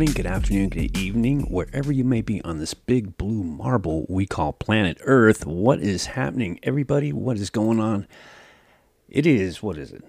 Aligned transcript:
Morning, 0.00 0.14
good 0.14 0.24
afternoon, 0.24 0.70
good 0.70 0.96
evening, 0.96 1.40
wherever 1.42 1.92
you 1.92 2.04
may 2.04 2.22
be 2.22 2.40
on 2.40 2.56
this 2.56 2.72
big 2.72 3.18
blue 3.18 3.44
marble 3.44 4.06
we 4.08 4.24
call 4.24 4.54
planet 4.54 4.96
Earth. 5.02 5.44
What 5.44 5.80
is 5.80 6.06
happening, 6.06 6.58
everybody? 6.62 7.12
What 7.12 7.36
is 7.36 7.50
going 7.50 7.78
on? 7.78 8.06
It 9.10 9.26
is, 9.26 9.62
what 9.62 9.76
is 9.76 9.92
it? 9.92 10.02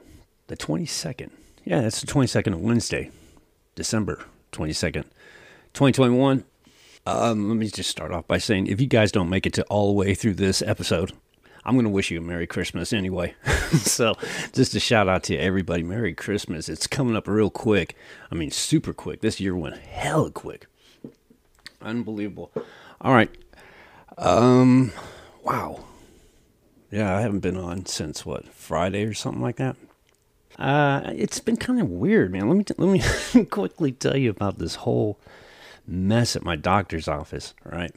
The 0.47 0.55
22nd. 0.55 1.31
Yeah, 1.65 1.81
it's 1.81 1.99
the 1.99 2.07
22nd 2.07 2.53
of 2.53 2.61
Wednesday, 2.61 3.11
December 3.75 4.23
22nd, 4.53 5.03
2021. 5.73 6.45
Um, 7.05 7.49
let 7.49 7.57
me 7.57 7.67
just 7.67 7.89
start 7.89 8.13
off 8.13 8.26
by 8.27 8.37
saying 8.37 8.67
if 8.67 8.79
you 8.79 8.87
guys 8.87 9.11
don't 9.11 9.29
make 9.29 9.45
it 9.45 9.51
to 9.55 9.63
all 9.63 9.87
the 9.87 9.99
way 9.99 10.15
through 10.15 10.35
this 10.35 10.61
episode, 10.61 11.11
I'm 11.63 11.76
going 11.76 11.85
to 11.85 11.91
wish 11.91 12.12
you 12.12 12.17
a 12.17 12.21
Merry 12.21 12.48
Christmas 12.48 12.91
anyway. 12.91 13.35
so, 13.71 14.15
just 14.54 14.73
a 14.76 14.79
shout 14.79 15.07
out 15.07 15.23
to 15.23 15.37
everybody. 15.37 15.84
Merry 15.84 16.13
Christmas. 16.13 16.70
It's 16.70 16.87
coming 16.87 17.15
up 17.15 17.27
real 17.27 17.49
quick. 17.49 17.95
I 18.31 18.35
mean, 18.35 18.51
super 18.51 18.93
quick. 18.93 19.21
This 19.21 19.40
year 19.40 19.55
went 19.55 19.77
hella 19.77 20.32
quick. 20.32 20.67
Unbelievable. 21.82 22.51
All 22.99 23.13
right. 23.13 23.29
Um, 24.17 24.91
wow. 25.43 25.84
Yeah, 26.91 27.15
I 27.15 27.21
haven't 27.21 27.39
been 27.39 27.57
on 27.57 27.85
since 27.85 28.26
what, 28.26 28.48
Friday 28.54 29.05
or 29.05 29.13
something 29.13 29.41
like 29.41 29.55
that. 29.57 29.77
Uh, 30.59 31.01
it's 31.15 31.39
been 31.39 31.57
kind 31.57 31.79
of 31.79 31.89
weird, 31.89 32.32
man. 32.32 32.48
Let 32.48 32.57
me 32.57 32.65
let 32.77 33.34
me 33.34 33.45
quickly 33.45 33.93
tell 33.93 34.17
you 34.17 34.29
about 34.29 34.59
this 34.59 34.76
whole 34.76 35.17
mess 35.87 36.35
at 36.35 36.43
my 36.43 36.55
doctor's 36.55 37.07
office, 37.07 37.54
right? 37.63 37.95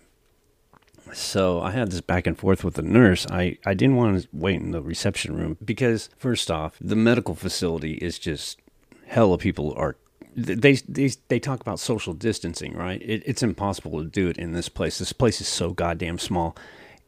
So 1.15 1.61
I 1.61 1.71
had 1.71 1.91
this 1.91 2.01
back 2.01 2.27
and 2.27 2.37
forth 2.37 2.65
with 2.65 2.75
the 2.75 2.83
nurse. 2.83 3.27
I, 3.31 3.59
I 3.65 3.75
didn't 3.75 3.97
want 3.97 4.21
to 4.21 4.29
wait 4.33 4.61
in 4.61 4.73
the 4.73 4.83
reception 4.83 5.37
room 5.37 5.57
because, 5.65 6.11
first 6.17 6.51
off, 6.51 6.77
the 6.81 6.97
medical 6.97 7.35
facility 7.35 7.95
is 7.95 8.19
just 8.19 8.61
hella 9.07 9.39
people 9.39 9.73
are. 9.77 9.97
They, 10.37 10.73
they 10.73 11.13
they 11.29 11.39
talk 11.39 11.61
about 11.61 11.79
social 11.79 12.13
distancing, 12.13 12.75
right? 12.75 13.01
It, 13.01 13.23
it's 13.25 13.43
impossible 13.43 14.03
to 14.03 14.09
do 14.09 14.29
it 14.29 14.37
in 14.37 14.53
this 14.53 14.69
place. 14.69 14.99
This 14.99 15.13
place 15.13 15.41
is 15.41 15.47
so 15.47 15.71
goddamn 15.71 16.19
small, 16.19 16.57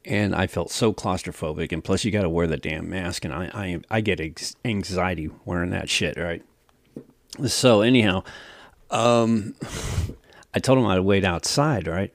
and 0.04 0.32
I 0.32 0.46
felt 0.46 0.70
so 0.70 0.92
claustrophobic. 0.92 1.72
And 1.72 1.82
plus, 1.82 2.04
you 2.04 2.12
got 2.12 2.22
to 2.22 2.30
wear 2.30 2.46
the 2.46 2.56
damn 2.56 2.88
mask, 2.88 3.24
and 3.24 3.34
I 3.34 3.50
I, 3.52 3.80
I 3.90 4.00
get 4.00 4.54
anxiety 4.64 5.30
wearing 5.44 5.70
that 5.70 5.90
shit, 5.90 6.16
right? 6.16 6.44
So 7.46 7.80
anyhow, 7.80 8.22
um, 8.90 9.56
I 10.54 10.60
told 10.60 10.78
him 10.78 10.86
I'd 10.86 11.00
wait 11.00 11.24
outside, 11.24 11.88
right? 11.88 12.14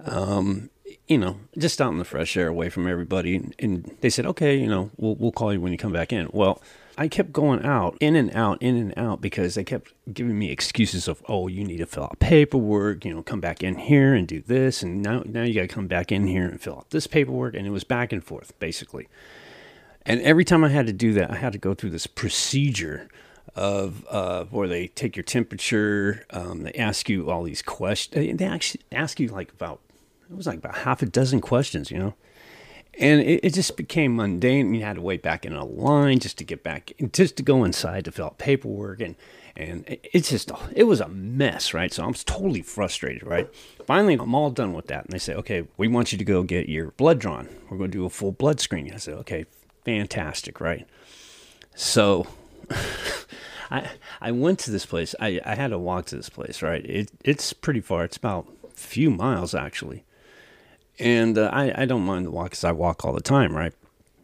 Um, 0.00 0.70
you 1.08 1.18
know, 1.18 1.40
just 1.56 1.80
out 1.80 1.90
in 1.90 1.98
the 1.98 2.04
fresh 2.04 2.36
air 2.36 2.48
away 2.48 2.68
from 2.68 2.86
everybody. 2.86 3.52
And 3.58 3.96
they 4.02 4.10
said, 4.10 4.26
okay, 4.26 4.56
you 4.56 4.68
know, 4.68 4.90
we'll, 4.96 5.16
we'll 5.16 5.32
call 5.32 5.52
you 5.52 5.60
when 5.60 5.72
you 5.72 5.78
come 5.78 5.92
back 5.92 6.12
in. 6.12 6.28
Well, 6.32 6.62
I 6.98 7.08
kept 7.08 7.32
going 7.32 7.64
out, 7.64 7.96
in 8.00 8.14
and 8.14 8.30
out, 8.34 8.60
in 8.60 8.76
and 8.76 8.92
out, 8.96 9.20
because 9.20 9.54
they 9.54 9.64
kept 9.64 9.94
giving 10.12 10.38
me 10.38 10.50
excuses 10.50 11.08
of, 11.08 11.22
oh, 11.28 11.46
you 11.46 11.64
need 11.64 11.78
to 11.78 11.86
fill 11.86 12.04
out 12.04 12.18
paperwork, 12.18 13.04
you 13.04 13.14
know, 13.14 13.22
come 13.22 13.40
back 13.40 13.62
in 13.62 13.76
here 13.76 14.14
and 14.14 14.28
do 14.28 14.42
this. 14.42 14.82
And 14.82 15.00
now, 15.00 15.22
now 15.24 15.44
you 15.44 15.54
got 15.54 15.62
to 15.62 15.68
come 15.68 15.86
back 15.86 16.12
in 16.12 16.26
here 16.26 16.46
and 16.46 16.60
fill 16.60 16.78
out 16.78 16.90
this 16.90 17.06
paperwork. 17.06 17.54
And 17.54 17.66
it 17.66 17.70
was 17.70 17.84
back 17.84 18.12
and 18.12 18.22
forth, 18.22 18.58
basically. 18.58 19.08
And 20.04 20.20
every 20.22 20.44
time 20.44 20.64
I 20.64 20.68
had 20.68 20.86
to 20.88 20.92
do 20.92 21.12
that, 21.14 21.30
I 21.30 21.36
had 21.36 21.52
to 21.52 21.58
go 21.58 21.72
through 21.72 21.90
this 21.90 22.06
procedure 22.06 23.08
of 23.54 24.04
uh, 24.10 24.44
where 24.46 24.68
they 24.68 24.88
take 24.88 25.16
your 25.16 25.22
temperature, 25.22 26.26
um, 26.30 26.64
they 26.64 26.72
ask 26.72 27.08
you 27.08 27.30
all 27.30 27.44
these 27.44 27.62
questions. 27.62 28.38
They 28.38 28.44
actually 28.44 28.82
ask 28.92 29.18
you 29.18 29.28
like 29.28 29.52
about 29.52 29.80
it 30.30 30.36
was 30.36 30.46
like 30.46 30.58
about 30.58 30.76
half 30.76 31.02
a 31.02 31.06
dozen 31.06 31.40
questions, 31.40 31.90
you 31.90 31.98
know. 31.98 32.14
And 32.98 33.20
it, 33.20 33.44
it 33.44 33.54
just 33.54 33.76
became 33.76 34.16
mundane. 34.16 34.74
You 34.74 34.82
had 34.82 34.96
to 34.96 35.02
wait 35.02 35.22
back 35.22 35.46
in 35.46 35.54
a 35.54 35.64
line 35.64 36.18
just 36.18 36.36
to 36.38 36.44
get 36.44 36.64
back, 36.64 36.92
just 37.12 37.36
to 37.36 37.42
go 37.42 37.64
inside 37.64 38.04
to 38.04 38.12
fill 38.12 38.26
out 38.26 38.38
paperwork, 38.38 39.00
and 39.00 39.14
and 39.56 39.84
it's 40.02 40.30
just 40.30 40.50
it 40.74 40.84
was 40.84 41.00
a 41.00 41.08
mess, 41.08 41.72
right? 41.72 41.92
So 41.92 42.04
I'm 42.04 42.14
totally 42.14 42.62
frustrated, 42.62 43.26
right? 43.26 43.48
Finally, 43.86 44.14
I'm 44.14 44.34
all 44.34 44.50
done 44.50 44.72
with 44.72 44.88
that, 44.88 45.04
and 45.04 45.12
they 45.12 45.18
say, 45.18 45.34
okay, 45.34 45.66
we 45.76 45.88
want 45.88 46.12
you 46.12 46.18
to 46.18 46.24
go 46.24 46.42
get 46.42 46.68
your 46.68 46.90
blood 46.92 47.18
drawn. 47.18 47.48
We're 47.70 47.78
going 47.78 47.90
to 47.90 47.98
do 47.98 48.04
a 48.04 48.10
full 48.10 48.32
blood 48.32 48.60
screening. 48.60 48.92
I 48.94 48.98
said, 48.98 49.14
okay, 49.14 49.46
fantastic, 49.84 50.60
right? 50.60 50.86
So. 51.74 52.26
I 53.70 53.86
I 54.18 54.32
went 54.32 54.60
to 54.60 54.70
this 54.70 54.86
place. 54.86 55.14
I, 55.20 55.42
I 55.44 55.54
had 55.54 55.68
to 55.72 55.78
walk 55.78 56.06
to 56.06 56.16
this 56.16 56.30
place, 56.30 56.62
right? 56.62 56.82
It 56.86 57.10
it's 57.22 57.52
pretty 57.52 57.82
far. 57.82 58.02
It's 58.04 58.16
about 58.16 58.48
a 58.64 58.70
few 58.70 59.10
miles 59.10 59.54
actually 59.54 60.04
and 60.98 61.38
uh, 61.38 61.50
I, 61.52 61.82
I 61.82 61.84
don't 61.86 62.04
mind 62.04 62.26
the 62.26 62.30
walk 62.30 62.50
because 62.50 62.64
I 62.64 62.72
walk 62.72 63.04
all 63.04 63.12
the 63.12 63.20
time, 63.20 63.54
right? 63.54 63.72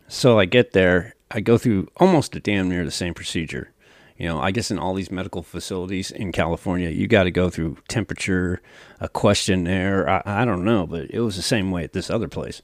So 0.08 0.38
I 0.38 0.44
get 0.44 0.72
there, 0.72 1.14
I 1.30 1.40
go 1.40 1.58
through 1.58 1.88
almost 1.96 2.36
a 2.36 2.40
damn 2.40 2.68
near 2.68 2.84
the 2.84 2.90
same 2.90 3.14
procedure. 3.14 3.72
You 4.16 4.28
know, 4.28 4.38
I 4.38 4.52
guess 4.52 4.70
in 4.70 4.78
all 4.78 4.94
these 4.94 5.10
medical 5.10 5.42
facilities 5.42 6.10
in 6.12 6.30
California, 6.30 6.90
you 6.90 7.08
got 7.08 7.24
to 7.24 7.32
go 7.32 7.50
through 7.50 7.78
temperature, 7.88 8.62
a 9.00 9.08
questionnaire. 9.08 10.08
I, 10.08 10.22
I 10.24 10.44
don't 10.44 10.64
know, 10.64 10.86
but 10.86 11.10
it 11.10 11.20
was 11.20 11.34
the 11.34 11.42
same 11.42 11.72
way 11.72 11.82
at 11.82 11.92
this 11.92 12.10
other 12.10 12.28
place. 12.28 12.62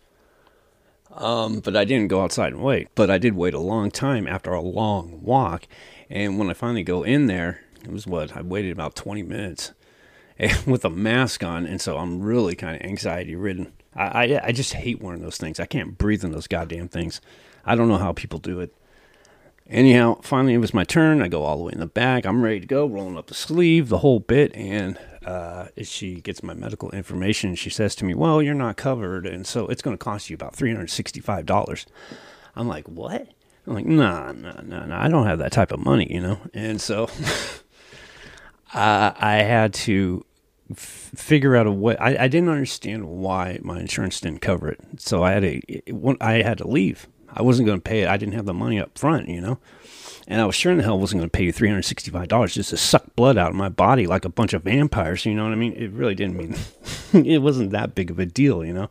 Um, 1.13 1.59
but 1.59 1.77
I 1.77 1.85
didn't 1.85 2.09
go 2.09 2.23
outside 2.23 2.53
and 2.53 2.63
wait. 2.63 2.89
But 2.95 3.11
I 3.11 3.19
did 3.19 3.35
wait 3.35 3.55
a 3.55 3.59
long 3.59 3.91
time 3.91 4.29
after 4.29 4.53
a 4.53 4.61
long 4.61 5.23
walk. 5.23 5.67
And 6.09 6.39
when 6.39 6.49
I 6.49 6.55
finally 6.55 6.85
go 6.85 7.03
in 7.03 7.27
there, 7.27 7.63
it 7.83 7.91
was 7.91 8.07
what? 8.07 8.37
I 8.37 8.43
waited 8.43 8.71
about 8.71 8.95
20 8.95 9.25
minutes 9.25 9.73
with 10.67 10.85
a 10.85 10.91
mask 10.91 11.43
on. 11.43 11.67
And 11.67 11.81
so 11.81 11.99
I'm 11.99 12.23
really 12.23 12.55
kind 12.55 12.77
of 12.77 12.83
anxiety 12.89 13.35
ridden. 13.35 13.73
I, 13.95 14.25
I, 14.35 14.41
I 14.47 14.53
just 14.53 14.75
hate 14.75 15.01
wearing 15.01 15.23
those 15.23 15.37
things. 15.37 15.61
I 15.61 15.67
can't 15.67 15.99
breathe 15.99 16.25
in 16.25 16.33
those 16.33 16.47
goddamn 16.47 16.89
things. 16.89 17.21
I 17.65 17.75
don't 17.75 17.89
know 17.89 17.99
how 17.99 18.13
people 18.13 18.39
do 18.39 18.61
it. 18.61 18.75
Anyhow, 19.69 20.19
finally 20.23 20.55
it 20.55 20.59
was 20.59 20.75
my 20.75 20.83
turn. 20.83 21.23
I 21.23 21.29
go 21.29 21.45
all 21.45 21.57
the 21.57 21.63
way 21.63 21.73
in 21.73 21.79
the 21.79 21.87
back. 21.87 22.27
I'm 22.27 22.43
ready 22.43 22.59
to 22.61 22.67
go, 22.67 22.87
rolling 22.87 23.17
up 23.17 23.29
the 23.29 23.35
sleeve, 23.35 23.89
the 23.89 23.99
whole 23.99 24.19
bit. 24.19 24.55
And 24.57 24.99
uh, 25.25 25.69
she 25.83 26.21
gets 26.21 26.43
my 26.43 26.55
medical 26.55 26.91
information. 26.91 27.55
She 27.55 27.71
says 27.71 27.95
to 27.97 28.05
me, 28.05 28.15
Well, 28.15 28.43
you're 28.43 28.55
not 28.55 28.77
covered. 28.77 29.27
And 29.27 29.47
so 29.47 29.69
it's 29.69 29.81
going 29.81 29.97
to 29.97 30.03
cost 30.03 30.29
you 30.29 30.35
about 30.35 30.57
$365. 30.57 31.87
I'm 32.57 32.67
like, 32.67 32.89
What? 32.89 33.29
I'm 33.67 33.75
like, 33.75 33.87
Nah, 33.87 34.33
nah, 34.33 34.61
nah, 34.61 34.87
nah. 34.87 35.05
I 35.05 35.09
don't 35.09 35.27
have 35.27 35.39
that 35.39 35.53
type 35.53 35.71
of 35.71 35.79
money, 35.79 36.13
you 36.13 36.21
know? 36.21 36.41
And 36.53 36.81
so 36.81 37.05
uh, 38.75 39.13
I 39.17 39.43
had 39.43 39.73
to 39.75 40.25
f- 40.71 41.11
figure 41.15 41.57
out 41.57 41.67
a 41.67 41.73
way. 41.73 41.97
I, 41.97 42.25
I 42.25 42.29
didn't 42.29 42.49
understand 42.49 43.07
why 43.07 43.59
my 43.63 43.81
insurance 43.81 44.21
didn't 44.21 44.41
cover 44.41 44.69
it, 44.69 44.81
so 44.99 45.23
I 45.23 45.33
had 45.33 45.43
to 45.43 46.17
I 46.21 46.43
had 46.43 46.59
to 46.59 46.69
leave. 46.69 47.09
I 47.33 47.43
wasn't 47.43 47.67
going 47.67 47.79
to 47.79 47.89
pay 47.89 48.03
it. 48.03 48.09
I 48.09 48.17
didn't 48.17 48.35
have 48.35 48.47
the 48.47 48.55
money 48.55 48.81
up 48.81 48.99
front, 48.99 49.29
you 49.29 49.41
know. 49.41 49.59
And 50.27 50.41
I 50.41 50.47
was 50.47 50.55
sure 50.55 50.71
in 50.73 50.79
the 50.79 50.85
hell 50.85 50.99
wasn't 50.99 51.21
going 51.21 51.31
to 51.31 51.37
pay 51.37 51.45
you 51.45 51.53
three 51.53 51.69
hundred 51.69 51.83
sixty-five 51.83 52.29
dollars 52.29 52.55
just 52.55 52.71
to 52.71 52.77
suck 52.77 53.15
blood 53.17 53.37
out 53.37 53.51
of 53.51 53.57
my 53.57 53.69
body 53.69 54.07
like 54.07 54.25
a 54.25 54.29
bunch 54.29 54.53
of 54.53 54.63
vampires. 54.63 55.27
You 55.27 55.35
know 55.35 55.45
what 55.45 55.53
I 55.53 55.57
mean? 55.57 55.73
It 55.75 55.91
really 55.93 56.15
didn't 56.15 56.37
mean 56.37 56.57
it 57.27 57.43
wasn't 57.43 57.71
that 57.71 57.95
big 57.95 58.11
of 58.11 58.19
a 58.19 58.27
deal, 58.27 58.65
you 58.65 58.73
know. 58.73 58.91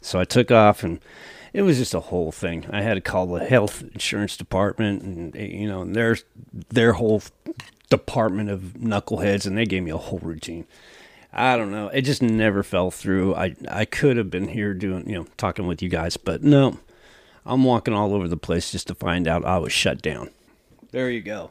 So 0.00 0.20
I 0.20 0.24
took 0.24 0.50
off, 0.50 0.82
and 0.82 1.00
it 1.52 1.62
was 1.62 1.78
just 1.78 1.94
a 1.94 2.00
whole 2.00 2.32
thing. 2.32 2.66
I 2.70 2.82
had 2.82 2.94
to 2.94 3.00
call 3.00 3.26
the 3.26 3.44
health 3.44 3.82
insurance 3.82 4.36
department, 4.36 5.02
and 5.02 5.36
eh, 5.36 5.46
you 5.46 5.68
know, 5.68 5.82
and 5.82 5.94
their 5.94 6.16
their 6.70 6.94
whole 6.94 7.22
department 7.90 8.50
of 8.50 8.60
knuckleheads, 8.78 9.46
and 9.46 9.56
they 9.56 9.66
gave 9.66 9.82
me 9.82 9.90
a 9.90 9.96
whole 9.96 10.18
routine. 10.18 10.66
I 11.36 11.56
don't 11.56 11.72
know. 11.72 11.88
It 11.88 12.02
just 12.02 12.22
never 12.22 12.62
fell 12.62 12.92
through. 12.92 13.34
I 13.34 13.56
I 13.68 13.84
could 13.84 14.16
have 14.16 14.30
been 14.30 14.48
here 14.48 14.72
doing, 14.72 15.08
you 15.08 15.16
know, 15.16 15.26
talking 15.36 15.66
with 15.66 15.82
you 15.82 15.88
guys, 15.88 16.16
but 16.16 16.42
no. 16.42 16.78
I'm 17.46 17.64
walking 17.64 17.92
all 17.92 18.14
over 18.14 18.26
the 18.26 18.36
place 18.36 18.72
just 18.72 18.86
to 18.86 18.94
find 18.94 19.28
out 19.28 19.44
I 19.44 19.58
was 19.58 19.72
shut 19.72 20.00
down. 20.00 20.30
There 20.92 21.10
you 21.10 21.20
go. 21.20 21.50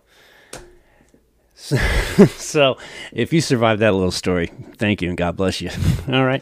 So, 1.53 1.75
so 2.37 2.77
if 3.11 3.31
you 3.31 3.41
survived 3.41 3.81
that 3.81 3.93
little 3.93 4.11
story, 4.11 4.47
thank 4.77 5.01
you 5.01 5.09
and 5.09 5.17
God 5.17 5.37
bless 5.37 5.61
you. 5.61 5.69
all 6.07 6.25
right. 6.25 6.41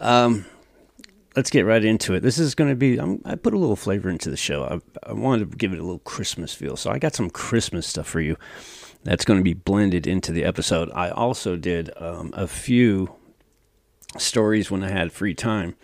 Um, 0.00 0.46
let's 1.34 1.50
get 1.50 1.66
right 1.66 1.84
into 1.84 2.14
it. 2.14 2.20
This 2.20 2.38
is 2.38 2.54
going 2.54 2.70
to 2.70 2.76
be, 2.76 2.98
I'm, 2.98 3.20
i 3.24 3.34
put 3.34 3.52
a 3.52 3.58
little 3.58 3.76
flavor 3.76 4.08
into 4.08 4.30
the 4.30 4.36
show. 4.36 4.64
I, 4.64 5.10
I 5.10 5.12
wanted 5.12 5.50
to 5.50 5.56
give 5.56 5.72
it 5.72 5.78
a 5.78 5.82
little 5.82 5.98
Christmas 6.00 6.54
feel. 6.54 6.76
So 6.76 6.90
I 6.90 6.98
got 6.98 7.14
some 7.14 7.28
Christmas 7.28 7.86
stuff 7.86 8.06
for 8.06 8.20
you 8.20 8.36
that's 9.06 9.24
going 9.24 9.38
to 9.38 9.44
be 9.44 9.54
blended 9.54 10.06
into 10.06 10.32
the 10.32 10.44
episode. 10.44 10.90
I 10.92 11.10
also 11.10 11.56
did 11.56 11.90
um, 11.96 12.32
a 12.34 12.48
few 12.48 13.14
stories 14.18 14.68
when 14.68 14.82
I 14.82 14.90
had 14.90 15.12
free 15.12 15.32
time. 15.32 15.76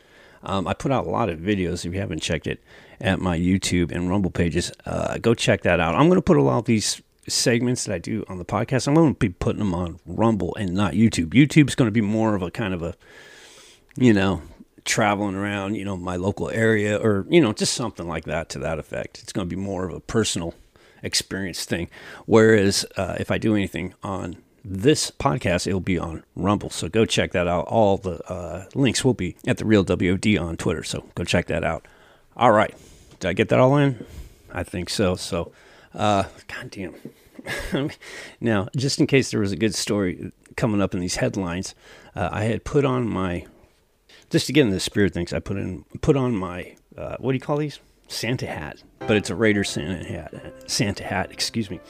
Um, 0.42 0.66
I 0.66 0.74
put 0.74 0.90
out 0.90 1.06
a 1.06 1.10
lot 1.10 1.28
of 1.28 1.38
videos. 1.38 1.86
If 1.86 1.94
you 1.94 2.00
haven't 2.00 2.20
checked 2.20 2.48
it 2.48 2.60
at 3.00 3.20
my 3.20 3.38
YouTube 3.38 3.92
and 3.92 4.10
Rumble 4.10 4.32
pages, 4.32 4.72
uh, 4.86 5.18
go 5.18 5.34
check 5.34 5.62
that 5.62 5.78
out. 5.78 5.94
I'm 5.94 6.08
going 6.08 6.18
to 6.18 6.22
put 6.22 6.36
a 6.36 6.42
lot 6.42 6.58
of 6.58 6.64
these 6.64 7.00
segments 7.28 7.84
that 7.84 7.94
I 7.94 7.98
do 7.98 8.24
on 8.28 8.38
the 8.38 8.44
podcast. 8.44 8.88
I'm 8.88 8.94
going 8.94 9.14
to 9.14 9.18
be 9.18 9.28
putting 9.28 9.60
them 9.60 9.72
on 9.72 10.00
Rumble 10.04 10.56
and 10.56 10.74
not 10.74 10.94
YouTube. 10.94 11.28
YouTube's 11.28 11.76
going 11.76 11.86
to 11.86 11.92
be 11.92 12.00
more 12.00 12.34
of 12.34 12.42
a 12.42 12.50
kind 12.50 12.74
of 12.74 12.82
a, 12.82 12.96
you 13.94 14.12
know, 14.12 14.42
traveling 14.84 15.36
around, 15.36 15.76
you 15.76 15.84
know, 15.84 15.96
my 15.96 16.16
local 16.16 16.50
area 16.50 16.96
or, 16.96 17.24
you 17.30 17.40
know, 17.40 17.52
just 17.52 17.74
something 17.74 18.08
like 18.08 18.24
that 18.24 18.48
to 18.48 18.58
that 18.58 18.80
effect. 18.80 19.20
It's 19.22 19.32
going 19.32 19.48
to 19.48 19.56
be 19.56 19.60
more 19.62 19.88
of 19.88 19.94
a 19.94 20.00
personal 20.00 20.54
experience 21.02 21.64
thing. 21.64 21.88
Whereas 22.26 22.84
uh, 22.96 23.16
if 23.18 23.30
I 23.30 23.38
do 23.38 23.54
anything 23.54 23.94
on 24.02 24.36
this 24.64 25.10
podcast, 25.10 25.66
it'll 25.66 25.80
be 25.80 25.98
on 25.98 26.24
Rumble. 26.36 26.70
So 26.70 26.88
go 26.88 27.04
check 27.04 27.32
that 27.32 27.48
out. 27.48 27.66
All 27.66 27.96
the 27.96 28.22
uh, 28.30 28.66
links 28.74 29.04
will 29.04 29.14
be 29.14 29.36
at 29.46 29.58
the 29.58 29.64
real 29.64 29.84
WOD 29.84 30.36
on 30.38 30.56
Twitter. 30.56 30.82
So 30.82 31.04
go 31.14 31.24
check 31.24 31.46
that 31.46 31.64
out. 31.64 31.86
All 32.36 32.52
right. 32.52 32.74
Did 33.20 33.28
I 33.28 33.32
get 33.32 33.48
that 33.50 33.60
all 33.60 33.76
in? 33.76 34.04
I 34.52 34.62
think 34.62 34.90
so. 34.90 35.16
So, 35.16 35.52
uh, 35.94 36.24
God 36.48 36.70
damn. 36.70 37.90
now, 38.40 38.68
just 38.76 39.00
in 39.00 39.06
case 39.06 39.30
there 39.30 39.40
was 39.40 39.52
a 39.52 39.56
good 39.56 39.74
story 39.74 40.32
coming 40.56 40.80
up 40.80 40.94
in 40.94 41.00
these 41.00 41.16
headlines, 41.16 41.74
uh, 42.14 42.28
I 42.30 42.44
had 42.44 42.64
put 42.64 42.84
on 42.84 43.08
my 43.08 43.46
just 44.30 44.46
to 44.46 44.52
get 44.52 44.62
in 44.62 44.70
the 44.70 44.80
spirit 44.80 45.12
things. 45.12 45.32
I 45.32 45.40
put 45.40 45.56
in 45.56 45.84
put 46.00 46.16
on 46.16 46.34
my 46.34 46.76
uh, 46.96 47.16
what 47.18 47.32
do 47.32 47.36
you 47.36 47.40
call 47.40 47.56
these 47.56 47.80
Santa 48.12 48.46
hat, 48.46 48.82
but 48.98 49.16
it's 49.16 49.30
a 49.30 49.34
Raider 49.34 49.64
Santa 49.64 50.04
hat. 50.04 50.70
Santa 50.70 51.04
hat, 51.04 51.32
excuse 51.32 51.70
me. 51.70 51.80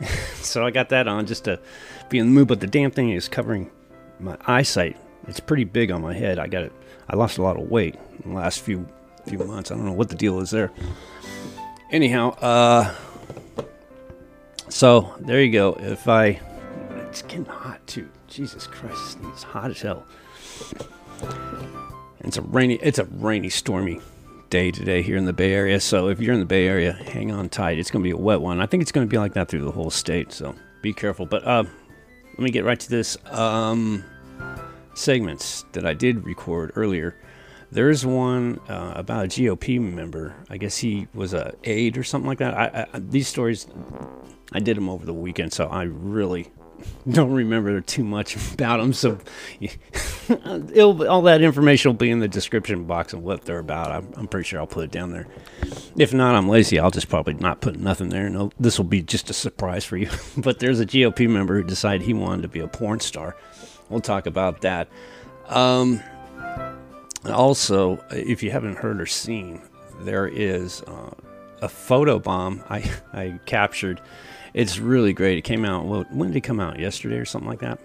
so 0.36 0.64
I 0.64 0.70
got 0.70 0.88
that 0.88 1.06
on 1.06 1.26
just 1.26 1.44
to 1.44 1.60
be 2.08 2.18
in 2.18 2.26
the 2.26 2.32
mood. 2.32 2.48
But 2.48 2.60
the 2.60 2.66
damn 2.66 2.90
thing 2.90 3.10
is 3.10 3.28
covering 3.28 3.70
my 4.18 4.36
eyesight. 4.46 4.96
It's 5.26 5.40
pretty 5.40 5.64
big 5.64 5.90
on 5.90 6.02
my 6.02 6.14
head. 6.14 6.38
I 6.38 6.46
got 6.46 6.64
it. 6.64 6.72
I 7.08 7.16
lost 7.16 7.38
a 7.38 7.42
lot 7.42 7.56
of 7.56 7.70
weight 7.70 7.96
in 8.24 8.30
the 8.30 8.36
last 8.36 8.60
few 8.60 8.86
few 9.26 9.38
months. 9.38 9.70
I 9.70 9.74
don't 9.74 9.84
know 9.84 9.92
what 9.92 10.08
the 10.08 10.14
deal 10.14 10.40
is 10.40 10.50
there. 10.50 10.72
Anyhow, 11.90 12.30
uh, 12.40 12.94
so 14.68 15.14
there 15.20 15.42
you 15.42 15.52
go. 15.52 15.76
If 15.80 16.08
I, 16.08 16.40
it's 17.08 17.22
getting 17.22 17.44
hot 17.44 17.86
too. 17.86 18.08
Jesus 18.26 18.66
Christ, 18.66 19.18
it's 19.32 19.42
hot 19.42 19.70
as 19.70 19.80
hell. 19.80 20.06
It's 22.20 22.36
a 22.36 22.42
rainy, 22.42 22.74
it's 22.82 22.98
a 22.98 23.04
rainy, 23.04 23.48
stormy 23.48 24.00
day 24.50 24.70
today 24.70 25.02
here 25.02 25.16
in 25.16 25.24
the 25.24 25.32
Bay 25.32 25.52
Area. 25.52 25.80
So 25.80 26.08
if 26.08 26.20
you're 26.20 26.34
in 26.34 26.40
the 26.40 26.46
Bay 26.46 26.66
Area, 26.66 26.92
hang 26.92 27.30
on 27.32 27.48
tight. 27.48 27.78
It's 27.78 27.90
going 27.90 28.02
to 28.02 28.06
be 28.06 28.12
a 28.12 28.16
wet 28.16 28.40
one. 28.40 28.60
I 28.60 28.66
think 28.66 28.82
it's 28.82 28.92
going 28.92 29.06
to 29.06 29.10
be 29.10 29.18
like 29.18 29.34
that 29.34 29.48
through 29.48 29.62
the 29.62 29.70
whole 29.70 29.90
state. 29.90 30.32
So 30.32 30.54
be 30.82 30.92
careful. 30.92 31.26
But 31.26 31.44
uh, 31.46 31.64
let 32.30 32.38
me 32.38 32.50
get 32.50 32.64
right 32.64 32.78
to 32.78 32.90
this. 32.90 33.16
Um, 33.26 34.04
segments 34.94 35.64
that 35.72 35.86
I 35.86 35.94
did 35.94 36.24
record 36.24 36.72
earlier. 36.74 37.16
There's 37.70 38.04
one 38.04 38.60
uh, 38.68 38.94
about 38.96 39.26
a 39.26 39.28
GOP 39.28 39.80
member. 39.80 40.34
I 40.48 40.56
guess 40.56 40.78
he 40.78 41.06
was 41.14 41.34
a 41.34 41.54
aide 41.64 41.98
or 41.98 42.04
something 42.04 42.26
like 42.26 42.38
that. 42.38 42.54
I, 42.54 42.86
I, 42.92 42.98
these 42.98 43.28
stories, 43.28 43.66
I 44.52 44.60
did 44.60 44.76
them 44.76 44.88
over 44.88 45.04
the 45.04 45.14
weekend, 45.14 45.52
so 45.52 45.66
I 45.66 45.82
really 45.82 46.50
don't 47.10 47.32
remember 47.32 47.80
too 47.80 48.04
much 48.04 48.36
about 48.54 48.78
them. 48.78 48.92
So 48.92 49.18
all 50.44 51.22
that 51.22 51.40
information 51.42 51.90
will 51.90 51.96
be 51.96 52.10
in 52.10 52.20
the 52.20 52.28
description 52.28 52.84
box 52.84 53.12
of 53.12 53.22
what 53.22 53.44
they're 53.44 53.58
about. 53.58 53.90
I'm, 53.90 54.12
I'm, 54.16 54.28
pretty 54.28 54.46
sure 54.48 54.60
I'll 54.60 54.66
put 54.66 54.84
it 54.84 54.90
down 54.90 55.12
there. 55.12 55.26
If 55.96 56.12
not, 56.12 56.34
I'm 56.34 56.48
lazy. 56.48 56.78
I'll 56.78 56.90
just 56.90 57.08
probably 57.08 57.34
not 57.34 57.60
put 57.60 57.78
nothing 57.78 58.10
there. 58.10 58.28
No, 58.28 58.50
this 58.58 58.78
will 58.78 58.84
be 58.84 59.02
just 59.02 59.30
a 59.30 59.34
surprise 59.34 59.84
for 59.84 59.96
you. 59.96 60.10
but 60.36 60.58
there's 60.58 60.80
a 60.80 60.86
GOP 60.86 61.28
member 61.28 61.56
who 61.56 61.64
decided 61.66 62.02
he 62.02 62.14
wanted 62.14 62.42
to 62.42 62.48
be 62.48 62.60
a 62.60 62.68
porn 62.68 63.00
star. 63.00 63.36
We'll 63.88 64.00
talk 64.00 64.26
about 64.26 64.60
that. 64.62 64.88
Um, 65.48 66.02
also, 67.24 68.04
if 68.10 68.42
you 68.42 68.50
haven't 68.50 68.76
heard 68.76 69.00
or 69.00 69.06
seen, 69.06 69.62
there 70.00 70.28
is 70.28 70.82
uh, 70.82 71.10
a 71.62 71.68
photo 71.68 72.18
bomb 72.18 72.62
I, 72.68 72.90
I 73.12 73.40
captured. 73.46 74.00
It's 74.54 74.78
really 74.78 75.12
great. 75.12 75.38
It 75.38 75.42
came 75.42 75.64
out, 75.64 75.86
well, 75.86 76.04
when 76.10 76.28
did 76.28 76.36
it 76.36 76.40
come 76.42 76.60
out? 76.60 76.78
Yesterday 76.78 77.16
or 77.16 77.24
something 77.24 77.48
like 77.48 77.60
that? 77.60 77.78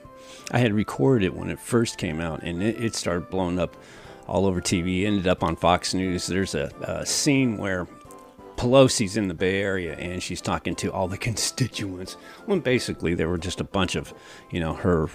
I 0.51 0.59
had 0.59 0.73
recorded 0.73 1.25
it 1.25 1.35
when 1.35 1.49
it 1.49 1.59
first 1.59 1.97
came 1.97 2.19
out 2.19 2.43
and 2.43 2.61
it, 2.61 2.81
it 2.81 2.95
started 2.95 3.29
blowing 3.29 3.59
up 3.59 3.75
all 4.27 4.45
over 4.45 4.61
TV. 4.61 5.05
Ended 5.05 5.27
up 5.27 5.43
on 5.43 5.55
Fox 5.55 5.93
News. 5.93 6.27
There's 6.27 6.55
a, 6.55 6.71
a 6.81 7.05
scene 7.05 7.57
where 7.57 7.87
Pelosi's 8.55 9.17
in 9.17 9.27
the 9.27 9.33
Bay 9.33 9.61
Area 9.61 9.95
and 9.95 10.21
she's 10.21 10.41
talking 10.41 10.75
to 10.75 10.91
all 10.91 11.07
the 11.07 11.17
constituents. 11.29 12.13
When 12.45 12.59
basically 12.59 13.13
there 13.13 13.29
were 13.29 13.37
just 13.37 13.61
a 13.61 13.65
bunch 13.65 13.95
of, 13.95 14.13
you 14.51 14.59
know, 14.59 14.73
her, 14.73 15.09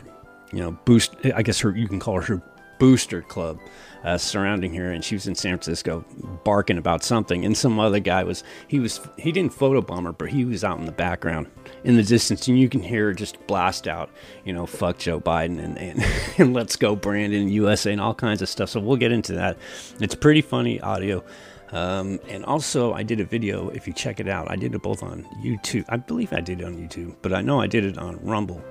you 0.52 0.60
know, 0.60 0.72
boost. 0.84 1.14
I 1.34 1.42
guess 1.42 1.60
her 1.60 1.76
you 1.76 1.88
can 1.88 2.00
call 2.00 2.20
her 2.20 2.42
booster 2.78 3.22
club 3.22 3.58
uh, 4.04 4.18
surrounding 4.18 4.74
her, 4.74 4.90
and 4.90 5.04
she 5.04 5.14
was 5.14 5.26
in 5.26 5.34
San 5.34 5.58
Francisco 5.58 6.04
barking 6.44 6.78
about 6.78 7.02
something. 7.02 7.44
And 7.44 7.56
some 7.56 7.78
other 7.80 8.00
guy 8.00 8.24
was 8.24 8.44
he 8.68 8.78
was 8.78 9.00
he 9.16 9.32
didn't 9.32 9.52
photobomb 9.52 10.04
her, 10.04 10.12
but 10.12 10.28
he 10.28 10.44
was 10.44 10.64
out 10.64 10.78
in 10.78 10.86
the 10.86 10.92
background 10.92 11.48
in 11.84 11.96
the 11.96 12.02
distance, 12.02 12.48
and 12.48 12.58
you 12.58 12.68
can 12.68 12.82
hear 12.82 13.06
her 13.06 13.14
just 13.14 13.44
blast 13.46 13.88
out, 13.88 14.10
you 14.44 14.52
know, 14.52 14.66
fuck 14.66 14.98
Joe 14.98 15.20
Biden 15.20 15.58
and 15.62 15.78
and, 15.78 16.04
and 16.38 16.54
let's 16.54 16.76
go 16.76 16.96
Brandon 16.96 17.48
USA 17.48 17.92
and 17.92 18.00
all 18.00 18.14
kinds 18.14 18.42
of 18.42 18.48
stuff. 18.48 18.70
So 18.70 18.80
we'll 18.80 18.96
get 18.96 19.12
into 19.12 19.34
that. 19.34 19.58
It's 20.00 20.14
pretty 20.14 20.42
funny 20.42 20.80
audio. 20.80 21.24
Um, 21.70 22.18
and 22.28 22.44
also, 22.44 22.94
I 22.94 23.02
did 23.02 23.20
a 23.20 23.24
video. 23.24 23.68
If 23.68 23.86
you 23.86 23.92
check 23.92 24.20
it 24.20 24.28
out, 24.28 24.50
I 24.50 24.56
did 24.56 24.74
it 24.74 24.82
both 24.82 25.02
on 25.02 25.24
YouTube. 25.42 25.84
I 25.88 25.98
believe 25.98 26.32
I 26.32 26.40
did 26.40 26.60
it 26.60 26.64
on 26.64 26.76
YouTube, 26.76 27.16
but 27.20 27.32
I 27.32 27.42
know 27.42 27.60
I 27.60 27.66
did 27.66 27.84
it 27.84 27.98
on 27.98 28.18
Rumble. 28.24 28.62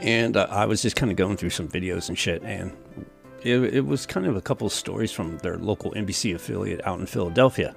And 0.00 0.36
uh, 0.36 0.48
I 0.50 0.66
was 0.66 0.82
just 0.82 0.96
kind 0.96 1.12
of 1.12 1.16
going 1.16 1.36
through 1.36 1.50
some 1.50 1.68
videos 1.68 2.08
and 2.08 2.18
shit, 2.18 2.42
and 2.42 2.76
it, 3.44 3.74
it 3.74 3.86
was 3.86 4.06
kind 4.06 4.26
of 4.26 4.36
a 4.36 4.40
couple 4.40 4.66
of 4.66 4.72
stories 4.72 5.12
from 5.12 5.38
their 5.38 5.56
local 5.58 5.92
NBC 5.92 6.34
affiliate 6.34 6.86
out 6.86 7.00
in 7.00 7.06
Philadelphia. 7.06 7.74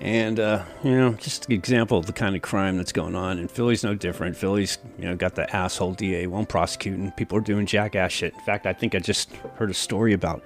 And, 0.00 0.40
uh, 0.40 0.64
you 0.82 0.90
know, 0.90 1.12
just 1.14 1.46
an 1.46 1.52
example 1.52 1.96
of 1.96 2.06
the 2.06 2.12
kind 2.12 2.34
of 2.34 2.42
crime 2.42 2.76
that's 2.76 2.92
going 2.92 3.14
on. 3.14 3.38
And 3.38 3.50
Philly's 3.50 3.84
no 3.84 3.94
different. 3.94 4.36
Philly's, 4.36 4.78
you 4.98 5.04
know, 5.04 5.16
got 5.16 5.34
the 5.34 5.54
asshole 5.54 5.94
DA, 5.94 6.26
won't 6.26 6.48
prosecute, 6.48 6.98
and 6.98 7.16
people 7.16 7.38
are 7.38 7.42
doing 7.42 7.64
jackass 7.64 8.12
shit. 8.12 8.34
In 8.34 8.40
fact, 8.40 8.66
I 8.66 8.72
think 8.72 8.94
I 8.94 8.98
just 8.98 9.32
heard 9.56 9.70
a 9.70 9.74
story 9.74 10.12
about, 10.12 10.42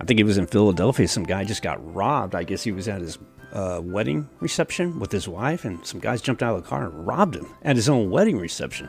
I 0.00 0.04
think 0.04 0.20
it 0.20 0.24
was 0.24 0.36
in 0.36 0.46
Philadelphia, 0.46 1.08
some 1.08 1.24
guy 1.24 1.44
just 1.44 1.62
got 1.62 1.94
robbed. 1.94 2.34
I 2.34 2.42
guess 2.42 2.62
he 2.62 2.72
was 2.72 2.88
at 2.88 3.00
his 3.00 3.18
uh, 3.52 3.80
wedding 3.82 4.28
reception 4.40 4.98
with 4.98 5.12
his 5.12 5.28
wife, 5.28 5.64
and 5.64 5.84
some 5.86 6.00
guys 6.00 6.20
jumped 6.20 6.42
out 6.42 6.56
of 6.56 6.62
the 6.62 6.68
car 6.68 6.84
and 6.84 7.06
robbed 7.06 7.36
him 7.36 7.46
at 7.62 7.76
his 7.76 7.88
own 7.88 8.10
wedding 8.10 8.38
reception. 8.38 8.88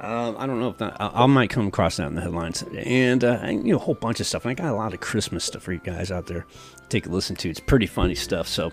Um, 0.00 0.36
I 0.38 0.46
don't 0.46 0.60
know 0.60 0.68
if 0.68 0.78
that 0.78 0.98
I, 0.98 1.10
I, 1.24 1.26
might 1.26 1.50
come 1.50 1.66
across 1.66 1.98
that 1.98 2.06
in 2.06 2.14
the 2.14 2.22
headlines, 2.22 2.64
and 2.86 3.22
uh, 3.22 3.42
you 3.48 3.72
know 3.72 3.76
a 3.76 3.78
whole 3.78 3.94
bunch 3.94 4.18
of 4.18 4.26
stuff. 4.26 4.46
And 4.46 4.50
I 4.50 4.54
got 4.54 4.72
a 4.72 4.74
lot 4.74 4.94
of 4.94 5.00
Christmas 5.00 5.44
stuff 5.44 5.62
for 5.62 5.74
you 5.74 5.78
guys 5.78 6.10
out 6.10 6.26
there. 6.26 6.46
Take 6.88 7.04
a 7.04 7.10
listen 7.10 7.36
to. 7.36 7.50
It's 7.50 7.60
pretty 7.60 7.86
funny 7.86 8.14
stuff. 8.14 8.48
So 8.48 8.72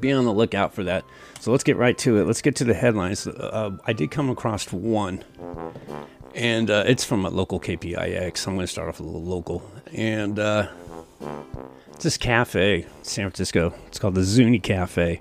be 0.00 0.10
on 0.10 0.24
the 0.24 0.32
lookout 0.32 0.72
for 0.72 0.84
that. 0.84 1.04
So 1.40 1.50
let's 1.50 1.64
get 1.64 1.76
right 1.76 1.98
to 1.98 2.16
it. 2.16 2.24
Let's 2.24 2.40
get 2.40 2.56
to 2.56 2.64
the 2.64 2.72
headlines. 2.72 3.26
Uh, 3.26 3.76
I 3.84 3.92
did 3.92 4.10
come 4.10 4.30
across 4.30 4.72
one, 4.72 5.22
and 6.34 6.70
uh, 6.70 6.84
it's 6.86 7.04
from 7.04 7.26
a 7.26 7.30
local 7.30 7.60
KPIX. 7.60 8.46
I'm 8.46 8.54
going 8.54 8.66
to 8.66 8.72
start 8.72 8.88
off 8.88 9.00
a 9.00 9.02
little 9.02 9.22
local, 9.22 9.70
and 9.92 10.38
uh, 10.38 10.68
it's 11.92 12.04
this 12.04 12.16
cafe, 12.16 12.86
San 13.02 13.26
Francisco. 13.26 13.74
It's 13.88 13.98
called 13.98 14.14
the 14.14 14.24
Zuni 14.24 14.60
Cafe. 14.60 15.20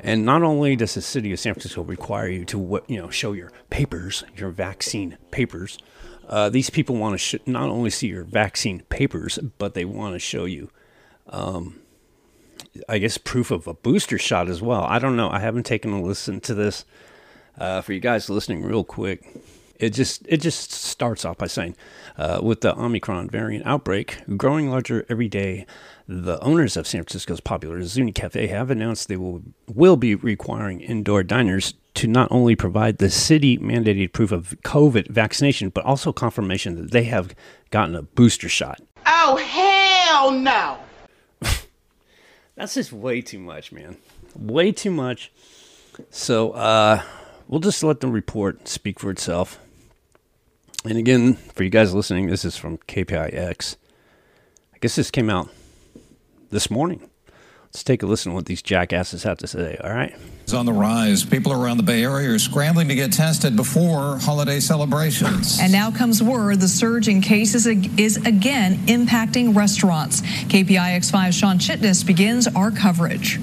And 0.00 0.24
not 0.24 0.42
only 0.42 0.76
does 0.76 0.94
the 0.94 1.02
city 1.02 1.32
of 1.32 1.40
San 1.40 1.54
Francisco 1.54 1.82
require 1.82 2.28
you 2.28 2.44
to, 2.46 2.82
you 2.88 3.00
know, 3.00 3.10
show 3.10 3.32
your 3.32 3.52
papers, 3.70 4.24
your 4.36 4.50
vaccine 4.50 5.16
papers, 5.30 5.78
uh, 6.28 6.48
these 6.48 6.70
people 6.70 6.96
want 6.96 7.14
to 7.14 7.18
sh- 7.18 7.36
not 7.46 7.68
only 7.68 7.90
see 7.90 8.08
your 8.08 8.24
vaccine 8.24 8.80
papers, 8.88 9.38
but 9.58 9.74
they 9.74 9.84
want 9.84 10.14
to 10.14 10.18
show 10.18 10.44
you, 10.44 10.70
um, 11.28 11.80
I 12.88 12.98
guess, 12.98 13.18
proof 13.18 13.50
of 13.50 13.66
a 13.66 13.74
booster 13.74 14.18
shot 14.18 14.48
as 14.48 14.62
well. 14.62 14.82
I 14.84 14.98
don't 14.98 15.16
know. 15.16 15.30
I 15.30 15.38
haven't 15.38 15.64
taken 15.64 15.92
a 15.92 16.02
listen 16.02 16.40
to 16.40 16.54
this. 16.54 16.84
Uh, 17.56 17.80
for 17.80 17.92
you 17.92 18.00
guys 18.00 18.28
listening, 18.28 18.62
real 18.62 18.84
quick, 18.84 19.22
it 19.84 19.90
just 19.90 20.26
it 20.26 20.38
just 20.38 20.72
starts 20.72 21.24
off 21.24 21.38
by 21.38 21.46
saying, 21.46 21.76
uh, 22.16 22.40
with 22.42 22.62
the 22.62 22.78
Omicron 22.78 23.28
variant 23.28 23.66
outbreak 23.66 24.18
growing 24.36 24.70
larger 24.70 25.04
every 25.08 25.28
day, 25.28 25.66
the 26.08 26.40
owners 26.42 26.76
of 26.76 26.86
San 26.86 27.02
Francisco's 27.02 27.40
popular 27.40 27.82
Zuni 27.82 28.12
Cafe 28.12 28.46
have 28.46 28.70
announced 28.70 29.08
they 29.08 29.16
will 29.16 29.42
will 29.72 29.96
be 29.96 30.14
requiring 30.14 30.80
indoor 30.80 31.22
diners 31.22 31.74
to 31.94 32.06
not 32.06 32.28
only 32.30 32.56
provide 32.56 32.98
the 32.98 33.10
city 33.10 33.58
mandated 33.58 34.12
proof 34.12 34.32
of 34.32 34.56
COVID 34.64 35.08
vaccination, 35.08 35.68
but 35.68 35.84
also 35.84 36.12
confirmation 36.12 36.76
that 36.76 36.90
they 36.90 37.04
have 37.04 37.34
gotten 37.70 37.94
a 37.94 38.02
booster 38.02 38.48
shot. 38.48 38.80
Oh 39.06 39.36
hell 39.36 40.30
no! 40.30 40.78
That's 42.56 42.74
just 42.74 42.92
way 42.92 43.20
too 43.20 43.38
much, 43.38 43.70
man. 43.70 43.96
Way 44.34 44.72
too 44.72 44.90
much. 44.90 45.30
So 46.10 46.52
uh, 46.52 47.02
we'll 47.48 47.60
just 47.60 47.82
let 47.84 48.00
the 48.00 48.08
report 48.08 48.66
speak 48.66 48.98
for 48.98 49.10
itself. 49.10 49.58
And 50.84 50.98
again, 50.98 51.34
for 51.34 51.64
you 51.64 51.70
guys 51.70 51.94
listening, 51.94 52.26
this 52.26 52.44
is 52.44 52.56
from 52.56 52.76
KPIX. 52.78 53.76
I 54.74 54.78
guess 54.78 54.96
this 54.96 55.10
came 55.10 55.30
out 55.30 55.48
this 56.50 56.70
morning. 56.70 57.08
Let's 57.64 57.82
take 57.82 58.02
a 58.02 58.06
listen 58.06 58.30
to 58.30 58.36
what 58.36 58.46
these 58.46 58.62
jackasses 58.62 59.22
have 59.24 59.38
to 59.38 59.46
say, 59.46 59.76
all 59.82 59.90
right? 59.90 60.14
It's 60.42 60.52
on 60.52 60.66
the 60.66 60.72
rise. 60.72 61.24
People 61.24 61.52
around 61.52 61.78
the 61.78 61.82
Bay 61.82 62.04
Area 62.04 62.30
are 62.30 62.38
scrambling 62.38 62.86
to 62.88 62.94
get 62.94 63.12
tested 63.12 63.56
before 63.56 64.18
holiday 64.18 64.60
celebrations. 64.60 65.58
And 65.58 65.72
now 65.72 65.90
comes 65.90 66.22
word 66.22 66.60
the 66.60 66.68
surge 66.68 67.08
in 67.08 67.22
cases 67.22 67.66
is 67.66 68.18
again 68.18 68.76
impacting 68.86 69.56
restaurants. 69.56 70.20
KPIX5 70.20 71.32
Shawn 71.32 71.58
Chitnis 71.58 72.06
begins 72.06 72.46
our 72.48 72.70
coverage. 72.70 73.40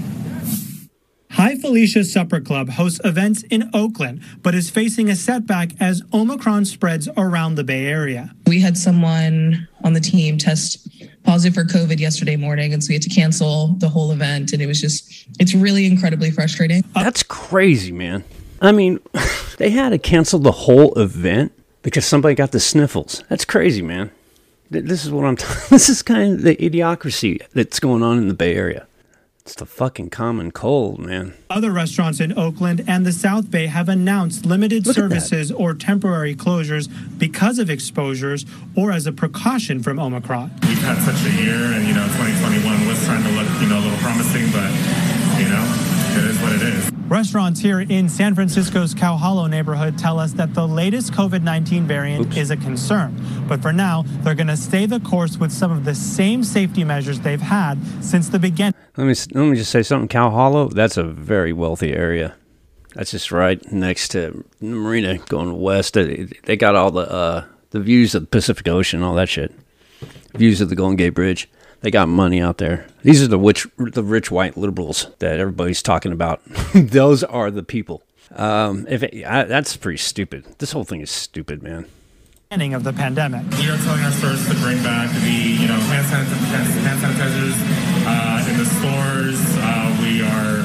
Hi 1.35 1.55
Felicia 1.55 2.03
Supper 2.03 2.41
Club 2.41 2.69
hosts 2.69 2.99
events 3.05 3.43
in 3.43 3.69
Oakland, 3.73 4.21
but 4.43 4.53
is 4.53 4.69
facing 4.69 5.09
a 5.09 5.15
setback 5.15 5.71
as 5.79 6.01
Omicron 6.13 6.65
spreads 6.65 7.07
around 7.15 7.55
the 7.55 7.63
Bay 7.63 7.85
Area. 7.85 8.35
We 8.47 8.59
had 8.59 8.77
someone 8.77 9.65
on 9.81 9.93
the 9.93 10.01
team 10.01 10.37
test 10.37 10.89
positive 11.23 11.55
for 11.55 11.63
COVID 11.63 11.99
yesterday 11.99 12.35
morning, 12.35 12.73
and 12.73 12.83
so 12.83 12.89
we 12.89 12.95
had 12.95 13.01
to 13.03 13.09
cancel 13.09 13.69
the 13.75 13.87
whole 13.87 14.11
event. 14.11 14.51
And 14.51 14.61
it 14.61 14.65
was 14.65 14.81
just, 14.81 15.25
it's 15.39 15.55
really 15.55 15.85
incredibly 15.85 16.31
frustrating. 16.31 16.83
Uh, 16.95 17.03
that's 17.03 17.23
crazy, 17.23 17.93
man. 17.93 18.25
I 18.59 18.73
mean, 18.73 18.99
they 19.57 19.69
had 19.69 19.89
to 19.89 19.97
cancel 19.97 20.37
the 20.37 20.51
whole 20.51 20.93
event 20.95 21.53
because 21.81 22.05
somebody 22.05 22.35
got 22.35 22.51
the 22.51 22.59
sniffles. 22.59 23.23
That's 23.29 23.45
crazy, 23.45 23.81
man. 23.81 24.11
This 24.69 25.05
is 25.05 25.11
what 25.11 25.23
I'm. 25.23 25.37
T- 25.37 25.45
this 25.69 25.87
is 25.87 26.01
kind 26.01 26.33
of 26.33 26.41
the 26.41 26.57
idiocracy 26.57 27.41
that's 27.53 27.79
going 27.79 28.03
on 28.03 28.17
in 28.17 28.27
the 28.27 28.33
Bay 28.33 28.53
Area. 28.53 28.85
It's 29.43 29.55
the 29.55 29.65
fucking 29.65 30.11
common 30.11 30.51
cold, 30.51 30.99
man. 30.99 31.33
Other 31.49 31.71
restaurants 31.71 32.19
in 32.19 32.37
Oakland 32.37 32.83
and 32.87 33.07
the 33.07 33.11
South 33.11 33.49
Bay 33.49 33.65
have 33.65 33.89
announced 33.89 34.45
limited 34.45 34.85
Look 34.85 34.95
services 34.95 35.51
or 35.51 35.73
temporary 35.73 36.35
closures 36.35 36.87
because 37.17 37.57
of 37.57 37.67
exposures 37.67 38.45
or 38.75 38.91
as 38.91 39.07
a 39.07 39.11
precaution 39.11 39.81
from 39.81 39.99
Omicron. 39.99 40.51
We've 40.61 40.77
had 40.83 41.01
such 41.01 41.25
a 41.25 41.35
year, 41.41 41.55
and 41.55 41.87
you 41.87 41.95
know, 41.95 42.05
2021 42.05 42.87
was 42.87 43.03
trying 43.03 43.23
to 43.23 43.31
look, 43.31 43.49
you 43.59 43.67
know, 43.67 43.79
a 43.79 43.83
little 43.83 43.97
promising, 43.97 44.45
but 44.51 44.69
you 45.41 45.49
know, 45.49 45.65
it 46.17 46.23
is 46.29 46.39
what 46.39 46.53
it 46.53 46.61
is. 46.61 46.90
Restaurants 47.11 47.59
here 47.59 47.81
in 47.81 48.07
San 48.07 48.35
Francisco's 48.35 48.93
Cow 48.93 49.17
Hollow 49.17 49.45
neighborhood 49.45 49.97
tell 49.97 50.17
us 50.17 50.31
that 50.31 50.53
the 50.53 50.65
latest 50.65 51.11
COVID 51.11 51.43
19 51.43 51.85
variant 51.85 52.27
Oops. 52.27 52.37
is 52.37 52.51
a 52.51 52.55
concern. 52.55 53.21
But 53.49 53.61
for 53.61 53.73
now, 53.73 54.05
they're 54.21 54.33
going 54.33 54.47
to 54.47 54.55
stay 54.55 54.85
the 54.85 55.01
course 55.01 55.37
with 55.37 55.51
some 55.51 55.73
of 55.73 55.83
the 55.83 55.93
same 55.93 56.41
safety 56.41 56.85
measures 56.85 57.19
they've 57.19 57.41
had 57.41 57.77
since 58.01 58.29
the 58.29 58.39
beginning. 58.39 58.75
Let 58.95 59.07
me 59.07 59.15
let 59.33 59.49
me 59.49 59.57
just 59.57 59.71
say 59.71 59.83
something. 59.83 60.07
Cow 60.07 60.29
Hollow, 60.29 60.69
that's 60.69 60.95
a 60.95 61.03
very 61.03 61.51
wealthy 61.51 61.91
area. 61.91 62.33
That's 62.95 63.11
just 63.11 63.29
right 63.29 63.61
next 63.73 64.11
to 64.11 64.45
the 64.61 64.67
marina 64.67 65.17
going 65.17 65.59
west. 65.59 65.95
They, 65.95 66.29
they 66.45 66.55
got 66.55 66.77
all 66.77 66.91
the 66.91 67.11
uh, 67.11 67.45
the 67.71 67.81
views 67.81 68.15
of 68.15 68.21
the 68.21 68.27
Pacific 68.27 68.69
Ocean, 68.69 69.03
all 69.03 69.15
that 69.15 69.27
shit. 69.27 69.51
Views 70.35 70.61
of 70.61 70.69
the 70.69 70.77
Golden 70.77 70.95
Gate 70.95 71.09
Bridge. 71.09 71.49
They 71.81 71.89
got 71.91 72.07
money 72.07 72.39
out 72.41 72.57
there. 72.57 72.85
These 73.03 73.23
are 73.23 73.27
the 73.27 73.39
rich, 73.39 73.67
the 73.77 74.03
rich 74.03 74.29
white 74.29 74.55
liberals 74.55 75.07
that 75.19 75.39
everybody's 75.39 75.81
talking 75.81 76.11
about. 76.11 76.41
Those 76.73 77.23
are 77.23 77.49
the 77.49 77.63
people. 77.63 78.03
Um, 78.35 78.85
if 78.87 79.03
it, 79.03 79.25
I, 79.25 79.43
that's 79.43 79.75
pretty 79.75 79.97
stupid. 79.97 80.45
This 80.59 80.71
whole 80.71 80.83
thing 80.83 81.01
is 81.01 81.09
stupid, 81.11 81.63
man. 81.63 81.87
Ending 82.51 82.73
of 82.73 82.83
the 82.83 82.93
pandemic. 82.93 83.43
We 83.57 83.69
are 83.69 83.77
telling 83.77 84.01
our 84.03 84.11
stores 84.11 84.47
to 84.47 84.53
bring 84.55 84.81
back 84.83 85.09
the, 85.23 85.31
you 85.31 85.67
know, 85.67 85.79
hand, 85.89 86.05
sanit- 86.05 86.83
hand 86.83 86.99
sanitizers 87.01 87.55
uh, 88.05 88.49
in 88.51 88.57
the 88.59 88.65
stores. 88.65 89.39
Uh, 89.57 89.89
we 90.03 90.21
are 90.21 90.61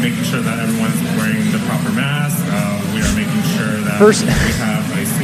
making 0.00 0.22
sure 0.24 0.40
that 0.40 0.60
everyone's 0.60 1.00
wearing 1.18 1.40
the 1.50 1.58
proper 1.66 1.90
mask. 1.96 2.38
Uh, 2.46 2.78
we 2.94 3.00
are 3.02 3.14
making 3.16 3.42
sure 3.56 3.80
that 3.88 3.98
First- 3.98 4.24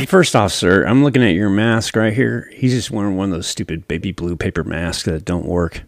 First 0.07 0.37
off, 0.37 0.53
sir, 0.53 0.85
I'm 0.87 1.03
looking 1.03 1.25
at 1.25 1.35
your 1.35 1.51
mask 1.51 1.97
right 1.97 2.13
here. 2.13 2.49
He's 2.55 2.73
just 2.73 2.93
wearing 2.93 3.17
one 3.17 3.31
of 3.31 3.35
those 3.35 3.49
stupid 3.49 3.89
baby 3.89 4.13
blue 4.13 4.37
paper 4.37 4.63
masks 4.63 5.03
that 5.05 5.25
don't 5.25 5.47
work. 5.47 5.83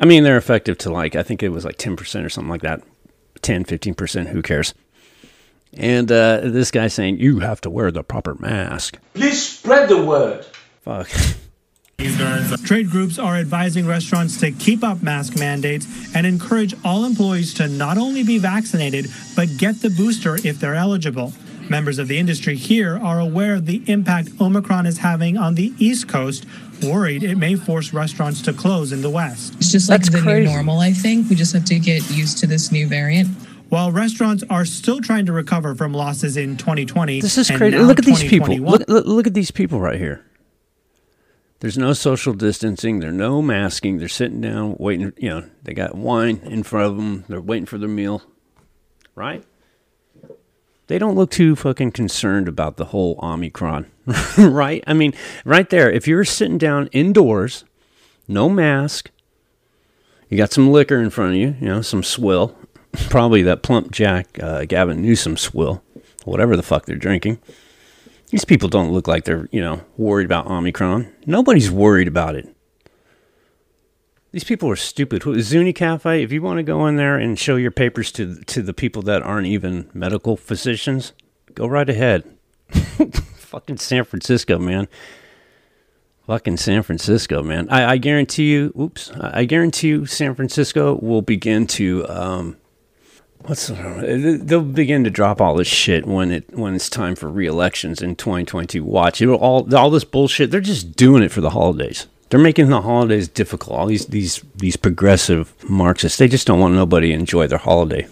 I 0.00 0.06
mean, 0.06 0.24
they're 0.24 0.38
effective 0.38 0.78
to 0.78 0.90
like, 0.90 1.16
I 1.16 1.22
think 1.22 1.42
it 1.42 1.50
was 1.50 1.62
like 1.62 1.76
10% 1.76 2.24
or 2.24 2.30
something 2.30 2.50
like 2.50 2.62
that. 2.62 2.82
10, 3.42 3.64
15%, 3.66 4.28
who 4.28 4.40
cares? 4.40 4.72
And 5.74 6.10
uh, 6.10 6.40
this 6.44 6.70
guy 6.70 6.88
saying, 6.88 7.18
you 7.18 7.40
have 7.40 7.60
to 7.60 7.70
wear 7.70 7.90
the 7.90 8.02
proper 8.02 8.34
mask. 8.36 8.98
Please 9.12 9.46
spread 9.46 9.90
the 9.90 10.02
word. 10.02 10.46
Fuck. 10.80 11.10
Trade 12.64 12.90
groups 12.90 13.18
are 13.18 13.36
advising 13.36 13.86
restaurants 13.86 14.40
to 14.40 14.50
keep 14.50 14.82
up 14.82 15.02
mask 15.02 15.38
mandates 15.38 15.86
and 16.14 16.26
encourage 16.26 16.74
all 16.84 17.04
employees 17.04 17.52
to 17.54 17.68
not 17.68 17.98
only 17.98 18.22
be 18.22 18.38
vaccinated, 18.38 19.06
but 19.36 19.58
get 19.58 19.82
the 19.82 19.90
booster 19.90 20.36
if 20.36 20.58
they're 20.58 20.74
eligible. 20.74 21.34
Members 21.72 21.98
of 21.98 22.06
the 22.06 22.18
industry 22.18 22.54
here 22.54 22.98
are 23.02 23.18
aware 23.18 23.54
of 23.54 23.64
the 23.64 23.82
impact 23.86 24.28
Omicron 24.38 24.84
is 24.84 24.98
having 24.98 25.38
on 25.38 25.54
the 25.54 25.72
East 25.78 26.06
Coast, 26.06 26.44
worried 26.82 27.22
it 27.22 27.36
may 27.38 27.54
force 27.54 27.94
restaurants 27.94 28.42
to 28.42 28.52
close 28.52 28.92
in 28.92 29.00
the 29.00 29.08
West. 29.08 29.54
It's 29.54 29.72
just 29.72 29.88
like 29.88 30.02
That's 30.02 30.12
the 30.12 30.20
crazy. 30.20 30.48
new 30.48 30.52
normal, 30.52 30.80
I 30.80 30.92
think. 30.92 31.30
We 31.30 31.34
just 31.34 31.54
have 31.54 31.64
to 31.64 31.78
get 31.78 32.10
used 32.10 32.36
to 32.40 32.46
this 32.46 32.70
new 32.72 32.86
variant. 32.86 33.28
While 33.70 33.90
restaurants 33.90 34.44
are 34.50 34.66
still 34.66 35.00
trying 35.00 35.24
to 35.24 35.32
recover 35.32 35.74
from 35.74 35.94
losses 35.94 36.36
in 36.36 36.58
2020, 36.58 37.22
This 37.22 37.38
is 37.38 37.50
crazy. 37.50 37.78
Look 37.78 37.98
at 37.98 38.04
these 38.04 38.22
people. 38.22 38.54
Look, 38.54 38.86
look, 38.86 39.06
look 39.06 39.26
at 39.26 39.32
these 39.32 39.50
people 39.50 39.80
right 39.80 39.98
here. 39.98 40.26
There's 41.60 41.78
no 41.78 41.94
social 41.94 42.34
distancing. 42.34 43.00
There's 43.00 43.14
no 43.14 43.40
masking. 43.40 43.96
They're 43.96 44.08
sitting 44.08 44.42
down, 44.42 44.76
waiting. 44.78 45.14
You 45.16 45.28
know, 45.30 45.44
they 45.62 45.72
got 45.72 45.94
wine 45.94 46.42
in 46.44 46.64
front 46.64 46.90
of 46.90 46.96
them. 46.98 47.24
They're 47.28 47.40
waiting 47.40 47.64
for 47.64 47.78
their 47.78 47.88
meal. 47.88 48.20
Right? 49.14 49.42
They 50.88 50.98
don't 50.98 51.14
look 51.14 51.30
too 51.30 51.56
fucking 51.56 51.92
concerned 51.92 52.48
about 52.48 52.76
the 52.76 52.86
whole 52.86 53.18
Omicron. 53.22 53.86
right? 54.38 54.82
I 54.86 54.94
mean, 54.94 55.14
right 55.44 55.68
there, 55.70 55.90
if 55.90 56.08
you're 56.08 56.24
sitting 56.24 56.58
down 56.58 56.88
indoors, 56.88 57.64
no 58.26 58.48
mask, 58.48 59.10
you 60.28 60.36
got 60.36 60.52
some 60.52 60.70
liquor 60.70 61.00
in 61.00 61.10
front 61.10 61.32
of 61.32 61.36
you, 61.36 61.54
you 61.60 61.66
know, 61.66 61.82
some 61.82 62.02
swill, 62.02 62.56
probably 63.10 63.42
that 63.42 63.62
PlumpJack 63.62 64.42
uh, 64.42 64.64
Gavin 64.64 65.02
Newsom 65.02 65.36
swill, 65.36 65.82
whatever 66.24 66.56
the 66.56 66.62
fuck 66.62 66.86
they're 66.86 66.96
drinking. 66.96 67.38
These 68.30 68.44
people 68.44 68.68
don't 68.68 68.92
look 68.92 69.06
like 69.06 69.24
they're, 69.24 69.48
you 69.52 69.60
know, 69.60 69.82
worried 69.98 70.24
about 70.24 70.46
Omicron. 70.46 71.12
Nobody's 71.26 71.70
worried 71.70 72.08
about 72.08 72.34
it. 72.34 72.48
These 74.32 74.44
people 74.44 74.70
are 74.70 74.76
stupid. 74.76 75.22
Zuni 75.42 75.74
Cafe, 75.74 76.22
if 76.22 76.32
you 76.32 76.40
want 76.40 76.56
to 76.56 76.62
go 76.62 76.86
in 76.86 76.96
there 76.96 77.16
and 77.18 77.38
show 77.38 77.56
your 77.56 77.70
papers 77.70 78.10
to 78.12 78.36
to 78.44 78.62
the 78.62 78.72
people 78.72 79.02
that 79.02 79.22
aren't 79.22 79.46
even 79.46 79.90
medical 79.92 80.36
physicians, 80.36 81.12
go 81.54 81.66
right 81.66 81.88
ahead. 81.88 82.24
Fucking 82.72 83.76
San 83.76 84.04
Francisco, 84.04 84.58
man. 84.58 84.88
Fucking 86.26 86.56
San 86.56 86.82
Francisco, 86.82 87.42
man. 87.42 87.68
I, 87.68 87.92
I 87.92 87.96
guarantee 87.98 88.50
you. 88.50 88.72
Oops. 88.78 89.10
I 89.20 89.44
guarantee 89.44 89.88
you, 89.88 90.06
San 90.06 90.34
Francisco 90.34 90.94
will 91.02 91.20
begin 91.20 91.66
to 91.66 92.08
um, 92.08 92.56
what's 93.44 93.66
they'll 93.66 94.62
begin 94.62 95.04
to 95.04 95.10
drop 95.10 95.40
all 95.40 95.56
this 95.56 95.68
shit 95.68 96.06
when 96.06 96.30
it 96.30 96.56
when 96.56 96.74
it's 96.74 96.88
time 96.88 97.16
for 97.16 97.28
re-elections 97.28 98.00
in 98.00 98.14
2022 98.14 98.84
watch 98.84 99.20
it 99.20 99.26
all 99.26 99.74
all 99.74 99.90
this 99.90 100.04
bullshit 100.04 100.50
they're 100.50 100.60
just 100.60 100.94
doing 100.94 101.22
it 101.22 101.32
for 101.32 101.40
the 101.40 101.50
holidays 101.50 102.06
they're 102.32 102.40
making 102.40 102.70
the 102.70 102.80
holidays 102.80 103.28
difficult. 103.28 103.78
All 103.78 103.86
these 103.86 104.06
these 104.06 104.42
these 104.56 104.74
progressive 104.78 105.52
marxists 105.68 106.16
they 106.16 106.28
just 106.28 106.46
don't 106.46 106.60
want 106.60 106.72
nobody 106.72 107.08
to 107.08 107.12
enjoy 107.12 107.46
their 107.46 107.58
holiday. 107.58 108.08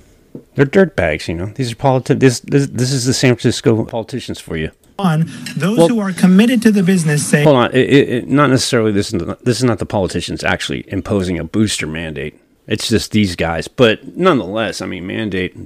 They're 0.56 0.66
dirtbags 0.66 1.26
you 1.26 1.34
know. 1.34 1.46
These 1.46 1.72
are 1.72 1.76
politi- 1.76 2.20
this, 2.20 2.40
this 2.40 2.66
this 2.66 2.92
is 2.92 3.06
the 3.06 3.14
san 3.14 3.34
francisco 3.34 3.82
politicians 3.86 4.38
for 4.38 4.58
you. 4.58 4.72
On 4.98 5.24
those 5.56 5.78
Well- 5.78 5.88
who 5.88 6.00
are 6.00 6.12
committed 6.12 6.60
to 6.62 6.70
the 6.70 6.82
business 6.82 7.26
say 7.26 7.44
hold 7.44 7.56
on 7.56 7.70
it, 7.72 7.88
it, 7.88 8.28
not 8.28 8.50
necessarily 8.50 8.92
this 8.92 9.06
is 9.08 9.14
not, 9.14 9.42
this 9.42 9.56
is 9.56 9.64
not 9.64 9.78
the 9.78 9.86
politicians 9.86 10.44
actually 10.44 10.84
imposing 10.88 11.38
a 11.38 11.44
booster 11.44 11.86
mandate. 11.86 12.38
It's 12.66 12.90
just 12.90 13.12
these 13.12 13.36
guys. 13.36 13.68
But 13.68 14.18
nonetheless 14.18 14.82
i 14.82 14.86
mean 14.86 15.06
mandate 15.06 15.56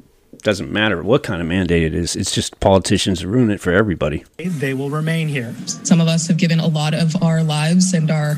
doesn't 0.45 0.71
matter 0.71 1.03
what 1.03 1.23
kind 1.23 1.41
of 1.41 1.49
mandate 1.49 1.83
it 1.83 1.95
is 1.95 2.15
it's 2.15 2.33
just 2.33 2.61
politicians 2.61 3.25
ruin 3.25 3.51
it 3.51 3.61
for 3.61 3.73
everybody 3.73 4.25
they 4.37 4.75
will 4.75 4.91
remain 4.91 5.29
here. 5.29 5.55
Some 5.67 6.01
of 6.01 6.09
us 6.09 6.27
have 6.29 6.37
given 6.37 6.61
a 6.61 6.67
lot 6.67 6.95
of 6.95 7.23
our 7.23 7.43
lives 7.43 7.95
and 7.95 8.11
our 8.11 8.35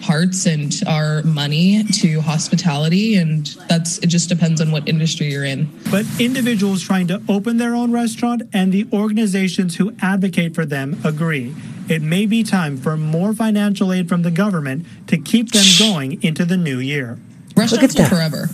hearts 0.00 0.46
and 0.46 0.74
our 0.86 1.22
money 1.22 1.82
to 1.84 2.20
hospitality, 2.20 3.16
and 3.16 3.46
that's 3.68 3.98
it. 3.98 4.08
Just 4.08 4.28
depends 4.28 4.60
on 4.60 4.70
what 4.70 4.88
industry 4.88 5.32
you're 5.32 5.44
in. 5.44 5.68
But 5.90 6.04
individuals 6.20 6.82
trying 6.82 7.06
to 7.08 7.22
open 7.28 7.56
their 7.56 7.74
own 7.74 7.90
restaurant 7.90 8.42
and 8.52 8.72
the 8.72 8.86
organizations 8.92 9.76
who 9.76 9.94
advocate 10.00 10.54
for 10.54 10.66
them 10.66 11.00
agree. 11.04 11.54
It 11.88 12.02
may 12.02 12.26
be 12.26 12.42
time 12.42 12.76
for 12.76 12.96
more 12.96 13.32
financial 13.32 13.92
aid 13.92 14.08
from 14.08 14.22
the 14.22 14.30
government 14.30 14.86
to 15.08 15.18
keep 15.18 15.52
them 15.52 15.64
going 15.78 16.22
into 16.22 16.44
the 16.44 16.56
new 16.56 16.78
year. 16.78 17.18
Restaurants 17.56 17.96
will 17.96 18.06
forever. 18.06 18.48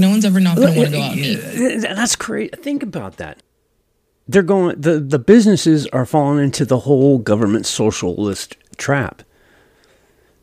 No 0.00 0.10
one's 0.10 0.24
ever 0.24 0.40
not 0.40 0.56
going 0.56 0.72
to 0.72 0.78
want 0.78 0.90
to 0.90 0.96
go 0.96 1.02
out 1.02 1.12
and 1.12 1.20
eat. 1.20 1.80
That's 1.82 2.16
great. 2.16 2.60
Think 2.62 2.82
about 2.82 3.18
that. 3.18 3.42
They're 4.26 4.42
going. 4.42 4.80
the 4.80 4.98
The 4.98 5.18
businesses 5.18 5.86
are 5.88 6.06
falling 6.06 6.42
into 6.42 6.64
the 6.64 6.80
whole 6.80 7.18
government 7.18 7.66
socialist 7.66 8.56
trap. 8.76 9.22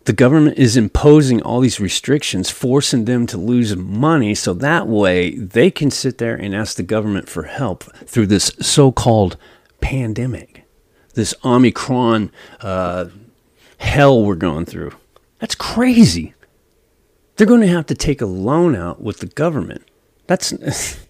The 0.06 0.14
government 0.14 0.58
is 0.58 0.78
imposing 0.78 1.42
all 1.42 1.60
these 1.60 1.82
restrictions, 1.82 2.50
forcing 2.50 3.06
them 3.06 3.28
to 3.28 3.38
lose 3.38 3.76
money, 3.76 4.36
so 4.36 4.54
that 4.54 4.88
way 4.88 5.36
they 5.36 5.70
can 5.70 5.92
sit 5.92 6.18
there 6.18 6.36
and 6.36 6.56
ask 6.56 6.78
the 6.78 6.84
government 6.84 7.28
for 7.28 7.44
help 7.44 7.84
through 8.06 8.28
this 8.28 8.54
so-called 8.62 9.36
pandemic, 9.82 10.64
this 11.16 11.34
Omicron 11.44 12.32
uh, 12.62 13.08
hell 13.80 14.24
we're 14.24 14.36
going 14.36 14.66
through. 14.66 14.92
That's 15.40 15.56
crazy 15.56 16.34
they're 17.38 17.48
going 17.48 17.62
to 17.62 17.67
have 17.67 17.86
to 17.86 17.96
take 17.96 18.22
a 18.22 18.25
loan 18.25 18.75
out 18.75 19.01
with 19.01 19.20
the 19.20 19.27
government. 19.27 19.84
That's 20.25 20.50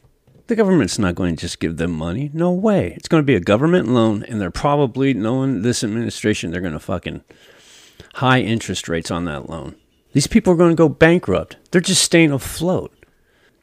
the 0.47 0.55
government's 0.55 0.99
not 0.99 1.15
going 1.15 1.35
to 1.35 1.41
just 1.41 1.59
give 1.59 1.77
them 1.77 1.91
money. 1.91 2.29
No 2.33 2.51
way. 2.51 2.93
It's 2.95 3.07
going 3.07 3.23
to 3.23 3.25
be 3.25 3.35
a 3.35 3.39
government 3.39 3.87
loan, 3.87 4.23
and 4.23 4.39
they're 4.39 4.51
probably 4.51 5.13
knowing 5.13 5.61
this 5.61 5.83
administration, 5.83 6.51
they're 6.51 6.61
going 6.61 6.73
to 6.73 6.79
fucking 6.79 7.23
high 8.15 8.41
interest 8.41 8.87
rates 8.87 9.09
on 9.09 9.25
that 9.25 9.49
loan. 9.49 9.75
These 10.13 10.27
people 10.27 10.53
are 10.53 10.57
going 10.57 10.71
to 10.71 10.75
go 10.75 10.89
bankrupt. 10.89 11.57
They're 11.71 11.81
just 11.81 12.03
staying 12.03 12.31
afloat. 12.31 12.93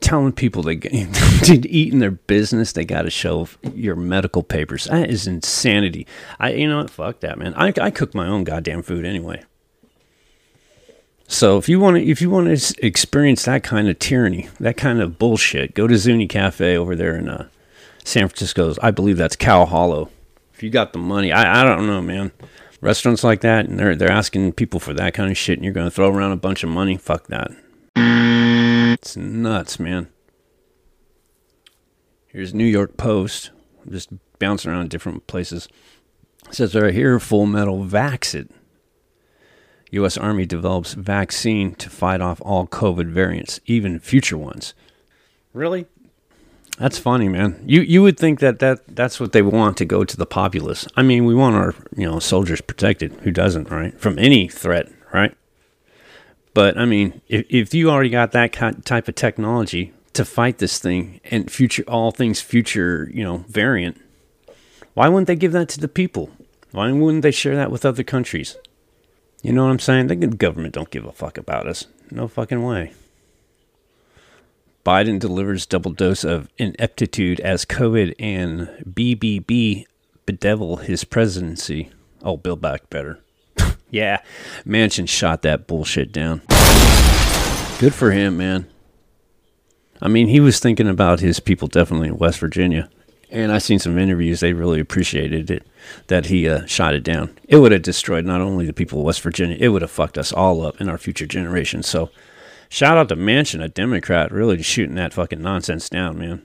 Telling 0.00 0.32
people 0.32 0.62
they 0.62 0.76
to 0.76 1.68
eat 1.68 1.92
in 1.92 1.98
their 1.98 2.10
business, 2.10 2.72
they 2.72 2.84
got 2.84 3.02
to 3.02 3.10
show 3.10 3.48
your 3.72 3.96
medical 3.96 4.42
papers. 4.42 4.84
That 4.84 5.08
is 5.08 5.26
insanity. 5.26 6.06
I, 6.38 6.52
you 6.52 6.68
know 6.68 6.78
what? 6.78 6.90
Fuck 6.90 7.20
that, 7.20 7.38
man. 7.38 7.54
I, 7.54 7.72
I 7.80 7.90
cook 7.90 8.14
my 8.14 8.26
own 8.26 8.44
goddamn 8.44 8.82
food 8.82 9.06
anyway. 9.06 9.44
So 11.26 11.56
if 11.56 11.68
you 11.68 11.80
want 11.80 11.96
to, 11.96 12.04
if 12.04 12.20
you 12.20 12.30
want 12.30 12.56
to 12.56 12.86
experience 12.86 13.44
that 13.44 13.62
kind 13.62 13.88
of 13.88 13.98
tyranny, 13.98 14.48
that 14.60 14.76
kind 14.76 15.00
of 15.00 15.18
bullshit, 15.18 15.74
go 15.74 15.86
to 15.86 15.96
Zuni 15.96 16.28
Cafe 16.28 16.76
over 16.76 16.94
there 16.94 17.16
in 17.16 17.28
uh, 17.28 17.48
San 18.04 18.28
Francisco's. 18.28 18.78
I 18.80 18.90
believe 18.90 19.16
that's 19.16 19.36
Cow 19.36 19.64
Hollow. 19.64 20.10
If 20.52 20.62
you 20.62 20.70
got 20.70 20.92
the 20.92 20.98
money, 20.98 21.32
I, 21.32 21.62
I 21.62 21.64
don't 21.64 21.86
know, 21.86 22.02
man. 22.02 22.32
Restaurants 22.80 23.24
like 23.24 23.40
that, 23.40 23.66
and 23.66 23.78
they're 23.78 23.96
they're 23.96 24.10
asking 24.10 24.52
people 24.52 24.78
for 24.78 24.92
that 24.92 25.14
kind 25.14 25.30
of 25.30 25.38
shit, 25.38 25.58
and 25.58 25.64
you're 25.64 25.72
going 25.72 25.86
to 25.86 25.90
throw 25.90 26.10
around 26.10 26.32
a 26.32 26.36
bunch 26.36 26.62
of 26.62 26.68
money. 26.68 26.98
Fuck 26.98 27.28
that. 27.28 27.50
It's 27.96 29.16
nuts, 29.16 29.80
man. 29.80 30.08
Here's 32.26 32.52
New 32.52 32.66
York 32.66 32.96
Post. 32.96 33.50
I'm 33.84 33.92
just 33.92 34.10
bouncing 34.38 34.70
around 34.70 34.90
different 34.90 35.26
places. 35.26 35.68
It 36.48 36.54
says 36.54 36.74
right 36.74 36.92
here, 36.92 37.18
Full 37.18 37.46
Metal 37.46 37.84
Vaxit. 37.84 38.50
U.S. 39.94 40.16
Army 40.16 40.46
develops 40.46 40.94
vaccine 40.94 41.74
to 41.76 41.90
fight 41.90 42.20
off 42.20 42.40
all 42.42 42.66
COVID 42.66 43.08
variants, 43.08 43.60
even 43.66 43.98
future 43.98 44.38
ones. 44.38 44.74
Really? 45.52 45.86
That's 46.78 46.98
funny, 46.98 47.28
man. 47.28 47.62
You 47.64 47.82
you 47.82 48.02
would 48.02 48.18
think 48.18 48.40
that, 48.40 48.58
that 48.58 48.80
that's 48.88 49.20
what 49.20 49.32
they 49.32 49.42
want 49.42 49.76
to 49.76 49.84
go 49.84 50.02
to 50.04 50.16
the 50.16 50.26
populace. 50.26 50.88
I 50.96 51.02
mean, 51.02 51.24
we 51.24 51.34
want 51.34 51.54
our 51.54 51.74
you 51.96 52.10
know 52.10 52.18
soldiers 52.18 52.60
protected. 52.60 53.12
Who 53.22 53.30
doesn't, 53.30 53.70
right? 53.70 53.98
From 54.00 54.18
any 54.18 54.48
threat, 54.48 54.90
right? 55.12 55.36
But 56.52 56.76
I 56.76 56.84
mean, 56.84 57.20
if 57.28 57.46
if 57.48 57.74
you 57.74 57.90
already 57.90 58.10
got 58.10 58.32
that 58.32 58.52
type 58.84 59.06
of 59.06 59.14
technology 59.14 59.92
to 60.14 60.24
fight 60.24 60.58
this 60.58 60.80
thing 60.80 61.20
and 61.30 61.50
future 61.50 61.84
all 61.86 62.10
things 62.10 62.40
future, 62.40 63.08
you 63.12 63.22
know, 63.22 63.44
variant, 63.48 64.00
why 64.94 65.08
wouldn't 65.08 65.28
they 65.28 65.36
give 65.36 65.52
that 65.52 65.68
to 65.70 65.80
the 65.80 65.88
people? 65.88 66.30
Why 66.72 66.90
wouldn't 66.90 67.22
they 67.22 67.30
share 67.30 67.54
that 67.54 67.70
with 67.70 67.84
other 67.84 68.02
countries? 68.02 68.56
You 69.44 69.52
know 69.52 69.64
what 69.64 69.72
I'm 69.72 69.78
saying? 69.78 70.06
The 70.06 70.16
government 70.16 70.72
don't 70.72 70.88
give 70.88 71.04
a 71.04 71.12
fuck 71.12 71.36
about 71.36 71.66
us. 71.66 71.86
No 72.10 72.28
fucking 72.28 72.62
way. 72.62 72.94
Biden 74.86 75.18
delivers 75.18 75.66
double 75.66 75.92
dose 75.92 76.24
of 76.24 76.48
ineptitude 76.56 77.40
as 77.40 77.66
COVID 77.66 78.14
and 78.18 78.68
BBB 78.88 79.84
bedevil 80.24 80.76
his 80.76 81.04
presidency. 81.04 81.90
Oh, 82.22 82.38
Build 82.38 82.62
Back 82.62 82.88
Better. 82.88 83.20
yeah, 83.90 84.22
Manchin 84.66 85.06
shot 85.06 85.42
that 85.42 85.66
bullshit 85.66 86.10
down. 86.10 86.40
Good 87.78 87.92
for 87.92 88.12
him, 88.12 88.38
man. 88.38 88.66
I 90.00 90.08
mean, 90.08 90.28
he 90.28 90.40
was 90.40 90.58
thinking 90.58 90.88
about 90.88 91.20
his 91.20 91.38
people 91.38 91.68
definitely 91.68 92.08
in 92.08 92.16
West 92.16 92.38
Virginia. 92.38 92.88
And 93.34 93.50
I 93.50 93.58
seen 93.58 93.80
some 93.80 93.98
interviews; 93.98 94.40
they 94.40 94.52
really 94.52 94.78
appreciated 94.78 95.50
it 95.50 95.66
that 96.06 96.26
he 96.26 96.48
uh, 96.48 96.64
shot 96.66 96.94
it 96.94 97.02
down. 97.02 97.36
It 97.48 97.56
would 97.56 97.72
have 97.72 97.82
destroyed 97.82 98.24
not 98.24 98.40
only 98.40 98.64
the 98.64 98.72
people 98.72 99.00
of 99.00 99.06
West 99.06 99.20
Virginia; 99.22 99.56
it 99.58 99.68
would 99.68 99.82
have 99.82 99.90
fucked 99.90 100.16
us 100.16 100.32
all 100.32 100.64
up 100.64 100.80
in 100.80 100.88
our 100.88 100.98
future 100.98 101.26
generations. 101.26 101.88
So, 101.88 102.10
shout 102.68 102.96
out 102.96 103.08
to 103.08 103.16
Manchin, 103.16 103.62
a 103.62 103.68
Democrat, 103.68 104.30
really 104.30 104.62
shooting 104.62 104.94
that 104.94 105.12
fucking 105.12 105.42
nonsense 105.42 105.88
down, 105.88 106.16
man. 106.16 106.42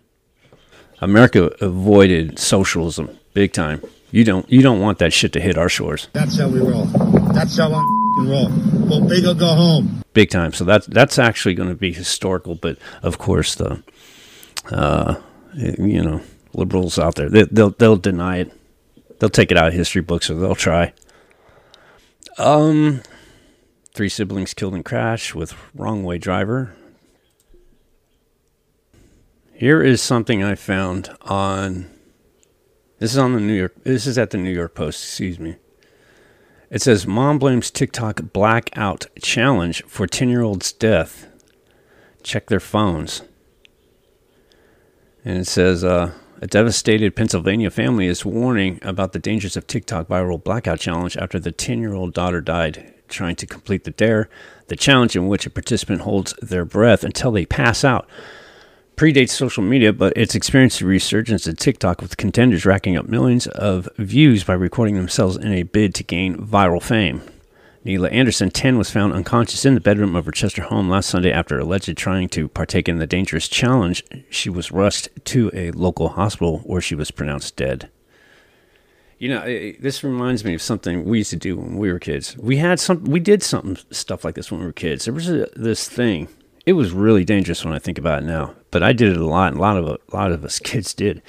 America 1.00 1.52
avoided 1.62 2.40
socialism 2.40 3.20
big 3.34 3.54
time. 3.54 3.82
You 4.12 4.24
don't 4.24 4.50
you 4.50 4.62
don't 4.62 4.80
want 4.80 4.98
that 4.98 5.14
shit 5.14 5.32
to 5.34 5.40
hit 5.40 5.58
our 5.58 5.70
shores. 5.70 6.08
That's 6.14 6.40
how 6.40 6.50
we 6.50 6.60
roll. 6.60 6.86
That's 7.34 7.56
how 7.56 7.72
I 7.72 7.84
roll. 8.26 8.50
Go 8.90 9.08
big 9.08 9.26
or 9.26 9.36
go 9.36 9.54
home. 9.54 10.02
Big 10.14 10.32
time. 10.32 10.54
So 10.54 10.66
that's 10.66 10.88
that's 10.88 11.20
actually 11.20 11.54
going 11.54 11.70
to 11.70 11.76
be 11.76 11.94
historical. 11.94 12.56
But 12.56 12.78
of 13.04 13.20
course, 13.20 13.54
the 13.56 13.84
uh, 14.72 15.16
you 15.54 16.02
know 16.02 16.22
liberals 16.54 16.98
out 16.98 17.16
there 17.16 17.30
they, 17.30 17.44
they'll 17.44 17.72
they'll 17.72 17.98
deny 17.98 18.38
it. 18.38 18.52
They'll 19.20 19.30
take 19.30 19.52
it 19.52 19.58
out 19.58 19.68
of 19.68 19.74
history 19.74 20.02
books, 20.02 20.30
or 20.30 20.36
they'll 20.36 20.56
try. 20.56 20.94
Um, 22.38 23.02
three 23.94 24.10
siblings 24.10 24.54
killed 24.54 24.76
in 24.76 24.84
crash 24.84 25.36
with 25.36 25.54
wrong 25.76 26.04
way 26.04 26.18
driver. 26.18 26.76
Here 29.54 29.84
is 29.84 30.02
something 30.02 30.42
I 30.42 30.56
found 30.56 31.10
on. 31.22 31.90
This 33.00 33.12
is 33.12 33.18
on 33.18 33.34
the 33.34 33.42
New 33.42 33.54
York. 33.54 33.84
This 33.84 34.08
is 34.08 34.18
at 34.18 34.30
the 34.30 34.38
New 34.38 34.52
York 34.52 34.74
Post. 34.74 35.04
Excuse 35.04 35.38
me. 35.38 35.58
It 36.70 36.82
says 36.82 37.06
mom 37.06 37.40
blames 37.40 37.72
TikTok 37.72 38.32
blackout 38.32 39.08
challenge 39.22 39.84
for 39.84 40.08
10 40.08 40.30
year 40.30 40.44
old's 40.44 40.72
death. 40.72 41.28
Check 42.24 42.48
their 42.48 42.60
phones. 42.60 43.24
And 45.26 45.40
it 45.40 45.48
says 45.48 45.84
uh, 45.84 46.14
a 46.42 46.48
devastated 46.48 47.16
Pennsylvania 47.16 47.70
family 47.70 48.08
is 48.08 48.26
warning 48.26 48.80
about 48.82 49.12
the 49.12 49.20
dangers 49.20 49.58
of 49.58 49.68
TikTok 49.68 50.08
viral 50.08 50.42
blackout 50.42 50.80
challenge 50.80 51.18
after 51.18 51.40
the 51.40 51.52
10 51.52 51.80
year 51.80 51.94
old 51.94 52.14
daughter 52.14 52.42
died 52.42 52.94
trying 53.10 53.36
to 53.36 53.48
complete 53.48 53.84
the 53.84 53.92
dare, 53.92 54.30
the 54.68 54.76
challenge 54.76 55.16
in 55.16 55.28
which 55.28 55.46
a 55.46 55.50
participant 55.50 56.02
holds 56.02 56.34
their 56.42 56.64
breath 56.64 57.04
until 57.04 57.32
they 57.32 57.46
pass 57.46 57.84
out 57.84 58.08
predates 58.96 59.30
social 59.30 59.64
media, 59.64 59.94
but 59.94 60.12
it's 60.18 60.36
experienced 60.36 60.82
a 60.82 60.86
resurgence 60.86 61.48
of 61.48 61.56
TikTok 61.56 62.02
with 62.02 62.18
contenders 62.18 62.66
racking 62.66 62.98
up 62.98 63.08
millions 63.08 63.48
of 63.48 63.88
views 63.98 64.44
by 64.44 64.54
recording 64.54 64.96
themselves 64.96 65.38
in 65.38 65.54
a 65.54 65.64
bid 65.64 65.96
to 65.96 66.04
gain 66.04 66.36
viral 66.36 66.84
fame. 66.84 67.22
Nylah 67.86 68.12
Anderson, 68.12 68.50
10, 68.50 68.78
was 68.78 68.92
found 68.92 69.14
unconscious 69.14 69.66
in 69.66 69.74
the 69.74 69.80
bedroom 69.80 70.16
of 70.16 70.26
her 70.26 70.32
Chester 70.32 70.64
home 70.64 70.90
last 70.90 71.10
Sunday 71.10 71.32
after 71.32 71.58
allegedly 71.60 71.96
trying 71.96 72.28
to 72.30 72.50
partake 72.50 72.90
in 72.90 73.00
the 73.00 73.08
dangerous 73.08 73.48
challenge. 73.48 74.04
She 74.30 74.50
was 74.50 74.72
rushed 74.72 75.08
to 75.26 75.50
a 75.54 75.72
local 75.72 76.10
hospital 76.10 76.60
where 76.60 76.82
she 76.82 76.96
was 76.96 77.12
pronounced 77.12 77.56
dead. 77.56 77.90
You 79.18 79.30
know, 79.30 79.42
it, 79.44 79.82
this 79.82 80.04
reminds 80.04 80.44
me 80.44 80.54
of 80.54 80.62
something 80.62 81.06
we 81.06 81.20
used 81.20 81.30
to 81.32 81.36
do 81.36 81.58
when 81.58 81.78
we 81.78 81.92
were 81.92 82.00
kids. 82.00 82.38
We 82.38 82.58
had 82.58 82.80
some, 82.80 83.06
we 83.06 83.20
did 83.20 83.44
something 83.44 83.78
stuff 83.92 84.24
like 84.24 84.36
this 84.36 84.52
when 84.52 84.60
we 84.60 84.66
were 84.66 84.74
kids. 84.74 85.06
There 85.06 85.14
was 85.14 85.30
a, 85.30 85.48
this 85.56 85.88
thing 85.88 86.28
it 86.70 86.74
was 86.74 86.92
really 86.92 87.26
dangerous 87.26 87.66
when 87.66 87.74
I 87.74 87.80
think 87.80 87.98
about 87.98 88.22
it 88.22 88.26
now. 88.26 88.54
But 88.70 88.84
I 88.84 88.94
did 88.94 89.10
it 89.12 89.18
a 89.18 89.26
lot. 89.26 89.52
and 89.52 89.58
A 89.58 89.62
lot 89.62 89.78
of 89.78 89.88
a 89.88 89.98
lot 90.16 90.32
of 90.32 90.46
us 90.46 90.60
kids 90.64 90.94
did. 90.94 91.24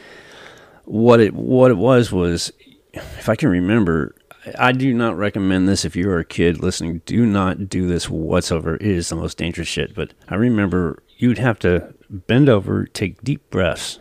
What 0.85 1.19
it 1.19 1.33
what 1.33 1.71
it 1.71 1.79
was 1.79 2.13
was, 2.13 2.53
if 2.93 3.27
I 3.27 3.37
can 3.37 3.49
remember, 3.49 4.15
I 4.59 4.73
do 4.73 4.95
not 4.95 5.19
recommend 5.19 5.69
this 5.69 5.85
if 5.85 5.95
you 5.97 6.11
are 6.11 6.19
a 6.19 6.25
kid 6.25 6.63
listening. 6.63 7.03
Do 7.05 7.27
not 7.27 7.69
do 7.69 7.87
this 7.87 8.09
whatsoever. 8.09 8.77
It 8.77 8.83
is 8.83 9.09
the 9.09 9.17
most 9.17 9.37
dangerous 9.37 9.69
shit. 9.69 9.95
But 9.95 10.15
I 10.29 10.37
remember 10.37 11.03
you'd 11.19 11.39
have 11.39 11.59
to 11.61 11.95
bend 12.09 12.49
over, 12.49 12.87
take 12.87 13.23
deep 13.23 13.49
breaths, 13.51 13.99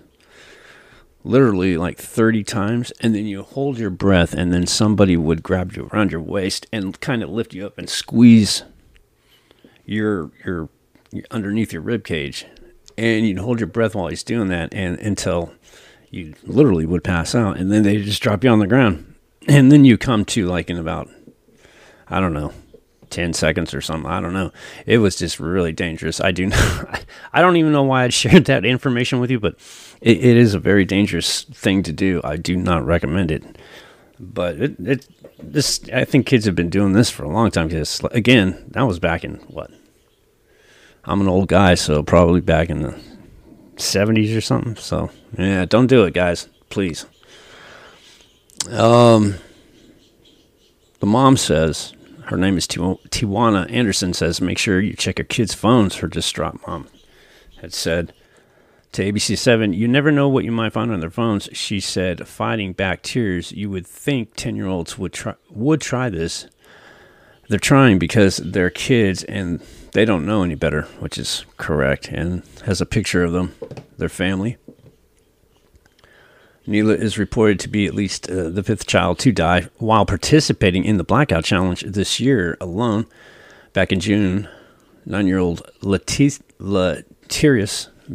literally 1.23 1.77
like 1.77 1.97
30 1.97 2.43
times, 2.43 2.91
and 3.01 3.13
then 3.13 3.25
you 3.25 3.43
hold 3.43 3.77
your 3.77 3.89
breath, 3.89 4.33
and 4.33 4.53
then 4.53 4.65
somebody 4.65 5.17
would 5.17 5.43
grab 5.43 5.73
you 5.73 5.89
around 5.91 6.11
your 6.11 6.21
waist 6.21 6.65
and 6.71 6.99
kind 7.01 7.21
of 7.21 7.29
lift 7.29 7.53
you 7.53 7.65
up 7.65 7.77
and 7.77 7.89
squeeze 7.89 8.63
your 9.85 10.31
your 10.45 10.69
underneath 11.31 11.73
your 11.73 11.81
rib 11.81 12.05
cage, 12.05 12.45
and 12.97 13.27
you'd 13.27 13.39
hold 13.39 13.59
your 13.59 13.67
breath 13.67 13.95
while 13.95 14.07
he's 14.07 14.23
doing 14.23 14.47
that, 14.47 14.73
and 14.73 14.97
until 14.99 15.51
you 16.09 16.33
literally 16.43 16.85
would 16.85 17.03
pass 17.03 17.35
out, 17.35 17.57
and 17.57 17.71
then 17.71 17.83
they 17.83 17.97
just 18.01 18.21
drop 18.21 18.43
you 18.43 18.49
on 18.49 18.59
the 18.59 18.67
ground, 18.67 19.08
and 19.49 19.71
then 19.71 19.83
you 19.83 19.97
come 19.97 20.23
to 20.25 20.45
like 20.45 20.69
in 20.69 20.77
about 20.77 21.09
I 22.07 22.19
don't 22.19 22.33
know 22.33 22.53
10 23.09 23.33
seconds 23.33 23.73
or 23.73 23.81
something. 23.81 24.09
I 24.09 24.21
don't 24.21 24.33
know. 24.33 24.51
It 24.85 24.99
was 24.99 25.15
just 25.15 25.39
really 25.39 25.71
dangerous. 25.71 26.21
I 26.21 26.31
do 26.31 26.45
not, 26.47 27.05
I 27.33 27.41
don't 27.41 27.57
even 27.57 27.71
know 27.71 27.83
why 27.83 28.03
I 28.03 28.09
shared 28.09 28.45
that 28.45 28.65
information 28.65 29.19
with 29.19 29.31
you, 29.31 29.39
but 29.39 29.55
it, 30.01 30.17
it 30.17 30.37
is 30.37 30.53
a 30.53 30.59
very 30.59 30.85
dangerous 30.85 31.43
thing 31.43 31.83
to 31.83 31.93
do. 31.93 32.21
I 32.23 32.37
do 32.37 32.55
not 32.55 32.85
recommend 32.85 33.31
it. 33.31 33.43
But 34.19 34.57
it, 34.57 34.79
it, 34.79 35.07
this, 35.41 35.81
I 35.93 36.03
think 36.03 36.25
kids 36.25 36.45
have 36.45 36.55
been 36.55 36.69
doing 36.69 36.93
this 36.93 37.09
for 37.09 37.23
a 37.23 37.29
long 37.29 37.51
time 37.51 37.67
because, 37.67 38.01
again, 38.11 38.65
that 38.69 38.83
was 38.83 38.99
back 38.99 39.23
in 39.23 39.35
what, 39.47 39.71
I'm 41.05 41.21
an 41.21 41.29
old 41.29 41.47
guy, 41.47 41.75
so 41.75 42.03
probably 42.03 42.41
back 42.41 42.69
in 42.69 42.81
the 42.81 42.99
70s 43.77 44.35
or 44.35 44.41
something. 44.41 44.75
So, 44.75 45.09
yeah, 45.37 45.63
don't 45.65 45.87
do 45.87 46.03
it, 46.03 46.13
guys. 46.13 46.49
Please. 46.69 47.05
Um, 48.67 49.35
the 50.99 51.05
mom 51.05 51.37
says, 51.37 51.93
her 52.25 52.37
name 52.37 52.57
is 52.57 52.67
Tawainna 52.67 53.71
Anderson, 53.71 54.13
says, 54.13 54.41
make 54.41 54.57
sure 54.57 54.79
you 54.79 54.93
check 54.93 55.17
your 55.17 55.25
kids' 55.25 55.53
phones, 55.53 55.97
her 55.97 56.07
distraught 56.07 56.59
mom 56.67 56.87
had 57.61 57.73
said 57.73 58.13
to 58.91 59.03
ABC7, 59.03 59.75
you 59.75 59.87
never 59.87 60.11
know 60.11 60.27
what 60.27 60.43
you 60.43 60.51
might 60.51 60.73
find 60.73 60.91
on 60.91 60.99
their 60.99 61.09
phones. 61.09 61.47
She 61.53 61.79
said, 61.79 62.27
fighting 62.27 62.73
back 62.73 63.03
tears, 63.03 63.51
you 63.51 63.69
would 63.69 63.85
think 63.85 64.35
10 64.35 64.55
year 64.55 64.65
olds 64.67 64.97
would 64.97 65.13
try, 65.13 65.35
would 65.49 65.81
try 65.81 66.09
this. 66.09 66.47
They're 67.47 67.59
trying 67.59 67.99
because 67.99 68.37
they're 68.37 68.69
kids 68.69 69.23
and 69.23 69.61
they 69.93 70.05
don't 70.05 70.25
know 70.25 70.43
any 70.43 70.55
better, 70.55 70.83
which 70.99 71.17
is 71.17 71.45
correct, 71.57 72.09
and 72.09 72.43
has 72.65 72.79
a 72.81 72.85
picture 72.85 73.23
of 73.23 73.31
them, 73.31 73.55
their 73.97 74.09
family. 74.09 74.57
Nylah 76.69 76.99
is 76.99 77.17
reported 77.17 77.59
to 77.61 77.67
be 77.67 77.87
at 77.87 77.95
least 77.95 78.29
uh, 78.29 78.49
the 78.49 78.61
fifth 78.61 78.85
child 78.85 79.17
to 79.19 79.31
die 79.31 79.69
while 79.77 80.05
participating 80.05 80.85
in 80.85 80.97
the 80.97 81.03
Blackout 81.03 81.43
Challenge 81.43 81.81
this 81.81 82.19
year 82.19 82.57
alone. 82.61 83.07
Back 83.73 83.91
in 83.91 83.99
June, 83.99 84.47
nine 85.03 85.25
year 85.25 85.39
old 85.39 85.67
Latirius 85.81 86.39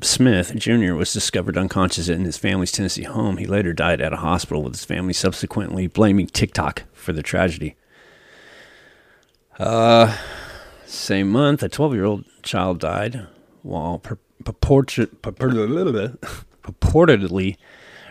Smith 0.02 0.54
Jr. 0.54 0.94
was 0.94 1.12
discovered 1.12 1.58
unconscious 1.58 2.08
in 2.08 2.24
his 2.24 2.36
family's 2.36 2.70
Tennessee 2.70 3.02
home. 3.02 3.38
He 3.38 3.46
later 3.46 3.72
died 3.72 4.00
at 4.00 4.12
a 4.12 4.18
hospital 4.18 4.62
with 4.62 4.74
his 4.74 4.84
family, 4.84 5.12
subsequently 5.12 5.88
blaming 5.88 6.28
TikTok 6.28 6.84
for 6.92 7.12
the 7.12 7.22
tragedy. 7.22 7.74
Uh, 9.58 10.16
same 10.86 11.28
month, 11.28 11.62
a 11.64 11.68
12 11.68 11.94
year 11.94 12.04
old 12.04 12.24
child 12.42 12.78
died 12.78 13.26
while 13.62 13.98
pur- 13.98 14.18
purportedly 16.62 17.56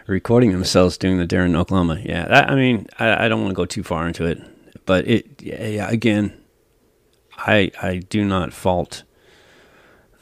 recording 0.07 0.51
themselves 0.51 0.97
doing 0.97 1.17
the 1.17 1.25
dare 1.25 1.45
in 1.45 1.55
Oklahoma. 1.55 1.99
Yeah, 2.03 2.27
that, 2.27 2.49
I 2.49 2.55
mean, 2.55 2.87
I, 2.99 3.25
I 3.25 3.27
don't 3.27 3.41
want 3.41 3.51
to 3.51 3.55
go 3.55 3.65
too 3.65 3.83
far 3.83 4.07
into 4.07 4.25
it, 4.25 4.41
but 4.85 5.07
it, 5.07 5.41
yeah, 5.41 5.67
yeah, 5.67 5.89
again, 5.89 6.33
I, 7.37 7.71
I 7.81 7.97
do 7.97 8.25
not 8.25 8.53
fault 8.53 9.03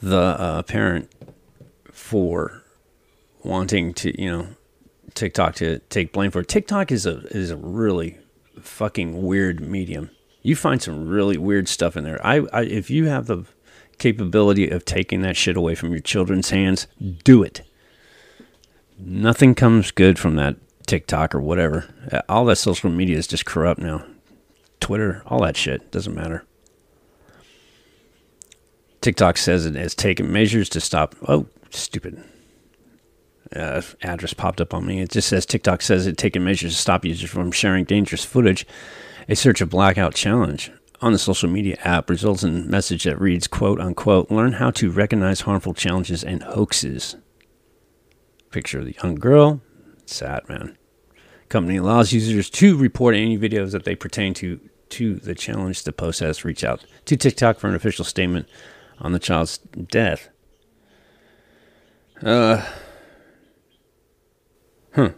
the 0.00 0.16
uh, 0.18 0.62
parent 0.62 1.10
for 1.90 2.62
wanting 3.44 3.94
to, 3.94 4.20
you 4.20 4.30
know, 4.30 4.48
TikTok 5.14 5.54
to 5.56 5.78
take 5.90 6.12
blame 6.12 6.30
for 6.30 6.40
it. 6.40 6.48
TikTok 6.48 6.90
is 6.90 7.06
a 7.06 7.18
is 7.36 7.50
a 7.50 7.56
really 7.56 8.18
fucking 8.60 9.22
weird 9.22 9.60
medium. 9.60 10.10
You 10.42 10.56
find 10.56 10.82
some 10.82 11.06
really 11.06 11.36
weird 11.36 11.68
stuff 11.68 11.96
in 11.96 12.04
there. 12.04 12.24
I, 12.26 12.46
I 12.52 12.62
if 12.62 12.90
you 12.90 13.06
have 13.06 13.26
the 13.26 13.44
capability 13.98 14.68
of 14.68 14.84
taking 14.84 15.22
that 15.22 15.36
shit 15.36 15.56
away 15.56 15.74
from 15.74 15.90
your 15.90 16.00
children's 16.00 16.50
hands, 16.50 16.86
do 17.24 17.42
it. 17.42 17.62
Nothing 19.04 19.54
comes 19.54 19.90
good 19.90 20.18
from 20.18 20.36
that 20.36 20.56
TikTok 20.86 21.34
or 21.34 21.40
whatever. 21.40 21.86
All 22.28 22.44
that 22.44 22.56
social 22.56 22.88
media 22.88 23.18
is 23.18 23.26
just 23.26 23.44
corrupt 23.44 23.80
now. 23.80 24.04
Twitter, 24.78 25.22
all 25.26 25.42
that 25.42 25.56
shit 25.56 25.90
doesn't 25.90 26.14
matter. 26.14 26.44
TikTok 29.00 29.36
says 29.36 29.66
it 29.66 29.74
has 29.74 29.94
taken 29.94 30.32
measures 30.32 30.68
to 30.70 30.80
stop. 30.80 31.16
Oh, 31.26 31.46
stupid. 31.70 32.22
Uh, 33.54 33.82
address 34.02 34.32
popped 34.32 34.60
up 34.60 34.72
on 34.72 34.86
me. 34.86 35.00
It 35.00 35.10
just 35.10 35.28
says 35.28 35.44
TikTok 35.44 35.82
says 35.82 36.06
it 36.06 36.16
taken 36.16 36.44
measures 36.44 36.72
to 36.72 36.78
stop 36.78 37.04
users 37.04 37.28
from 37.28 37.50
sharing 37.50 37.84
dangerous 37.84 38.24
footage. 38.24 38.66
A 39.28 39.34
search 39.34 39.60
of 39.60 39.70
blackout 39.70 40.14
challenge 40.14 40.70
on 41.00 41.12
the 41.12 41.18
social 41.18 41.50
media 41.50 41.76
app 41.82 42.08
results 42.08 42.44
in 42.44 42.56
a 42.56 42.60
message 42.60 43.04
that 43.04 43.20
reads, 43.20 43.48
quote 43.48 43.80
unquote, 43.80 44.30
learn 44.30 44.52
how 44.52 44.70
to 44.70 44.90
recognize 44.90 45.40
harmful 45.42 45.74
challenges 45.74 46.22
and 46.22 46.44
hoaxes. 46.44 47.16
Picture 48.52 48.78
of 48.78 48.84
the 48.84 48.96
young 49.02 49.16
girl. 49.16 49.60
Sad, 50.06 50.48
man. 50.48 50.76
Company 51.48 51.78
allows 51.78 52.12
users 52.12 52.48
to 52.50 52.76
report 52.76 53.14
any 53.14 53.36
videos 53.36 53.72
that 53.72 53.84
they 53.84 53.96
pertain 53.96 54.34
to 54.34 54.60
to 54.90 55.14
the 55.16 55.34
challenge. 55.34 55.82
The 55.84 55.92
post 55.92 56.20
has 56.20 56.44
reached 56.44 56.62
out 56.62 56.84
to 57.06 57.16
TikTok 57.16 57.58
for 57.58 57.68
an 57.68 57.74
official 57.74 58.04
statement 58.04 58.46
on 59.00 59.12
the 59.12 59.18
child's 59.18 59.58
death. 59.58 60.28
Uh, 62.22 62.64
huh. 64.92 65.10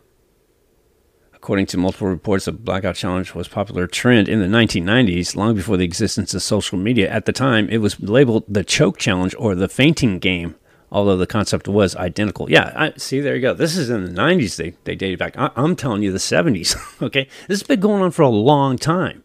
According 1.35 1.67
to 1.67 1.77
multiple 1.77 2.09
reports, 2.09 2.47
the 2.47 2.53
blackout 2.53 2.95
challenge 2.95 3.35
was 3.35 3.49
a 3.49 3.51
popular 3.51 3.87
trend 3.87 4.29
in 4.29 4.41
the 4.41 4.47
1990s, 4.47 5.37
long 5.37 5.55
before 5.55 5.77
the 5.77 5.85
existence 5.85 6.33
of 6.33 6.43
social 6.43 6.79
media. 6.79 7.11
At 7.11 7.27
the 7.27 7.33
time, 7.33 7.69
it 7.69 7.79
was 7.79 8.01
labeled 8.01 8.45
the 8.49 8.65
choke 8.65 8.97
challenge 8.97 9.35
or 9.39 9.55
the 9.55 9.69
fainting 9.69 10.19
game, 10.19 10.55
although 10.91 11.17
the 11.17 11.27
concept 11.27 11.69
was 11.69 11.97
identical. 11.97 12.51
Yeah, 12.51 12.73
I, 12.75 12.93
see, 12.97 13.21
there 13.21 13.35
you 13.35 13.43
go. 13.43 13.55
This 13.55 13.77
is 13.77 13.91
in 13.91 14.05
the 14.05 14.21
90s. 14.21 14.57
They, 14.57 14.75
they 14.85 14.95
dated 14.95 15.19
back. 15.19 15.37
I, 15.37 15.51
I'm 15.57 15.77
telling 15.77 16.03
you, 16.03 16.13
the 16.13 16.19
70s. 16.19 17.03
okay, 17.03 17.29
this 17.49 17.61
has 17.61 17.67
been 17.67 17.81
going 17.81 18.03
on 18.03 18.11
for 18.11 18.23
a 18.23 18.29
long 18.29 18.77
time. 18.77 19.25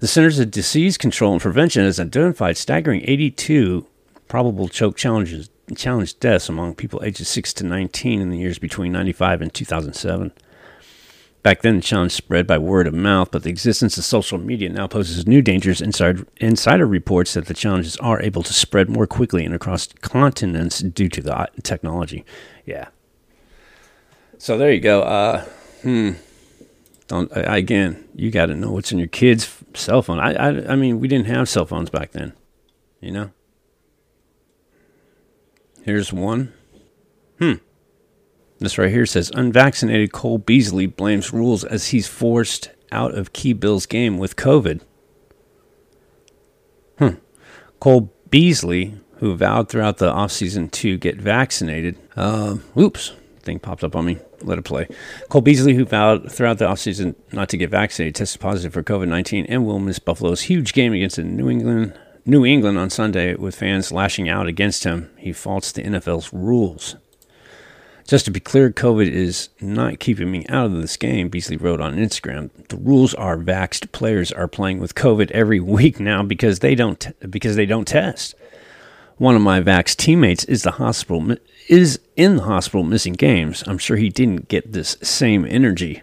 The 0.00 0.08
Centers 0.08 0.40
of 0.40 0.50
Disease 0.50 0.98
Control 0.98 1.32
and 1.32 1.40
Prevention 1.40 1.84
has 1.84 2.00
identified 2.00 2.56
staggering 2.56 3.02
82 3.04 3.86
probable 4.26 4.68
choke 4.68 4.96
challenges, 4.96 5.50
challenge 5.76 6.18
deaths 6.18 6.48
among 6.48 6.74
people 6.74 7.00
ages 7.04 7.28
6 7.28 7.52
to 7.54 7.64
19 7.64 8.20
in 8.20 8.30
the 8.30 8.38
years 8.38 8.58
between 8.58 8.90
95 8.90 9.42
and 9.42 9.54
2007. 9.54 10.32
Back 11.42 11.62
then, 11.62 11.76
the 11.76 11.82
challenge 11.82 12.12
spread 12.12 12.46
by 12.46 12.58
word 12.58 12.86
of 12.86 12.94
mouth, 12.94 13.32
but 13.32 13.42
the 13.42 13.50
existence 13.50 13.98
of 13.98 14.04
social 14.04 14.38
media 14.38 14.68
now 14.68 14.86
poses 14.86 15.26
new 15.26 15.42
dangers. 15.42 15.80
Inside, 15.80 16.24
insider 16.36 16.86
reports 16.86 17.34
that 17.34 17.46
the 17.46 17.54
challenges 17.54 17.96
are 17.96 18.22
able 18.22 18.44
to 18.44 18.52
spread 18.52 18.88
more 18.88 19.08
quickly 19.08 19.44
and 19.44 19.52
across 19.52 19.88
continents 20.02 20.78
due 20.78 21.08
to 21.08 21.20
the 21.20 21.36
uh, 21.36 21.46
technology. 21.64 22.24
Yeah. 22.64 22.88
So 24.38 24.56
there 24.56 24.70
you 24.70 24.80
go. 24.80 25.02
Uh, 25.02 25.44
hmm. 25.82 26.12
Don't 27.08 27.30
again. 27.34 28.08
You 28.14 28.30
got 28.30 28.46
to 28.46 28.54
know 28.54 28.70
what's 28.70 28.92
in 28.92 28.98
your 28.98 29.08
kid's 29.08 29.52
cell 29.74 30.02
phone. 30.02 30.20
I, 30.20 30.34
I 30.34 30.72
I 30.72 30.76
mean, 30.76 31.00
we 31.00 31.08
didn't 31.08 31.26
have 31.26 31.48
cell 31.48 31.66
phones 31.66 31.90
back 31.90 32.12
then. 32.12 32.32
You 33.00 33.10
know. 33.10 33.30
Here's 35.82 36.12
one. 36.12 36.52
Hmm. 37.38 37.54
This 38.62 38.78
right 38.78 38.90
here 38.90 39.06
says 39.06 39.32
unvaccinated 39.34 40.12
Cole 40.12 40.38
Beasley 40.38 40.86
blames 40.86 41.32
rules 41.32 41.64
as 41.64 41.88
he's 41.88 42.06
forced 42.06 42.70
out 42.92 43.12
of 43.12 43.32
Key 43.32 43.52
Bills 43.54 43.86
game 43.86 44.18
with 44.18 44.36
COVID. 44.36 44.80
Hmm. 46.98 47.14
Cole 47.80 48.12
Beasley, 48.30 48.94
who 49.16 49.34
vowed 49.34 49.68
throughout 49.68 49.98
the 49.98 50.12
offseason 50.12 50.70
to 50.70 50.96
get 50.96 51.16
vaccinated. 51.16 51.96
Uh, 52.14 52.58
oops 52.78 53.12
thing 53.42 53.58
popped 53.58 53.84
up 53.84 53.96
on 53.96 54.04
me. 54.04 54.18
Let 54.42 54.58
it 54.58 54.64
play. 54.64 54.88
Cole 55.28 55.40
Beasley, 55.40 55.74
who 55.74 55.84
vowed 55.84 56.30
throughout 56.30 56.58
the 56.58 56.66
offseason 56.66 57.14
not 57.32 57.48
to 57.48 57.56
get 57.56 57.70
vaccinated, 57.70 58.14
tested 58.14 58.40
positive 58.40 58.72
for 58.72 58.82
COVID 58.82 59.08
19 59.08 59.46
and 59.46 59.66
will 59.66 59.78
miss 59.78 59.98
Buffalo's 59.98 60.42
huge 60.42 60.72
game 60.72 60.92
against 60.92 61.16
the 61.16 61.24
New 61.24 61.50
England. 61.50 61.98
New 62.24 62.46
England 62.46 62.78
on 62.78 62.88
Sunday, 62.88 63.34
with 63.34 63.56
fans 63.56 63.90
lashing 63.90 64.28
out 64.28 64.46
against 64.46 64.84
him, 64.84 65.10
he 65.16 65.32
faults 65.32 65.72
the 65.72 65.82
NFL's 65.82 66.32
rules. 66.32 66.94
Just 68.06 68.24
to 68.24 68.30
be 68.30 68.40
clear, 68.40 68.70
COVID 68.70 69.08
is 69.08 69.48
not 69.60 70.00
keeping 70.00 70.30
me 70.30 70.44
out 70.48 70.66
of 70.66 70.72
this 70.72 70.96
game, 70.96 71.28
Beasley 71.28 71.56
wrote 71.56 71.80
on 71.80 71.96
Instagram. 71.96 72.50
The 72.68 72.76
rules 72.76 73.14
are 73.14 73.36
vaxxed 73.36 73.92
players 73.92 74.32
are 74.32 74.48
playing 74.48 74.80
with 74.80 74.94
COVID 74.94 75.30
every 75.30 75.60
week 75.78 76.00
now 76.00 76.22
because 76.22 76.58
they 76.58 76.74
don't 76.74 77.00
t- 77.00 77.12
because 77.28 77.56
they 77.56 77.66
don't 77.66 77.86
test. 77.86 78.34
One 79.18 79.36
of 79.36 79.42
my 79.42 79.60
vax 79.60 79.94
teammates 79.94 80.44
is 80.44 80.62
the 80.62 80.72
hospital 80.72 81.36
is 81.68 82.00
in 82.16 82.36
the 82.36 82.42
hospital 82.42 82.82
missing 82.82 83.12
games. 83.12 83.62
I'm 83.66 83.78
sure 83.78 83.96
he 83.96 84.08
didn't 84.08 84.48
get 84.48 84.72
this 84.72 84.96
same 85.00 85.44
energy. 85.44 86.02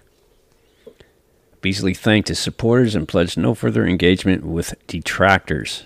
Beasley 1.62 1.94
thanked 1.94 2.30
his 2.30 2.40
supporters 2.40 2.96
and 2.96 3.08
pledged 3.08 3.38
no 3.38 3.54
further 3.54 3.86
engagement 3.86 4.46
with 4.46 4.76
detractors. 4.88 5.84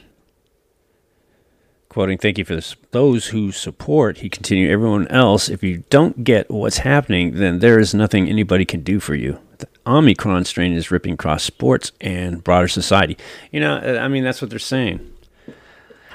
Quoting, 1.94 2.18
thank 2.18 2.40
you 2.40 2.44
for 2.44 2.56
this. 2.56 2.76
those 2.90 3.28
who 3.28 3.52
support. 3.52 4.18
He 4.18 4.28
continued, 4.28 4.72
everyone 4.72 5.08
else, 5.10 5.48
if 5.48 5.62
you 5.62 5.84
don't 5.92 6.24
get 6.24 6.50
what's 6.50 6.80
happening, 6.80 7.36
then 7.36 7.60
there 7.60 7.78
is 7.78 7.94
nothing 7.94 8.28
anybody 8.28 8.66
can 8.66 8.82
do 8.82 9.00
for 9.00 9.14
you. 9.14 9.38
The 9.60 9.68
Omicron 9.86 10.46
strain 10.46 10.74
is 10.74 10.90
ripping 10.90 11.14
across 11.14 11.44
sports 11.44 11.92
and 12.02 12.44
broader 12.44 12.68
society. 12.68 13.16
You 13.52 13.60
know, 13.60 13.76
uh, 13.76 14.00
I 14.02 14.08
mean, 14.08 14.24
that's 14.24 14.42
what 14.42 14.50
they're 14.50 14.58
saying. 14.58 15.08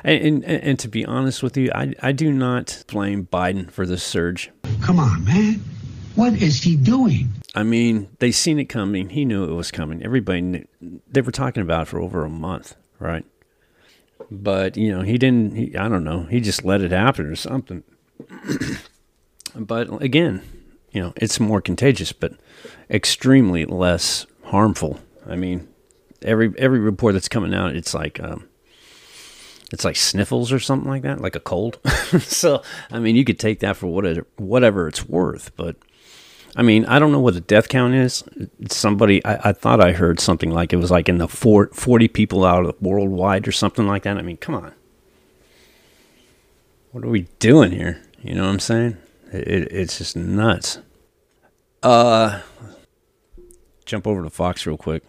And, 0.02 0.42
and, 0.42 0.44
and, 0.44 0.78
to 0.80 0.88
be 0.88 1.06
honest 1.06 1.44
with 1.44 1.56
you, 1.56 1.70
I, 1.72 1.94
I 2.02 2.10
do 2.10 2.32
not 2.32 2.82
blame 2.88 3.28
Biden 3.32 3.70
for 3.70 3.86
this 3.86 4.02
surge. 4.02 4.50
Come 4.82 4.98
on, 4.98 5.24
man. 5.24 5.62
What 6.16 6.32
is 6.32 6.60
he 6.60 6.74
doing? 6.74 7.28
I 7.54 7.62
mean, 7.62 8.08
they 8.18 8.32
seen 8.32 8.58
it 8.58 8.64
coming. 8.64 9.10
He 9.10 9.24
knew 9.24 9.44
it 9.44 9.54
was 9.54 9.70
coming. 9.70 10.02
Everybody 10.02 10.40
knew. 10.40 10.66
They 11.08 11.20
were 11.20 11.30
talking 11.30 11.62
about 11.62 11.82
it 11.82 11.84
for 11.86 12.00
over 12.00 12.24
a 12.24 12.30
month, 12.30 12.74
right? 12.98 13.24
But, 14.30 14.76
you 14.76 14.90
know, 14.90 15.02
he 15.02 15.16
didn't, 15.16 15.56
he, 15.56 15.76
I 15.76 15.88
don't 15.88 16.04
know, 16.04 16.24
he 16.24 16.40
just 16.40 16.64
let 16.64 16.82
it 16.82 16.92
happen 16.92 17.26
or 17.26 17.36
something. 17.36 17.82
but 19.54 20.02
again, 20.02 20.42
you 20.92 21.02
know, 21.02 21.12
it's 21.16 21.40
more 21.40 21.60
contagious, 21.60 22.12
but 22.12 22.34
extremely 22.90 23.64
less 23.64 24.26
harmful. 24.44 25.00
I 25.26 25.36
mean, 25.36 25.68
every 26.22 26.52
every 26.58 26.78
report 26.78 27.14
that's 27.14 27.28
coming 27.28 27.54
out, 27.54 27.76
it's 27.76 27.94
like 27.94 28.20
um, 28.20 28.48
it's 29.72 29.84
like 29.84 29.96
sniffles 29.96 30.50
or 30.52 30.58
something 30.58 30.88
like 30.88 31.02
that, 31.02 31.20
like 31.20 31.36
a 31.36 31.40
cold. 31.40 31.78
so, 32.20 32.62
I 32.90 32.98
mean, 32.98 33.16
you 33.16 33.24
could 33.24 33.38
take 33.38 33.60
that 33.60 33.76
for 33.76 33.86
whatever 33.86 34.26
whatever 34.36 34.88
it's 34.88 35.06
worth. 35.06 35.54
But, 35.56 35.76
I 36.58 36.62
mean, 36.62 36.84
I 36.86 36.98
don't 36.98 37.12
know 37.12 37.20
what 37.20 37.34
the 37.34 37.40
death 37.40 37.68
count 37.68 37.94
is. 37.94 38.24
Somebody, 38.68 39.24
I, 39.24 39.50
I 39.50 39.52
thought 39.52 39.80
I 39.80 39.92
heard 39.92 40.18
something 40.18 40.50
like 40.50 40.72
it 40.72 40.76
was 40.76 40.90
like 40.90 41.08
in 41.08 41.18
the 41.18 41.28
four, 41.28 41.68
40 41.68 42.08
people 42.08 42.44
out 42.44 42.66
of 42.66 42.82
worldwide 42.82 43.46
or 43.46 43.52
something 43.52 43.86
like 43.86 44.02
that. 44.02 44.18
I 44.18 44.22
mean, 44.22 44.38
come 44.38 44.56
on. 44.56 44.74
What 46.90 47.04
are 47.04 47.08
we 47.08 47.28
doing 47.38 47.70
here? 47.70 48.02
You 48.22 48.34
know 48.34 48.42
what 48.42 48.50
I'm 48.50 48.58
saying? 48.58 48.96
It, 49.32 49.46
it, 49.46 49.72
it's 49.72 49.98
just 49.98 50.16
nuts. 50.16 50.80
Uh, 51.80 52.40
jump 53.84 54.08
over 54.08 54.24
to 54.24 54.30
Fox 54.30 54.66
real 54.66 54.76
quick. 54.76 55.04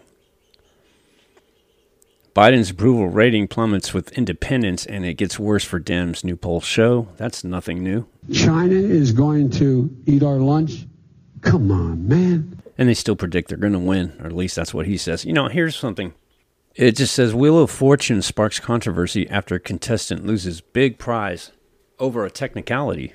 Biden's 2.32 2.70
approval 2.70 3.08
rating 3.08 3.48
plummets 3.48 3.92
with 3.92 4.12
independents, 4.12 4.86
and 4.86 5.04
it 5.04 5.14
gets 5.14 5.36
worse 5.36 5.64
for 5.64 5.80
Dems. 5.80 6.22
New 6.22 6.36
poll 6.36 6.60
show 6.60 7.08
that's 7.16 7.42
nothing 7.42 7.82
new. 7.82 8.06
China 8.32 8.76
is 8.76 9.10
going 9.10 9.50
to 9.50 9.90
eat 10.06 10.22
our 10.22 10.36
lunch. 10.36 10.86
Come 11.42 11.70
on, 11.70 12.08
man. 12.08 12.62
And 12.76 12.88
they 12.88 12.94
still 12.94 13.16
predict 13.16 13.48
they're 13.48 13.58
going 13.58 13.72
to 13.72 13.78
win, 13.78 14.16
or 14.20 14.26
at 14.26 14.32
least 14.32 14.56
that's 14.56 14.74
what 14.74 14.86
he 14.86 14.96
says. 14.96 15.24
You 15.24 15.32
know, 15.32 15.48
here's 15.48 15.76
something. 15.76 16.14
It 16.74 16.96
just 16.96 17.14
says 17.14 17.34
Wheel 17.34 17.58
of 17.58 17.70
Fortune 17.70 18.22
sparks 18.22 18.60
controversy 18.60 19.28
after 19.28 19.58
contestant 19.58 20.26
loses 20.26 20.60
big 20.60 20.98
prize 20.98 21.52
over 21.98 22.24
a 22.24 22.30
technicality. 22.30 23.14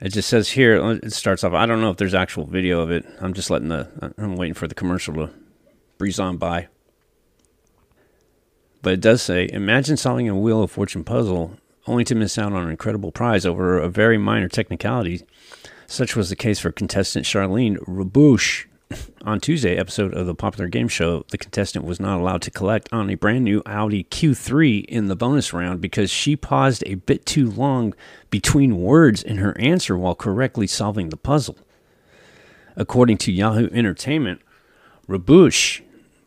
It 0.00 0.10
just 0.10 0.28
says 0.28 0.50
here, 0.50 0.74
it 1.02 1.12
starts 1.12 1.44
off. 1.44 1.52
I 1.52 1.64
don't 1.64 1.80
know 1.80 1.90
if 1.90 1.96
there's 1.96 2.14
actual 2.14 2.44
video 2.44 2.80
of 2.80 2.90
it. 2.90 3.06
I'm 3.20 3.34
just 3.34 3.50
letting 3.50 3.68
the, 3.68 4.14
I'm 4.18 4.36
waiting 4.36 4.54
for 4.54 4.66
the 4.66 4.74
commercial 4.74 5.14
to 5.14 5.30
breeze 5.96 6.18
on 6.18 6.36
by. 6.36 6.68
But 8.82 8.94
it 8.94 9.00
does 9.00 9.22
say 9.22 9.48
imagine 9.52 9.96
solving 9.96 10.28
a 10.28 10.36
Wheel 10.36 10.62
of 10.62 10.72
Fortune 10.72 11.04
puzzle 11.04 11.56
only 11.86 12.04
to 12.04 12.14
miss 12.14 12.36
out 12.36 12.52
on 12.52 12.64
an 12.64 12.70
incredible 12.70 13.12
prize 13.12 13.46
over 13.46 13.78
a 13.78 13.88
very 13.88 14.18
minor 14.18 14.48
technicality. 14.48 15.24
Such 15.92 16.16
was 16.16 16.30
the 16.30 16.36
case 16.36 16.58
for 16.58 16.72
contestant 16.72 17.26
Charlene 17.26 17.76
Rubush 17.86 18.64
on 19.26 19.40
Tuesday 19.40 19.76
episode 19.76 20.14
of 20.14 20.24
the 20.24 20.34
popular 20.34 20.66
game 20.66 20.88
show, 20.88 21.26
the 21.28 21.36
contestant 21.36 21.84
was 21.84 22.00
not 22.00 22.18
allowed 22.18 22.40
to 22.42 22.50
collect 22.50 22.90
on 22.90 23.10
a 23.10 23.14
brand 23.14 23.44
new 23.44 23.62
Audi 23.66 24.04
Q3 24.04 24.86
in 24.86 25.08
the 25.08 25.16
bonus 25.16 25.52
round 25.52 25.82
because 25.82 26.10
she 26.10 26.34
paused 26.34 26.82
a 26.86 26.94
bit 26.94 27.26
too 27.26 27.50
long 27.50 27.92
between 28.30 28.80
words 28.80 29.22
in 29.22 29.36
her 29.36 29.54
answer 29.60 29.94
while 29.94 30.14
correctly 30.14 30.66
solving 30.66 31.10
the 31.10 31.18
puzzle. 31.18 31.58
According 32.74 33.18
to 33.18 33.30
Yahoo 33.30 33.68
Entertainment, 33.70 34.40
Rubush 35.06 35.82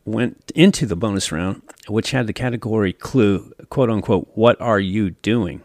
went 0.05 0.51
into 0.53 0.85
the 0.85 0.95
bonus 0.95 1.31
round, 1.31 1.63
which 1.87 2.11
had 2.11 2.27
the 2.27 2.33
category 2.33 2.93
clue, 2.93 3.51
quote 3.71 3.89
unquote, 3.89 4.29
what 4.35 4.61
are 4.61 4.79
you 4.79 5.09
doing? 5.09 5.63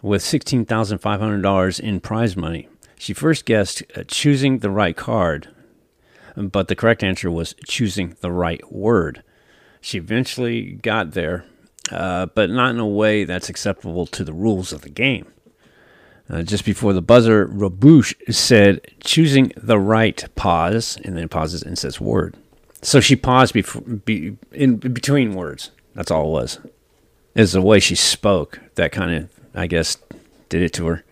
With 0.00 0.22
$16,500 0.22 1.78
in 1.80 2.00
prize 2.00 2.38
money. 2.38 2.70
She 2.98 3.12
first 3.12 3.44
guessed 3.44 3.82
uh, 3.94 4.04
choosing 4.06 4.58
the 4.58 4.70
right 4.70 4.96
card, 4.96 5.48
but 6.36 6.68
the 6.68 6.76
correct 6.76 7.02
answer 7.02 7.30
was 7.30 7.54
choosing 7.66 8.16
the 8.20 8.32
right 8.32 8.72
word. 8.72 9.22
She 9.80 9.98
eventually 9.98 10.72
got 10.72 11.12
there, 11.12 11.44
uh, 11.90 12.26
but 12.26 12.50
not 12.50 12.70
in 12.70 12.80
a 12.80 12.86
way 12.86 13.24
that's 13.24 13.48
acceptable 13.48 14.06
to 14.06 14.24
the 14.24 14.32
rules 14.32 14.72
of 14.72 14.82
the 14.82 14.88
game. 14.88 15.26
Uh, 16.28 16.42
just 16.42 16.64
before 16.64 16.92
the 16.92 17.02
buzzer, 17.02 17.46
Rubush 17.46 18.14
said, 18.34 18.80
choosing 19.00 19.52
the 19.56 19.78
right 19.78 20.24
pause, 20.34 20.98
and 21.04 21.16
then 21.16 21.28
pauses 21.28 21.62
and 21.62 21.78
says 21.78 22.00
word. 22.00 22.34
So 22.82 23.00
she 23.00 23.14
paused 23.14 23.54
before, 23.54 23.82
be, 23.82 24.36
in 24.52 24.76
between 24.76 25.34
words. 25.34 25.70
That's 25.94 26.10
all 26.10 26.28
it 26.28 26.32
was. 26.32 26.58
Is 27.34 27.52
the 27.52 27.62
way 27.62 27.78
she 27.78 27.94
spoke 27.94 28.60
that 28.74 28.92
kind 28.92 29.14
of, 29.14 29.30
I 29.54 29.66
guess, 29.66 29.98
did 30.48 30.62
it 30.62 30.72
to 30.74 30.86
her. 30.86 31.04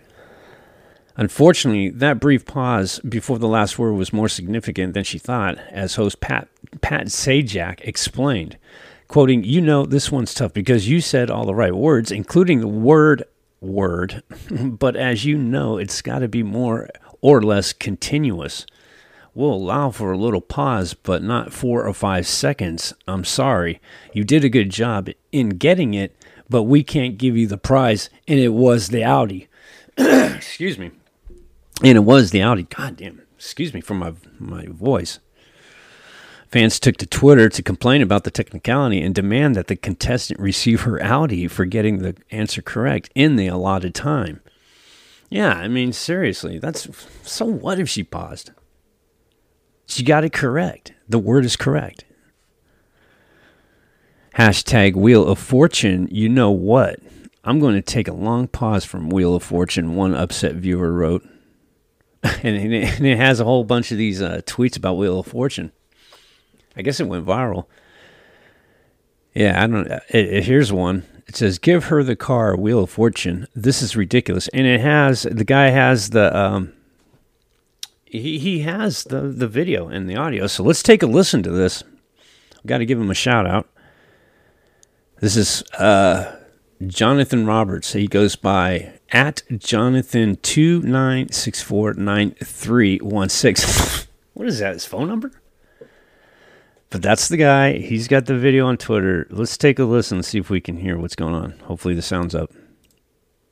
Unfortunately, 1.17 1.91
that 1.91 2.19
brief 2.19 2.45
pause 2.45 2.99
before 3.01 3.39
the 3.39 3.49
last 3.49 3.79
word 3.79 3.93
was 3.93 4.13
more 4.13 4.29
significant 4.29 4.95
than 4.95 5.05
she 5.05 5.19
thought, 5.19 5.59
as 5.71 5.95
host 5.95 6.21
Pat, 6.21 6.49
Pat 6.81 7.07
Sajak 7.07 7.81
explained. 7.83 8.59
Quoting, 9.07 9.45
You 9.45 9.61
know, 9.61 9.87
this 9.87 10.11
one's 10.11 10.35
tough 10.35 10.53
because 10.53 10.89
you 10.89 11.01
said 11.01 11.31
all 11.31 11.47
the 11.47 11.55
right 11.55 11.75
words, 11.75 12.11
including 12.11 12.61
the 12.61 12.69
word 12.69 13.23
word, 13.61 14.23
but 14.51 14.97
as 14.97 15.25
you 15.25 15.39
know, 15.39 15.79
it's 15.79 16.03
got 16.03 16.19
to 16.21 16.29
be 16.29 16.43
more 16.43 16.89
or 17.21 17.43
less 17.43 17.73
continuous. 17.73 18.67
We'll 19.35 19.53
allow 19.53 19.91
for 19.91 20.13
a 20.13 20.19
little 20.19 20.41
pause, 20.41 20.95
but 20.95 21.23
not 21.23 21.53
four 21.53 21.87
or 21.87 21.95
five 21.95 22.27
seconds. 22.27 22.93
I'm 23.09 23.25
sorry. 23.25 23.81
You 24.13 24.25
did 24.25 24.45
a 24.45 24.49
good 24.49 24.71
job 24.71 25.11
in 25.33 25.51
getting 25.51 25.95
it, 25.95 26.17
but 26.49 26.65
we 26.65 26.85
can't 26.85 27.19
give 27.19 27.37
you 27.37 27.47
the 27.47 27.59
prize, 27.59 28.11
and 28.29 28.39
it 28.39 28.51
was 28.51 28.89
the 28.89 29.03
Audi. 29.03 29.49
Excuse 29.97 30.79
me. 30.79 30.93
And 31.83 31.97
it 31.97 32.05
was 32.05 32.31
the 32.31 32.43
Audi. 32.43 32.65
God 32.65 32.97
damn. 32.97 33.23
Excuse 33.37 33.75
me 33.75 33.81
for 33.81 33.95
my 33.95 34.15
my 34.39 34.67
voice. 34.67 35.19
Fans 36.49 36.79
took 36.79 36.97
to 36.99 37.07
Twitter 37.07 37.49
to 37.49 37.63
complain 37.63 38.01
about 38.01 38.23
the 38.23 38.31
technicality 38.31 39.03
and 39.03 39.13
demand 39.13 39.57
that 39.57 39.67
the 39.67 39.75
contestant 39.75 40.39
receive 40.39 40.83
her 40.83 41.03
Audi 41.03 41.49
for 41.49 41.65
getting 41.65 41.99
the 41.99 42.17
answer 42.31 42.63
correct 42.63 43.11
in 43.15 43.35
the 43.35 43.49
allotted 43.49 43.93
time. 43.93 44.41
Yeah, 45.29 45.53
I 45.53 45.67
mean, 45.67 45.93
seriously, 45.93 46.61
that's 46.61 46.89
so 47.23 47.45
what 47.45 47.81
if 47.81 47.89
she 47.89 48.05
paused? 48.05 48.53
She 49.87 50.05
got 50.05 50.25
it 50.25 50.33
correct. 50.33 50.93
The 51.09 51.19
word 51.19 51.45
is 51.45 51.57
correct. 51.57 52.05
Hashtag 54.37 54.95
Wheel 54.95 55.27
of 55.27 55.39
Fortune, 55.39 56.09
you 56.11 56.29
know 56.29 56.51
what? 56.51 57.01
I'm 57.43 57.61
going 57.61 57.75
to 57.75 57.83
take 57.83 58.09
a 58.09 58.13
long 58.13 58.49
pause 58.49 58.85
from 58.85 59.11
Wheel 59.11 59.35
of 59.35 59.43
Fortune, 59.43 59.97
one 59.97 60.15
upset 60.15 60.55
viewer 60.55 60.93
wrote. 60.93 61.27
and 62.43 62.75
it 62.75 63.19
has 63.19 63.39
a 63.39 63.45
whole 63.45 63.65
bunch 63.65 63.93
of 63.93 63.99
these 63.99 64.23
uh, 64.23 64.41
tweets 64.47 64.77
about 64.79 64.97
Wheel 64.97 65.21
of 65.21 65.27
Fortune. 65.27 65.73
I 66.75 66.83
guess 66.83 66.99
it 66.99 67.07
went 67.07 67.27
viral. 67.27 67.67
Yeah, 69.35 69.63
I 69.63 69.67
don't. 69.67 69.87
It, 69.87 70.03
it, 70.11 70.45
here's 70.45 70.73
one. 70.73 71.05
It 71.27 71.37
says, 71.37 71.59
"Give 71.59 71.85
her 71.85 72.03
the 72.03 72.17
car, 72.17 72.57
Wheel 72.57 72.85
of 72.85 72.91
Fortune." 72.91 73.47
This 73.55 73.83
is 73.83 73.95
ridiculous, 73.95 74.49
and 74.49 74.67
it 74.67 74.81
has 74.81 75.25
the 75.25 75.45
guy 75.45 75.69
has 75.69 76.11
the 76.11 76.35
um, 76.37 76.73
he 78.05 78.39
he 78.39 78.61
has 78.61 79.05
the 79.05 79.21
the 79.21 79.49
video 79.49 79.89
and 79.89 80.09
the 80.09 80.17
audio. 80.17 80.47
So 80.47 80.63
let's 80.63 80.83
take 80.83 81.03
a 81.03 81.07
listen 81.07 81.43
to 81.43 81.51
this. 81.51 81.83
Got 82.65 82.79
to 82.79 82.87
give 82.87 82.99
him 82.99 83.11
a 83.11 83.15
shout 83.15 83.47
out. 83.47 83.69
This 85.21 85.37
is 85.37 85.63
uh, 85.75 86.37
Jonathan 86.87 87.45
Roberts. 87.45 87.93
He 87.93 88.07
goes 88.07 88.35
by 88.37 88.95
at 89.15 89.43
Jonathan 89.57 90.37
two 90.43 90.83
nine 90.83 91.31
six 91.31 91.63
four 91.63 91.95
nine 91.95 92.33
three 92.43 92.99
one 92.99 93.29
six. 93.31 94.07
what 94.35 94.49
is 94.49 94.59
that? 94.59 94.75
His 94.75 94.85
phone 94.85 95.09
number? 95.09 95.31
But 96.91 97.01
that's 97.01 97.29
the 97.29 97.37
guy. 97.37 97.79
He's 97.79 98.09
got 98.09 98.27
the 98.27 98.37
video 98.37 98.67
on 98.67 98.77
Twitter. 98.77 99.27
Let's 99.31 99.57
take 99.57 99.79
a 99.79 99.85
listen 99.85 100.19
and 100.19 100.25
see 100.25 100.39
if 100.39 100.51
we 100.51 100.61
can 100.61 100.77
hear 100.77 100.99
what's 100.99 101.17
going 101.17 101.35
on. 101.35 101.53
Hopefully 101.61 101.95
the 101.95 102.03
sound's 102.03 102.35
up. 102.35 102.53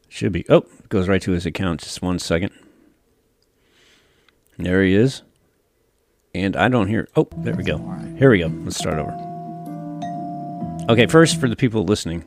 Should 0.08 0.32
be. 0.32 0.44
Oh, 0.48 0.58
it 0.58 0.88
goes 0.88 1.08
right 1.08 1.22
to 1.22 1.32
his 1.32 1.46
account. 1.46 1.80
Just 1.80 2.02
one 2.02 2.18
second. 2.18 2.52
There 4.58 4.82
he 4.82 4.94
is. 4.94 5.22
And 6.34 6.56
I 6.56 6.68
don't 6.68 6.88
hear. 6.88 7.08
Oh, 7.16 7.28
there 7.38 7.54
we 7.54 7.64
go. 7.64 7.78
Here 8.18 8.30
we 8.30 8.38
go. 8.40 8.48
Let's 8.48 8.76
start 8.76 8.98
over. 8.98 9.12
Okay, 10.88 11.06
first 11.06 11.40
for 11.40 11.48
the 11.48 11.56
people 11.56 11.84
listening, 11.84 12.24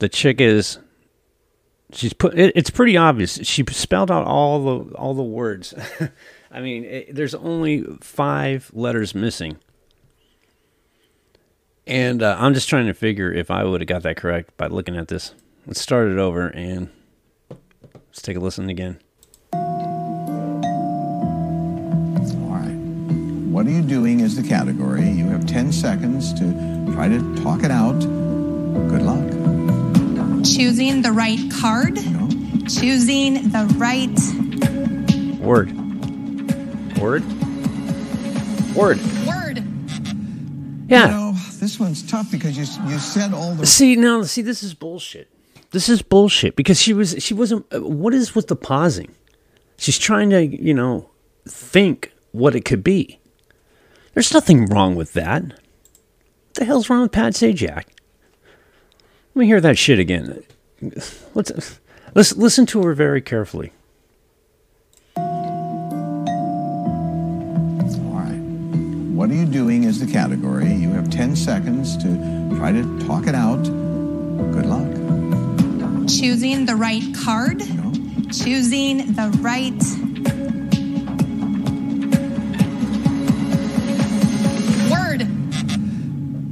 the 0.00 0.08
chick 0.08 0.40
is. 0.40 0.78
She's 1.92 2.12
put. 2.12 2.38
It, 2.38 2.52
it's 2.56 2.70
pretty 2.70 2.96
obvious. 2.96 3.38
She 3.46 3.64
spelled 3.70 4.10
out 4.10 4.26
all 4.26 4.64
the 4.64 4.94
all 4.96 5.14
the 5.14 5.22
words. 5.22 5.74
I 6.50 6.60
mean, 6.60 6.84
it, 6.84 7.14
there's 7.14 7.34
only 7.34 7.84
five 8.00 8.70
letters 8.74 9.14
missing. 9.14 9.58
And 11.86 12.22
uh, 12.22 12.36
I'm 12.38 12.54
just 12.54 12.68
trying 12.68 12.86
to 12.86 12.94
figure 12.94 13.32
if 13.32 13.50
I 13.50 13.64
would 13.64 13.80
have 13.80 13.88
got 13.88 14.02
that 14.02 14.16
correct 14.16 14.56
by 14.56 14.68
looking 14.68 14.96
at 14.96 15.08
this. 15.08 15.34
Let's 15.66 15.80
start 15.80 16.08
it 16.08 16.18
over 16.18 16.48
and 16.48 16.88
let's 17.92 18.22
take 18.22 18.36
a 18.36 18.40
listen 18.40 18.68
again. 18.68 19.00
All 19.52 19.60
right. 22.48 22.76
What 23.50 23.66
are 23.66 23.70
you 23.70 23.82
doing 23.82 24.20
is 24.20 24.36
the 24.40 24.48
category. 24.48 25.08
You 25.08 25.26
have 25.30 25.46
10 25.46 25.72
seconds 25.72 26.32
to 26.34 26.92
try 26.94 27.08
to 27.08 27.42
talk 27.42 27.64
it 27.64 27.72
out. 27.72 27.98
Good 27.98 29.02
luck. 29.02 29.39
Choosing 30.44 31.02
the 31.02 31.12
right 31.12 31.38
card. 31.60 31.94
No. 31.94 32.28
Choosing 32.66 33.50
the 33.50 33.66
right 33.76 34.08
word. 35.40 35.72
Word. 36.98 37.24
Word. 38.74 38.98
Word. 39.26 39.64
Yeah. 40.88 41.06
You 41.06 41.12
know, 41.12 41.32
this 41.58 41.78
one's 41.78 42.02
tough 42.10 42.30
because 42.30 42.56
you 42.56 42.64
you 42.90 42.98
said 42.98 43.32
all 43.34 43.54
the 43.54 43.66
See, 43.66 43.96
now 43.96 44.22
see 44.22 44.42
this 44.42 44.62
is 44.62 44.74
bullshit. 44.74 45.28
This 45.72 45.88
is 45.88 46.02
bullshit 46.02 46.56
because 46.56 46.80
she 46.80 46.92
was 46.92 47.16
she 47.18 47.34
wasn't 47.34 47.66
uh, 47.72 47.80
what 47.80 48.14
is 48.14 48.34
with 48.34 48.48
the 48.48 48.56
pausing? 48.56 49.14
She's 49.76 49.98
trying 49.98 50.30
to, 50.30 50.44
you 50.44 50.74
know, 50.74 51.10
think 51.48 52.12
what 52.32 52.54
it 52.54 52.64
could 52.64 52.82
be. 52.82 53.20
There's 54.14 54.32
nothing 54.32 54.66
wrong 54.66 54.94
with 54.94 55.12
that. 55.12 55.42
What 55.42 56.54
the 56.54 56.64
hell's 56.64 56.90
wrong 56.90 57.02
with 57.02 57.12
Pat 57.12 57.34
Sajak? 57.34 57.84
Let 59.34 59.40
me 59.40 59.46
hear 59.46 59.60
that 59.60 59.78
shit 59.78 59.98
again. 60.00 60.42
Let's 61.34 61.78
let's 62.14 62.36
listen 62.36 62.66
to 62.66 62.82
her 62.82 62.94
very 62.94 63.20
carefully. 63.20 63.72
All 65.16 65.22
right. 68.12 68.40
What 69.14 69.30
are 69.30 69.34
you 69.34 69.46
doing 69.46 69.84
is 69.84 70.00
the 70.04 70.10
category. 70.10 70.72
You 70.72 70.90
have 70.90 71.10
10 71.10 71.36
seconds 71.36 71.96
to 71.98 72.56
try 72.56 72.72
to 72.72 72.82
talk 73.06 73.28
it 73.28 73.36
out. 73.36 73.62
Good 73.62 74.66
luck. 74.66 74.88
Choosing 76.08 76.66
the 76.66 76.74
right 76.74 77.04
card. 77.24 77.58
No. 77.76 77.92
Choosing 78.32 79.12
the 79.14 79.30
right 79.40 79.80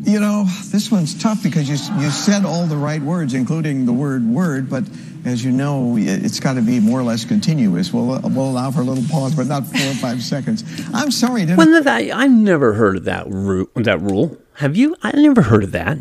You 0.08 0.20
know, 0.20 0.46
this 0.70 0.90
one's 0.90 1.14
tough 1.20 1.42
because 1.42 1.68
you, 1.68 1.76
you 2.00 2.10
said 2.10 2.46
all 2.46 2.64
the 2.64 2.78
right 2.78 3.02
words, 3.02 3.34
including 3.34 3.84
the 3.84 3.92
word 3.92 4.24
word, 4.24 4.70
but 4.70 4.84
as 5.26 5.44
you 5.44 5.52
know, 5.52 5.96
it's 5.98 6.40
got 6.40 6.54
to 6.54 6.62
be 6.62 6.80
more 6.80 6.98
or 6.98 7.02
less 7.02 7.26
continuous. 7.26 7.92
We'll, 7.92 8.18
we'll 8.22 8.48
allow 8.48 8.70
for 8.70 8.80
a 8.80 8.84
little 8.84 9.04
pause, 9.10 9.34
but 9.34 9.46
not 9.46 9.66
four 9.66 9.86
or 9.86 9.94
five 9.94 10.22
seconds. 10.34 10.64
I'm 10.94 11.10
sorry. 11.10 11.44
Did 11.44 11.58
when 11.58 11.86
I, 11.86 12.10
I've 12.10 12.30
never 12.30 12.72
heard 12.72 12.96
of 12.96 13.04
that, 13.04 13.26
ru- 13.28 13.70
that 13.74 14.00
rule. 14.00 14.38
Have 14.54 14.76
you? 14.78 14.96
I 15.02 15.12
never 15.12 15.42
heard 15.42 15.62
of 15.62 15.72
that. 15.72 15.98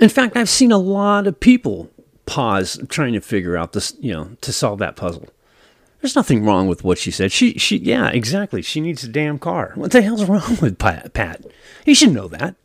In 0.00 0.08
fact, 0.08 0.34
I've 0.34 0.48
seen 0.48 0.72
a 0.72 0.78
lot 0.78 1.26
of 1.26 1.38
people 1.38 1.90
pause 2.24 2.80
trying 2.88 3.12
to 3.12 3.20
figure 3.20 3.58
out 3.58 3.74
this, 3.74 3.94
you 4.00 4.14
know, 4.14 4.30
to 4.40 4.52
solve 4.54 4.78
that 4.78 4.96
puzzle. 4.96 5.28
There's 6.04 6.16
nothing 6.16 6.44
wrong 6.44 6.68
with 6.68 6.84
what 6.84 6.98
she 6.98 7.10
said. 7.10 7.32
She, 7.32 7.56
she, 7.56 7.78
yeah, 7.78 8.10
exactly. 8.10 8.60
She 8.60 8.82
needs 8.82 9.04
a 9.04 9.08
damn 9.08 9.38
car. 9.38 9.72
What 9.74 9.90
the 9.90 10.02
hell's 10.02 10.26
wrong 10.26 10.58
with 10.60 10.78
Pat? 10.78 11.14
Pat? 11.14 11.46
He 11.82 11.94
should 11.94 12.12
know 12.12 12.28
that. 12.28 12.56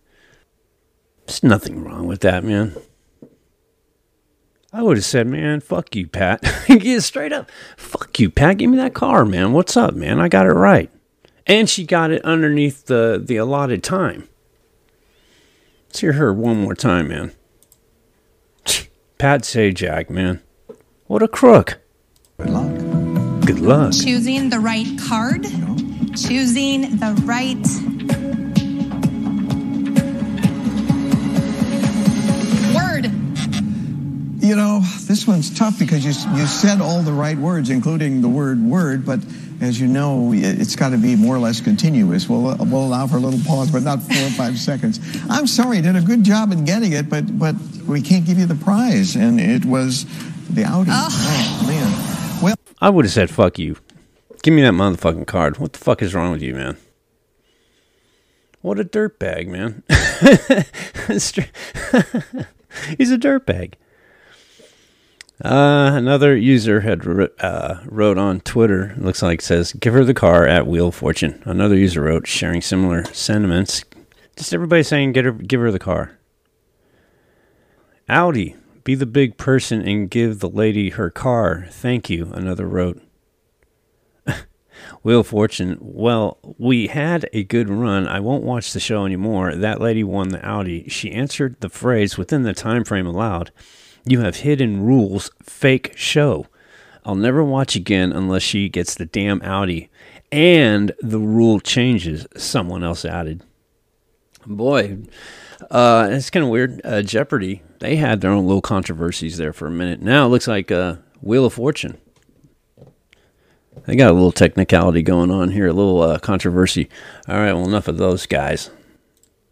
There's 1.26 1.42
nothing 1.42 1.82
wrong 1.82 2.06
with 2.06 2.20
that, 2.20 2.44
man. 2.44 2.76
I 4.74 4.82
would 4.82 4.98
have 4.98 5.06
said, 5.06 5.26
man, 5.26 5.62
fuck 5.62 5.96
you, 5.96 6.06
Pat. 6.06 6.44
Get 6.68 7.02
straight 7.02 7.32
up. 7.32 7.50
Fuck 7.78 8.20
you, 8.20 8.30
Pat. 8.30 8.58
Give 8.58 8.70
me 8.70 8.76
that 8.76 8.94
car, 8.94 9.24
man. 9.24 9.54
What's 9.54 9.78
up, 9.78 9.94
man? 9.94 10.20
I 10.20 10.28
got 10.28 10.46
it 10.46 10.50
right. 10.50 10.92
And 11.48 11.70
she 11.70 11.86
got 11.86 12.12
it 12.12 12.22
underneath 12.26 12.88
the, 12.88 13.24
the 13.24 13.38
allotted 13.38 13.86
time. 13.86 14.28
Let's 15.88 16.02
hear 16.02 16.12
her 16.12 16.34
one 16.34 16.58
more 16.58 16.76
time, 16.76 17.08
man. 17.08 17.32
Pat 19.18 19.44
Sajak, 19.44 20.10
man. 20.10 20.42
What 21.08 21.24
a 21.24 21.30
crook. 21.30 21.80
Good 22.38 22.50
luck. 22.50 22.79
Good 23.50 23.62
luck. 23.62 23.94
Choosing 23.94 24.52
the 24.52 24.60
right 24.60 24.86
card. 25.08 25.42
Choosing 26.16 26.98
the 26.98 27.20
right 27.26 27.58
word. 32.76 33.06
You 34.44 34.56
know, 34.56 34.82
this 35.08 35.26
one's 35.26 35.50
tough 35.58 35.80
because 35.80 36.06
you, 36.06 36.12
you 36.38 36.46
said 36.46 36.80
all 36.80 37.02
the 37.02 37.12
right 37.12 37.40
words, 37.40 37.72
including 37.72 38.22
the 38.22 38.30
word 38.30 38.62
word, 38.62 39.04
but 39.04 39.20
as 39.62 39.82
you 39.82 39.88
know, 39.88 40.32
it- 40.32 40.44
it's 40.62 40.76
got 40.76 40.90
to 40.90 40.98
be 41.00 41.16
more 41.16 41.36
or 41.36 41.40
less 41.40 41.60
continuous. 41.60 42.30
We'll, 42.30 42.56
we'll 42.60 42.86
allow 42.86 43.08
for 43.08 43.18
a 43.18 43.20
little 43.20 43.40
pause, 43.48 43.72
but 43.72 43.82
not 43.82 44.04
four 44.04 44.28
or 44.28 44.30
five 44.30 44.60
seconds. 44.70 45.00
I'm 45.28 45.48
sorry, 45.48 45.78
you 45.78 45.82
did 45.82 45.96
a 45.96 46.02
good 46.02 46.24
job 46.24 46.52
in 46.52 46.66
getting 46.66 46.94
it, 46.94 47.10
but, 47.10 47.40
but 47.40 47.56
we 47.88 48.04
can't 48.04 48.26
give 48.28 48.38
you 48.38 48.46
the 48.46 48.54
prize. 48.54 49.16
And 49.16 49.40
it 49.42 49.66
was 49.66 50.06
the 50.50 50.66
Audi. 50.66 50.92
Oh, 50.94 51.66
man. 51.68 51.99
I 52.82 52.90
would 52.90 53.06
have 53.06 53.12
said, 53.12 53.30
fuck 53.30 53.60
you. 53.60 53.78
Give 54.42 54.54
me 54.54 54.62
that 54.62 54.74
motherfucking 54.74 55.28
card. 55.28 55.58
What 55.58 55.74
the 55.74 55.80
fuck 55.80 56.02
is 56.02 56.16
wrong 56.16 56.32
with 56.32 56.42
you, 56.42 56.56
man? 56.56 56.78
What 58.62 58.80
a 58.80 58.84
dirtbag, 58.84 59.48
man. 59.48 59.84
He's 62.98 63.12
a 63.12 63.18
dirtbag. 63.18 63.74
Uh, 65.44 65.92
another 65.94 66.36
user 66.36 66.82
had 66.82 67.08
uh, 67.40 67.80
wrote 67.86 68.18
on 68.18 68.42
Twitter, 68.42 68.94
looks 68.98 69.22
like 69.22 69.40
it 69.40 69.46
says, 69.46 69.72
give 69.72 69.94
her 69.94 70.04
the 70.04 70.14
car 70.14 70.46
at 70.46 70.68
Wheel 70.68 70.92
Fortune. 70.92 71.42
Another 71.46 71.78
user 71.78 72.02
wrote, 72.02 72.28
sharing 72.28 72.62
similar 72.62 73.06
sentiments. 73.06 73.86
Just 74.36 74.54
everybody 74.54 74.84
saying, 74.84 75.14
get 75.14 75.24
her, 75.24 75.32
give 75.32 75.62
her 75.62 75.72
the 75.72 75.80
car. 75.80 76.18
Audi, 78.10 78.58
be 78.90 78.96
the 78.96 79.06
big 79.06 79.38
person 79.38 79.88
and 79.88 80.10
give 80.10 80.40
the 80.40 80.50
lady 80.50 80.90
her 80.90 81.12
car. 81.12 81.68
Thank 81.70 82.10
you. 82.10 82.32
Another 82.34 82.66
wrote. 82.66 83.00
Wheel 85.04 85.20
of 85.20 85.28
Fortune. 85.28 85.78
Well, 85.80 86.40
we 86.58 86.88
had 86.88 87.30
a 87.32 87.44
good 87.44 87.70
run. 87.70 88.08
I 88.08 88.20
won't 88.20 88.44
watch 88.44 88.74
the 88.74 88.80
show 88.80 89.06
anymore. 89.06 89.54
That 89.54 89.80
lady 89.80 90.04
won 90.04 90.30
the 90.30 90.44
Audi. 90.44 90.90
She 90.90 91.12
answered 91.12 91.58
the 91.60 91.70
phrase 91.70 92.18
within 92.18 92.42
the 92.42 92.54
time 92.54 92.84
frame 92.84 93.06
allowed. 93.06 93.52
You 94.06 94.22
have 94.22 94.38
hidden 94.38 94.82
rules. 94.82 95.30
Fake 95.44 95.96
show. 95.96 96.48
I'll 97.06 97.14
never 97.14 97.44
watch 97.44 97.76
again 97.76 98.12
unless 98.12 98.42
she 98.42 98.70
gets 98.70 98.96
the 98.96 99.06
damn 99.06 99.40
Audi. 99.44 99.92
And 100.32 100.94
the 101.00 101.20
rule 101.20 101.60
changes. 101.60 102.26
Someone 102.36 102.84
else 102.84 103.06
added. 103.06 103.44
Boy, 104.48 104.98
uh, 105.70 106.08
it's 106.12 106.30
kind 106.30 106.44
of 106.44 106.50
weird. 106.50 106.82
Uh, 106.84 107.02
Jeopardy, 107.02 107.62
they 107.80 107.96
had 107.96 108.22
their 108.22 108.32
own 108.32 108.46
little 108.46 108.62
controversies 108.62 109.38
there 109.38 109.54
for 109.54 109.68
a 109.68 109.72
minute. 109.72 110.02
Now 110.02 110.26
it 110.26 110.30
looks 110.30 110.48
like 110.48 110.72
uh, 110.72 110.96
Wheel 111.22 111.46
of 111.46 111.54
Fortune. 111.54 111.98
They 113.86 113.96
got 113.96 114.10
a 114.10 114.14
little 114.14 114.32
technicality 114.32 115.02
going 115.02 115.32
on 115.32 115.52
here, 115.52 115.68
a 115.68 115.74
little 115.74 116.02
uh, 116.02 116.20
controversy. 116.20 116.90
All 117.28 117.38
right, 117.38 117.54
well, 117.54 117.66
enough 117.66 117.88
of 117.88 117.98
those 117.98 118.26
guys. 118.26 118.70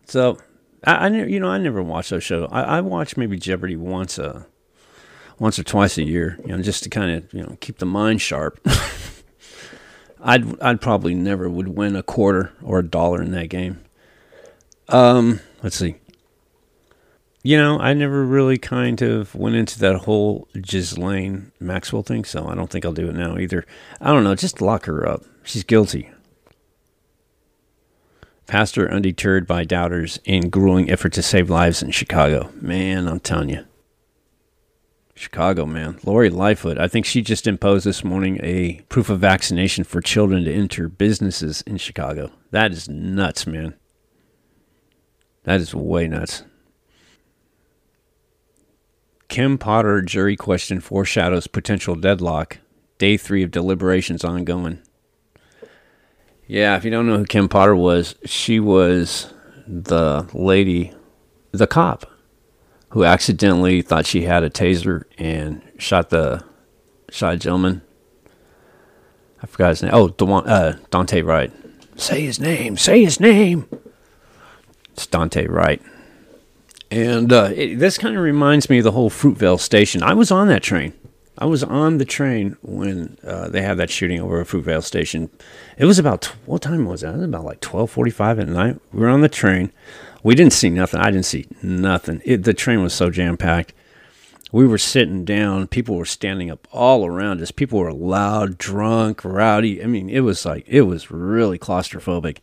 So, 0.05 0.37
I, 0.83 1.07
I 1.07 1.07
you 1.09 1.39
know, 1.39 1.47
I 1.47 1.57
never 1.57 1.81
watch 1.81 2.09
those 2.09 2.23
shows. 2.23 2.47
I, 2.51 2.61
I 2.61 2.81
watch 2.81 3.17
maybe 3.17 3.37
Jeopardy 3.37 3.75
once 3.75 4.17
a, 4.17 4.45
once 5.39 5.57
or 5.57 5.63
twice 5.63 5.97
a 5.97 6.03
year, 6.03 6.37
you 6.41 6.55
know, 6.55 6.61
just 6.61 6.83
to 6.83 6.89
kind 6.89 7.11
of, 7.11 7.33
you 7.33 7.43
know, 7.43 7.57
keep 7.61 7.77
the 7.77 7.85
mind 7.85 8.21
sharp. 8.21 8.59
I'd, 10.21 10.59
I'd 10.61 10.81
probably 10.81 11.13
never 11.13 11.49
would 11.49 11.69
win 11.69 11.95
a 11.95 12.03
quarter 12.03 12.51
or 12.61 12.79
a 12.79 12.85
dollar 12.85 13.21
in 13.21 13.31
that 13.31 13.47
game. 13.47 13.83
Um, 14.89 15.39
let's 15.63 15.77
see. 15.77 15.95
You 17.43 17.57
know, 17.57 17.79
I 17.79 17.93
never 17.93 18.25
really 18.25 18.57
kind 18.57 19.01
of 19.01 19.33
went 19.35 19.55
into 19.55 19.79
that 19.79 19.95
whole 19.99 20.47
Ghislaine 20.59 21.51
Maxwell 21.59 22.03
thing, 22.03 22.25
so 22.25 22.47
I 22.47 22.55
don't 22.55 22.69
think 22.69 22.83
I'll 22.83 22.91
do 22.91 23.09
it 23.09 23.15
now 23.15 23.37
either. 23.37 23.65
I 24.01 24.11
don't 24.11 24.23
know, 24.23 24.35
just 24.35 24.61
lock 24.61 24.85
her 24.85 25.07
up. 25.07 25.23
She's 25.43 25.63
guilty. 25.63 26.09
Pastor 28.47 28.89
undeterred 28.89 29.45
by 29.45 29.65
doubters 29.65 30.19
in 30.23 30.49
grueling 30.49 30.89
effort 30.89 31.13
to 31.13 31.21
save 31.21 31.49
lives 31.49 31.83
in 31.83 31.91
Chicago. 31.91 32.49
Man, 32.61 33.07
I'm 33.07 33.19
telling 33.19 33.49
you. 33.49 33.65
Chicago, 35.15 35.65
man. 35.65 35.99
Lori 36.03 36.29
Lightfoot, 36.29 36.77
I 36.77 36.87
think 36.87 37.05
she 37.05 37.21
just 37.21 37.47
imposed 37.47 37.85
this 37.85 38.03
morning 38.03 38.39
a 38.41 38.81
proof 38.87 39.09
of 39.09 39.19
vaccination 39.19 39.83
for 39.83 39.99
children 39.99 40.43
to 40.45 40.53
enter 40.53 40.87
businesses 40.87 41.61
in 41.63 41.77
Chicago. 41.77 42.31
That 42.51 42.71
is 42.71 42.87
nuts, 42.87 43.47
man. 43.47 43.73
That 45.43 45.59
is 45.59 45.73
way 45.73 46.07
nuts. 46.07 46.43
Kim 49.27 49.57
Potter 49.57 50.01
jury 50.01 50.35
question 50.35 50.79
foreshadows 50.79 51.47
potential 51.47 51.95
deadlock. 51.95 52.59
Day 52.97 53.17
three 53.17 53.43
of 53.43 53.51
deliberations 53.51 54.23
ongoing. 54.23 54.81
Yeah, 56.47 56.77
if 56.77 56.85
you 56.85 56.91
don't 56.91 57.07
know 57.07 57.17
who 57.17 57.25
Kim 57.25 57.49
Potter 57.49 57.75
was, 57.75 58.15
she 58.25 58.59
was 58.59 59.33
the 59.67 60.27
lady, 60.33 60.93
the 61.51 61.67
cop, 61.67 62.09
who 62.89 63.03
accidentally 63.03 63.81
thought 63.81 64.05
she 64.05 64.23
had 64.23 64.43
a 64.43 64.49
taser 64.49 65.03
and 65.17 65.61
shot 65.77 66.09
the 66.09 66.43
shot 67.11 67.33
a 67.33 67.37
gentleman. 67.37 67.81
I 69.43 69.45
forgot 69.45 69.69
his 69.69 69.83
name. 69.83 69.91
Oh, 69.93 70.07
Dewan, 70.07 70.47
uh, 70.47 70.79
Daunte 70.89 71.23
Wright. 71.23 71.51
Say 71.95 72.21
his 72.21 72.39
name. 72.39 72.77
Say 72.77 73.03
his 73.03 73.19
name. 73.19 73.67
It's 74.93 75.05
Daunte 75.05 75.47
Wright. 75.49 75.81
And 76.89 77.33
uh, 77.33 77.51
it, 77.53 77.75
this 77.77 77.97
kind 77.97 78.15
of 78.15 78.23
reminds 78.23 78.69
me 78.69 78.77
of 78.77 78.83
the 78.83 78.91
whole 78.91 79.09
Fruitvale 79.09 79.59
station. 79.59 80.03
I 80.03 80.13
was 80.13 80.31
on 80.31 80.47
that 80.47 80.63
train. 80.63 80.93
I 81.37 81.45
was 81.45 81.63
on 81.63 81.97
the 81.97 82.05
train 82.05 82.57
when 82.63 83.17
uh, 83.23 83.49
they 83.49 83.61
had 83.61 83.77
that 83.77 83.91
shooting 83.91 84.19
over 84.19 84.41
at 84.41 84.47
Fruitvale 84.47 84.83
station. 84.83 85.29
It 85.77 85.85
was 85.85 85.99
about 85.99 86.25
what 86.45 86.61
time 86.61 86.85
was 86.85 87.01
that? 87.01 87.13
It 87.13 87.17
was 87.17 87.25
about 87.25 87.45
like 87.45 87.61
twelve 87.61 87.91
forty-five 87.91 88.39
at 88.39 88.47
night. 88.47 88.79
We 88.91 89.01
were 89.01 89.09
on 89.09 89.21
the 89.21 89.29
train. 89.29 89.71
We 90.23 90.33
didn't 90.33 90.53
see 90.53 90.69
nothing. 90.69 90.99
I 90.99 91.11
didn't 91.11 91.25
see 91.25 91.45
nothing. 91.61 92.21
It, 92.25 92.43
the 92.43 92.53
train 92.53 92.81
was 92.81 92.93
so 92.93 93.09
jam 93.09 93.37
packed. 93.37 93.73
We 94.51 94.65
were 94.65 94.77
sitting 94.77 95.25
down. 95.25 95.67
People 95.67 95.95
were 95.95 96.05
standing 96.05 96.49
up 96.49 96.67
all 96.71 97.05
around 97.05 97.41
us. 97.41 97.51
People 97.51 97.79
were 97.79 97.93
loud, 97.93 98.57
drunk, 98.57 99.23
rowdy. 99.23 99.83
I 99.83 99.87
mean, 99.87 100.09
it 100.09 100.21
was 100.21 100.45
like 100.45 100.63
it 100.67 100.83
was 100.83 101.11
really 101.11 101.59
claustrophobic. 101.59 102.37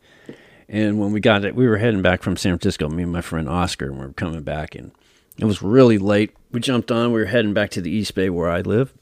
And 0.69 0.99
when 0.99 1.13
we 1.13 1.21
got 1.21 1.45
it, 1.45 1.55
we 1.55 1.67
were 1.67 1.77
heading 1.77 2.03
back 2.03 2.23
from 2.23 2.37
San 2.37 2.53
Francisco, 2.53 2.89
me 2.89 3.03
and 3.03 3.13
my 3.13 3.21
friend 3.21 3.49
Oscar, 3.49 3.87
and 3.87 3.99
we 3.99 4.07
were 4.07 4.13
coming 4.13 4.43
back, 4.43 4.75
and 4.75 4.93
it 5.39 5.45
was 5.45 5.63
really 5.63 5.99
late. 5.99 6.35
We 6.53 6.61
jumped 6.61 6.91
on, 6.91 7.13
we 7.13 7.21
were 7.21 7.27
heading 7.27 7.53
back 7.53 7.71
to 7.73 7.81
the 7.81 7.91
East 7.91 8.15
Bay 8.15 8.31
where 8.31 8.51
I 8.51 8.61
live. 8.61 8.95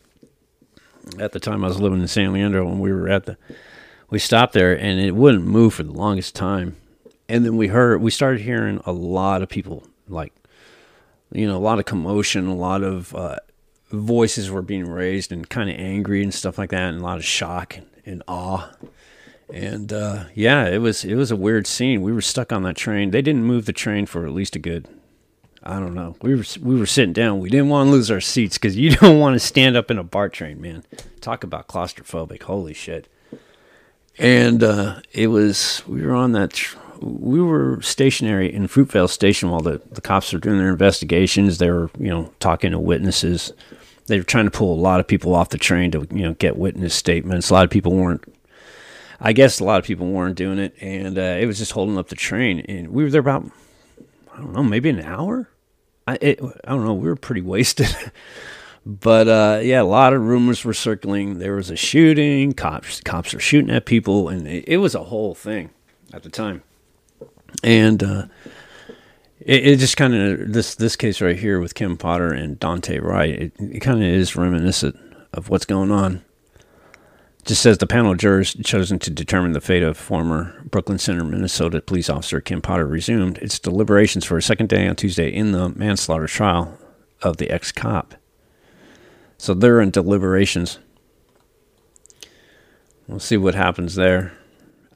At 1.19 1.33
the 1.33 1.41
time, 1.41 1.65
I 1.65 1.69
was 1.69 1.81
living 1.81 2.01
in 2.01 2.09
San 2.09 2.33
Leandro, 2.33 2.69
and 2.69 2.81
we 2.81 2.93
were 2.93 3.09
at 3.09 3.27
the, 3.27 3.37
we 4.11 4.19
stopped 4.19 4.55
there, 4.55 4.77
and 4.77 5.01
it 5.01 5.15
wouldn't 5.15 5.45
move 5.45 5.75
for 5.75 5.83
the 5.83 5.93
longest 5.93 6.35
time. 6.35 6.77
And 7.29 7.45
then 7.45 7.57
we 7.57 7.69
heard, 7.69 8.03
we 8.03 8.11
started 8.11 8.41
hearing 8.41 8.81
a 8.85 8.93
lot 8.93 9.43
of 9.43 9.49
people, 9.49 9.87
like, 10.09 10.33
you 11.31 11.47
know, 11.47 11.57
a 11.57 11.59
lot 11.59 11.79
of 11.79 11.85
commotion, 11.85 12.47
a 12.47 12.55
lot 12.55 12.83
of 12.83 13.15
uh, 13.15 13.37
voices 13.91 14.51
were 14.51 14.63
being 14.63 14.89
raised, 14.89 15.31
and 15.33 15.49
kind 15.49 15.71
of 15.71 15.77
angry 15.77 16.23
and 16.23 16.35
stuff 16.35 16.59
like 16.59 16.71
that, 16.71 16.89
and 16.93 17.01
a 17.01 17.05
lot 17.05 17.19
of 17.19 17.25
shock 17.25 17.77
and, 17.77 17.87
and 18.05 18.23
awe 18.27 18.69
and 19.53 19.93
uh, 19.93 20.25
yeah, 20.35 20.67
it 20.67 20.79
was 20.79 21.05
it 21.05 21.15
was 21.15 21.31
a 21.31 21.37
weird 21.37 21.67
scene. 21.67 22.01
We 22.01 22.13
were 22.13 22.23
stuck 22.23 22.53
on 22.53 22.63
that 22.63 22.77
train. 22.77 23.11
They 23.11 23.21
didn't 23.21 23.45
move 23.45 23.67
the 23.67 23.73
train 23.73 24.07
for 24.07 24.27
at 24.27 24.33
least 24.33 24.57
a 24.57 24.59
good, 24.59 24.89
I 25.63 25.79
don't 25.79 25.95
know. 25.95 26.17
We 26.23 26.35
were 26.35 26.45
we 26.61 26.79
were 26.79 26.87
sitting 26.87 27.13
down. 27.13 27.39
We 27.39 27.51
didn't 27.51 27.69
want 27.69 27.89
to 27.89 27.93
lose 27.93 28.11
our 28.11 28.21
seats 28.21 28.57
because 28.57 28.77
you 28.77 28.91
don't 28.97 29.21
want 29.21 29.35
to 29.35 29.41
stand 29.41 29.77
up 29.77 29.91
in 29.91 29.99
a 29.99 30.03
BART 30.03 30.33
train, 30.33 30.61
man. 30.61 30.85
Talk 31.21 31.45
about 31.45 31.69
claustrophobic. 31.69 32.45
Holy 32.45 32.73
shit. 32.73 33.09
And 34.19 34.63
uh, 34.63 35.01
it 35.13 35.27
was 35.27 35.83
we 35.87 36.01
were 36.03 36.15
on 36.15 36.33
that. 36.33 36.55
Tr- 36.55 36.79
we 37.01 37.43
were 37.43 37.83
stationary 37.83 38.53
in 38.53 38.69
Fruitvale 38.69 39.11
Station 39.11 39.51
while 39.51 39.61
the, 39.61 39.83
the 39.91 40.01
cops 40.01 40.33
were 40.33 40.39
doing 40.39 40.59
their 40.59 40.71
investigations. 40.71 41.59
They 41.59 41.71
were 41.71 41.91
you 41.99 42.09
know 42.09 42.33
talking 42.41 42.71
to 42.71 42.79
witnesses. 42.79 43.53
They 44.07 44.17
were 44.17 44.25
trying 44.25 44.47
to 44.47 44.51
pull 44.51 44.73
a 44.73 44.81
lot 44.81 44.99
of 44.99 45.07
people 45.07 45.35
off 45.35 45.51
the 45.51 45.59
train 45.59 45.91
to 45.91 46.07
you 46.11 46.23
know 46.23 46.33
get 46.35 46.57
witness 46.57 46.95
statements. 46.95 47.51
A 47.51 47.55
lot 47.55 47.65
of 47.65 47.71
people 47.71 47.93
weren't 47.93 48.25
I 49.25 49.33
guess 49.33 49.61
a 49.61 49.65
lot 49.65 49.79
of 49.79 49.85
people 49.87 50.09
weren't 50.09 50.37
doing 50.37 50.59
it, 50.59 50.75
and 50.81 51.17
uh, 51.17 51.39
it 51.41 51.47
was 51.47 51.59
just 51.59 51.73
holding 51.73 51.97
up 51.97 52.09
the 52.09 52.17
train. 52.17 52.61
And 52.61 52.89
we 52.89 53.05
were 53.05 53.11
there 53.11 53.21
about, 53.21 53.47
I 54.35 54.39
don't 54.39 54.53
know, 54.53 54.65
maybe 54.65 54.91
an 54.91 55.01
hour. 55.01 55.49
I 56.09 56.19
it, 56.21 56.41
I 56.65 56.71
don't 56.71 56.85
know. 56.85 56.95
We 56.95 57.09
were 57.09 57.17
pretty 57.17 57.43
wasted, 57.43 57.97
but 58.87 59.29
uh, 59.29 59.61
yeah, 59.63 59.81
a 59.81 59.85
lot 59.85 60.13
of 60.13 60.23
rumors 60.23 60.65
were 60.65 60.75
circling. 60.75 61.39
There 61.39 61.55
was 61.55 61.71
a 61.71 61.77
shooting. 61.77 62.53
Cops 62.53 63.01
cops 63.03 63.33
were 63.33 63.41
shooting 63.41 63.71
at 63.71 63.87
people, 63.87 64.29
and 64.29 64.49
it, 64.49 64.65
it 64.67 64.77
was 64.79 64.95
a 64.97 65.05
whole 65.05 65.35
thing 65.37 65.71
at 66.13 66.25
the 66.25 66.31
time. 66.31 66.65
And 67.63 68.03
uh, 68.03 68.27
It, 69.41 69.67
it 69.67 69.77
just 69.79 69.97
kind 69.97 70.15
of 70.15 70.53
this 70.53 70.75
this 70.75 70.97
case 70.97 71.21
right 71.21 71.39
here 71.39 71.61
with 71.61 71.75
Kim 71.75 71.97
Potter 71.97 72.33
and 72.33 72.59
Daunte 72.59 73.01
Wright. 73.03 73.31
It, 73.31 73.53
it 73.59 73.81
kind 73.81 74.03
of 74.03 74.09
is 74.09 74.37
reminiscent 74.37 74.99
of 75.33 75.49
what's 75.49 75.65
going 75.67 75.93
on. 75.93 76.25
Just 77.45 77.63
says 77.63 77.79
the 77.79 77.89
panel 77.89 78.13
of 78.13 78.19
jurors 78.19 78.55
chosen 78.63 79.01
to 79.01 79.11
determine 79.11 79.53
the 79.53 79.61
fate 79.61 79.83
of 79.83 79.97
former 79.97 80.63
Brooklyn 80.65 80.99
Center, 80.99 81.25
Minnesota 81.25 81.81
police 81.81 82.09
officer 82.09 82.41
Kim 82.41 82.61
Potter 82.61 82.87
resumed 82.87 83.39
its 83.39 83.59
deliberations 83.59 84.25
for 84.25 84.37
a 84.37 84.43
second 84.43 84.69
day 84.69 84.87
on 84.87 84.95
Tuesday 84.95 85.29
in 85.29 85.51
the 85.51 85.71
manslaughter 85.71 86.29
trial 86.29 86.79
of 87.21 87.39
the 87.39 87.51
ex 87.51 87.73
cop. 87.73 88.15
So 89.39 89.55
they're 89.55 89.81
in 89.81 89.91
deliberations. 89.91 90.79
We'll 93.09 93.19
see 93.19 93.37
what 93.37 93.57
happens 93.57 93.97
there. 93.97 94.33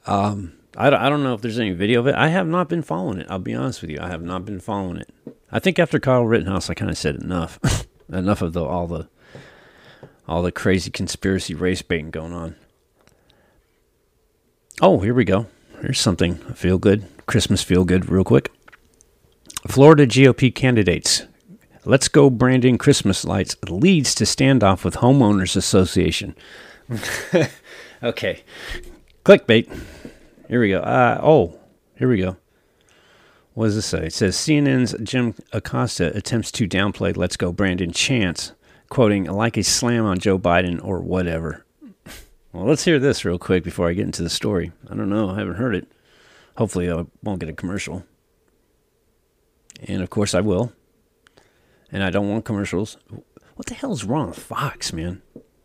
Um, 0.05 0.53
I, 0.77 0.87
I 0.87 1.09
don't 1.09 1.23
know 1.23 1.33
if 1.33 1.41
there's 1.41 1.59
any 1.59 1.71
video 1.71 1.99
of 1.99 2.07
it. 2.07 2.15
I 2.15 2.29
have 2.29 2.47
not 2.47 2.69
been 2.69 2.81
following 2.81 3.19
it. 3.19 3.27
I'll 3.29 3.39
be 3.39 3.53
honest 3.53 3.81
with 3.81 3.91
you. 3.91 3.99
I 3.99 4.07
have 4.07 4.23
not 4.23 4.45
been 4.45 4.61
following 4.61 4.97
it. 4.97 5.09
I 5.51 5.59
think 5.59 5.79
after 5.79 5.99
Kyle 5.99 6.23
Rittenhouse, 6.23 6.69
I 6.69 6.75
kind 6.75 6.89
of 6.89 6.97
said 6.97 7.15
enough. 7.15 7.59
enough 8.09 8.41
of 8.41 8.53
the 8.53 8.63
all 8.63 8.87
the 8.87 9.09
all 10.27 10.41
the 10.41 10.51
crazy 10.51 10.91
conspiracy 10.91 11.53
race 11.53 11.81
baiting 11.81 12.11
going 12.11 12.33
on. 12.33 12.55
Oh, 14.81 14.99
here 14.99 15.13
we 15.13 15.25
go. 15.25 15.47
Here's 15.81 15.99
something 15.99 16.35
feel 16.53 16.77
good, 16.77 17.05
Christmas 17.25 17.63
feel 17.63 17.85
good, 17.85 18.09
real 18.09 18.23
quick. 18.23 18.51
Florida 19.67 20.05
GOP 20.05 20.53
candidates. 20.53 21.23
Let's 21.85 22.07
go 22.07 22.29
Brandon 22.29 22.77
Christmas 22.77 23.23
lights 23.23 23.55
leads 23.69 24.13
to 24.15 24.25
standoff 24.25 24.83
with 24.83 24.95
homeowners 24.95 25.55
association. 25.55 26.35
okay. 28.03 28.43
Clickbait. 29.23 29.69
Here 30.47 30.59
we 30.61 30.69
go. 30.69 30.79
Uh, 30.79 31.19
oh, 31.23 31.59
here 31.95 32.09
we 32.09 32.17
go. 32.17 32.37
What 33.53 33.65
does 33.65 33.75
this 33.75 33.85
say? 33.87 34.07
It 34.07 34.13
says 34.13 34.35
CNN's 34.35 34.95
Jim 35.01 35.33
Acosta 35.51 36.15
attempts 36.15 36.51
to 36.53 36.67
downplay 36.67 37.15
Let's 37.15 37.37
Go 37.37 37.51
Brandon 37.51 37.91
chance, 37.91 38.51
quoting, 38.89 39.25
like 39.25 39.57
a 39.57 39.63
slam 39.63 40.05
on 40.05 40.19
Joe 40.19 40.39
Biden 40.39 40.83
or 40.83 40.99
whatever. 40.99 41.65
Well, 42.53 42.65
let's 42.65 42.85
hear 42.85 42.99
this 42.99 43.25
real 43.25 43.37
quick 43.37 43.63
before 43.63 43.87
I 43.87 43.93
get 43.93 44.05
into 44.05 44.23
the 44.23 44.29
story. 44.29 44.71
I 44.89 44.95
don't 44.95 45.09
know. 45.09 45.29
I 45.29 45.39
haven't 45.39 45.55
heard 45.55 45.75
it. 45.75 45.91
Hopefully, 46.57 46.91
I 46.91 47.05
won't 47.21 47.39
get 47.39 47.49
a 47.49 47.53
commercial. 47.53 48.03
And 49.87 50.01
of 50.01 50.09
course, 50.09 50.33
I 50.33 50.41
will. 50.41 50.73
And 51.91 52.03
I 52.03 52.09
don't 52.09 52.29
want 52.29 52.45
commercials. 52.45 52.97
What 53.55 53.67
the 53.67 53.75
hell's 53.75 54.03
wrong 54.03 54.29
with 54.29 54.39
Fox, 54.39 54.91
man? 54.91 55.21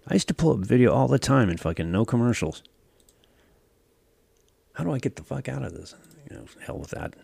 I 0.06 0.14
used 0.14 0.28
to 0.28 0.34
pull 0.34 0.52
up 0.52 0.58
video 0.58 0.92
all 0.92 1.08
the 1.08 1.18
time 1.18 1.48
and 1.48 1.58
fucking 1.58 1.90
no 1.90 2.04
commercials. 2.04 2.62
How 4.74 4.84
do 4.84 4.92
I 4.92 4.98
get 4.98 5.16
the 5.16 5.22
fuck 5.22 5.48
out 5.48 5.62
of 5.62 5.74
this? 5.74 5.94
You 6.28 6.36
know, 6.36 6.44
hell 6.64 6.78
with 6.78 6.90
that. 6.90 7.14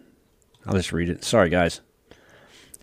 I'll 0.66 0.74
just 0.74 0.92
read 0.92 1.08
it. 1.08 1.24
Sorry, 1.24 1.50
guys. 1.50 1.80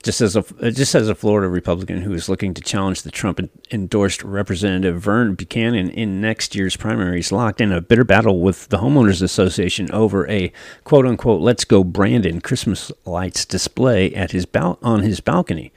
Just 0.06 0.22
as 0.22 0.36
a 0.36 0.46
uh, 0.62 0.70
just 0.70 0.92
says 0.92 1.10
a 1.10 1.16
Florida 1.16 1.50
Republican 1.50 2.02
who 2.02 2.14
is 2.14 2.30
looking 2.30 2.54
to 2.54 2.62
challenge 2.62 3.02
the 3.02 3.10
Trump 3.10 3.40
endorsed 3.72 4.24
Representative 4.24 5.02
Vern 5.02 5.34
Buchanan 5.34 5.90
in 5.90 6.22
next 6.22 6.54
year's 6.54 6.78
primaries, 6.78 7.32
locked 7.32 7.60
in 7.60 7.72
a 7.72 7.82
bitter 7.82 8.04
battle 8.04 8.40
with 8.40 8.70
the 8.70 8.78
homeowners 8.78 9.24
association 9.24 9.90
over 9.90 10.30
a 10.30 10.54
quote 10.84 11.08
unquote 11.08 11.42
"Let's 11.42 11.66
Go 11.66 11.84
Brandon" 11.84 12.40
Christmas 12.40 12.92
lights 13.04 13.46
display 13.46 14.14
at 14.14 14.30
his 14.30 14.46
bal- 14.46 14.78
on 14.84 15.02
his 15.02 15.22
balcony. 15.22 15.74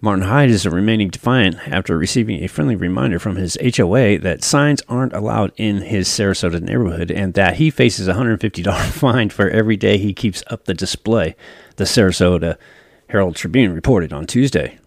Martin 0.00 0.24
Hyde 0.24 0.50
is 0.50 0.66
remaining 0.66 1.08
defiant 1.08 1.58
after 1.68 1.96
receiving 1.96 2.42
a 2.42 2.48
friendly 2.48 2.74
reminder 2.74 3.20
from 3.20 3.36
his 3.36 3.56
HOA 3.76 4.18
that 4.18 4.42
signs 4.42 4.82
aren't 4.88 5.12
allowed 5.12 5.52
in 5.56 5.82
his 5.82 6.08
Sarasota 6.08 6.60
neighborhood 6.60 7.12
and 7.12 7.34
that 7.34 7.54
he 7.54 7.70
faces 7.70 8.08
a 8.08 8.14
$150 8.14 8.84
fine 8.90 9.30
for 9.30 9.48
every 9.48 9.76
day 9.76 9.98
he 9.98 10.12
keeps 10.12 10.42
up 10.48 10.64
the 10.64 10.74
display, 10.74 11.36
the 11.76 11.84
Sarasota 11.84 12.58
Herald 13.12 13.36
Tribune 13.36 13.74
reported 13.74 14.10
on 14.10 14.24
Tuesday. 14.26 14.78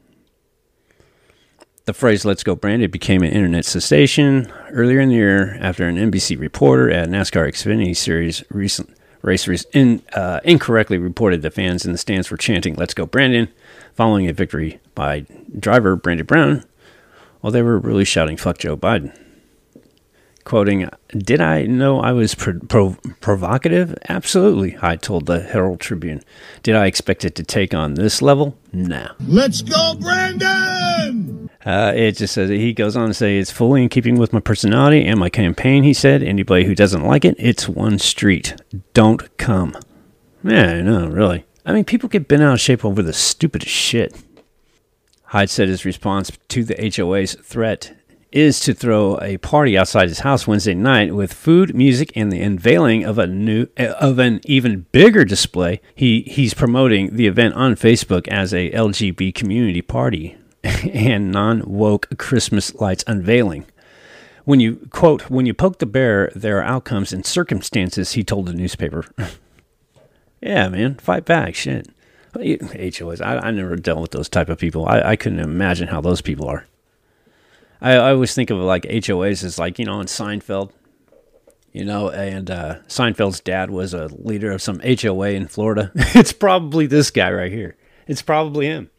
The 1.86 1.94
phrase 1.94 2.26
Let's 2.26 2.44
Go 2.44 2.56
Brandon 2.56 2.90
became 2.90 3.22
an 3.22 3.30
internet 3.30 3.66
sensation 3.66 4.52
earlier 4.72 5.00
in 5.00 5.10
the 5.10 5.16
year 5.16 5.56
after 5.62 5.88
an 5.88 5.98
NBC 5.98 6.40
reporter 6.40 6.90
at 6.90 7.08
NASCAR 7.08 7.48
Xfinity 7.48 7.96
Series 7.96 8.44
recent 8.50 8.90
race 9.22 9.48
in, 9.74 10.02
uh, 10.14 10.40
incorrectly 10.44 10.98
reported 10.98 11.44
that 11.44 11.54
fans 11.54 11.86
in 11.86 11.92
the 11.92 12.00
stands 12.00 12.32
were 12.32 12.38
chanting 12.38 12.74
Let's 12.74 12.96
Go 12.96 13.06
Brandon 13.06 13.48
following 13.94 14.28
a 14.28 14.34
victory 14.34 14.80
by 14.96 15.28
driver 15.60 15.96
Brandon 15.96 16.26
Brown, 16.26 16.64
while 17.42 17.52
they 17.52 17.62
were 17.62 17.78
really 17.78 18.06
shouting 18.06 18.38
"fuck 18.38 18.58
Joe 18.58 18.76
Biden." 18.76 19.16
Quoting, 20.46 20.88
"Did 21.10 21.41
I 21.41 21.64
know 21.64 22.00
I 22.00 22.12
was 22.12 22.36
pro- 22.36 22.60
pro- 22.60 22.98
provocative? 23.20 23.96
Absolutely," 24.08 24.78
I 24.80 24.96
told 24.96 25.26
the 25.26 25.41
Herald 25.41 25.80
Tribune. 25.80 26.22
"Did 26.62 26.76
I 26.76 26.86
expect 26.86 27.26
it 27.26 27.34
to 27.36 27.43
take 27.43 27.74
on 27.74 27.96
this 27.96 28.22
level? 28.22 28.56
No." 28.72 29.08
Let's 29.28 29.64
go, 29.64 29.96
Brandon! 29.96 31.50
Uh, 31.66 31.93
it 31.96 32.18
just 32.18 32.36
says 32.36 32.52
he 32.52 32.74
goes 32.74 32.96
on 32.96 33.08
to 33.08 33.14
say 33.16 33.39
it's 33.39 33.50
fully 33.50 33.82
in 33.82 33.89
keeping 33.89 34.20
with 34.20 34.34
my 34.34 34.39
personality 34.39 35.04
and 35.04 35.20
my 35.20 35.30
campaign. 35.30 35.84
He 35.84 35.93
said, 35.93 36.22
"Anybody 36.22 36.66
who 36.66 36.76
doesn't 36.76 37.04
like 37.04 37.26
it, 37.26 37.36
it's 37.39 37.68
one 37.68 37.98
street. 37.98 38.54
Don't 38.93 39.36
come." 39.38 39.76
Yeah, 40.43 40.80
no, 40.82 41.08
really. 41.08 41.43
I 41.66 41.74
mean, 41.74 41.86
people 41.86 42.08
get 42.08 42.28
bent 42.28 42.43
out 42.43 42.54
of 42.54 42.62
shape 42.62 42.86
over 42.86 43.02
the 43.02 43.14
stupidest 43.14 43.72
shit. 43.72 44.16
Hyde 45.24 45.50
said 45.50 45.70
his 45.70 45.86
response 45.86 46.32
to 46.50 46.64
the 46.64 46.76
HOA's 46.96 47.34
threat 47.34 47.96
is 48.36 48.60
to 48.60 48.74
throw 48.74 49.18
a 49.22 49.38
party 49.38 49.78
outside 49.78 50.10
his 50.10 50.20
house 50.20 50.46
Wednesday 50.46 50.74
night 50.74 51.16
with 51.16 51.34
food, 51.34 51.74
music, 51.74 52.12
and 52.16 52.32
the 52.32 52.42
unveiling 52.42 53.06
of 53.06 53.18
a 53.18 53.26
new 53.26 53.66
eh, 53.78 53.88
of 53.94 54.20
an 54.20 54.42
even 54.44 54.86
bigger 54.92 55.24
display. 55.24 55.80
He 55.96 56.22
he's 56.24 56.54
promoting 56.54 57.16
the 57.16 57.28
event 57.28 57.54
on 57.56 57.76
Facebook 57.76 58.28
as 58.28 58.54
a 58.54 58.72
LGB 58.72 59.34
community 59.34 59.82
party 59.82 60.38
and 60.64 61.32
non-woke 61.32 62.18
Christmas 62.18 62.76
lights 62.76 63.06
unveiling. 63.08 63.66
When 64.44 64.60
you 64.60 64.88
quote, 64.92 65.30
when 65.30 65.46
you 65.46 65.54
poke 65.54 65.80
the 65.80 65.86
bear, 65.86 66.30
there 66.36 66.60
are 66.60 66.64
outcomes 66.64 67.14
and 67.14 67.26
circumstances, 67.26 68.12
he 68.12 68.24
told 68.24 68.48
the 68.48 68.54
newspaper. 68.54 69.06
Yeah, 70.42 70.70
man, 70.70 70.96
fight 70.96 71.26
back. 71.26 71.56
Shit. 71.56 71.88
HOAs. 72.36 73.20
I, 73.20 73.38
I 73.38 73.52
never 73.52 73.76
dealt 73.78 74.02
with 74.02 74.12
those 74.12 74.30
type 74.30 74.48
of 74.48 74.60
people. 74.60 74.86
I, 74.88 75.02
I 75.02 75.16
couldn't 75.16 75.40
imagine 75.40 75.88
how 75.88 76.02
those 76.02 76.22
people 76.22 76.48
are. 76.48 76.68
I, 77.82 77.94
I 77.94 78.12
always 78.12 78.34
think 78.34 78.50
of 78.50 78.58
like 78.58 78.84
HOAs 78.84 79.44
as 79.44 79.60
like, 79.60 79.80
you 79.80 79.86
know, 79.86 80.00
in 80.00 80.08
Seinfeld, 80.08 80.72
you 81.72 81.86
know, 81.86 82.10
and 82.10 82.50
uh, 82.50 82.80
Seinfeld's 82.88 83.40
dad 83.40 83.70
was 83.70 83.94
a 83.94 84.08
leader 84.08 84.52
of 84.52 84.62
some 84.62 84.80
HOA 84.80 85.32
in 85.32 85.48
Florida. 85.48 85.92
it's 85.96 86.34
probably 86.34 86.88
this 86.88 87.12
guy 87.12 87.32
right 87.32 87.52
here. 87.52 87.76
It's 88.08 88.22
probably 88.22 88.68
him. 88.68 88.90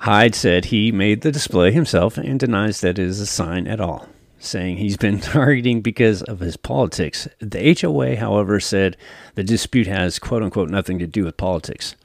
Hyde 0.00 0.34
said 0.34 0.66
he 0.66 0.92
made 0.92 1.22
the 1.22 1.32
display 1.32 1.72
himself 1.72 2.18
and 2.18 2.38
denies 2.38 2.80
that 2.82 2.98
it 2.98 3.04
is 3.04 3.20
a 3.20 3.26
sign 3.26 3.66
at 3.66 3.80
all 3.80 4.08
saying 4.38 4.76
he's 4.76 4.96
been 4.96 5.20
targeting 5.20 5.80
because 5.80 6.22
of 6.22 6.40
his 6.40 6.56
politics. 6.56 7.28
The 7.40 7.76
HOA, 7.80 8.16
however, 8.16 8.60
said 8.60 8.96
the 9.34 9.44
dispute 9.44 9.86
has 9.86 10.18
quote 10.18 10.42
unquote 10.42 10.70
nothing 10.70 10.98
to 10.98 11.06
do 11.06 11.24
with 11.24 11.36
politics. 11.36 11.96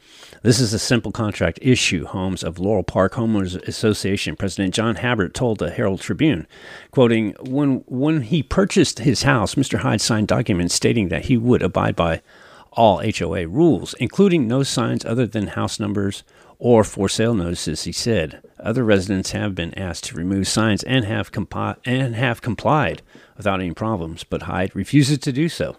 This 0.43 0.59
is 0.59 0.73
a 0.73 0.79
simple 0.79 1.11
contract 1.11 1.59
issue, 1.61 2.05
Homes 2.05 2.43
of 2.43 2.57
Laurel 2.57 2.81
Park 2.81 3.13
Homeowners 3.13 3.61
Association 3.67 4.35
President 4.35 4.73
John 4.73 4.95
Habert 4.95 5.35
told 5.35 5.59
the 5.59 5.69
Herald 5.69 6.01
Tribune, 6.01 6.47
quoting, 6.89 7.35
when, 7.41 7.83
when 7.85 8.21
he 8.21 8.41
purchased 8.41 8.97
his 8.99 9.21
house, 9.21 9.53
Mr. 9.53 9.79
Hyde 9.79 10.01
signed 10.01 10.27
documents 10.27 10.73
stating 10.73 11.09
that 11.09 11.25
he 11.25 11.37
would 11.37 11.61
abide 11.61 11.95
by 11.95 12.23
all 12.71 13.03
HOA 13.03 13.47
rules, 13.47 13.93
including 13.99 14.47
no 14.47 14.63
signs 14.63 15.05
other 15.05 15.27
than 15.27 15.45
house 15.47 15.79
numbers 15.79 16.23
or 16.57 16.83
for 16.83 17.07
sale 17.07 17.35
notices, 17.35 17.83
he 17.83 17.91
said. 17.91 18.41
Other 18.59 18.83
residents 18.83 19.33
have 19.33 19.53
been 19.53 19.77
asked 19.77 20.05
to 20.05 20.15
remove 20.15 20.47
signs 20.47 20.81
and 20.81 21.05
have, 21.05 21.31
compi- 21.31 21.77
and 21.85 22.15
have 22.15 22.41
complied 22.41 23.03
without 23.37 23.59
any 23.59 23.75
problems, 23.75 24.23
but 24.23 24.43
Hyde 24.43 24.75
refuses 24.75 25.19
to 25.19 25.31
do 25.31 25.49
so. 25.49 25.75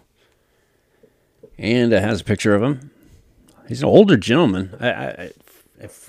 And 1.57 1.91
it 1.91 2.01
has 2.01 2.21
a 2.21 2.25
picture 2.25 2.55
of 2.55 2.63
him. 2.63 2.91
He's 3.67 3.81
an 3.81 3.89
older 3.89 4.17
gentleman. 4.17 4.75
I, 4.79 4.89
I, 4.89 5.31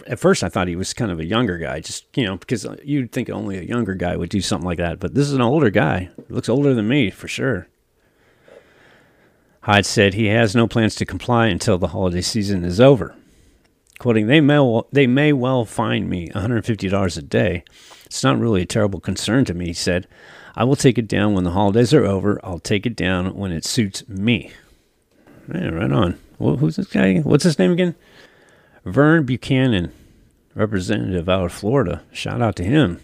at 0.07 0.19
first, 0.21 0.45
I 0.45 0.49
thought 0.49 0.69
he 0.69 0.77
was 0.77 0.93
kind 0.93 1.11
of 1.11 1.19
a 1.19 1.25
younger 1.25 1.59
guy, 1.59 1.81
just, 1.81 2.07
you 2.17 2.25
know, 2.25 2.37
because 2.37 2.67
you'd 2.85 3.13
think 3.13 3.29
only 3.29 3.59
a 3.59 3.63
younger 3.63 3.95
guy 3.95 4.17
would 4.17 4.31
do 4.31 4.41
something 4.41 4.67
like 4.67 4.79
that. 4.79 5.01
But 5.01 5.15
this 5.15 5.27
is 5.27 5.33
an 5.33 5.41
older 5.41 5.71
guy. 5.71 6.11
Looks 6.29 6.49
older 6.49 6.75
than 6.75 6.87
me, 6.87 7.11
for 7.11 7.27
sure. 7.27 7.69
Hyde 9.63 9.87
said 9.87 10.15
he 10.15 10.27
has 10.27 10.55
no 10.55 10.69
plans 10.69 10.95
to 10.97 11.07
comply 11.07 11.47
until 11.47 11.79
the 11.79 11.89
holiday 11.89 12.21
season 12.21 12.65
is 12.65 12.81
over. 12.81 13.17
Quoting, 13.99 14.27
they 14.27 14.41
may, 14.41 14.83
they 14.93 15.07
may 15.07 15.33
well 15.33 15.65
fine 15.65 16.09
me 16.09 16.29
$150 16.29 17.19
a 17.19 17.23
day. 17.23 17.65
It's 18.05 18.23
not 18.23 18.39
really 18.39 18.63
a 18.63 18.67
terrible 18.67 19.01
concern 19.01 19.45
to 19.47 19.55
me, 19.55 19.67
he 19.67 19.73
said. 19.73 20.07
I 20.55 20.65
will 20.65 20.77
take 20.77 20.99
it 20.99 21.09
down 21.09 21.35
when 21.35 21.45
the 21.45 21.53
holidays 21.53 21.95
are 21.95 22.05
over. 22.05 22.39
I'll 22.45 22.59
take 22.59 22.87
it 22.87 22.95
down 22.95 23.35
when 23.35 23.51
it 23.51 23.65
suits 23.65 24.07
me. 24.09 24.53
Yeah, 25.53 25.69
right 25.69 25.91
on. 25.91 26.19
Well, 26.39 26.57
who's 26.57 26.77
this 26.77 26.89
guy? 26.89 27.19
What's 27.19 27.45
his 27.45 27.59
name 27.59 27.73
again? 27.73 27.95
Vern 28.85 29.25
Buchanan, 29.25 29.93
representative 30.55 31.29
out 31.29 31.45
of 31.47 31.53
Florida. 31.53 32.03
Shout 32.13 32.43
out 32.43 32.57
to 32.57 32.65
him. 32.65 33.01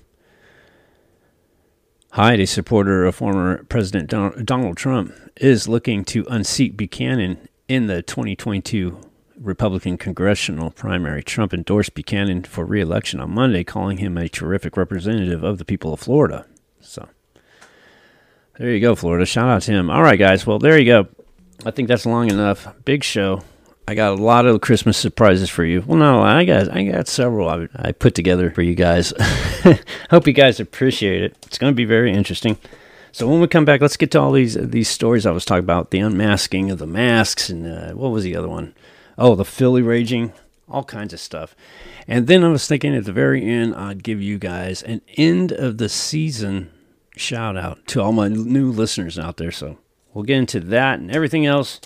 Hyde, 2.12 2.40
a 2.40 2.46
supporter 2.46 3.04
of 3.04 3.14
former 3.14 3.64
President 3.64 4.10
Donald 4.10 4.76
Trump, 4.76 5.14
is 5.36 5.68
looking 5.68 6.04
to 6.06 6.26
unseat 6.28 6.76
Buchanan 6.76 7.48
in 7.68 7.86
the 7.86 8.02
2022 8.02 9.00
Republican 9.38 9.96
congressional 9.96 10.70
primary. 10.70 11.22
Trump 11.22 11.54
endorsed 11.54 11.94
Buchanan 11.94 12.42
for 12.42 12.64
reelection 12.64 13.20
on 13.20 13.30
Monday, 13.30 13.62
calling 13.62 13.98
him 13.98 14.18
a 14.18 14.28
terrific 14.28 14.76
representative 14.76 15.44
of 15.44 15.58
the 15.58 15.64
people 15.64 15.94
of 15.94 16.00
Florida. 16.00 16.46
So 16.80 17.08
there 18.58 18.70
you 18.70 18.80
go, 18.80 18.96
Florida. 18.96 19.24
Shout 19.24 19.48
out 19.48 19.62
to 19.62 19.72
him. 19.72 19.88
All 19.88 20.02
right, 20.02 20.18
guys. 20.18 20.44
Well, 20.44 20.58
there 20.58 20.78
you 20.78 20.84
go. 20.84 21.08
I 21.64 21.70
think 21.70 21.88
that's 21.88 22.06
long 22.06 22.30
enough. 22.30 22.68
Big 22.84 23.04
show. 23.04 23.42
I 23.86 23.94
got 23.94 24.12
a 24.12 24.22
lot 24.22 24.46
of 24.46 24.60
Christmas 24.60 24.96
surprises 24.96 25.50
for 25.50 25.64
you. 25.64 25.82
Well, 25.86 25.98
no, 25.98 26.22
I 26.22 26.44
got 26.44 26.74
I 26.74 26.84
got 26.84 27.08
several 27.08 27.48
I, 27.48 27.68
I 27.74 27.92
put 27.92 28.14
together 28.14 28.50
for 28.50 28.62
you 28.62 28.74
guys. 28.74 29.12
Hope 30.10 30.26
you 30.26 30.32
guys 30.32 30.60
appreciate 30.60 31.22
it. 31.22 31.36
It's 31.46 31.58
going 31.58 31.72
to 31.72 31.76
be 31.76 31.84
very 31.84 32.12
interesting. 32.12 32.56
So 33.12 33.28
when 33.28 33.40
we 33.40 33.48
come 33.48 33.64
back, 33.64 33.80
let's 33.80 33.96
get 33.96 34.12
to 34.12 34.20
all 34.20 34.32
these 34.32 34.54
these 34.54 34.88
stories 34.88 35.26
I 35.26 35.32
was 35.32 35.44
talking 35.44 35.64
about: 35.64 35.90
the 35.90 35.98
unmasking 35.98 36.70
of 36.70 36.78
the 36.78 36.86
masks, 36.86 37.50
and 37.50 37.66
uh, 37.66 37.92
what 37.92 38.10
was 38.10 38.22
the 38.22 38.36
other 38.36 38.48
one? 38.48 38.74
Oh, 39.18 39.34
the 39.34 39.44
Philly 39.44 39.82
raging, 39.82 40.32
all 40.68 40.84
kinds 40.84 41.12
of 41.12 41.20
stuff. 41.20 41.56
And 42.06 42.26
then 42.26 42.44
I 42.44 42.48
was 42.48 42.66
thinking 42.66 42.94
at 42.94 43.04
the 43.04 43.12
very 43.12 43.44
end, 43.44 43.74
I'd 43.74 44.04
give 44.04 44.22
you 44.22 44.38
guys 44.38 44.82
an 44.82 45.02
end 45.16 45.52
of 45.52 45.78
the 45.78 45.88
season 45.88 46.70
shout 47.16 47.56
out 47.56 47.86
to 47.88 48.00
all 48.00 48.12
my 48.12 48.28
new 48.28 48.70
listeners 48.70 49.18
out 49.18 49.36
there. 49.36 49.50
So 49.50 49.78
we'll 50.14 50.24
get 50.24 50.38
into 50.38 50.60
that 50.60 50.98
and 50.98 51.10
everything 51.10 51.46
else 51.46 51.80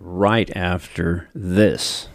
right 0.00 0.50
after 0.56 1.28
this. 1.34 2.08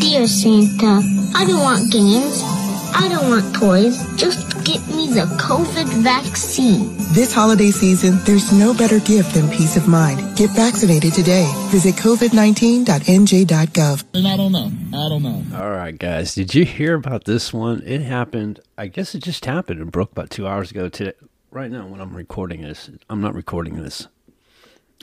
Dear 0.00 0.26
Santa, 0.26 1.02
I 1.34 1.44
don't 1.46 1.60
want 1.60 1.92
games. 1.92 2.55
I 2.98 3.08
don't 3.08 3.28
want 3.28 3.54
toys. 3.54 4.02
Just 4.16 4.64
get 4.64 4.80
me 4.88 5.08
the 5.08 5.26
COVID 5.38 5.86
vaccine. 6.02 6.96
This 7.12 7.30
holiday 7.30 7.70
season, 7.70 8.18
there's 8.24 8.54
no 8.54 8.72
better 8.72 9.00
gift 9.00 9.34
than 9.34 9.50
peace 9.50 9.76
of 9.76 9.86
mind. 9.86 10.34
Get 10.34 10.48
vaccinated 10.52 11.12
today. 11.12 11.46
Visit 11.68 11.96
covid19.nj.gov. 11.96 14.04
And 14.14 14.26
I 14.26 14.38
don't 14.38 14.52
know. 14.52 14.72
I 14.98 15.08
don't 15.10 15.22
know. 15.22 15.44
All 15.54 15.72
right, 15.72 15.98
guys. 15.98 16.34
Did 16.34 16.54
you 16.54 16.64
hear 16.64 16.94
about 16.94 17.26
this 17.26 17.52
one? 17.52 17.82
It 17.84 18.00
happened. 18.00 18.60
I 18.78 18.86
guess 18.86 19.14
it 19.14 19.22
just 19.22 19.44
happened 19.44 19.78
in 19.78 19.90
Brook 19.90 20.12
about 20.12 20.30
two 20.30 20.46
hours 20.46 20.70
ago 20.70 20.88
today. 20.88 21.12
Right 21.50 21.70
now, 21.70 21.86
when 21.86 22.00
I'm 22.00 22.16
recording 22.16 22.62
this, 22.62 22.88
I'm 23.10 23.20
not 23.20 23.34
recording 23.34 23.82
this 23.82 24.08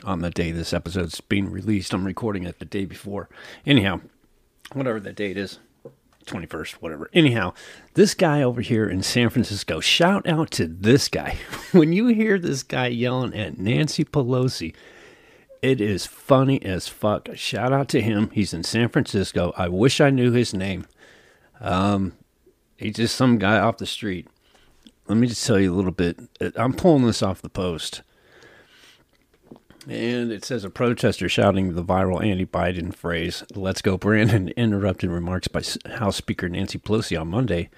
on 0.02 0.18
the 0.18 0.30
day 0.30 0.50
this 0.50 0.72
episode's 0.72 1.20
being 1.20 1.48
released. 1.48 1.94
I'm 1.94 2.04
recording 2.04 2.42
it 2.42 2.58
the 2.58 2.64
day 2.64 2.86
before. 2.86 3.28
Anyhow, 3.64 4.00
whatever 4.72 4.98
the 4.98 5.12
date 5.12 5.36
is, 5.36 5.60
21st, 6.24 6.72
whatever. 6.74 7.10
Anyhow, 7.12 7.54
this 7.94 8.14
guy 8.14 8.42
over 8.42 8.60
here 8.60 8.88
in 8.88 9.02
San 9.02 9.30
Francisco, 9.30 9.80
shout 9.80 10.26
out 10.26 10.50
to 10.52 10.66
this 10.66 11.08
guy. 11.08 11.36
when 11.72 11.92
you 11.92 12.08
hear 12.08 12.38
this 12.38 12.62
guy 12.62 12.88
yelling 12.88 13.34
at 13.34 13.58
Nancy 13.58 14.04
Pelosi, 14.04 14.74
it 15.62 15.80
is 15.80 16.06
funny 16.06 16.62
as 16.62 16.88
fuck. 16.88 17.28
Shout 17.34 17.72
out 17.72 17.88
to 17.88 18.02
him. 18.02 18.30
He's 18.30 18.52
in 18.52 18.64
San 18.64 18.88
Francisco. 18.88 19.52
I 19.56 19.68
wish 19.68 20.00
I 20.00 20.10
knew 20.10 20.32
his 20.32 20.52
name. 20.52 20.86
Um, 21.60 22.12
he's 22.76 22.96
just 22.96 23.16
some 23.16 23.38
guy 23.38 23.58
off 23.58 23.78
the 23.78 23.86
street. 23.86 24.28
Let 25.08 25.18
me 25.18 25.26
just 25.26 25.46
tell 25.46 25.58
you 25.58 25.72
a 25.72 25.76
little 25.76 25.92
bit. 25.92 26.18
I'm 26.56 26.74
pulling 26.74 27.06
this 27.06 27.22
off 27.22 27.42
the 27.42 27.48
post. 27.48 28.02
And 29.88 30.32
it 30.32 30.44
says 30.44 30.64
a 30.64 30.70
protester 30.70 31.28
shouting 31.28 31.74
the 31.74 31.84
viral 31.84 32.24
anti 32.24 32.46
Biden 32.46 32.94
phrase, 32.94 33.44
Let's 33.54 33.82
go, 33.82 33.98
Brandon, 33.98 34.48
interrupted 34.56 35.10
remarks 35.10 35.48
by 35.48 35.62
House 35.96 36.16
Speaker 36.16 36.48
Nancy 36.48 36.78
Pelosi 36.78 37.20
on 37.20 37.28
Monday, 37.28 37.68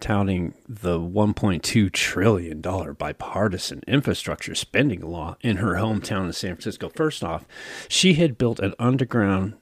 touting 0.00 0.54
the 0.66 0.98
$1.2 0.98 1.92
trillion 1.92 2.60
bipartisan 2.60 3.82
infrastructure 3.86 4.54
spending 4.54 5.00
law 5.00 5.36
in 5.42 5.58
her 5.58 5.74
hometown 5.74 6.28
of 6.28 6.36
San 6.36 6.54
Francisco. 6.54 6.88
First 6.88 7.22
off, 7.22 7.44
she 7.88 8.14
had 8.14 8.38
built 8.38 8.58
an 8.58 8.74
underground 8.78 9.54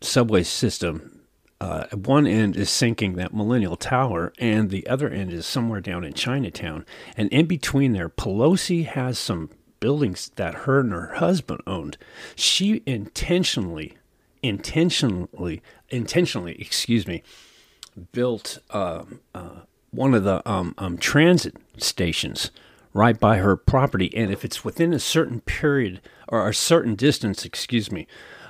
subway 0.00 0.42
system. 0.42 1.20
Uh, 1.60 1.84
one 1.94 2.26
end 2.26 2.56
is 2.56 2.70
sinking 2.70 3.14
that 3.14 3.34
Millennial 3.34 3.76
Tower, 3.76 4.32
and 4.38 4.70
the 4.70 4.86
other 4.86 5.08
end 5.08 5.30
is 5.30 5.46
somewhere 5.46 5.80
down 5.80 6.04
in 6.04 6.14
Chinatown. 6.14 6.86
And 7.16 7.28
in 7.30 7.46
between 7.46 7.92
there, 7.92 8.08
Pelosi 8.08 8.86
has 8.86 9.18
some 9.18 9.50
buildings 9.80 10.30
that 10.36 10.54
her 10.54 10.80
and 10.80 10.92
her 10.92 11.14
husband 11.14 11.60
owned. 11.66 11.96
She 12.36 12.82
intentionally, 12.86 13.96
intentionally, 14.42 15.62
intentionally, 15.88 16.56
excuse 16.60 17.06
me, 17.06 17.22
built 18.12 18.58
uh, 18.70 19.04
uh, 19.34 19.60
one 19.90 20.14
of 20.14 20.24
the 20.24 20.48
um, 20.48 20.74
um, 20.78 20.98
transit 20.98 21.56
stations 21.78 22.50
right 22.92 23.18
by 23.18 23.38
her 23.38 23.56
property. 23.56 24.12
And 24.16 24.30
if 24.30 24.44
it's 24.44 24.64
within 24.64 24.92
a 24.92 24.98
certain 24.98 25.40
period 25.40 26.00
or 26.28 26.48
a 26.48 26.54
certain 26.54 26.94
distance, 26.94 27.44
excuse 27.44 27.90
me, 27.90 28.06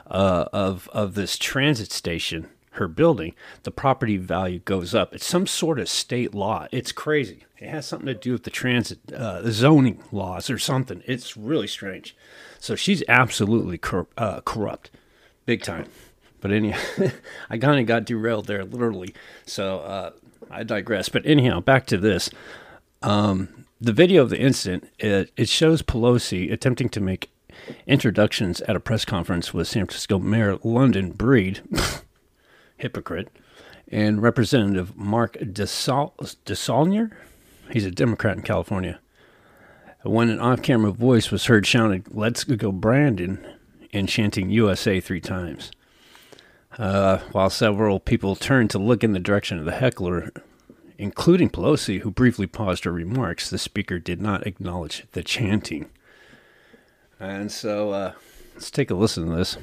uh, 0.06 0.46
of 0.52 0.88
of 0.92 1.14
this 1.14 1.38
transit 1.38 1.92
station, 1.92 2.48
her 2.80 2.88
building, 2.88 3.34
the 3.62 3.70
property 3.70 4.16
value 4.16 4.58
goes 4.58 4.94
up. 4.94 5.14
It's 5.14 5.24
some 5.24 5.46
sort 5.46 5.78
of 5.78 5.88
state 5.88 6.34
law. 6.34 6.66
It's 6.72 6.90
crazy. 6.90 7.44
It 7.58 7.68
has 7.68 7.86
something 7.86 8.06
to 8.06 8.14
do 8.14 8.32
with 8.32 8.42
the 8.42 8.50
transit, 8.50 8.98
uh, 9.14 9.42
the 9.42 9.52
zoning 9.52 10.02
laws 10.10 10.50
or 10.50 10.58
something. 10.58 11.02
It's 11.06 11.36
really 11.36 11.68
strange. 11.68 12.16
So 12.58 12.74
she's 12.74 13.04
absolutely 13.08 13.78
cor- 13.78 14.08
uh, 14.18 14.40
corrupt, 14.40 14.90
big 15.46 15.62
time. 15.62 15.86
But 16.40 16.50
anyhow, 16.50 16.80
I 17.50 17.58
kind 17.58 17.78
of 17.78 17.86
got 17.86 18.06
derailed 18.06 18.46
there, 18.46 18.64
literally. 18.64 19.14
So 19.46 19.80
uh, 19.80 20.10
I 20.50 20.64
digress. 20.64 21.08
But 21.08 21.26
anyhow, 21.26 21.60
back 21.60 21.86
to 21.86 21.98
this. 21.98 22.30
Um, 23.02 23.66
the 23.80 23.92
video 23.92 24.22
of 24.22 24.30
the 24.30 24.40
incident 24.40 24.88
it, 24.98 25.30
it 25.36 25.48
shows 25.48 25.82
Pelosi 25.82 26.52
attempting 26.52 26.88
to 26.90 27.00
make 27.00 27.30
introductions 27.86 28.60
at 28.62 28.76
a 28.76 28.80
press 28.80 29.04
conference 29.04 29.52
with 29.54 29.68
San 29.68 29.86
Francisco 29.86 30.18
Mayor 30.18 30.58
London 30.62 31.12
Breed, 31.12 31.60
hypocrite, 32.80 33.28
and 33.88 34.22
Representative 34.22 34.96
Mark 34.96 35.36
DeSaul- 35.38 36.36
DeSaulnier. 36.44 37.12
He's 37.70 37.86
a 37.86 37.90
Democrat 37.90 38.36
in 38.36 38.42
California. 38.42 39.00
When 40.02 40.30
an 40.30 40.40
off 40.40 40.62
camera 40.62 40.92
voice 40.92 41.30
was 41.30 41.46
heard 41.46 41.66
shouting, 41.66 42.04
Let's 42.10 42.44
go, 42.44 42.72
Brandon, 42.72 43.46
and 43.92 44.08
chanting 44.08 44.50
USA 44.50 45.00
three 45.00 45.20
times. 45.20 45.70
Uh, 46.78 47.18
while 47.32 47.50
several 47.50 48.00
people 48.00 48.36
turned 48.36 48.70
to 48.70 48.78
look 48.78 49.04
in 49.04 49.12
the 49.12 49.18
direction 49.18 49.58
of 49.58 49.64
the 49.64 49.72
heckler, 49.72 50.32
including 50.96 51.50
Pelosi, 51.50 52.00
who 52.00 52.10
briefly 52.10 52.46
paused 52.46 52.84
her 52.84 52.92
remarks, 52.92 53.50
the 53.50 53.58
speaker 53.58 53.98
did 53.98 54.20
not 54.20 54.46
acknowledge 54.46 55.04
the 55.12 55.22
chanting. 55.22 55.90
And 57.18 57.52
so 57.52 57.90
uh, 57.90 58.12
let's 58.54 58.70
take 58.70 58.90
a 58.90 58.94
listen 58.94 59.28
to 59.28 59.36
this. 59.36 59.58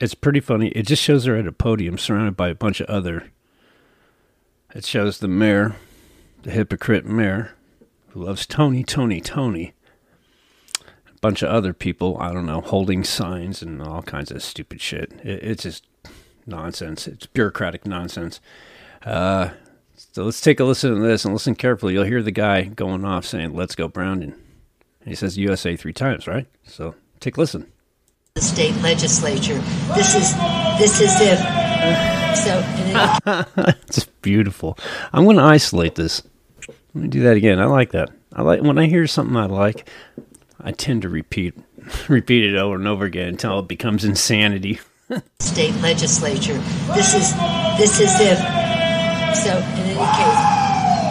It's 0.00 0.14
pretty 0.14 0.40
funny. 0.40 0.68
It 0.68 0.86
just 0.86 1.02
shows 1.02 1.24
her 1.24 1.36
at 1.36 1.46
a 1.46 1.52
podium 1.52 1.98
surrounded 1.98 2.36
by 2.36 2.48
a 2.48 2.54
bunch 2.54 2.80
of 2.80 2.88
other. 2.88 3.30
It 4.74 4.84
shows 4.84 5.18
the 5.18 5.28
mayor, 5.28 5.76
the 6.42 6.52
hypocrite 6.52 7.04
mayor, 7.04 7.56
who 8.08 8.24
loves 8.24 8.46
Tony, 8.46 8.84
Tony, 8.84 9.20
Tony. 9.20 9.72
A 10.80 11.18
bunch 11.20 11.42
of 11.42 11.50
other 11.50 11.72
people, 11.72 12.16
I 12.20 12.32
don't 12.32 12.46
know, 12.46 12.60
holding 12.60 13.02
signs 13.02 13.60
and 13.60 13.82
all 13.82 14.02
kinds 14.02 14.30
of 14.30 14.42
stupid 14.42 14.80
shit. 14.80 15.12
It, 15.24 15.42
it's 15.42 15.62
just 15.64 15.84
nonsense. 16.46 17.08
It's 17.08 17.26
bureaucratic 17.26 17.84
nonsense. 17.84 18.40
Uh, 19.04 19.50
so 19.96 20.24
let's 20.24 20.40
take 20.40 20.60
a 20.60 20.64
listen 20.64 20.94
to 20.94 21.00
this 21.00 21.24
and 21.24 21.34
listen 21.34 21.56
carefully. 21.56 21.94
You'll 21.94 22.04
hear 22.04 22.22
the 22.22 22.30
guy 22.30 22.62
going 22.64 23.04
off 23.04 23.24
saying, 23.24 23.54
Let's 23.54 23.74
go, 23.74 23.88
Brandon. 23.88 24.32
And 25.00 25.08
he 25.08 25.14
says 25.14 25.36
USA 25.38 25.76
three 25.76 25.92
times, 25.92 26.26
right? 26.28 26.46
So 26.64 26.94
take 27.18 27.36
a 27.36 27.40
listen. 27.40 27.72
The 28.34 28.42
state 28.42 28.76
legislature. 28.82 29.58
This 29.94 30.14
is 30.14 30.34
this 30.78 31.00
is 31.00 31.12
if 31.20 31.38
so 32.36 32.62
it's 33.88 34.04
beautiful. 34.22 34.78
I'm 35.12 35.24
going 35.24 35.36
to 35.36 35.42
isolate 35.42 35.94
this. 35.94 36.22
Let 36.94 37.02
me 37.02 37.08
do 37.08 37.22
that 37.22 37.36
again. 37.36 37.58
I 37.58 37.66
like 37.66 37.92
that. 37.92 38.10
I 38.32 38.42
like 38.42 38.62
when 38.62 38.78
I 38.78 38.86
hear 38.86 39.06
something 39.06 39.36
I 39.36 39.46
like, 39.46 39.88
I 40.60 40.72
tend 40.72 41.02
to 41.02 41.08
repeat 41.08 41.54
repeat 42.08 42.44
it 42.44 42.56
over 42.56 42.76
and 42.76 42.86
over 42.86 43.04
again 43.04 43.28
until 43.28 43.60
it 43.60 43.68
becomes 43.68 44.04
insanity. 44.04 44.80
state 45.40 45.74
legislature. 45.76 46.58
This 46.94 47.14
is 47.14 47.34
this 47.78 48.00
is 48.00 48.12
if 48.20 48.38
so 49.36 49.56
in 49.56 49.84
any 49.84 49.98
case 50.16 50.58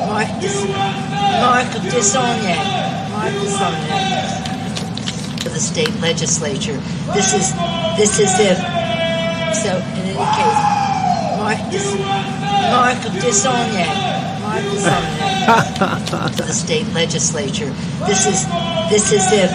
Mark 0.07 0.41
this 0.41 0.63
Mark 1.41 1.67
DeSaulnier. 1.91 3.11
Mark 3.11 3.33
DeSaulnier 3.33 4.46
for 5.47 5.53
the 5.53 5.59
state 5.59 5.95
legislature. 6.01 6.77
This 7.13 7.33
is 7.33 7.53
this 7.95 8.19
is 8.19 8.31
if 8.39 8.57
so 9.55 9.71
in 9.95 10.03
any 10.11 10.27
case 10.35 10.59
Mark 11.39 11.59
this 11.71 11.87
Mark 12.73 12.99
DeSaulnier. 13.23 13.91
Mark 14.43 14.63
for 16.35 16.43
the 16.43 16.53
state 16.53 16.87
legislature. 16.93 17.71
This 18.05 18.25
is 18.27 18.45
this 18.89 19.11
is 19.13 19.23
if 19.31 19.51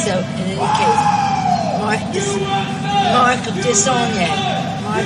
so 0.00 0.16
in 0.16 0.46
any 0.54 0.68
case 0.80 1.02
Mark 1.82 2.02
this 2.14 2.30
Mark 3.12 3.40
DeSaulnier. 3.64 4.32
Mark 4.82 5.04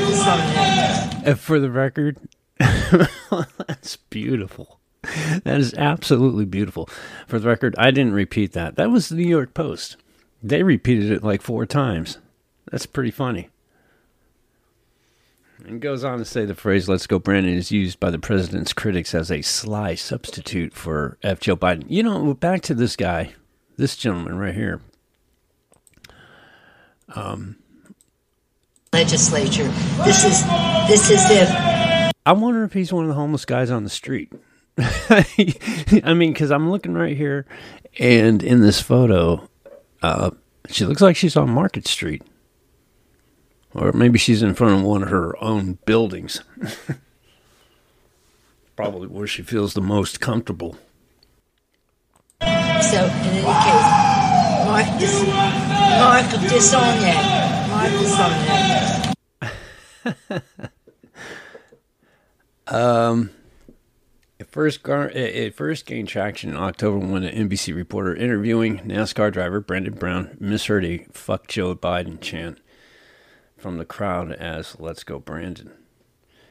for 1.39 1.59
the 1.59 1.71
record, 1.71 2.17
That's 3.67 3.97
beautiful. 3.97 4.80
That 5.45 5.59
is 5.59 5.73
absolutely 5.75 6.45
beautiful. 6.45 6.89
For 7.27 7.39
the 7.39 7.49
record, 7.49 7.75
I 7.79 7.91
didn't 7.91 8.13
repeat 8.13 8.53
that. 8.53 8.77
That 8.77 8.91
was 8.91 9.09
the 9.09 9.17
New 9.17 9.29
York 9.29 9.55
Post. 9.55 9.97
They 10.43 10.63
repeated 10.63 11.11
it 11.11 11.25
like 11.25 11.41
four 11.41 11.65
times. 11.67 12.19
That's 12.71 12.87
pretty 12.87 13.11
funny. 13.11 13.49
And 15.67 15.81
goes 15.81 16.05
on 16.05 16.19
to 16.19 16.25
say 16.25 16.45
the 16.45 16.55
phrase 16.55 16.89
"Let's 16.89 17.07
go, 17.07 17.19
Brandon" 17.19 17.55
is 17.55 17.71
used 17.71 18.01
by 18.01 18.11
the 18.11 18.19
president's 18.19 18.73
critics 18.73 19.15
as 19.15 19.31
a 19.31 19.43
sly 19.43 19.95
substitute 19.95 20.75
for 20.75 21.19
F. 21.23 21.41
Joe 21.41 21.57
Biden. 21.57 21.85
You 21.89 22.03
know, 22.03 22.33
back 22.35 22.63
to 22.63 22.75
this 22.75 22.97
guy, 22.97 23.35
this 23.77 23.97
gentleman 23.97 24.39
right 24.39 24.55
here. 24.55 24.81
Um, 27.15 27.57
legislature. 28.93 29.69
This 30.05 30.25
is 30.25 30.45
this 30.89 31.11
is 31.11 31.21
if 31.31 31.51
I 32.25 32.33
wonder 32.33 32.65
if 32.65 32.73
he's 32.73 32.93
one 32.93 33.05
of 33.05 33.09
the 33.09 33.15
homeless 33.15 33.45
guys 33.45 33.71
on 33.71 33.85
the 33.85 33.91
street. 33.91 34.33
I 36.05 36.15
mean, 36.15 36.33
because 36.33 36.51
I'm 36.51 36.71
looking 36.71 36.95
right 36.95 37.17
here, 37.17 37.47
and 37.99 38.43
in 38.43 38.61
this 38.61 38.81
photo, 38.81 39.49
uh, 40.03 40.31
she 40.69 40.85
looks 40.85 41.03
like 41.03 41.17
she's 41.17 41.37
on 41.37 41.51
Market 41.51 41.87
Street. 41.87 42.23
Or 43.75 43.93
maybe 43.93 44.19
she's 44.19 44.43
in 44.43 44.55
front 44.55 44.81
of 44.81 44.83
one 44.83 45.03
of 45.03 45.11
her 45.11 45.41
own 45.43 45.79
buildings. 45.85 46.43
Probably 48.77 49.07
where 49.07 49.27
she 49.27 49.43
feels 49.43 49.75
the 49.75 49.81
most 49.81 50.21
comfortable. 50.21 50.77
so. 52.41 52.47
In 52.47 53.11
any 53.11 53.43
case, 53.43 54.67
Mark 54.67 54.87
this 54.99 55.23
Mark 55.29 56.31
disown 56.51 56.99
that. 57.01 57.69
Mark 57.71 57.91
disown 58.01 58.31
that. 58.47 59.15
Um, 62.67 63.31
it 64.41 64.51
first 64.51 64.83
gar- 64.83 65.11
it 65.11 65.55
first 65.55 65.85
gained 65.85 66.09
traction 66.09 66.51
in 66.51 66.57
October 66.57 66.99
when 66.99 67.25
an 67.25 67.49
NBC 67.49 67.77
reporter 67.77 68.17
interviewing 68.17 68.79
NASCAR 68.79 69.31
driver 69.31 69.61
Brandon 69.61 69.93
Brown 69.93 70.35
misheard 70.41 70.83
a 70.83 71.05
"fuck 71.13 71.47
Joe 71.47 71.75
Biden" 71.75 72.19
chant 72.23 72.59
from 73.59 73.77
the 73.77 73.85
crowd 73.85 74.33
as 74.33 74.81
"Let's 74.81 75.05
go 75.05 75.19
Brandon." 75.19 75.73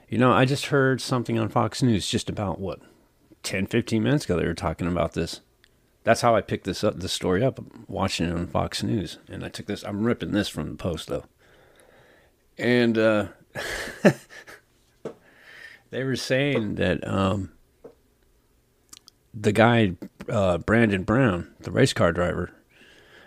You 0.07 0.19
know, 0.19 0.31
I 0.31 0.45
just 0.45 0.67
heard 0.67 1.01
something 1.01 1.39
on 1.39 1.49
Fox 1.49 1.81
News 1.81 2.07
just 2.07 2.29
about 2.29 2.59
what 2.59 2.79
10, 3.41 3.65
15 3.65 4.03
minutes 4.03 4.25
ago. 4.25 4.37
They 4.37 4.45
were 4.45 4.53
talking 4.53 4.87
about 4.87 5.13
this. 5.13 5.41
That's 6.03 6.21
how 6.21 6.35
I 6.35 6.41
picked 6.41 6.65
this 6.65 6.83
up, 6.83 6.99
this 6.99 7.11
story 7.11 7.43
up, 7.43 7.59
watching 7.87 8.27
it 8.27 8.33
on 8.33 8.45
Fox 8.45 8.83
News, 8.83 9.17
and 9.27 9.43
I 9.43 9.49
took 9.49 9.65
this. 9.65 9.83
I'm 9.83 10.03
ripping 10.03 10.31
this 10.31 10.47
from 10.47 10.69
the 10.69 10.75
Post 10.75 11.07
though, 11.07 11.25
and. 12.55 12.99
uh 12.99 13.27
They 15.91 16.03
were 16.03 16.15
saying 16.15 16.75
that 16.75 17.05
um, 17.07 17.51
the 19.33 19.51
guy, 19.51 19.95
uh, 20.27 20.57
Brandon 20.59 21.03
Brown, 21.03 21.53
the 21.59 21.71
race 21.71 21.93
car 21.93 22.11
driver, 22.11 22.51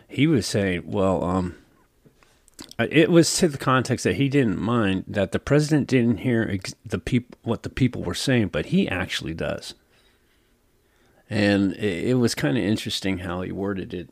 he 0.08 0.26
was 0.26 0.46
saying, 0.46 0.82
well, 0.86 1.24
um, 1.24 1.56
it 2.78 3.10
was 3.10 3.34
to 3.38 3.48
the 3.48 3.58
context 3.58 4.04
that 4.04 4.16
he 4.16 4.28
didn't 4.28 4.60
mind 4.60 5.04
that 5.06 5.32
the 5.32 5.38
president 5.38 5.88
didn't 5.88 6.18
hear 6.18 6.48
ex- 6.50 6.74
the 6.84 6.98
people 6.98 7.38
what 7.42 7.62
the 7.62 7.70
people 7.70 8.02
were 8.02 8.14
saying, 8.14 8.48
but 8.48 8.66
he 8.66 8.88
actually 8.88 9.34
does. 9.34 9.74
And 11.30 11.72
it, 11.72 12.10
it 12.10 12.14
was 12.14 12.34
kind 12.34 12.58
of 12.58 12.64
interesting 12.64 13.18
how 13.18 13.40
he 13.40 13.52
worded 13.52 13.94
it. 13.94 14.10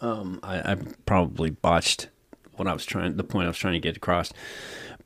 Um, 0.00 0.40
I, 0.42 0.72
I 0.72 0.76
probably 1.04 1.50
botched 1.50 2.08
what 2.54 2.66
I 2.66 2.72
was 2.72 2.86
trying, 2.86 3.16
the 3.16 3.24
point 3.24 3.44
I 3.44 3.48
was 3.48 3.58
trying 3.58 3.74
to 3.74 3.80
get 3.80 3.96
across 3.96 4.32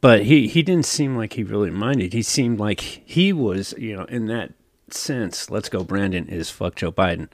but 0.04 0.26
he 0.26 0.48
he 0.48 0.62
didn't 0.62 0.84
seem 0.84 1.16
like 1.16 1.32
he 1.32 1.42
really 1.42 1.70
minded. 1.70 2.12
He 2.12 2.20
seemed 2.20 2.60
like 2.60 2.82
he 2.82 3.32
was, 3.32 3.72
you 3.78 3.96
know, 3.96 4.04
in 4.04 4.26
that 4.26 4.52
sense. 4.90 5.50
Let's 5.50 5.68
go, 5.68 5.84
Brandon 5.84 6.28
is 6.28 6.50
fuck 6.50 6.76
Joe 6.76 6.92
Biden. 6.92 7.28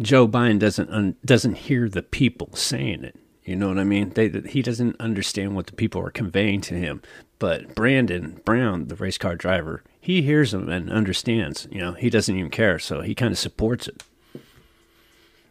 Joe 0.00 0.26
Biden 0.26 0.58
doesn't 0.58 0.90
un, 0.90 1.16
doesn't 1.24 1.54
hear 1.54 1.88
the 1.88 2.02
people 2.02 2.54
saying 2.54 3.04
it. 3.04 3.16
You 3.44 3.56
know 3.56 3.68
what 3.68 3.78
I 3.78 3.84
mean? 3.84 4.10
They, 4.10 4.28
he 4.28 4.62
doesn't 4.62 5.00
understand 5.00 5.56
what 5.56 5.66
the 5.66 5.72
people 5.72 6.00
are 6.02 6.10
conveying 6.10 6.60
to 6.62 6.74
him. 6.74 7.02
But 7.38 7.74
Brandon 7.74 8.40
Brown, 8.44 8.88
the 8.88 8.96
race 8.96 9.18
car 9.18 9.34
driver, 9.34 9.82
he 10.00 10.22
hears 10.22 10.52
them 10.52 10.68
and 10.68 10.90
understands. 10.90 11.66
You 11.70 11.80
know, 11.80 11.92
he 11.92 12.10
doesn't 12.10 12.36
even 12.36 12.50
care, 12.50 12.78
so 12.78 13.00
he 13.00 13.14
kind 13.14 13.32
of 13.32 13.38
supports 13.38 13.88
it. 13.88 14.02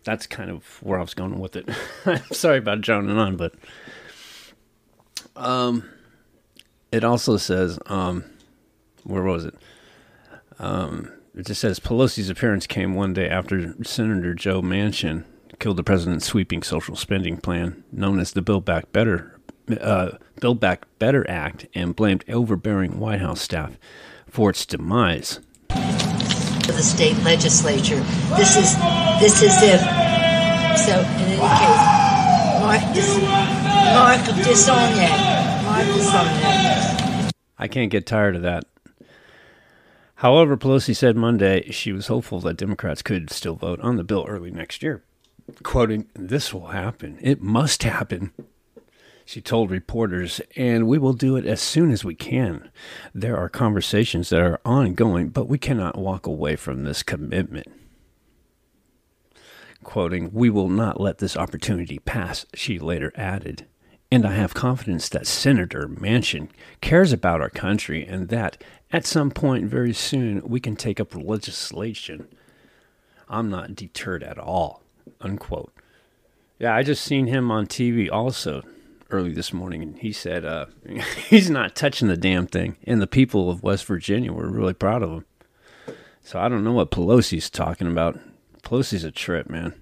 That's 0.04 0.28
kind 0.28 0.50
of 0.50 0.82
where 0.82 0.98
I 0.98 1.02
was 1.02 1.14
going 1.14 1.40
with 1.40 1.56
it. 1.56 1.70
I'm 2.06 2.24
sorry 2.32 2.60
about 2.60 2.82
droning 2.82 3.18
on, 3.18 3.36
but 3.38 3.54
um 5.36 5.84
it 6.92 7.04
also 7.04 7.38
says, 7.38 7.80
um, 7.86 8.24
where 9.04 9.24
was 9.24 9.46
it? 9.46 9.54
Um, 10.58 11.12
it 11.40 11.46
just 11.46 11.62
says 11.62 11.80
Pelosi's 11.80 12.30
appearance 12.30 12.68
came 12.68 12.96
one 12.96 13.14
day 13.14 13.30
after 13.30 13.74
Senator 13.84 14.34
Joe 14.34 14.62
Manchin 14.62 15.24
killed 15.58 15.78
the 15.78 15.84
president's 15.84 16.26
sweeping 16.26 16.64
social 16.64 16.98
spending 16.98 17.38
plan, 17.38 17.84
known 17.94 18.20
as 18.20 18.34
the 18.34 18.42
Build 18.42 18.66
Back 18.66 18.92
Better, 18.92 19.40
uh, 19.80 20.12
Build 20.42 20.60
Back 20.60 20.86
Better 21.00 21.30
Act, 21.30 21.66
and 21.74 21.96
blamed 21.96 22.26
overbearing 22.30 23.00
White 23.00 23.22
House 23.22 23.40
staff 23.42 23.78
for 24.28 24.50
its 24.50 24.66
demise. 24.66 25.40
To 25.70 26.72
the 26.74 26.84
state 26.84 27.18
legislature, 27.24 28.00
this 28.36 28.58
is 28.58 28.76
this 29.20 29.42
is 29.42 29.56
if. 29.62 29.80
So 30.80 31.00
in 31.00 31.28
any 31.28 31.40
case, 31.40 31.84
Mark 32.60 32.94
this 32.94 33.18
Mark 33.96 34.26
disown 34.46 34.94
that. 34.96 35.64
Mark. 35.64 37.30
I 37.58 37.68
can't 37.68 37.92
get 37.92 38.06
tired 38.06 38.36
of 38.36 38.42
that. 38.44 38.66
However, 40.20 40.58
Pelosi 40.58 40.94
said 40.94 41.16
Monday 41.16 41.72
she 41.72 41.94
was 41.94 42.08
hopeful 42.08 42.42
that 42.42 42.58
Democrats 42.58 43.02
could 43.02 43.30
still 43.30 43.56
vote 43.56 43.80
on 43.80 43.96
the 43.96 44.04
bill 44.04 44.26
early 44.28 44.52
next 44.52 44.84
year. 44.84 45.02
Quoting, 45.64 46.08
This 46.14 46.54
will 46.54 46.68
happen. 46.68 47.18
It 47.22 47.42
must 47.42 47.84
happen. 47.84 48.34
She 49.24 49.40
told 49.40 49.72
reporters, 49.72 50.42
and 50.58 50.90
we 50.90 50.98
will 50.98 51.14
do 51.14 51.38
it 51.38 51.46
as 51.46 51.62
soon 51.62 51.90
as 51.90 52.04
we 52.04 52.16
can. 52.16 52.70
There 53.16 53.38
are 53.38 53.48
conversations 53.48 54.28
that 54.30 54.42
are 54.42 54.60
ongoing, 54.66 55.30
but 55.30 55.48
we 55.48 55.58
cannot 55.58 55.98
walk 55.98 56.28
away 56.28 56.58
from 56.58 56.84
this 56.84 57.02
commitment. 57.02 57.68
Quoting, 59.86 60.34
We 60.34 60.50
will 60.50 60.68
not 60.68 61.00
let 61.00 61.20
this 61.20 61.38
opportunity 61.38 62.00
pass, 62.00 62.46
she 62.54 62.78
later 62.78 63.14
added. 63.16 63.68
And 64.12 64.26
I 64.26 64.34
have 64.34 64.54
confidence 64.54 65.08
that 65.10 65.28
Senator 65.28 65.88
Manchin 65.88 66.50
cares 66.82 67.14
about 67.14 67.40
our 67.42 67.50
country 67.50 68.06
and 68.06 68.28
that 68.30 68.62
at 68.92 69.06
some 69.06 69.32
point 69.32 69.66
very 69.66 69.94
soon 69.94 70.42
we 70.48 70.60
can 70.60 70.76
take 70.76 71.00
up 71.00 71.16
legislation. 71.16 72.28
I'm 73.28 73.50
not 73.50 73.76
deterred 73.76 74.24
at 74.24 74.38
all. 74.38 74.82
Unquote. 75.22 75.72
Yeah, 76.58 76.76
I 76.76 76.84
just 76.84 77.04
seen 77.04 77.28
him 77.28 77.52
on 77.52 77.68
TV 77.68 78.12
also 78.12 78.64
early 79.12 79.32
this 79.32 79.54
morning, 79.54 79.82
and 79.82 79.98
he 79.98 80.12
said 80.12 80.46
uh, 80.46 80.66
he's 81.30 81.50
not 81.50 81.76
touching 81.76 82.08
the 82.08 82.18
damn 82.18 82.48
thing. 82.48 82.78
And 82.86 83.02
the 83.02 83.08
people 83.08 83.50
of 83.50 83.64
West 83.64 83.86
Virginia 83.86 84.34
were 84.34 84.48
really 84.50 84.74
proud 84.74 85.04
of 85.04 85.12
him. 85.12 85.26
So 86.22 86.40
I 86.40 86.50
don't 86.50 86.64
know 86.64 86.74
what 86.74 86.92
Pelosi's 86.92 87.50
talking 87.50 87.88
about. 87.88 88.20
Pelosi's 88.62 89.04
a 89.04 89.12
trip, 89.12 89.50
man. 89.50 89.74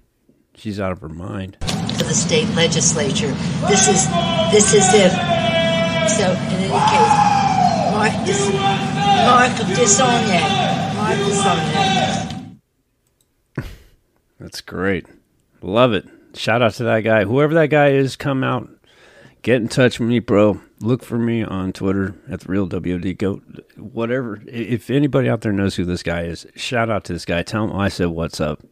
She's 0.54 0.80
out 0.80 0.92
of 0.92 1.00
her 1.00 1.08
mind. 1.08 1.56
To 1.60 2.04
the 2.04 2.14
state 2.14 2.48
legislature, 2.50 3.32
this 3.68 3.88
is 3.88 4.08
this 4.50 4.74
is 4.74 4.84
if. 4.94 5.12
So 6.10 6.30
in 6.30 6.62
any 6.62 6.68
case, 6.68 7.27
This 7.98 8.52
Mark 8.52 9.56
disown 9.76 10.26
that. 10.28 10.94
Mark 10.94 11.18
disown. 11.18 12.60
That's 14.38 14.60
great. 14.60 15.06
Love 15.62 15.92
it. 15.92 16.06
Shout 16.34 16.62
out 16.62 16.74
to 16.74 16.84
that 16.84 17.00
guy. 17.00 17.24
Whoever 17.24 17.54
that 17.54 17.70
guy 17.70 17.88
is, 17.88 18.14
come 18.14 18.44
out. 18.44 18.68
Get 19.42 19.56
in 19.56 19.66
touch 19.66 19.98
with 19.98 20.08
me, 20.08 20.20
bro. 20.20 20.60
Look 20.80 21.02
for 21.02 21.18
me 21.18 21.42
on 21.42 21.72
Twitter 21.72 22.14
at 22.30 22.40
the 22.40 22.52
real 22.52 22.68
WD. 22.68 23.18
Go 23.18 23.42
whatever. 23.76 24.40
If 24.46 24.90
anybody 24.90 25.28
out 25.28 25.40
there 25.40 25.52
knows 25.52 25.74
who 25.74 25.84
this 25.84 26.04
guy 26.04 26.22
is, 26.22 26.46
shout 26.54 26.88
out 26.90 27.02
to 27.04 27.12
this 27.12 27.24
guy. 27.24 27.42
Tell 27.42 27.64
him 27.64 27.74
I 27.74 27.88
said 27.88 28.08
what's 28.08 28.40
up. 28.40 28.62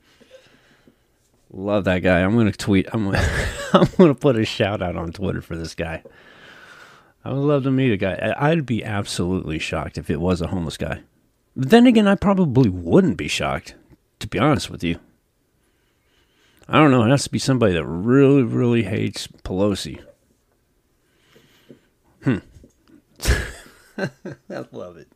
Love 1.50 1.82
that 1.84 2.00
guy. 2.00 2.20
I'm 2.20 2.36
gonna 2.36 2.52
tweet. 2.52 2.86
I'm 2.92 3.06
gonna, 3.06 3.28
I'm 3.72 3.88
gonna 3.98 4.14
put 4.14 4.36
a 4.36 4.44
shout 4.44 4.82
out 4.82 4.94
on 4.94 5.12
Twitter 5.12 5.40
for 5.40 5.56
this 5.56 5.74
guy. 5.74 6.04
I 7.26 7.32
would 7.32 7.40
love 7.40 7.64
to 7.64 7.72
meet 7.72 7.90
a 7.90 7.96
guy. 7.96 8.34
I'd 8.38 8.64
be 8.66 8.84
absolutely 8.84 9.58
shocked 9.58 9.98
if 9.98 10.08
it 10.10 10.20
was 10.20 10.40
a 10.40 10.46
homeless 10.46 10.76
guy. 10.76 11.00
Then 11.56 11.84
again, 11.84 12.06
I 12.06 12.14
probably 12.14 12.70
wouldn't 12.70 13.16
be 13.16 13.26
shocked, 13.26 13.74
to 14.20 14.28
be 14.28 14.38
honest 14.38 14.70
with 14.70 14.84
you. 14.84 15.00
I 16.68 16.78
don't 16.78 16.92
know. 16.92 17.02
It 17.02 17.10
has 17.10 17.24
to 17.24 17.30
be 17.30 17.40
somebody 17.40 17.72
that 17.72 17.84
really, 17.84 18.44
really 18.44 18.84
hates 18.84 19.26
Pelosi. 19.26 20.04
Hmm. 22.22 22.38
I 23.98 24.64
love 24.70 24.96
it. 24.96 25.08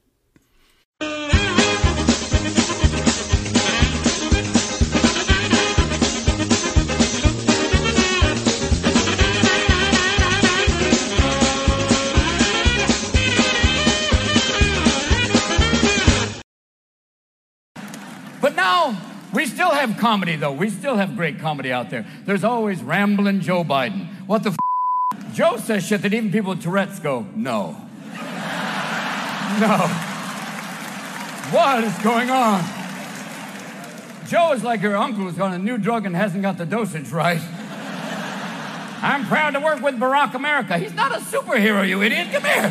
Have 19.72 19.98
comedy, 19.98 20.36
though. 20.36 20.52
We 20.52 20.70
still 20.70 20.96
have 20.96 21.16
great 21.16 21.38
comedy 21.38 21.72
out 21.72 21.90
there. 21.90 22.06
There's 22.24 22.44
always 22.44 22.82
rambling 22.82 23.40
Joe 23.40 23.64
Biden. 23.64 24.06
What 24.26 24.42
the 24.42 24.50
f? 24.50 24.56
Joe 25.34 25.56
says 25.56 25.86
shit 25.86 26.02
that 26.02 26.12
even 26.12 26.32
people 26.32 26.50
with 26.50 26.62
Tourette's 26.62 26.98
go, 26.98 27.26
no. 27.34 27.76
No. 29.58 30.06
What 31.50 31.82
is 31.82 31.98
going 31.98 32.30
on? 32.30 32.62
Joe 34.28 34.52
is 34.52 34.62
like 34.62 34.80
your 34.80 34.96
uncle 34.96 35.24
who's 35.24 35.40
on 35.40 35.52
a 35.52 35.58
new 35.58 35.76
drug 35.76 36.06
and 36.06 36.14
hasn't 36.14 36.42
got 36.42 36.56
the 36.56 36.64
dosage 36.64 37.10
right. 37.10 37.40
I'm 39.02 39.26
proud 39.26 39.54
to 39.54 39.60
work 39.60 39.82
with 39.82 39.96
Barack 39.96 40.34
America. 40.34 40.78
He's 40.78 40.94
not 40.94 41.10
a 41.10 41.20
superhero, 41.20 41.86
you 41.86 42.00
idiot. 42.02 42.28
Come 42.30 42.44
here. 42.44 42.70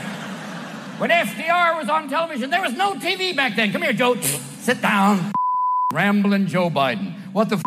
When 0.99 1.09
FDR 1.09 1.77
was 1.77 1.89
on 1.89 2.07
television, 2.07 2.49
there 2.49 2.61
was 2.61 2.73
no 2.73 2.93
TV 2.93 3.35
back 3.35 3.57
then. 3.57 3.73
Come 3.73 3.81
here, 3.81 3.93
Joe. 3.93 4.15
Sit 4.15 4.81
down. 4.81 5.33
Rambling 5.91 6.45
Joe 6.45 6.69
Biden. 6.69 7.15
What 7.33 7.49
the 7.49 7.55
f? 7.55 7.63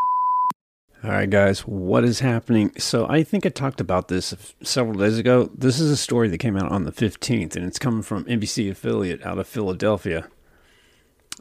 All 1.02 1.10
right, 1.10 1.28
guys, 1.28 1.66
what 1.66 2.04
is 2.04 2.20
happening? 2.20 2.70
So, 2.78 3.08
I 3.08 3.24
think 3.24 3.44
I 3.44 3.48
talked 3.48 3.80
about 3.80 4.06
this 4.06 4.32
several 4.62 4.96
days 4.96 5.18
ago. 5.18 5.50
This 5.52 5.80
is 5.80 5.90
a 5.90 5.96
story 5.96 6.28
that 6.28 6.38
came 6.38 6.56
out 6.56 6.70
on 6.70 6.84
the 6.84 6.92
15th, 6.92 7.56
and 7.56 7.66
it's 7.66 7.80
coming 7.80 8.02
from 8.02 8.24
NBC 8.26 8.70
affiliate 8.70 9.26
out 9.26 9.40
of 9.40 9.48
Philadelphia. 9.48 10.28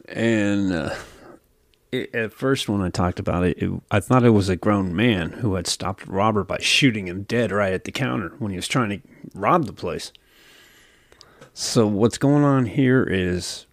And 0.08 0.72
uh, 0.72 0.94
it, 1.92 2.12
at 2.12 2.32
first, 2.32 2.68
when 2.68 2.80
I 2.80 2.88
talked 2.88 3.20
about 3.20 3.44
it, 3.44 3.62
it, 3.62 3.70
I 3.92 4.00
thought 4.00 4.24
it 4.24 4.30
was 4.30 4.48
a 4.48 4.56
grown 4.56 4.96
man 4.96 5.34
who 5.34 5.54
had 5.54 5.68
stopped 5.68 6.08
a 6.08 6.10
robber 6.10 6.42
by 6.42 6.58
shooting 6.58 7.06
him 7.06 7.22
dead 7.22 7.52
right 7.52 7.72
at 7.72 7.84
the 7.84 7.92
counter 7.92 8.32
when 8.40 8.50
he 8.50 8.56
was 8.56 8.66
trying 8.66 8.90
to 8.90 9.00
rob 9.36 9.66
the 9.66 9.72
place. 9.72 10.10
So, 11.54 11.86
what's 11.86 12.18
going 12.18 12.42
on 12.42 12.66
here 12.66 13.04
is, 13.04 13.66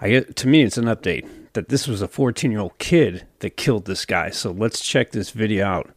I 0.00 0.08
get 0.08 0.34
to 0.36 0.48
me, 0.48 0.62
it's 0.62 0.78
an 0.78 0.86
update 0.86 1.28
that 1.56 1.68
this 1.70 1.88
was 1.88 2.02
a 2.02 2.06
14 2.06 2.52
year 2.52 2.60
old 2.60 2.78
kid 2.78 3.26
that 3.40 3.56
killed 3.56 3.86
this 3.86 4.04
guy. 4.04 4.30
So 4.30 4.52
let's 4.52 4.80
check 4.80 5.10
this 5.10 5.30
video 5.30 5.66
out. 5.66 5.90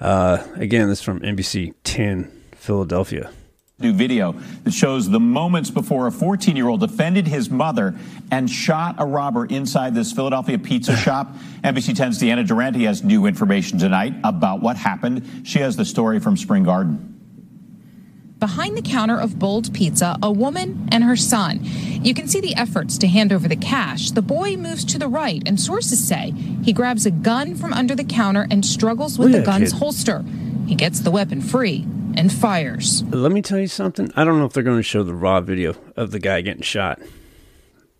Uh, 0.00 0.46
again, 0.54 0.88
this 0.88 1.00
is 1.00 1.04
from 1.04 1.20
NBC 1.20 1.74
10 1.84 2.30
Philadelphia. 2.54 3.30
New 3.78 3.92
video 3.92 4.32
that 4.64 4.72
shows 4.72 5.08
the 5.08 5.20
moments 5.20 5.70
before 5.70 6.06
a 6.06 6.12
14 6.12 6.54
year 6.54 6.68
old 6.68 6.80
defended 6.80 7.26
his 7.26 7.50
mother 7.50 7.94
and 8.30 8.48
shot 8.48 8.94
a 8.98 9.04
robber 9.04 9.44
inside 9.46 9.94
this 9.94 10.12
Philadelphia 10.12 10.58
pizza 10.58 10.96
shop. 11.04 11.34
NBC 11.64 11.94
10's 11.94 12.20
Deanna 12.20 12.46
Durante 12.46 12.84
has 12.84 13.02
new 13.02 13.26
information 13.26 13.78
tonight 13.78 14.14
about 14.22 14.62
what 14.62 14.76
happened. 14.76 15.42
She 15.44 15.58
has 15.58 15.76
the 15.76 15.84
story 15.84 16.20
from 16.20 16.36
Spring 16.36 16.62
Garden. 16.62 17.09
Behind 18.40 18.74
the 18.74 18.80
counter 18.80 19.20
of 19.20 19.38
Bold 19.38 19.74
Pizza, 19.74 20.16
a 20.22 20.32
woman 20.32 20.88
and 20.90 21.04
her 21.04 21.14
son. 21.14 21.60
You 21.62 22.14
can 22.14 22.26
see 22.26 22.40
the 22.40 22.54
efforts 22.54 22.96
to 22.96 23.06
hand 23.06 23.34
over 23.34 23.46
the 23.46 23.54
cash. 23.54 24.12
The 24.12 24.22
boy 24.22 24.56
moves 24.56 24.82
to 24.86 24.98
the 24.98 25.08
right, 25.08 25.42
and 25.44 25.60
sources 25.60 26.02
say 26.02 26.30
he 26.62 26.72
grabs 26.72 27.04
a 27.04 27.10
gun 27.10 27.54
from 27.54 27.74
under 27.74 27.94
the 27.94 28.02
counter 28.02 28.46
and 28.50 28.64
struggles 28.64 29.18
with 29.18 29.32
the 29.32 29.42
gun's 29.42 29.74
kid. 29.74 29.78
holster. 29.78 30.24
He 30.66 30.74
gets 30.74 31.00
the 31.00 31.10
weapon 31.10 31.42
free 31.42 31.86
and 32.16 32.32
fires. 32.32 33.02
Let 33.10 33.30
me 33.30 33.42
tell 33.42 33.58
you 33.58 33.66
something. 33.66 34.10
I 34.16 34.24
don't 34.24 34.38
know 34.38 34.46
if 34.46 34.54
they're 34.54 34.62
going 34.62 34.78
to 34.78 34.82
show 34.82 35.02
the 35.02 35.14
raw 35.14 35.42
video 35.42 35.74
of 35.94 36.10
the 36.10 36.18
guy 36.18 36.40
getting 36.40 36.62
shot. 36.62 36.98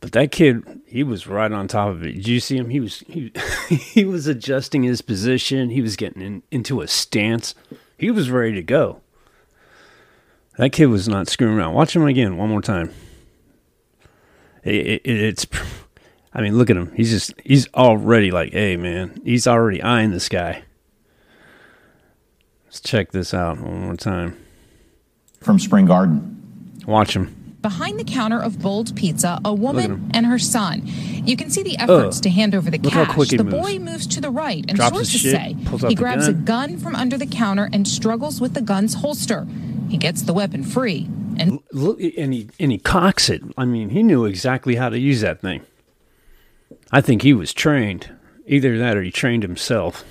But 0.01 0.13
that 0.13 0.33
kid, 0.33 0.81
he 0.87 1.03
was 1.03 1.27
right 1.27 1.53
on 1.53 1.69
top 1.69 1.91
of 1.91 2.03
it. 2.03 2.15
Did 2.15 2.29
you 2.29 2.41
see 2.41 2.57
him? 2.57 2.71
He 2.71 2.81
was 2.81 3.01
he, 3.01 3.31
he 3.69 4.07
was 4.07 4.27
adjusting 4.27 4.85
his 4.85 5.03
position. 5.03 5.69
He 5.69 5.83
was 5.83 5.97
getting 5.97 6.23
in, 6.23 6.43
into 6.51 6.81
a 6.81 6.89
stance. 6.89 7.55
He 7.99 8.11
was 8.11 8.31
ready 8.31 8.55
to 8.55 8.63
go. 8.63 9.03
That 10.57 10.71
kid 10.73 10.87
was 10.87 11.09
not 11.09 11.29
screwing 11.29 11.57
around. 11.57 11.75
Watch 11.75 11.95
him 11.97 12.05
again 12.05 12.37
one 12.37 12.49
more 12.51 12.61
time. 12.63 12.93
It, 14.63 14.75
it, 14.77 15.01
it's, 15.07 15.47
I 16.35 16.43
mean, 16.43 16.59
look 16.59 16.69
at 16.71 16.77
him. 16.77 16.93
He's 16.95 17.11
just, 17.11 17.33
he's 17.45 17.67
already 17.75 18.31
like, 18.31 18.53
hey, 18.53 18.77
man, 18.77 19.21
he's 19.25 19.47
already 19.47 19.83
eyeing 19.83 20.11
this 20.11 20.29
guy. 20.29 20.63
Let's 22.67 22.81
check 22.81 23.11
this 23.13 23.33
out 23.33 23.59
one 23.61 23.81
more 23.81 23.97
time. 23.97 24.37
From 25.41 25.59
Spring 25.59 25.87
Garden. 25.87 26.83
Watch 26.87 27.17
him. 27.17 27.37
Behind 27.63 27.99
the 27.99 28.05
counter 28.05 28.41
of 28.41 28.59
Bold 28.59 28.95
Pizza, 28.97 29.39
a 29.45 29.53
woman 29.53 30.11
and 30.15 30.25
her 30.25 30.39
son. 30.39 30.83
You 30.85 31.37
can 31.37 31.51
see 31.51 31.63
the 31.63 31.77
efforts 31.79 32.19
Ugh. 32.19 32.23
to 32.23 32.31
hand 32.31 32.55
over 32.55 32.71
the 32.71 32.79
Look 32.79 32.93
cash. 32.93 33.29
the 33.29 33.45
moves. 33.45 33.57
boy 33.69 33.79
moves 33.79 34.07
to 34.09 34.21
the 34.21 34.31
right, 34.31 34.65
and 34.67 34.77
Drops 34.77 34.95
sources 34.97 35.21
shit, 35.21 35.33
say 35.33 35.57
he 35.89 35.95
grabs 35.95 36.27
gun. 36.27 36.35
a 36.35 36.39
gun 36.39 36.79
from 36.79 36.95
under 36.97 37.19
the 37.19 37.27
counter 37.27 37.69
and 37.71 37.87
struggles 37.87 38.41
with 38.41 38.55
the 38.55 38.63
gun's 38.63 38.95
holster. 38.95 39.47
He 39.91 39.97
gets 39.97 40.23
the 40.23 40.33
weapon 40.33 40.63
free. 40.63 41.09
And 41.37 41.59
look, 41.73 42.01
and 42.01 42.33
he 42.33 42.49
and 42.59 42.71
he 42.71 42.79
cocks 42.79 43.29
it. 43.29 43.43
I 43.59 43.65
mean, 43.65 43.91
he 43.91 44.03
knew 44.03 44.25
exactly 44.25 44.77
how 44.77 44.89
to 44.89 44.99
use 44.99 45.21
that 45.21 45.41
thing. 45.41 45.63
I 46.93 47.01
think 47.01 47.23
he 47.23 47.35
was 47.35 47.53
trained. 47.53 48.11
Either 48.47 48.79
that 48.79 48.97
or 48.97 49.03
he 49.03 49.11
trained 49.11 49.43
himself. 49.43 50.05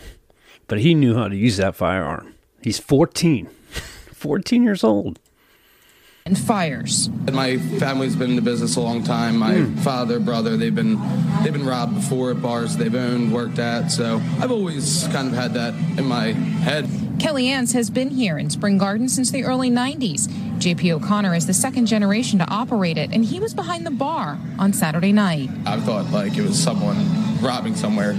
But 0.68 0.80
he 0.80 0.94
knew 0.94 1.16
how 1.16 1.28
to 1.28 1.36
use 1.36 1.58
that 1.58 1.76
firearm. 1.76 2.36
He's 2.62 2.80
14. 2.80 3.48
14 4.14 4.64
years 4.64 4.84
old 4.84 5.20
and 6.30 6.38
fires. 6.38 7.10
My 7.32 7.58
family's 7.58 8.16
been 8.16 8.30
in 8.30 8.36
the 8.36 8.42
business 8.44 8.76
a 8.76 8.82
long 8.82 9.04
time. 9.04 9.38
My 9.38 9.56
mm. 9.56 9.80
father, 9.80 10.20
brother, 10.20 10.58
they've 10.58 10.74
been 10.74 11.00
they've 11.44 11.52
been 11.52 11.66
robbed 11.66 11.96
before 11.96 12.32
at 12.32 12.42
bars 12.42 12.78
they've 12.78 12.94
owned, 12.94 13.34
worked 13.34 13.58
at. 13.58 13.90
So 13.90 14.22
I've 14.40 14.52
always 14.52 15.08
kind 15.08 15.28
of 15.28 15.34
had 15.34 15.56
that 15.56 15.74
in 15.98 16.06
my 16.06 16.34
head. 16.34 16.88
Kelly 17.20 17.50
Ann's 17.50 17.74
has 17.74 17.90
been 17.90 18.10
here 18.10 18.38
in 18.38 18.50
Spring 18.50 18.78
Garden 18.78 19.10
since 19.10 19.30
the 19.30 19.44
early 19.44 19.70
90s. 19.70 20.28
JP 20.58 20.92
O'Connor 20.94 21.36
is 21.36 21.46
the 21.46 21.54
second 21.54 21.86
generation 21.86 22.40
to 22.40 22.50
operate 22.50 22.98
it, 22.98 23.12
and 23.12 23.26
he 23.26 23.42
was 23.42 23.54
behind 23.54 23.86
the 23.86 23.92
bar 23.92 24.40
on 24.58 24.72
Saturday 24.72 25.12
night. 25.12 25.50
I 25.66 25.82
thought 25.82 26.12
like 26.12 26.38
it 26.38 26.44
was 26.44 26.58
someone 26.58 26.98
robbing 27.42 27.76
somewhere, 27.76 28.14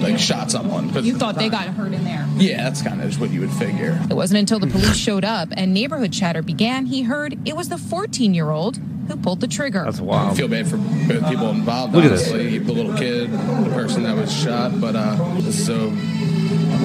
like 0.00 0.18
shot 0.18 0.50
someone. 0.50 0.92
You 1.02 1.16
thought 1.16 1.36
they 1.36 1.48
got 1.48 1.68
hurt 1.68 1.92
in 1.94 2.04
there? 2.04 2.28
Yeah, 2.36 2.64
that's 2.64 2.82
kind 2.82 3.00
of 3.00 3.08
just 3.08 3.18
what 3.18 3.30
you 3.30 3.40
would 3.40 3.50
figure. 3.52 3.98
It 4.10 4.14
wasn't 4.14 4.40
until 4.40 4.58
the 4.58 4.66
police 4.66 4.96
showed 4.96 5.24
up 5.24 5.48
and 5.52 5.72
neighborhood 5.72 6.12
chatter 6.12 6.42
began 6.42 6.86
he 6.86 7.02
heard 7.02 7.38
it 7.48 7.56
was 7.56 7.70
the 7.70 7.78
14 7.78 8.34
year 8.34 8.50
old 8.50 8.78
who 9.08 9.16
pulled 9.16 9.40
the 9.40 9.48
trigger. 9.48 9.84
That's 9.84 10.00
wild. 10.00 10.32
I 10.32 10.34
feel 10.34 10.48
bad 10.48 10.66
for 10.66 10.76
both 10.76 11.28
people 11.28 11.50
involved. 11.50 11.94
Look 11.94 12.04
honestly, 12.04 12.58
the 12.58 12.72
little 12.72 12.96
kid, 12.96 13.32
the 13.32 13.70
person 13.72 14.02
that 14.04 14.16
was 14.16 14.32
shot, 14.32 14.80
but 14.80 14.96
uh, 14.96 15.16
this 15.36 15.58
is 15.58 15.66
so 15.66 15.90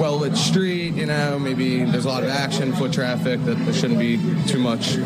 well 0.00 0.18
lit 0.18 0.36
street, 0.36 0.94
you 0.94 1.06
know, 1.06 1.38
maybe 1.38 1.84
there's 1.84 2.04
a 2.04 2.08
lot 2.08 2.22
of 2.22 2.30
action, 2.30 2.72
foot 2.72 2.92
traffic, 2.92 3.44
that 3.44 3.54
there 3.54 3.74
shouldn't 3.74 3.98
be 3.98 4.16
too 4.46 4.58
much 4.58 4.96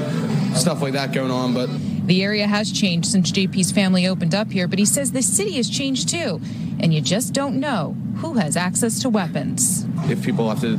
stuff 0.55 0.81
like 0.83 0.93
that 0.93 1.13
going 1.13 1.31
on. 1.31 1.53
But 1.55 1.69
the 2.07 2.23
area 2.23 2.47
has 2.47 2.71
changed 2.71 3.09
since 3.09 3.33
JP's 3.33 3.73
family 3.73 4.07
opened 4.07 4.35
up 4.35 4.53
here, 4.53 4.69
but 4.69 4.79
he 4.79 4.85
says 4.85 5.13
the 5.13 5.23
city 5.23 5.53
has 5.57 5.69
changed 5.69 6.09
too. 6.09 6.41
And 6.81 6.93
you 6.93 7.01
just 7.01 7.33
don't 7.33 7.59
know 7.61 7.97
who 8.17 8.35
has 8.35 8.57
access 8.57 9.01
to 9.01 9.09
weapons. 9.09 9.87
If 10.11 10.23
people 10.23 10.49
have 10.49 10.61
to 10.61 10.77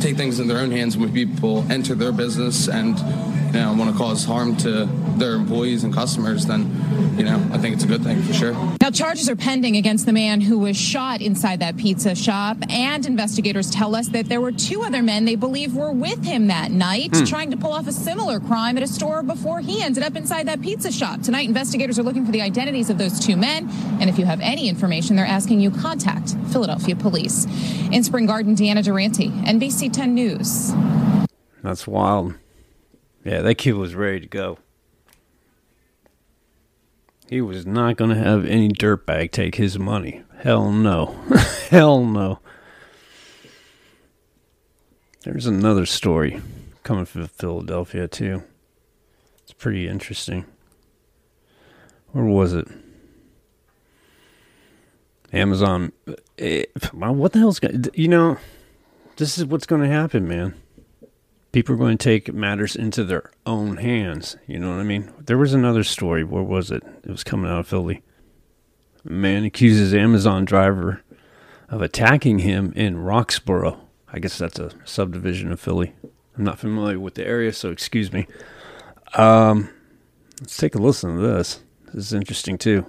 take 0.00 0.16
things 0.16 0.40
in 0.40 0.48
their 0.48 0.58
own 0.58 0.70
hands 0.70 0.96
when 0.96 1.12
people 1.12 1.70
enter 1.70 1.94
their 1.94 2.12
business 2.12 2.68
and 2.68 2.96
you 3.48 3.60
know, 3.60 3.72
want 3.74 3.90
to 3.90 3.96
cause 3.96 4.24
harm 4.24 4.56
to 4.58 4.86
their 5.16 5.34
employees 5.34 5.84
and 5.84 5.92
customers, 5.92 6.46
then, 6.46 6.62
you 7.16 7.24
know, 7.24 7.36
I 7.52 7.58
think 7.58 7.74
it's 7.74 7.84
a 7.84 7.86
good 7.86 8.02
thing 8.02 8.22
for 8.22 8.32
sure. 8.32 8.52
Now, 8.80 8.90
charges 8.90 9.28
are 9.28 9.36
pending 9.36 9.76
against 9.76 10.06
the 10.06 10.12
man 10.12 10.40
who 10.40 10.58
was 10.58 10.76
shot 10.76 11.20
inside 11.20 11.60
that 11.60 11.76
pizza 11.76 12.14
shop, 12.14 12.58
and 12.68 13.06
investigators 13.06 13.70
tell 13.70 13.94
us 13.94 14.08
that 14.08 14.28
there 14.28 14.40
were 14.40 14.52
two 14.52 14.82
other 14.82 15.02
men 15.02 15.24
they 15.24 15.34
believe 15.34 15.74
were 15.74 15.92
with 15.92 16.22
him 16.24 16.46
that 16.48 16.70
night, 16.70 17.10
hmm. 17.14 17.24
trying 17.24 17.50
to 17.50 17.56
pull 17.56 17.72
off 17.72 17.86
a 17.88 17.92
similar 17.92 18.38
crime 18.38 18.76
at 18.76 18.82
a 18.82 18.86
store 18.86 19.22
before 19.22 19.60
he 19.60 19.82
ended 19.82 20.02
up 20.02 20.14
inside 20.14 20.46
that 20.46 20.60
pizza 20.60 20.92
shop. 20.92 21.22
Tonight, 21.22 21.48
investigators 21.48 21.98
are 21.98 22.02
looking 22.02 22.26
for 22.26 22.32
the 22.32 22.42
identities 22.42 22.90
of 22.90 22.98
those 22.98 23.18
two 23.18 23.36
men, 23.36 23.68
and 24.00 24.10
if 24.10 24.18
you 24.18 24.24
have 24.26 24.40
any 24.40 24.68
information, 24.68 25.16
they're 25.16 25.26
asking 25.26 25.60
you 25.60 25.70
contact 25.70 26.36
Philadelphia 26.52 26.96
Police. 26.96 27.46
In 27.90 28.04
Spring 28.04 28.26
Garden, 28.26 28.54
Deanna 28.54 28.84
Durante, 28.84 29.30
NBC 29.30 29.92
10 29.92 30.14
News. 30.14 30.72
That's 31.62 31.86
wild. 31.86 32.34
Yeah, 33.28 33.42
that 33.42 33.56
kid 33.56 33.74
was 33.74 33.94
ready 33.94 34.20
to 34.20 34.26
go. 34.26 34.56
He 37.28 37.42
was 37.42 37.66
not 37.66 37.98
going 37.98 38.08
to 38.08 38.16
have 38.16 38.46
any 38.46 38.70
dirtbag 38.70 39.32
take 39.32 39.56
his 39.56 39.78
money. 39.78 40.22
Hell 40.38 40.72
no. 40.72 41.08
Hell 41.68 42.06
no. 42.06 42.38
There's 45.24 45.44
another 45.44 45.84
story 45.84 46.40
coming 46.84 47.04
from 47.04 47.26
Philadelphia, 47.26 48.08
too. 48.08 48.44
It's 49.42 49.52
pretty 49.52 49.86
interesting. 49.86 50.46
Where 52.12 52.24
was 52.24 52.54
it? 52.54 52.66
Amazon. 55.34 55.92
Eh, 56.38 56.64
what 56.92 57.32
the 57.32 57.40
hell's 57.40 57.60
going 57.60 57.88
You 57.92 58.08
know, 58.08 58.38
this 59.16 59.36
is 59.36 59.44
what's 59.44 59.66
going 59.66 59.82
to 59.82 59.88
happen, 59.88 60.26
man 60.26 60.54
people 61.58 61.74
are 61.74 61.78
going 61.78 61.98
to 61.98 62.04
take 62.04 62.32
matters 62.32 62.76
into 62.76 63.02
their 63.02 63.32
own 63.44 63.78
hands. 63.78 64.36
You 64.46 64.60
know 64.60 64.70
what 64.70 64.78
I 64.78 64.84
mean? 64.84 65.12
There 65.18 65.36
was 65.36 65.54
another 65.54 65.82
story. 65.82 66.22
Where 66.22 66.40
was 66.40 66.70
it? 66.70 66.84
It 67.02 67.10
was 67.10 67.24
coming 67.24 67.50
out 67.50 67.58
of 67.58 67.66
Philly. 67.66 68.04
A 69.04 69.10
man 69.10 69.42
accuses 69.42 69.92
Amazon 69.92 70.44
driver 70.44 71.02
of 71.68 71.82
attacking 71.82 72.38
him 72.38 72.72
in 72.76 72.98
Roxborough. 72.98 73.76
I 74.12 74.20
guess 74.20 74.38
that's 74.38 74.60
a 74.60 74.70
subdivision 74.84 75.50
of 75.50 75.58
Philly. 75.58 75.94
I'm 76.36 76.44
not 76.44 76.60
familiar 76.60 77.00
with 77.00 77.14
the 77.14 77.26
area, 77.26 77.52
so 77.52 77.72
excuse 77.72 78.12
me. 78.12 78.28
Um, 79.14 79.68
let's 80.40 80.56
take 80.56 80.76
a 80.76 80.78
listen 80.78 81.16
to 81.16 81.20
this. 81.20 81.58
This 81.92 82.06
is 82.06 82.12
interesting 82.12 82.56
too. 82.56 82.86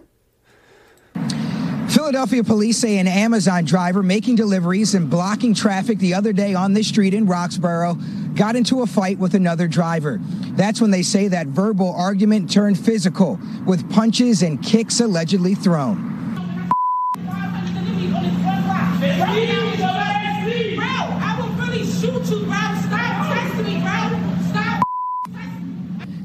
Philadelphia 1.90 2.44
police 2.44 2.78
say 2.78 3.00
an 3.00 3.08
Amazon 3.08 3.66
driver 3.66 4.04
making 4.04 4.36
deliveries 4.36 4.94
and 4.94 5.10
blocking 5.10 5.56
traffic 5.56 5.98
the 5.98 6.14
other 6.14 6.34
day 6.34 6.54
on 6.54 6.74
this 6.74 6.88
street 6.88 7.16
in 7.16 7.26
Roxborough 7.26 7.98
got 8.40 8.56
into 8.56 8.82
a 8.84 8.88
fight 8.88 9.20
with 9.20 9.36
another 9.36 9.68
driver. 9.68 10.18
That's 10.56 10.80
when 10.80 10.92
they 10.92 11.02
say 11.04 11.28
that 11.28 11.48
verbal 11.48 11.94
argument 11.94 12.50
turned 12.50 12.80
physical, 12.80 13.38
with 13.66 13.92
punches 13.92 14.42
and 14.42 14.64
kicks 14.64 15.02
allegedly 15.02 15.56
thrown. 15.56 16.08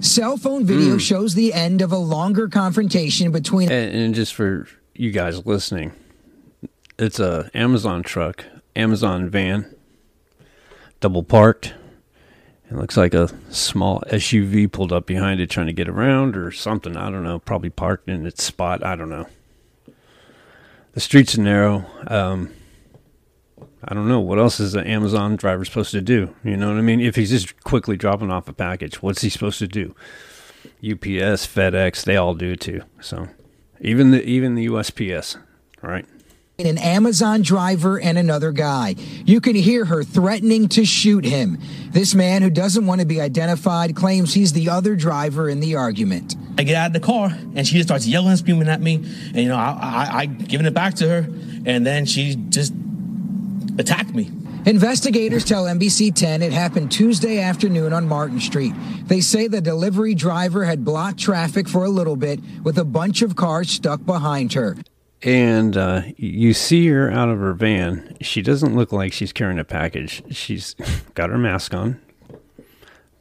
Cell 0.00 0.36
phone 0.36 0.64
video 0.64 0.96
Mm. 0.96 1.00
shows 1.00 1.34
the 1.34 1.52
end 1.52 1.82
of 1.82 1.90
a 1.90 1.96
longer 1.98 2.46
confrontation 2.48 3.32
between. 3.32 3.70
And, 3.70 3.94
and 3.94 4.14
just 4.14 4.34
for 4.34 4.68
you 4.94 5.10
guys 5.10 5.44
listening, 5.46 5.92
it's 6.98 7.18
a 7.18 7.50
Amazon 7.54 8.02
truck, 8.02 8.44
Amazon 8.76 9.28
van, 9.28 9.66
double 11.00 11.22
parked. 11.22 11.74
It 12.70 12.76
looks 12.76 12.96
like 12.96 13.14
a 13.14 13.30
small 13.50 14.02
SUV 14.08 14.70
pulled 14.70 14.92
up 14.92 15.06
behind 15.06 15.40
it, 15.40 15.50
trying 15.50 15.66
to 15.66 15.72
get 15.72 15.88
around 15.88 16.36
or 16.36 16.50
something. 16.50 16.96
I 16.96 17.10
don't 17.10 17.22
know. 17.22 17.38
Probably 17.38 17.70
parked 17.70 18.08
in 18.08 18.26
its 18.26 18.42
spot. 18.42 18.84
I 18.84 18.96
don't 18.96 19.10
know. 19.10 19.26
The 20.92 21.00
streets 21.00 21.36
are 21.36 21.42
narrow. 21.42 21.84
Um, 22.06 22.50
I 23.86 23.94
don't 23.94 24.08
know 24.08 24.20
what 24.20 24.38
else 24.38 24.60
is 24.60 24.74
an 24.74 24.86
Amazon 24.86 25.36
driver 25.36 25.64
supposed 25.64 25.90
to 25.90 26.00
do. 26.00 26.34
You 26.42 26.56
know 26.56 26.68
what 26.68 26.78
I 26.78 26.82
mean? 26.82 27.00
If 27.00 27.16
he's 27.16 27.30
just 27.30 27.62
quickly 27.64 27.96
dropping 27.96 28.30
off 28.30 28.48
a 28.48 28.52
package, 28.52 29.02
what's 29.02 29.20
he 29.20 29.28
supposed 29.28 29.58
to 29.58 29.68
do? 29.68 29.94
UPS, 30.82 31.46
FedEx, 31.46 32.04
they 32.04 32.16
all 32.16 32.34
do 32.34 32.56
too. 32.56 32.82
So 33.00 33.28
even 33.80 34.10
the 34.10 34.22
even 34.24 34.54
the 34.54 34.66
USPS, 34.66 35.36
right? 35.82 36.06
An 36.60 36.78
Amazon 36.78 37.42
driver 37.42 37.98
and 37.98 38.16
another 38.16 38.52
guy. 38.52 38.94
You 39.24 39.40
can 39.40 39.56
hear 39.56 39.84
her 39.86 40.04
threatening 40.04 40.68
to 40.68 40.84
shoot 40.84 41.24
him. 41.24 41.58
This 41.90 42.14
man, 42.14 42.42
who 42.42 42.50
doesn't 42.50 42.86
want 42.86 43.00
to 43.00 43.06
be 43.06 43.20
identified, 43.20 43.96
claims 43.96 44.34
he's 44.34 44.52
the 44.52 44.68
other 44.68 44.94
driver 44.94 45.48
in 45.48 45.58
the 45.58 45.74
argument. 45.74 46.36
I 46.56 46.62
get 46.62 46.76
out 46.76 46.86
of 46.86 46.92
the 46.92 47.00
car 47.00 47.36
and 47.56 47.66
she 47.66 47.74
just 47.74 47.88
starts 47.88 48.06
yelling 48.06 48.28
and 48.28 48.38
screaming 48.38 48.68
at 48.68 48.80
me, 48.80 48.94
and 48.94 49.36
you 49.36 49.48
know 49.48 49.56
I, 49.56 49.78
I, 49.80 50.18
I 50.20 50.26
giving 50.26 50.66
it 50.66 50.74
back 50.74 50.94
to 50.94 51.08
her, 51.08 51.28
and 51.66 51.84
then 51.84 52.06
she 52.06 52.36
just 52.36 52.72
attacked 53.76 54.14
me. 54.14 54.30
Investigators 54.64 55.44
tell 55.44 55.64
NBC 55.64 56.14
10 56.14 56.40
it 56.40 56.52
happened 56.52 56.92
Tuesday 56.92 57.40
afternoon 57.40 57.92
on 57.92 58.06
Martin 58.06 58.38
Street. 58.38 58.74
They 59.06 59.20
say 59.20 59.48
the 59.48 59.60
delivery 59.60 60.14
driver 60.14 60.64
had 60.64 60.84
blocked 60.84 61.18
traffic 61.18 61.68
for 61.68 61.84
a 61.84 61.90
little 61.90 62.16
bit 62.16 62.38
with 62.62 62.78
a 62.78 62.84
bunch 62.84 63.22
of 63.22 63.34
cars 63.34 63.70
stuck 63.70 64.06
behind 64.06 64.52
her. 64.52 64.76
And 65.22 65.76
uh, 65.76 66.02
you 66.16 66.52
see 66.52 66.86
her 66.88 67.10
out 67.10 67.30
of 67.30 67.38
her 67.38 67.54
van. 67.54 68.16
She 68.20 68.42
doesn't 68.42 68.76
look 68.76 68.92
like 68.92 69.12
she's 69.12 69.32
carrying 69.32 69.58
a 69.58 69.64
package. 69.64 70.22
She's 70.30 70.74
got 71.14 71.30
her 71.30 71.38
mask 71.38 71.72
on. 71.72 72.00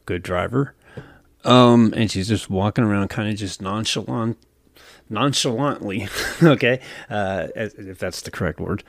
Good 0.05 0.23
driver. 0.23 0.75
Um, 1.45 1.93
and 1.95 2.11
she's 2.11 2.27
just 2.27 2.49
walking 2.49 2.83
around, 2.83 3.09
kind 3.09 3.29
of 3.29 3.35
just 3.35 3.61
nonchalant, 3.61 4.37
nonchalantly. 5.09 6.07
okay, 6.43 6.79
uh, 7.09 7.47
if 7.55 7.99
that's 7.99 8.21
the 8.21 8.31
correct 8.31 8.59
word. 8.59 8.83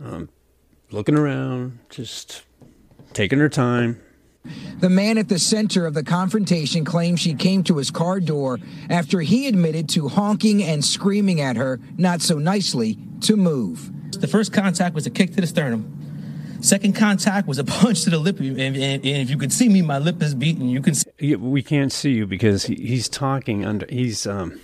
Um, 0.00 0.28
looking 0.90 1.16
around, 1.16 1.78
just 1.90 2.42
taking 3.12 3.38
her 3.38 3.48
time. 3.48 4.00
The 4.78 4.90
man 4.90 5.16
at 5.18 5.28
the 5.28 5.38
center 5.38 5.86
of 5.86 5.94
the 5.94 6.02
confrontation 6.02 6.84
claims 6.84 7.20
she 7.20 7.34
came 7.34 7.64
to 7.64 7.78
his 7.78 7.90
car 7.90 8.20
door 8.20 8.58
after 8.90 9.20
he 9.20 9.48
admitted 9.48 9.88
to 9.90 10.08
honking 10.08 10.62
and 10.62 10.84
screaming 10.84 11.40
at 11.40 11.56
her, 11.56 11.80
not 11.96 12.20
so 12.20 12.38
nicely, 12.38 12.98
to 13.22 13.36
move. 13.36 13.90
The 14.20 14.28
first 14.28 14.52
contact 14.52 14.94
was 14.94 15.06
a 15.06 15.10
kick 15.10 15.34
to 15.34 15.40
the 15.40 15.46
sternum. 15.46 16.58
Second 16.60 16.94
contact 16.94 17.46
was 17.46 17.58
a 17.58 17.64
punch 17.64 18.02
to 18.04 18.10
the 18.10 18.18
lip, 18.18 18.38
and, 18.40 18.58
and, 18.58 18.76
and 18.76 19.04
if 19.04 19.30
you 19.30 19.38
could 19.38 19.52
see 19.52 19.68
me, 19.68 19.82
my 19.82 19.98
lip 19.98 20.22
is 20.22 20.34
beaten. 20.34 20.68
You 20.68 20.82
can 20.82 20.94
see. 20.94 21.36
We 21.36 21.62
can't 21.62 21.92
see 21.92 22.12
you 22.12 22.26
because 22.26 22.64
he, 22.64 22.74
he's 22.74 23.08
talking 23.08 23.64
under. 23.64 23.86
He's 23.88 24.26
um, 24.26 24.60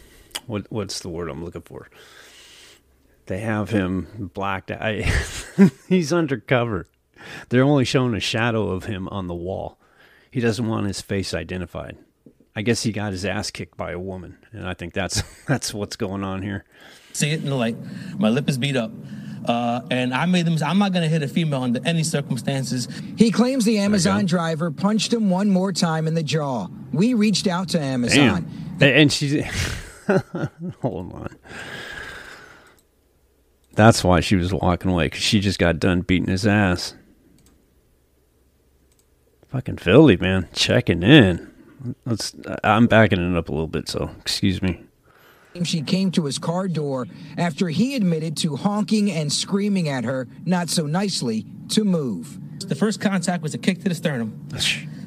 what 0.47 0.67
what's 0.71 1.01
the 1.01 1.09
word 1.09 1.29
I'm 1.29 1.45
looking 1.45 1.63
for? 1.63 1.89
They 3.27 3.41
have 3.41 3.71
him 3.71 4.31
blacked 4.35 4.71
out. 4.71 4.83
I, 4.83 5.11
he's 5.89 6.13
undercover. 6.13 6.87
They're 7.49 7.65
only 7.65 7.85
showing 7.85 8.15
a 8.15 8.21
shadow 8.21 8.69
of 8.69 8.85
him 8.85 9.09
on 9.09 9.27
the 9.27 9.35
wall. 9.35 9.79
He 10.31 10.41
doesn't 10.41 10.67
want 10.67 10.87
his 10.87 11.01
face 11.01 11.35
identified. 11.35 11.99
I 12.55 12.63
guess 12.63 12.83
he 12.83 12.93
got 12.93 13.13
his 13.13 13.25
ass 13.25 13.51
kicked 13.51 13.77
by 13.77 13.93
a 13.93 13.99
woman, 13.99 14.39
and 14.53 14.67
I 14.67 14.75
think 14.75 14.93
that's 14.93 15.23
that's 15.49 15.73
what's 15.73 15.97
going 15.97 16.25
on 16.25 16.43
here. 16.43 16.65
See 17.13 17.31
it 17.31 17.41
in 17.41 17.47
the 17.47 17.57
light. 17.57 17.77
My 18.19 18.29
lip 18.29 18.49
is 18.49 18.59
beat 18.59 18.77
up. 18.77 18.93
Uh, 19.45 19.81
and 19.91 20.13
I 20.13 20.27
made 20.27 20.45
them. 20.47 20.57
I'm 20.65 20.79
not 20.79 20.93
going 20.93 21.03
to 21.03 21.09
hit 21.09 21.23
a 21.23 21.29
female 21.29 21.63
under 21.63 21.81
any 21.87 22.03
circumstances. 22.03 22.89
He 23.17 23.31
claims 23.31 23.65
the 23.65 23.79
Amazon 23.79 24.27
driver 24.27 24.71
punched 24.71 25.13
him 25.13 25.31
one 25.31 25.49
more 25.49 25.73
time 25.73 26.07
in 26.07 26.15
the 26.15 26.23
jaw. 26.23 26.69
We 26.93 27.15
reached 27.15 27.47
out 27.47 27.71
to 27.71 27.81
Amazon. 27.81 28.47
Damn. 28.79 28.95
And 28.95 29.13
she's 29.13 29.43
hold 30.83 31.13
on. 31.15 31.37
That's 33.73 34.05
why 34.05 34.21
she 34.21 34.37
was 34.37 34.53
walking 34.53 34.91
away 34.91 35.07
because 35.07 35.23
she 35.23 35.41
just 35.41 35.59
got 35.59 35.79
done 35.79 36.03
beating 36.03 36.29
his 36.29 36.47
ass. 36.47 36.95
Fucking 39.51 39.79
Philly, 39.79 40.17
man, 40.17 40.49
checking 40.53 41.03
in. 41.03 41.51
Let's. 42.05 42.35
I'm 42.63 42.87
backing 42.87 43.19
it 43.33 43.37
up 43.37 43.49
a 43.49 43.53
little 43.53 43.67
bit, 43.67 43.89
so 43.89 44.11
excuse 44.21 44.63
me. 44.63 44.81
She 45.65 45.83
came 45.83 46.13
to 46.13 46.27
his 46.27 46.39
car 46.39 46.69
door 46.69 47.09
after 47.37 47.69
he 47.69 47.97
admitted 47.97 48.37
to 48.39 48.55
honking 48.55 49.11
and 49.11 49.33
screaming 49.33 49.89
at 49.89 50.05
her, 50.05 50.29
not 50.45 50.71
so 50.71 50.87
nicely, 50.87 51.45
to 51.71 51.83
move. 51.83 52.39
The 52.69 52.77
first 52.77 53.01
contact 53.01 53.43
was 53.43 53.53
a 53.55 53.59
kick 53.59 53.83
to 53.83 53.89
the 53.89 53.95
sternum. 53.97 54.47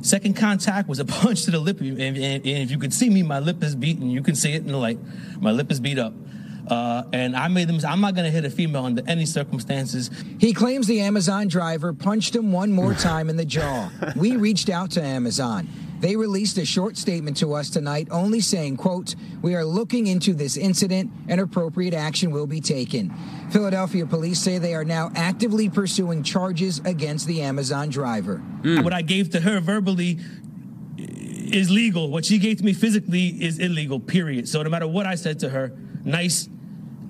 Second 0.01 0.35
contact 0.35 0.89
was 0.89 0.99
a 0.99 1.05
punch 1.05 1.43
to 1.43 1.51
the 1.51 1.59
lip, 1.59 1.79
and, 1.79 1.97
and- 1.97 2.17
and 2.17 2.45
if 2.45 2.71
you 2.71 2.77
could 2.77 2.93
see 2.93 3.09
me, 3.09 3.23
my 3.23 3.39
lip 3.39 3.63
is 3.63 3.73
beaten. 3.75 4.09
You 4.09 4.21
can 4.21 4.35
see 4.35 4.51
it 4.51 4.63
in 4.63 4.67
the 4.67 4.77
light. 4.77 4.99
My 5.39 5.51
lip 5.51 5.71
is 5.71 5.79
beat 5.79 5.97
up. 5.97 6.13
Uh, 6.67 7.03
and 7.11 7.35
I 7.35 7.47
made 7.49 7.67
them. 7.67 7.79
I'm 7.87 8.01
not 8.01 8.15
going 8.15 8.25
to 8.25 8.31
hit 8.31 8.45
a 8.45 8.49
female 8.49 8.85
under 8.85 9.03
any 9.07 9.25
circumstances. 9.25 10.09
He 10.39 10.53
claims 10.53 10.87
the 10.87 11.01
Amazon 11.01 11.47
driver 11.47 11.93
punched 11.93 12.35
him 12.35 12.51
one 12.51 12.71
more 12.71 12.93
time 13.09 13.29
in 13.29 13.37
the 13.37 13.45
jaw. 13.45 13.89
We 14.15 14.37
reached 14.37 14.69
out 14.69 14.91
to 14.91 15.01
Amazon. 15.01 15.67
They 16.03 16.17
released 16.17 16.57
a 16.57 16.65
short 16.65 16.97
statement 16.97 17.37
to 17.37 17.53
us 17.53 17.69
tonight 17.69 18.09
only 18.11 18.41
saying, 18.41 18.75
quote, 18.75 19.15
we 19.41 19.55
are 19.55 19.63
looking 19.63 20.07
into 20.07 20.33
this 20.33 20.57
incident 20.57 21.09
and 21.29 21.39
appropriate 21.39 21.93
action 21.93 22.31
will 22.31 22.45
be 22.45 22.59
taken. 22.59 23.13
Philadelphia 23.51 24.05
police 24.05 24.37
say 24.37 24.57
they 24.57 24.73
are 24.73 24.83
now 24.83 25.13
actively 25.15 25.69
pursuing 25.69 26.21
charges 26.21 26.81
against 26.83 27.25
the 27.25 27.41
Amazon 27.41 27.87
driver. 27.87 28.39
What 28.63 28.91
I 28.91 29.01
gave 29.01 29.29
to 29.29 29.39
her 29.39 29.61
verbally 29.61 30.19
is 30.97 31.69
legal. 31.69 32.09
What 32.09 32.25
she 32.25 32.37
gave 32.37 32.57
to 32.57 32.65
me 32.65 32.73
physically 32.73 33.27
is 33.27 33.59
illegal, 33.59 34.01
period. 34.01 34.49
So 34.49 34.61
no 34.61 34.69
matter 34.69 34.87
what 34.87 35.05
I 35.05 35.15
said 35.15 35.39
to 35.39 35.49
her, 35.51 35.71
nice, 36.03 36.49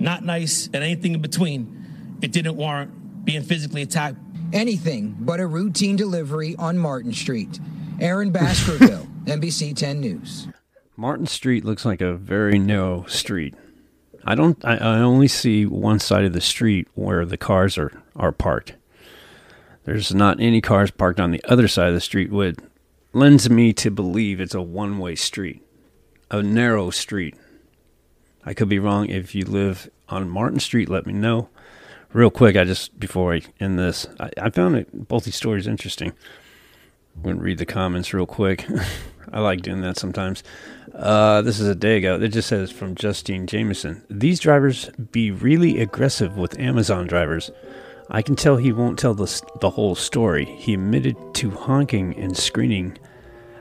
not 0.03 0.23
nice, 0.23 0.67
and 0.67 0.83
anything 0.83 1.13
in 1.13 1.21
between, 1.21 2.17
it 2.21 2.31
didn't 2.31 2.55
warrant 2.55 3.25
being 3.25 3.41
physically 3.41 3.81
attacked. 3.81 4.17
Anything 4.51 5.15
but 5.19 5.39
a 5.39 5.47
routine 5.47 5.95
delivery 5.95 6.55
on 6.59 6.77
Martin 6.77 7.13
Street. 7.13 7.59
Aaron 7.99 8.31
Baskerville, 8.31 9.07
NBC 9.25 9.75
10 9.75 9.99
News. 9.99 10.47
Martin 10.95 11.25
Street 11.25 11.65
looks 11.65 11.85
like 11.85 12.01
a 12.01 12.13
very 12.13 12.59
narrow 12.59 13.05
street. 13.05 13.55
I 14.25 14.35
don't. 14.35 14.63
I, 14.63 14.77
I 14.77 14.99
only 14.99 15.27
see 15.27 15.65
one 15.65 15.99
side 15.99 16.23
of 16.23 16.33
the 16.33 16.41
street 16.41 16.87
where 16.93 17.25
the 17.25 17.37
cars 17.37 17.77
are 17.77 17.91
are 18.15 18.31
parked. 18.31 18.75
There's 19.85 20.13
not 20.13 20.39
any 20.39 20.61
cars 20.61 20.91
parked 20.91 21.19
on 21.19 21.31
the 21.31 21.43
other 21.45 21.67
side 21.67 21.89
of 21.89 21.93
the 21.93 21.99
street, 21.99 22.31
which 22.31 22.57
lends 23.11 23.49
me 23.49 23.73
to 23.73 23.91
believe 23.91 24.39
it's 24.39 24.53
a 24.53 24.61
one 24.61 24.97
way 24.97 25.15
street, 25.15 25.61
a 26.31 26.41
narrow 26.41 26.89
street. 26.89 27.35
I 28.45 28.53
could 28.53 28.69
be 28.69 28.79
wrong. 28.79 29.09
If 29.09 29.35
you 29.35 29.45
live 29.45 29.89
on 30.09 30.29
Martin 30.29 30.59
Street, 30.59 30.89
let 30.89 31.05
me 31.05 31.13
know. 31.13 31.49
Real 32.11 32.29
quick, 32.29 32.55
I 32.55 32.63
just 32.63 32.99
before 32.99 33.33
I 33.33 33.41
end 33.59 33.79
this, 33.79 34.05
I, 34.19 34.29
I 34.39 34.49
found 34.49 34.75
it, 34.75 35.07
both 35.07 35.23
these 35.23 35.35
stories 35.35 35.67
interesting. 35.67 36.13
I'm 37.15 37.37
to 37.37 37.43
read 37.43 37.57
the 37.57 37.65
comments 37.65 38.13
real 38.13 38.25
quick. 38.25 38.65
I 39.31 39.39
like 39.39 39.61
doing 39.61 39.81
that 39.81 39.97
sometimes. 39.97 40.43
Uh, 40.93 41.41
this 41.41 41.59
is 41.59 41.67
a 41.67 41.75
day 41.75 41.97
ago. 41.97 42.19
It 42.19 42.29
just 42.29 42.49
says 42.49 42.71
from 42.71 42.95
Justine 42.95 43.47
Jameson 43.47 44.03
These 44.09 44.39
drivers 44.39 44.89
be 45.11 45.31
really 45.31 45.79
aggressive 45.79 46.37
with 46.37 46.59
Amazon 46.59 47.07
drivers. 47.07 47.51
I 48.09 48.21
can 48.21 48.35
tell 48.35 48.57
he 48.57 48.71
won't 48.71 48.99
tell 48.99 49.13
the, 49.13 49.41
the 49.61 49.71
whole 49.71 49.95
story. 49.95 50.45
He 50.45 50.73
admitted 50.73 51.15
to 51.35 51.49
honking 51.51 52.15
and 52.17 52.37
screaming, 52.37 52.97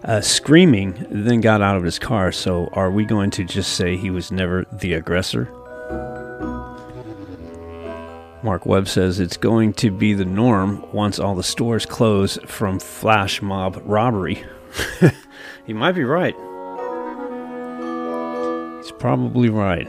uh, 0.04 0.20
screaming, 0.20 1.06
then 1.10 1.40
got 1.40 1.62
out 1.62 1.76
of 1.76 1.84
his 1.84 1.98
car. 1.98 2.32
So 2.32 2.68
are 2.72 2.90
we 2.90 3.04
going 3.04 3.30
to 3.32 3.44
just 3.44 3.74
say 3.74 3.96
he 3.96 4.10
was 4.10 4.30
never 4.30 4.64
the 4.72 4.94
aggressor? 4.94 5.48
Mark 8.42 8.66
Webb 8.66 8.88
says 8.88 9.20
it's 9.20 9.36
going 9.36 9.72
to 9.74 9.90
be 9.90 10.14
the 10.14 10.24
norm 10.24 10.84
once 10.92 11.20
all 11.20 11.36
the 11.36 11.44
stores 11.44 11.86
close 11.86 12.38
from 12.44 12.80
flash 12.80 13.40
mob 13.40 13.80
robbery. 13.84 14.42
he 15.66 15.72
might 15.72 15.92
be 15.92 16.02
right. 16.02 16.34
He's 18.82 18.90
probably 18.92 19.48
right. 19.48 19.88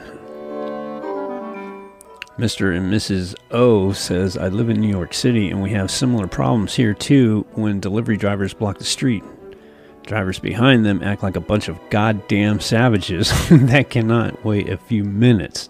Mr. 2.38 2.76
and 2.76 2.92
Mrs. 2.92 3.36
O 3.52 3.92
says, 3.92 4.38
I 4.38 4.50
live 4.50 4.70
in 4.70 4.80
New 4.80 4.88
York 4.90 5.14
City 5.16 5.50
and 5.50 5.62
we 5.62 5.72
have 5.72 5.90
similar 5.90 6.28
problems 6.28 6.76
here 6.76 6.94
too 6.94 7.46
when 7.54 7.80
delivery 7.80 8.18
drivers 8.18 8.54
block 8.54 8.78
the 8.78 8.84
street. 8.84 9.24
Drivers 10.06 10.40
behind 10.40 10.86
them 10.86 11.02
act 11.02 11.24
like 11.24 11.36
a 11.36 11.42
bunch 11.42 11.70
of 11.70 11.80
goddamn 11.90 12.60
savages 12.60 13.32
that 13.50 13.90
cannot 13.90 14.44
wait 14.44 14.70
a 14.70 14.78
few 14.78 15.04
minutes. 15.04 15.70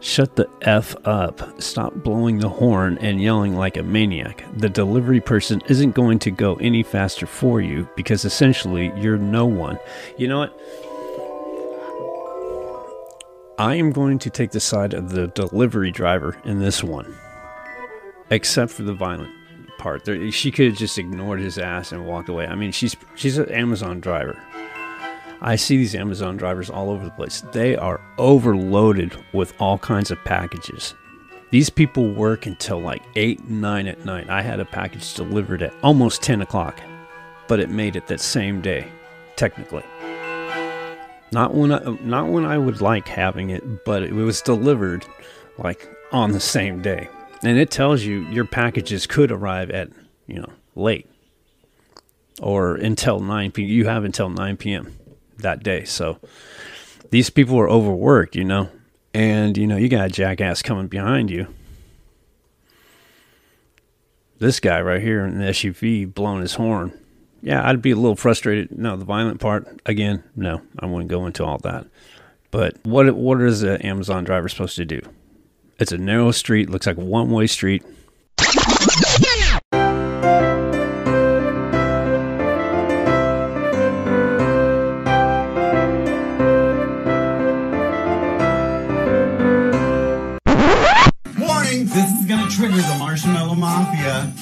Shut 0.00 0.36
the 0.36 0.48
F 0.62 0.94
up. 1.04 1.60
Stop 1.60 1.94
blowing 1.94 2.38
the 2.38 2.48
horn 2.48 2.98
and 2.98 3.20
yelling 3.20 3.56
like 3.56 3.76
a 3.76 3.82
maniac. 3.82 4.44
The 4.56 4.68
delivery 4.68 5.20
person 5.20 5.60
isn't 5.66 5.92
going 5.92 6.20
to 6.20 6.30
go 6.30 6.54
any 6.56 6.82
faster 6.82 7.26
for 7.26 7.60
you 7.60 7.88
because 7.96 8.24
essentially 8.24 8.92
you're 8.96 9.18
no 9.18 9.44
one. 9.44 9.78
You 10.16 10.28
know 10.28 10.38
what? 10.38 10.58
I 13.58 13.74
am 13.74 13.90
going 13.90 14.20
to 14.20 14.30
take 14.30 14.52
the 14.52 14.60
side 14.60 14.94
of 14.94 15.10
the 15.10 15.26
delivery 15.26 15.90
driver 15.90 16.36
in 16.44 16.60
this 16.60 16.84
one, 16.84 17.12
except 18.30 18.70
for 18.70 18.84
the 18.84 18.94
violent 18.94 19.32
part. 19.78 20.04
There, 20.04 20.30
she 20.30 20.50
could 20.50 20.66
have 20.66 20.76
just 20.76 20.98
ignored 20.98 21.40
his 21.40 21.56
ass 21.58 21.92
and 21.92 22.06
walked 22.06 22.28
away. 22.28 22.46
I 22.46 22.54
mean, 22.54 22.72
she's 22.72 22.96
she's 23.14 23.38
an 23.38 23.50
Amazon 23.50 24.00
driver. 24.00 24.36
I 25.40 25.56
see 25.56 25.76
these 25.76 25.94
Amazon 25.94 26.36
drivers 26.36 26.68
all 26.68 26.90
over 26.90 27.04
the 27.04 27.12
place. 27.12 27.42
They 27.52 27.76
are 27.76 28.00
overloaded 28.18 29.16
with 29.32 29.54
all 29.60 29.78
kinds 29.78 30.10
of 30.10 30.22
packages. 30.24 30.94
These 31.50 31.70
people 31.70 32.12
work 32.12 32.46
until 32.46 32.80
like 32.80 33.02
8, 33.14 33.48
9 33.48 33.86
at 33.86 34.04
night. 34.04 34.28
I 34.28 34.42
had 34.42 34.60
a 34.60 34.64
package 34.64 35.14
delivered 35.14 35.62
at 35.62 35.72
almost 35.82 36.22
10 36.22 36.42
o'clock, 36.42 36.80
but 37.46 37.60
it 37.60 37.70
made 37.70 37.96
it 37.96 38.08
that 38.08 38.20
same 38.20 38.60
day, 38.60 38.88
technically. 39.36 39.84
Not 41.30 41.54
when 41.54 41.72
I, 41.72 41.78
not 42.02 42.28
when 42.28 42.44
I 42.44 42.58
would 42.58 42.80
like 42.80 43.06
having 43.06 43.50
it, 43.50 43.84
but 43.84 44.02
it 44.02 44.12
was 44.12 44.42
delivered 44.42 45.06
like 45.56 45.88
on 46.10 46.32
the 46.32 46.40
same 46.40 46.82
day. 46.82 47.08
And 47.42 47.58
it 47.58 47.70
tells 47.70 48.02
you 48.02 48.20
your 48.30 48.44
packages 48.44 49.06
could 49.06 49.30
arrive 49.30 49.70
at, 49.70 49.90
you 50.26 50.40
know, 50.40 50.52
late 50.74 51.08
or 52.40 52.74
until 52.76 53.20
9 53.20 53.52
p.m. 53.52 53.68
You 53.68 53.86
have 53.86 54.04
until 54.04 54.28
9 54.28 54.56
p.m. 54.56 54.96
that 55.38 55.62
day. 55.62 55.84
So 55.84 56.18
these 57.10 57.30
people 57.30 57.58
are 57.58 57.68
overworked, 57.68 58.36
you 58.36 58.44
know, 58.44 58.68
and, 59.14 59.56
you 59.56 59.66
know, 59.66 59.76
you 59.76 59.88
got 59.88 60.06
a 60.06 60.10
jackass 60.10 60.62
coming 60.62 60.88
behind 60.88 61.30
you. 61.30 61.46
This 64.38 64.60
guy 64.60 64.80
right 64.80 65.02
here 65.02 65.24
in 65.24 65.38
the 65.38 65.46
SUV 65.46 66.12
blowing 66.12 66.42
his 66.42 66.54
horn. 66.54 66.92
Yeah, 67.42 67.68
I'd 67.68 67.82
be 67.82 67.92
a 67.92 67.96
little 67.96 68.16
frustrated. 68.16 68.76
No, 68.76 68.96
the 68.96 69.04
violent 69.04 69.40
part, 69.40 69.80
again, 69.86 70.24
no, 70.36 70.60
I 70.78 70.86
wouldn't 70.86 71.10
go 71.10 71.26
into 71.26 71.44
all 71.44 71.58
that. 71.58 71.86
But 72.50 72.76
what 72.82 73.14
what 73.14 73.40
is 73.42 73.62
an 73.62 73.82
Amazon 73.82 74.24
driver 74.24 74.48
supposed 74.48 74.76
to 74.76 74.84
do? 74.84 75.00
It's 75.78 75.92
a 75.92 75.98
narrow 75.98 76.32
street, 76.32 76.68
looks 76.68 76.88
like 76.88 76.96
a 76.96 77.04
one 77.04 77.30
way 77.30 77.46
street. 77.46 77.84
This 91.80 92.10
is 92.20 92.26
gonna 92.26 92.50
trigger 92.50 92.76
the 92.76 92.96
Marshmallow 92.98 93.54
Mafia. 93.54 94.32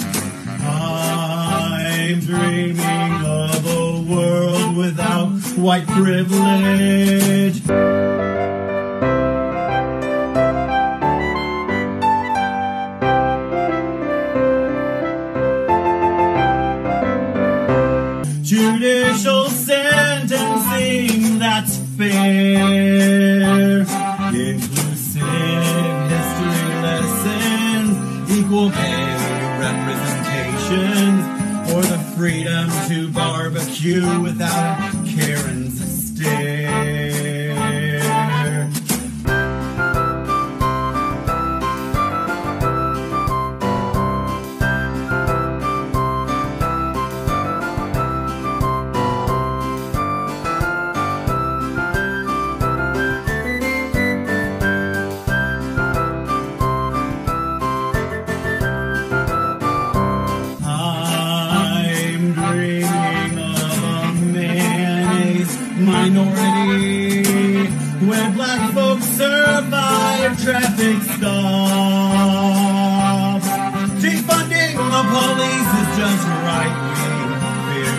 I'm 0.62 2.20
dreaming 2.20 3.12
of 3.24 3.66
a 3.66 4.00
world 4.10 4.76
without 4.76 5.28
white 5.56 5.86
privilege. 5.86 7.62
Freedom 32.26 32.68
to 32.88 33.08
barbecue 33.12 34.20
without 34.20 34.85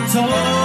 talk. 0.08 0.57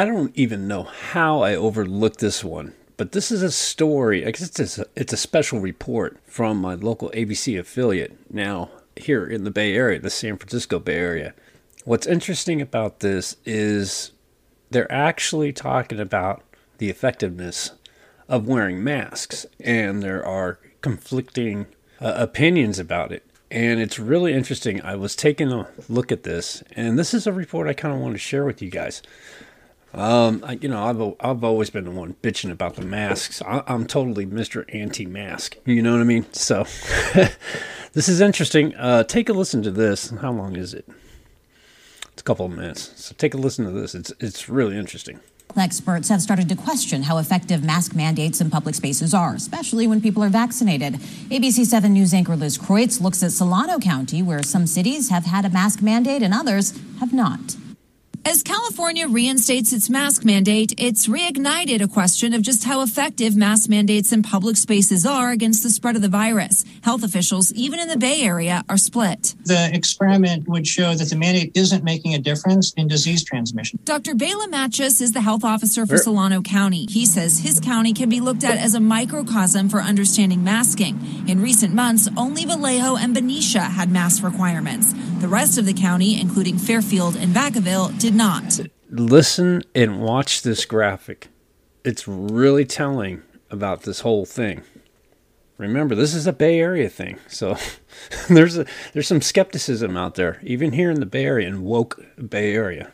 I 0.00 0.06
don't 0.06 0.34
even 0.34 0.66
know 0.66 0.84
how 0.84 1.42
I 1.42 1.54
overlooked 1.54 2.20
this 2.20 2.42
one, 2.42 2.72
but 2.96 3.12
this 3.12 3.30
is 3.30 3.42
a 3.42 3.50
story. 3.50 4.26
I 4.26 4.30
guess 4.30 4.58
it's 4.58 4.78
a, 4.78 4.86
it's 4.96 5.12
a 5.12 5.18
special 5.18 5.60
report 5.60 6.16
from 6.24 6.56
my 6.56 6.72
local 6.72 7.10
ABC 7.10 7.60
affiliate 7.60 8.16
now 8.32 8.70
here 8.96 9.26
in 9.26 9.44
the 9.44 9.50
Bay 9.50 9.74
Area, 9.74 9.98
the 9.98 10.08
San 10.08 10.38
Francisco 10.38 10.78
Bay 10.78 10.94
Area. 10.96 11.34
What's 11.84 12.06
interesting 12.06 12.62
about 12.62 13.00
this 13.00 13.36
is 13.44 14.12
they're 14.70 14.90
actually 14.90 15.52
talking 15.52 16.00
about 16.00 16.44
the 16.78 16.88
effectiveness 16.88 17.72
of 18.26 18.48
wearing 18.48 18.82
masks, 18.82 19.44
and 19.62 20.02
there 20.02 20.24
are 20.24 20.60
conflicting 20.80 21.66
uh, 22.00 22.14
opinions 22.16 22.78
about 22.78 23.12
it. 23.12 23.26
And 23.50 23.80
it's 23.80 23.98
really 23.98 24.32
interesting. 24.32 24.80
I 24.80 24.96
was 24.96 25.14
taking 25.14 25.52
a 25.52 25.68
look 25.90 26.10
at 26.10 26.22
this, 26.22 26.62
and 26.74 26.98
this 26.98 27.12
is 27.12 27.26
a 27.26 27.34
report 27.34 27.68
I 27.68 27.74
kind 27.74 27.92
of 27.92 28.00
want 28.00 28.14
to 28.14 28.18
share 28.18 28.46
with 28.46 28.62
you 28.62 28.70
guys. 28.70 29.02
Um, 29.92 30.44
I, 30.46 30.52
you 30.52 30.68
know, 30.68 30.84
I've 30.84 31.14
I've 31.20 31.42
always 31.42 31.70
been 31.70 31.84
the 31.84 31.90
one 31.90 32.14
bitching 32.22 32.50
about 32.50 32.76
the 32.76 32.82
masks. 32.82 33.42
I, 33.42 33.62
I'm 33.66 33.86
totally 33.86 34.24
Mister 34.24 34.64
Anti-Mask. 34.72 35.56
You 35.64 35.82
know 35.82 35.92
what 35.92 36.00
I 36.00 36.04
mean? 36.04 36.26
So 36.32 36.64
this 37.92 38.08
is 38.08 38.20
interesting. 38.20 38.74
Uh, 38.76 39.02
take 39.02 39.28
a 39.28 39.32
listen 39.32 39.62
to 39.62 39.70
this. 39.70 40.10
How 40.10 40.32
long 40.32 40.56
is 40.56 40.74
it? 40.74 40.88
It's 42.12 42.22
a 42.22 42.24
couple 42.24 42.46
of 42.46 42.52
minutes. 42.52 42.92
So 43.02 43.14
take 43.18 43.34
a 43.34 43.36
listen 43.36 43.64
to 43.64 43.72
this. 43.72 43.94
It's 43.94 44.12
it's 44.20 44.48
really 44.48 44.76
interesting. 44.76 45.20
Experts 45.56 46.08
have 46.08 46.22
started 46.22 46.48
to 46.48 46.54
question 46.54 47.02
how 47.02 47.18
effective 47.18 47.64
mask 47.64 47.96
mandates 47.96 48.40
in 48.40 48.50
public 48.50 48.76
spaces 48.76 49.12
are, 49.12 49.34
especially 49.34 49.86
when 49.88 50.00
people 50.00 50.22
are 50.22 50.28
vaccinated. 50.28 50.94
ABC 51.28 51.64
7 51.64 51.92
News 51.92 52.14
anchor 52.14 52.36
Liz 52.36 52.56
Kreutz 52.56 53.00
looks 53.00 53.20
at 53.24 53.32
Solano 53.32 53.80
County, 53.80 54.22
where 54.22 54.44
some 54.44 54.64
cities 54.66 55.10
have 55.10 55.24
had 55.24 55.44
a 55.44 55.50
mask 55.50 55.82
mandate 55.82 56.22
and 56.22 56.32
others 56.32 56.78
have 57.00 57.12
not. 57.12 57.56
As 58.22 58.42
California 58.42 59.08
reinstates 59.08 59.72
its 59.72 59.88
mask 59.88 60.26
mandate, 60.26 60.74
it's 60.76 61.06
reignited 61.06 61.80
a 61.80 61.88
question 61.88 62.34
of 62.34 62.42
just 62.42 62.64
how 62.64 62.82
effective 62.82 63.34
mask 63.34 63.70
mandates 63.70 64.12
in 64.12 64.22
public 64.22 64.58
spaces 64.58 65.06
are 65.06 65.30
against 65.30 65.62
the 65.62 65.70
spread 65.70 65.96
of 65.96 66.02
the 66.02 66.08
virus. 66.08 66.64
Health 66.82 67.02
officials, 67.02 67.50
even 67.54 67.80
in 67.80 67.88
the 67.88 67.96
Bay 67.96 68.20
Area, 68.20 68.62
are 68.68 68.76
split. 68.76 69.34
The 69.46 69.70
experiment 69.72 70.46
would 70.48 70.66
show 70.66 70.94
that 70.94 71.08
the 71.08 71.16
mandate 71.16 71.52
isn't 71.54 71.82
making 71.82 72.12
a 72.14 72.18
difference 72.18 72.74
in 72.74 72.88
disease 72.88 73.24
transmission. 73.24 73.78
Dr. 73.84 74.14
Bela 74.14 74.48
Matyas 74.48 75.00
is 75.00 75.12
the 75.12 75.22
health 75.22 75.42
officer 75.42 75.86
for 75.86 75.96
Solano 75.96 76.42
County. 76.42 76.86
He 76.90 77.06
says 77.06 77.38
his 77.38 77.58
county 77.58 77.94
can 77.94 78.10
be 78.10 78.20
looked 78.20 78.44
at 78.44 78.58
as 78.58 78.74
a 78.74 78.80
microcosm 78.80 79.70
for 79.70 79.80
understanding 79.80 80.44
masking. 80.44 81.00
In 81.26 81.40
recent 81.40 81.72
months, 81.72 82.06
only 82.18 82.44
Vallejo 82.44 82.96
and 82.96 83.14
Benicia 83.14 83.60
had 83.62 83.90
mask 83.90 84.22
requirements. 84.22 84.94
The 85.20 85.28
rest 85.28 85.58
of 85.58 85.66
the 85.66 85.74
county, 85.74 86.18
including 86.18 86.56
Fairfield 86.56 87.14
and 87.16 87.34
Vacaville, 87.34 87.98
did 87.98 88.09
not. 88.14 88.60
Listen 88.90 89.62
and 89.74 90.00
watch 90.00 90.42
this 90.42 90.64
graphic. 90.64 91.28
It's 91.84 92.06
really 92.08 92.64
telling 92.64 93.22
about 93.50 93.82
this 93.82 94.00
whole 94.00 94.24
thing. 94.26 94.62
Remember, 95.58 95.94
this 95.94 96.14
is 96.14 96.26
a 96.26 96.32
Bay 96.32 96.58
Area 96.58 96.88
thing, 96.88 97.18
so 97.28 97.56
there's 98.30 98.56
a, 98.56 98.64
there's 98.92 99.06
some 99.06 99.20
skepticism 99.20 99.96
out 99.96 100.14
there, 100.14 100.40
even 100.42 100.72
here 100.72 100.90
in 100.90 101.00
the 101.00 101.06
Bay 101.06 101.24
Area, 101.26 101.48
in 101.48 101.62
woke 101.62 102.00
Bay 102.28 102.54
Area. 102.54 102.92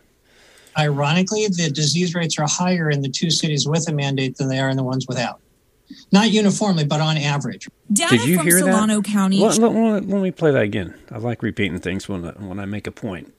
Ironically, 0.77 1.47
the 1.47 1.71
disease 1.71 2.15
rates 2.15 2.39
are 2.39 2.47
higher 2.49 2.91
in 2.91 3.03
the 3.03 3.09
two 3.09 3.31
cities 3.31 3.67
with 3.69 3.89
a 3.89 3.93
mandate 3.93 4.37
than 4.37 4.49
they 4.49 4.59
are 4.59 4.69
in 4.69 4.77
the 4.77 4.83
ones 4.83 5.07
without. 5.07 5.41
Not 6.11 6.31
uniformly, 6.31 6.85
but 6.85 7.01
on 7.01 7.17
average. 7.17 7.69
Data 7.93 8.17
Did 8.19 8.27
you 8.27 8.37
from 8.39 8.47
hear 8.47 8.59
Solano 8.59 8.97
that? 8.97 9.05
County. 9.05 9.39
Let, 9.39 9.59
let- 9.59 9.73
let- 9.73 10.09
let 10.09 10.23
me 10.23 10.33
play 10.33 10.51
that 10.51 10.63
again. 10.63 10.95
I 11.11 11.19
like 11.19 11.43
repeating 11.43 11.79
things 11.79 12.09
when 12.09 12.25
I, 12.27 12.33
when 12.33 12.59
I 12.59 12.65
make 12.67 12.87
a 12.89 12.91
point. 12.91 13.33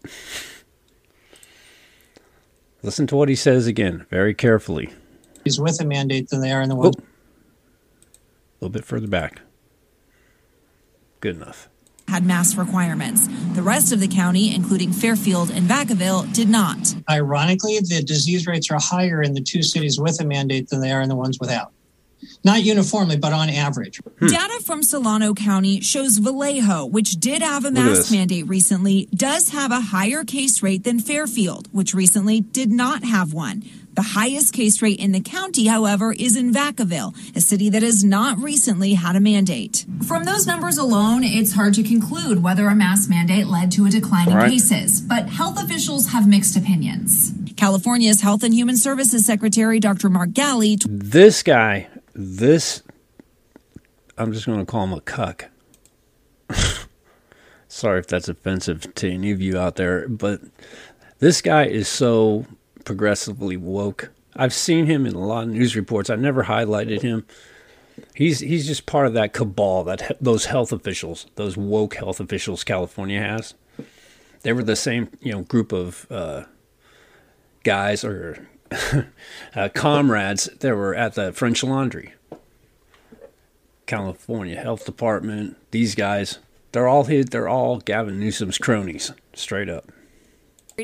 Listen 2.87 3.05
to 3.07 3.17
what 3.17 3.27
he 3.27 3.35
says 3.35 3.67
again, 3.67 4.05
very 4.09 4.33
carefully. 4.33 4.89
He's 5.43 5.59
with 5.59 5.81
a 5.81 5.83
mandate 5.83 6.29
than 6.29 6.39
they 6.39 6.53
are 6.53 6.61
in 6.61 6.69
the 6.69 6.75
ones. 6.75 6.95
A 6.95 7.01
little 8.61 8.71
bit 8.71 8.85
further 8.85 9.09
back. 9.09 9.41
Good 11.19 11.35
enough. 11.35 11.67
had 12.07 12.25
mask 12.25 12.57
requirements. 12.57 13.27
The 13.55 13.61
rest 13.61 13.91
of 13.91 13.99
the 13.99 14.07
county, 14.07 14.55
including 14.55 14.93
Fairfield 14.93 15.51
and 15.51 15.69
Vacaville, 15.69 16.33
did 16.33 16.47
not. 16.47 16.95
Ironically, 17.09 17.77
the 17.79 18.01
disease 18.01 18.47
rates 18.47 18.71
are 18.71 18.79
higher 18.79 19.21
in 19.21 19.33
the 19.33 19.41
two 19.41 19.63
cities 19.63 19.99
with 19.99 20.21
a 20.21 20.25
mandate 20.25 20.69
than 20.69 20.79
they 20.79 20.93
are 20.93 21.01
in 21.01 21.09
the 21.09 21.15
ones 21.15 21.39
without. 21.41 21.73
Not 22.43 22.63
uniformly, 22.63 23.17
but 23.17 23.33
on 23.33 23.49
average. 23.49 24.01
Hmm. 24.19 24.27
Data 24.27 24.61
from 24.63 24.83
Solano 24.83 25.33
County 25.33 25.81
shows 25.81 26.17
Vallejo, 26.17 26.85
which 26.85 27.19
did 27.19 27.41
have 27.41 27.65
a 27.65 27.71
mask 27.71 28.11
mandate 28.11 28.47
recently, 28.47 29.07
does 29.13 29.49
have 29.49 29.71
a 29.71 29.81
higher 29.81 30.23
case 30.23 30.63
rate 30.63 30.83
than 30.83 30.99
Fairfield, 30.99 31.67
which 31.71 31.93
recently 31.93 32.41
did 32.41 32.71
not 32.71 33.03
have 33.03 33.33
one. 33.33 33.63
The 33.97 34.03
highest 34.03 34.53
case 34.53 34.79
rate 34.83 34.99
in 34.99 35.11
the 35.11 35.19
county, 35.19 35.65
however, 35.65 36.13
is 36.13 36.37
in 36.37 36.53
Vacaville, 36.53 37.15
a 37.35 37.41
city 37.41 37.67
that 37.71 37.81
has 37.81 38.03
not 38.03 38.37
recently 38.37 38.93
had 38.93 39.15
a 39.15 39.19
mandate. 39.19 39.87
From 40.07 40.23
those 40.23 40.45
numbers 40.45 40.77
alone, 40.77 41.23
it's 41.23 41.53
hard 41.53 41.73
to 41.73 41.83
conclude 41.83 42.43
whether 42.43 42.67
a 42.67 42.75
mask 42.75 43.09
mandate 43.09 43.47
led 43.47 43.71
to 43.71 43.87
a 43.87 43.89
decline 43.89 44.29
in 44.29 44.51
cases, 44.51 45.01
but 45.01 45.29
health 45.29 45.59
officials 45.59 46.09
have 46.09 46.27
mixed 46.27 46.55
opinions. 46.55 47.33
California's 47.55 48.21
Health 48.21 48.43
and 48.43 48.53
Human 48.53 48.77
Services 48.77 49.25
Secretary 49.25 49.79
Dr. 49.79 50.11
Mark 50.11 50.29
Ghaly 50.29 50.77
This 50.87 51.41
guy, 51.41 51.87
this, 52.17 52.81
I'm 54.17 54.33
just 54.33 54.45
going 54.45 54.59
to 54.59 54.65
call 54.65 54.83
him 54.83 54.93
a 54.93 55.01
cuck. 55.01 55.49
Sorry 57.67 57.99
if 57.99 58.07
that's 58.07 58.27
offensive 58.27 58.93
to 58.95 59.11
any 59.11 59.31
of 59.31 59.39
you 59.39 59.57
out 59.57 59.75
there, 59.75 60.07
but 60.09 60.41
this 61.19 61.41
guy 61.41 61.65
is 61.65 61.87
so 61.87 62.45
progressively 62.85 63.55
woke. 63.55 64.11
I've 64.35 64.53
seen 64.53 64.87
him 64.87 65.05
in 65.05 65.13
a 65.13 65.25
lot 65.25 65.43
of 65.43 65.49
news 65.49 65.75
reports. 65.75 66.09
I've 66.09 66.19
never 66.19 66.45
highlighted 66.45 67.01
him. 67.01 67.25
He's 68.13 68.39
he's 68.39 68.67
just 68.67 68.85
part 68.85 69.07
of 69.07 69.13
that 69.13 69.33
cabal 69.33 69.83
that 69.85 70.17
those 70.21 70.45
health 70.45 70.71
officials, 70.71 71.25
those 71.35 71.57
woke 71.57 71.95
health 71.95 72.19
officials 72.19 72.63
California 72.63 73.19
has. 73.19 73.55
They 74.41 74.53
were 74.53 74.63
the 74.63 74.75
same, 74.75 75.09
you 75.19 75.31
know, 75.31 75.41
group 75.41 75.71
of 75.71 76.05
uh, 76.11 76.43
guys 77.63 78.03
or 78.03 78.47
uh, 79.55 79.69
comrades 79.73 80.49
that 80.59 80.75
were 80.75 80.95
at 80.95 81.15
the 81.15 81.31
French 81.33 81.63
Laundry, 81.63 82.13
California 83.85 84.59
Health 84.59 84.85
Department. 84.85 85.57
These 85.71 85.95
guys, 85.95 86.39
they're 86.71 86.87
all 86.87 87.05
his, 87.05 87.27
they're 87.27 87.49
all 87.49 87.79
Gavin 87.79 88.19
Newsom's 88.19 88.57
cronies, 88.57 89.11
straight 89.33 89.69
up. 89.69 89.91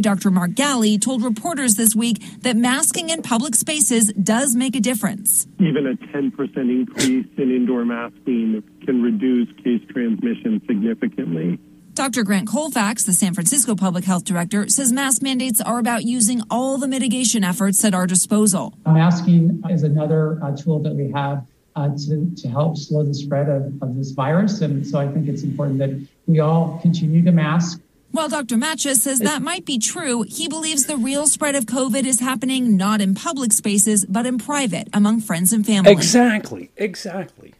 Dr. 0.01 0.31
Mark 0.31 0.51
Ghaly 0.51 0.99
told 0.99 1.21
reporters 1.21 1.75
this 1.75 1.95
week 1.95 2.41
that 2.41 2.55
masking 2.55 3.11
in 3.11 3.21
public 3.21 3.53
spaces 3.55 4.11
does 4.13 4.55
make 4.55 4.75
a 4.75 4.79
difference. 4.79 5.45
Even 5.59 5.85
a 5.85 5.93
10% 5.93 6.57
increase 6.57 7.27
in 7.37 7.51
indoor 7.51 7.85
masking 7.85 8.63
can 8.85 9.03
reduce 9.03 9.47
case 9.63 9.81
transmission 9.91 10.61
significantly. 10.65 11.59
Dr. 11.93 12.23
Grant 12.23 12.47
Colfax, 12.47 13.03
the 13.03 13.13
San 13.13 13.35
Francisco 13.35 13.75
Public 13.75 14.03
Health 14.03 14.23
Director, 14.23 14.67
says 14.67 14.91
mask 14.91 15.21
mandates 15.21 15.61
are 15.61 15.77
about 15.77 16.03
using 16.03 16.41
all 16.49 16.79
the 16.79 16.87
mitigation 16.87 17.43
efforts 17.43 17.85
at 17.85 17.93
our 17.93 18.07
disposal. 18.07 18.73
Masking 18.87 19.61
is 19.69 19.83
another 19.83 20.43
uh, 20.43 20.55
tool 20.55 20.79
that 20.79 20.95
we 20.95 21.11
have 21.11 21.45
uh, 21.75 21.89
to, 22.07 22.31
to 22.35 22.47
help 22.47 22.77
slow 22.77 23.03
the 23.03 23.13
spread 23.13 23.47
of, 23.47 23.71
of 23.83 23.95
this 23.95 24.09
virus. 24.09 24.61
And 24.61 24.85
so 24.85 24.99
I 24.99 25.07
think 25.07 25.27
it's 25.27 25.43
important 25.43 25.77
that 25.79 26.07
we 26.25 26.39
all 26.39 26.79
continue 26.81 27.23
to 27.25 27.31
mask. 27.31 27.79
While 28.09 28.29
Dr. 28.29 28.55
Matyas 28.57 28.97
says 28.97 29.19
that 29.19 29.43
might 29.43 29.65
be 29.65 29.77
true, 29.77 30.23
he 30.23 30.47
believes 30.47 30.85
the 30.85 30.97
real 30.97 31.27
spread 31.27 31.55
of 31.55 31.65
COVID 31.65 32.05
is 32.05 32.19
happening 32.19 32.75
not 32.75 33.01
in 33.01 33.13
public 33.13 33.51
spaces, 33.51 34.05
but 34.05 34.25
in 34.25 34.39
private 34.39 34.87
among 34.93 35.21
friends 35.21 35.53
and 35.53 35.65
family. 35.65 35.91
Exactly, 35.91 36.71
exactly. 36.75 37.53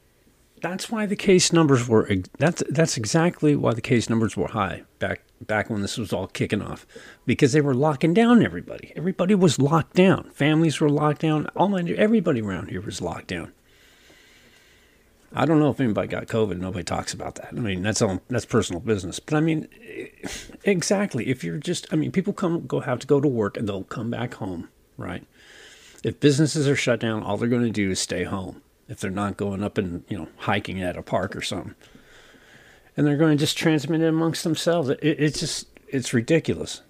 That's 0.64 0.89
why 0.89 1.05
the 1.05 1.18
case 1.18 1.51
numbers 1.51 1.89
were. 1.89 2.09
That's 2.38 2.64
that's 2.70 2.95
exactly 2.95 3.53
why 3.53 3.74
the 3.74 3.82
case 3.82 4.09
numbers 4.09 4.38
were 4.38 4.47
high 4.47 4.84
back 4.97 5.22
back 5.41 5.70
when 5.70 5.82
this 5.82 5.97
was 5.97 6.14
all 6.14 6.28
kicking 6.28 6.61
off, 6.61 6.88
because 7.26 7.51
they 7.51 7.59
were 7.59 7.74
locking 7.74 8.14
down 8.14 8.41
everybody. 8.41 8.93
Everybody 8.95 9.36
was 9.36 9.59
locked 9.59 9.93
down. 9.93 10.30
Families 10.30 10.80
were 10.80 10.90
locked 10.90 11.19
down. 11.19 11.48
All 11.57 11.68
my 11.68 11.81
everybody 11.81 12.41
around 12.41 12.69
here 12.69 12.80
was 12.80 13.02
locked 13.02 13.27
down. 13.27 13.52
I 15.34 15.45
don't 15.45 15.60
know 15.60 15.69
if 15.69 15.81
anybody 15.81 16.07
got 16.07 16.27
COVID. 16.27 16.57
Nobody 16.60 16.85
talks 16.85 17.14
about 17.14 17.35
that. 17.35 17.49
I 17.49 17.60
mean, 17.60 17.81
that's 17.81 18.02
all. 18.02 18.22
That's 18.30 18.45
personal 18.45 18.80
business. 18.80 19.19
But 19.19 19.35
I 19.35 19.41
mean, 19.41 19.68
eh, 19.85 20.30
exactly. 20.64 21.27
If 21.27 21.44
you're 21.44 21.57
just, 21.57 21.88
I 21.91 21.98
mean, 21.98 22.14
people 22.14 22.31
come 22.31 22.65
go 22.68 22.80
have 22.80 22.99
to 22.99 23.07
go 23.07 23.19
to 23.19 23.27
work 23.27 23.57
and 23.57 23.68
they'll 23.68 23.84
come 23.84 24.10
back 24.10 24.35
home, 24.35 24.69
right? 24.95 25.27
If 26.06 26.22
businesses 26.22 26.69
are 26.69 26.76
shut 26.77 27.02
down, 27.02 27.22
all 27.22 27.35
they're 27.35 27.49
going 27.49 27.64
to 27.64 27.69
do 27.69 27.91
is 27.91 27.99
stay 27.99 28.23
home. 28.23 28.61
If 28.94 28.99
they're 28.99 29.10
not 29.10 29.38
going 29.38 29.64
up 29.64 29.80
and 29.80 30.03
you 30.07 30.15
know 30.15 30.28
hiking 30.38 30.80
at 30.80 30.95
a 30.95 31.02
park 31.02 31.36
or 31.36 31.41
something, 31.41 31.74
and 32.95 33.07
they're 33.07 33.18
going 33.18 33.36
to 33.36 33.41
just 33.41 33.57
transmit 33.57 34.02
it 34.02 34.07
amongst 34.07 34.44
themselves. 34.44 34.88
It, 34.90 34.99
it's 35.02 35.40
just 35.40 35.68
it's 35.88 36.14
ridiculous. 36.14 36.82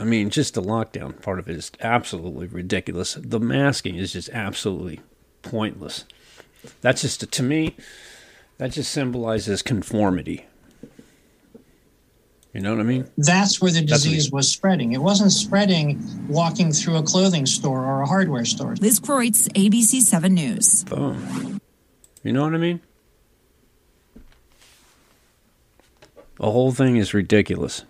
I 0.00 0.04
mean, 0.04 0.30
just 0.30 0.54
the 0.54 0.62
lockdown 0.62 1.22
part 1.22 1.38
of 1.38 1.48
it 1.48 1.54
is 1.54 1.70
absolutely 1.80 2.48
ridiculous. 2.48 3.16
The 3.20 3.38
masking 3.38 3.94
is 3.94 4.14
just 4.14 4.30
absolutely 4.30 5.00
pointless. 5.42 6.04
That's 6.80 7.02
just 7.02 7.30
to 7.30 7.42
me, 7.44 7.76
that 8.56 8.72
just 8.72 8.90
symbolizes 8.90 9.62
conformity. 9.62 10.47
You 12.54 12.60
know 12.62 12.70
what 12.72 12.80
I 12.80 12.84
mean? 12.84 13.06
That's 13.18 13.60
where 13.60 13.70
the 13.70 13.80
That's 13.80 14.04
what 14.04 14.08
he- 14.10 14.14
disease 14.16 14.32
was 14.32 14.50
spreading. 14.50 14.92
It 14.92 15.02
wasn't 15.02 15.32
spreading 15.32 16.00
walking 16.28 16.72
through 16.72 16.96
a 16.96 17.02
clothing 17.02 17.44
store 17.46 17.84
or 17.84 18.00
a 18.02 18.06
hardware 18.06 18.44
store. 18.46 18.74
Liz 18.80 18.98
Kreutz, 18.98 19.48
ABC 19.52 20.00
7 20.00 20.32
News. 20.34 20.84
Boom. 20.84 21.60
You 22.24 22.32
know 22.32 22.42
what 22.44 22.54
I 22.54 22.58
mean? 22.58 22.80
The 26.36 26.50
whole 26.50 26.72
thing 26.72 26.96
is 26.96 27.12
ridiculous. 27.14 27.84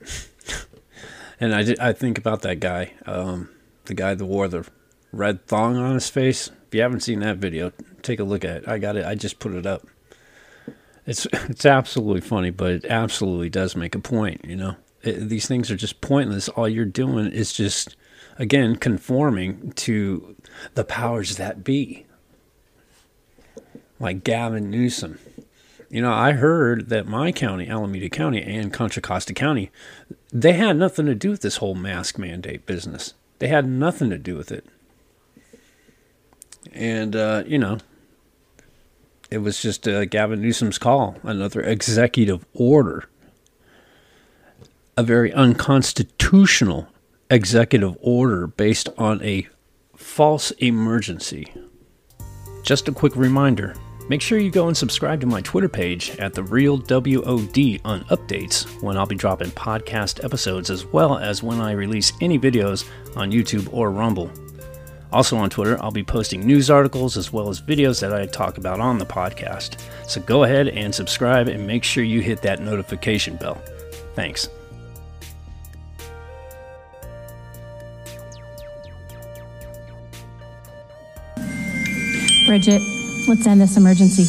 and 1.40 1.54
I, 1.54 1.62
did- 1.62 1.80
I 1.80 1.92
think 1.92 2.18
about 2.18 2.42
that 2.42 2.60
guy, 2.60 2.92
um, 3.06 3.48
the 3.86 3.94
guy 3.94 4.14
that 4.14 4.24
wore 4.24 4.46
the 4.48 4.66
red 5.12 5.46
thong 5.46 5.76
on 5.76 5.94
his 5.94 6.08
face. 6.08 6.50
If 6.68 6.74
you 6.74 6.82
haven't 6.82 7.00
seen 7.00 7.20
that 7.20 7.38
video, 7.38 7.72
take 8.02 8.20
a 8.20 8.24
look 8.24 8.44
at 8.44 8.58
it. 8.58 8.68
I 8.68 8.78
got 8.78 8.96
it. 8.96 9.04
I 9.04 9.14
just 9.16 9.38
put 9.40 9.52
it 9.54 9.66
up. 9.66 9.86
It's 11.10 11.26
it's 11.32 11.66
absolutely 11.66 12.20
funny, 12.20 12.50
but 12.50 12.70
it 12.70 12.84
absolutely 12.86 13.50
does 13.50 13.74
make 13.74 13.94
a 13.94 13.98
point. 13.98 14.44
You 14.44 14.56
know, 14.56 14.76
it, 15.02 15.28
these 15.28 15.46
things 15.46 15.70
are 15.70 15.76
just 15.76 16.00
pointless. 16.00 16.48
All 16.48 16.68
you're 16.68 16.84
doing 16.84 17.26
is 17.26 17.52
just, 17.52 17.96
again, 18.38 18.76
conforming 18.76 19.72
to 19.72 20.36
the 20.74 20.84
powers 20.84 21.36
that 21.36 21.64
be, 21.64 22.06
like 23.98 24.22
Gavin 24.22 24.70
Newsom. 24.70 25.18
You 25.90 26.00
know, 26.00 26.12
I 26.12 26.32
heard 26.32 26.88
that 26.90 27.08
my 27.08 27.32
county, 27.32 27.68
Alameda 27.68 28.08
County, 28.08 28.40
and 28.40 28.72
Contra 28.72 29.02
Costa 29.02 29.34
County, 29.34 29.72
they 30.32 30.52
had 30.52 30.76
nothing 30.76 31.06
to 31.06 31.16
do 31.16 31.30
with 31.30 31.40
this 31.40 31.56
whole 31.56 31.74
mask 31.74 32.16
mandate 32.16 32.64
business. 32.64 33.14
They 33.40 33.48
had 33.48 33.66
nothing 33.68 34.10
to 34.10 34.18
do 34.18 34.36
with 34.36 34.52
it. 34.52 34.64
And, 36.72 37.16
uh, 37.16 37.42
you 37.44 37.58
know, 37.58 37.78
it 39.30 39.38
was 39.38 39.62
just 39.62 39.86
uh, 39.86 40.04
Gavin 40.04 40.40
Newsom's 40.42 40.78
call, 40.78 41.16
another 41.22 41.60
executive 41.60 42.44
order. 42.52 43.08
a 44.96 45.02
very 45.02 45.32
unconstitutional 45.32 46.88
executive 47.30 47.96
order 48.00 48.46
based 48.46 48.88
on 48.98 49.22
a 49.22 49.48
false 49.96 50.50
emergency. 50.52 51.52
Just 52.64 52.88
a 52.88 52.92
quick 52.92 53.16
reminder 53.16 53.74
make 54.08 54.20
sure 54.20 54.38
you 54.38 54.50
go 54.50 54.66
and 54.66 54.76
subscribe 54.76 55.20
to 55.20 55.26
my 55.26 55.40
Twitter 55.40 55.68
page 55.68 56.10
at 56.18 56.34
The 56.34 56.42
Real 56.42 56.76
WOD 56.78 57.80
on 57.84 58.04
updates 58.10 58.82
when 58.82 58.96
I'll 58.96 59.06
be 59.06 59.14
dropping 59.14 59.52
podcast 59.52 60.24
episodes 60.24 60.68
as 60.68 60.84
well 60.84 61.16
as 61.16 61.44
when 61.44 61.60
I 61.60 61.70
release 61.72 62.12
any 62.20 62.36
videos 62.36 62.88
on 63.16 63.30
YouTube 63.30 63.72
or 63.72 63.92
Rumble. 63.92 64.28
Also 65.12 65.36
on 65.36 65.50
Twitter, 65.50 65.76
I'll 65.82 65.90
be 65.90 66.04
posting 66.04 66.46
news 66.46 66.70
articles 66.70 67.16
as 67.16 67.32
well 67.32 67.48
as 67.48 67.60
videos 67.60 68.00
that 68.00 68.14
I 68.14 68.26
talk 68.26 68.58
about 68.58 68.78
on 68.80 68.98
the 68.98 69.06
podcast. 69.06 69.76
So 70.06 70.20
go 70.20 70.44
ahead 70.44 70.68
and 70.68 70.94
subscribe 70.94 71.48
and 71.48 71.66
make 71.66 71.82
sure 71.82 72.04
you 72.04 72.20
hit 72.20 72.42
that 72.42 72.60
notification 72.60 73.34
bell. 73.36 73.60
Thanks. 74.14 74.48
Bridget, 82.46 82.80
let's 83.28 83.46
end 83.46 83.60
this 83.60 83.76
emergency. 83.76 84.24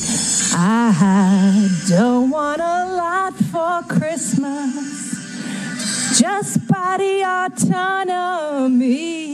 I 0.56 1.70
don't 1.88 2.30
want 2.30 2.62
a 2.62 2.96
lot 2.96 3.34
for 3.34 3.82
Christmas, 3.88 6.20
just 6.20 6.68
body 6.68 7.24
autonomy. 7.24 9.31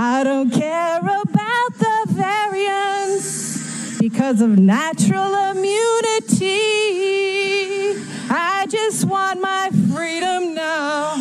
I 0.00 0.22
don't 0.22 0.48
care 0.50 1.00
about 1.00 1.74
the 1.74 2.06
variants 2.06 3.98
because 3.98 4.40
of 4.40 4.56
natural 4.56 5.34
immunity. 5.50 6.54
I 8.30 8.66
just 8.68 9.06
want 9.06 9.40
my 9.40 9.70
freedom 9.92 10.54
now. 10.54 11.16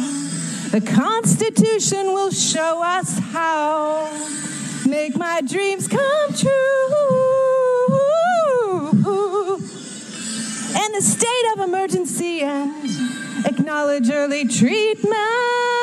The 0.70 0.82
Constitution 0.82 2.14
will 2.14 2.30
show 2.30 2.84
us 2.84 3.18
how. 3.18 4.12
Make 4.86 5.18
my 5.18 5.42
dreams 5.42 5.88
come 5.88 6.34
true. 6.36 6.52
In 10.86 10.92
the 10.92 11.02
state 11.02 11.54
of 11.56 11.62
emergency 11.68 12.42
and 12.42 12.76
acknowledge 13.44 14.12
early 14.12 14.48
treatment. 14.48 15.77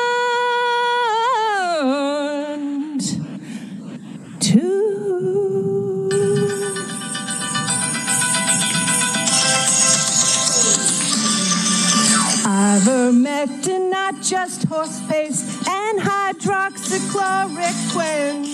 Ivermectin, 12.85 13.89
not 13.89 14.21
just 14.21 14.65
horse 14.65 15.01
paste, 15.07 15.67
and 15.67 15.99
hydroxychloroquine 15.99 18.45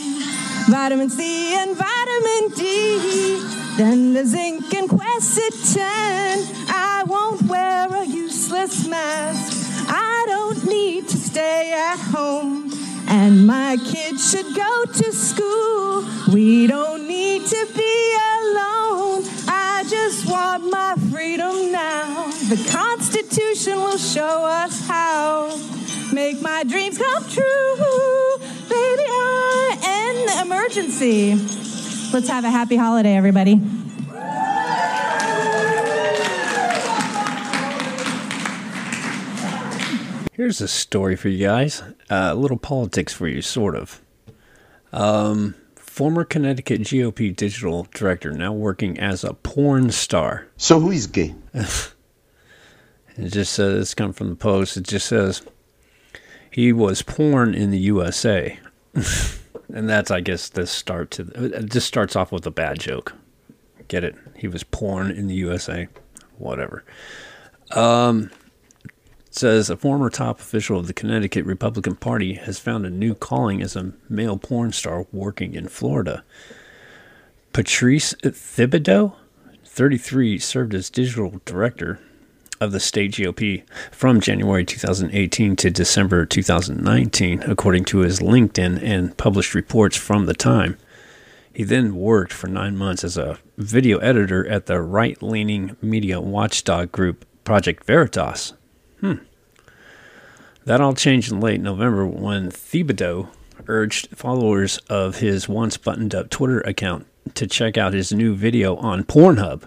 vitamin 0.70 1.10
C 1.10 1.54
and 1.54 1.76
vitamin 1.76 2.52
D. 2.56 3.42
Then 3.76 4.14
the 4.14 4.26
zinc 4.26 4.74
and 4.74 4.90
quercetin. 4.90 6.48
I 6.70 7.04
won't 7.06 7.42
wear 7.42 7.94
a 7.94 8.06
useless 8.06 8.88
mask. 8.88 9.68
I 9.90 10.24
don't 10.28 10.66
need 10.66 11.10
to 11.10 11.18
stay 11.18 11.74
at 11.74 12.00
home. 12.00 12.72
And 13.14 13.46
my 13.46 13.78
kids 13.92 14.32
should 14.32 14.56
go 14.56 14.86
to 14.86 15.12
school. 15.12 16.06
We 16.34 16.66
don't 16.66 17.10
need 17.10 17.46
to 17.46 17.68
be 17.76 18.18
alone. 18.40 19.26
I 19.50 19.84
just 19.90 20.30
want 20.32 20.72
my 20.72 20.96
freedom 21.12 21.74
now. 21.74 22.32
The 22.48 22.56
Constitution 22.72 23.76
will 23.76 23.98
show 23.98 24.46
us 24.46 24.88
how. 24.88 25.54
Make 26.14 26.42
my 26.42 26.64
dreams 26.64 26.98
come 26.98 27.24
true. 27.26 27.76
Baby, 28.70 29.06
I 29.10 29.78
end 29.84 30.30
the 30.30 30.42
emergency. 30.46 31.36
Let's 32.14 32.30
have 32.30 32.46
a 32.46 32.50
happy 32.50 32.78
holiday, 32.78 33.18
everybody. 33.18 33.60
Here's 40.42 40.60
a 40.60 40.68
story 40.68 41.16
for 41.16 41.30
you 41.30 41.46
guys. 41.46 41.84
Uh, 42.10 42.32
a 42.32 42.34
little 42.34 42.58
politics 42.58 43.14
for 43.14 43.28
you, 43.28 43.44
sort 43.44 43.76
of. 43.76 44.02
Um, 44.92 45.54
former 45.76 46.24
Connecticut 46.24 46.82
GOP 46.82 47.36
digital 47.36 47.88
director, 47.94 48.32
now 48.32 48.52
working 48.52 49.00
as 49.00 49.24
a 49.24 49.36
porn 49.36 49.92
star. 49.92 50.48
So 50.58 50.80
who 50.80 50.90
is 50.90 51.06
gay? 51.06 51.36
it 51.54 51.94
just 53.28 53.54
says, 53.54 53.82
it's 53.82 53.94
come 53.94 54.14
from 54.14 54.30
the 54.32 54.36
Post. 54.36 54.78
It 54.78 54.88
just 54.88 55.06
says, 55.06 55.44
he 56.50 56.74
was 56.74 57.04
porn 57.04 57.54
in 57.54 57.70
the 57.70 57.78
USA. 57.78 58.58
and 58.96 59.88
that's, 59.88 60.10
I 60.10 60.22
guess, 60.22 60.50
the 60.50 60.66
start 60.66 61.12
to, 61.12 61.22
it 61.36 61.70
just 61.70 61.88
starts 61.88 62.16
off 62.16 62.32
with 62.32 62.48
a 62.48 62.52
bad 62.52 62.80
joke. 62.80 63.14
Get 63.90 64.04
it? 64.04 64.16
He 64.36 64.48
was 64.48 64.64
porn 64.64 65.12
in 65.12 65.28
the 65.28 65.36
USA. 65.36 65.88
Whatever. 66.40 66.84
Um, 67.70 68.32
says 69.32 69.70
a 69.70 69.78
former 69.78 70.10
top 70.10 70.40
official 70.40 70.80
of 70.80 70.88
the 70.88 70.94
Connecticut 70.94 71.46
Republican 71.46 71.96
Party 71.96 72.34
has 72.34 72.60
found 72.60 72.86
a 72.86 72.90
new 72.90 73.16
calling 73.16 73.62
as 73.62 73.76
a 73.76 73.94
male 74.10 74.38
porn 74.38 74.72
star 74.72 75.08
working 75.12 75.56
in 75.56 75.68
Florida. 75.68 76.24
Patrice 77.54 78.14
Thibodeau, 78.22 79.16
33, 79.66 80.38
served 80.38 80.74
as 80.74 80.90
digital 80.90 81.42
director 81.46 82.00
of 82.60 82.72
the 82.72 82.80
state 82.80 83.14
GOP 83.14 83.64
from 83.92 84.22
January 84.22 84.64
2018 84.64 85.56
to 85.56 85.72
December 85.72 86.26
2019, 86.26 87.44
according 87.44 87.86
to 87.86 88.00
his 88.00 88.20
LinkedIn 88.20 88.82
and 88.84 89.18
published 89.18 89.56
reports 89.56 89.98
from 89.98 90.28
the 90.28 90.34
time. 90.34 90.78
He 91.54 91.64
then 91.64 91.96
worked 91.96 92.32
for 92.32 92.48
nine 92.48 92.78
months 92.78 93.04
as 93.04 93.18
a 93.18 93.40
video 93.58 93.98
editor 93.98 94.48
at 94.48 94.68
the 94.68 94.82
right 94.82 95.22
leaning 95.22 95.76
media 95.82 96.22
watchdog 96.22 96.92
group 96.92 97.26
Project 97.44 97.86
Veritas. 97.86 98.54
Hmm. 99.02 99.16
That 100.66 100.80
all 100.80 100.94
changed 100.94 101.32
in 101.32 101.40
late 101.40 101.60
November 101.60 102.06
when 102.06 102.52
Thibodeau 102.52 103.30
urged 103.68 104.10
followers 104.16 104.78
of 104.90 105.18
his 105.18 105.50
once 105.50 105.76
buttoned 105.78 106.14
up 106.14 106.30
Twitter 106.30 106.62
account 106.62 107.08
to 107.34 107.48
check 107.48 107.78
out 107.78 107.94
his 107.94 108.14
new 108.14 108.36
video 108.36 108.76
on 108.76 109.04
Pornhub, 109.04 109.64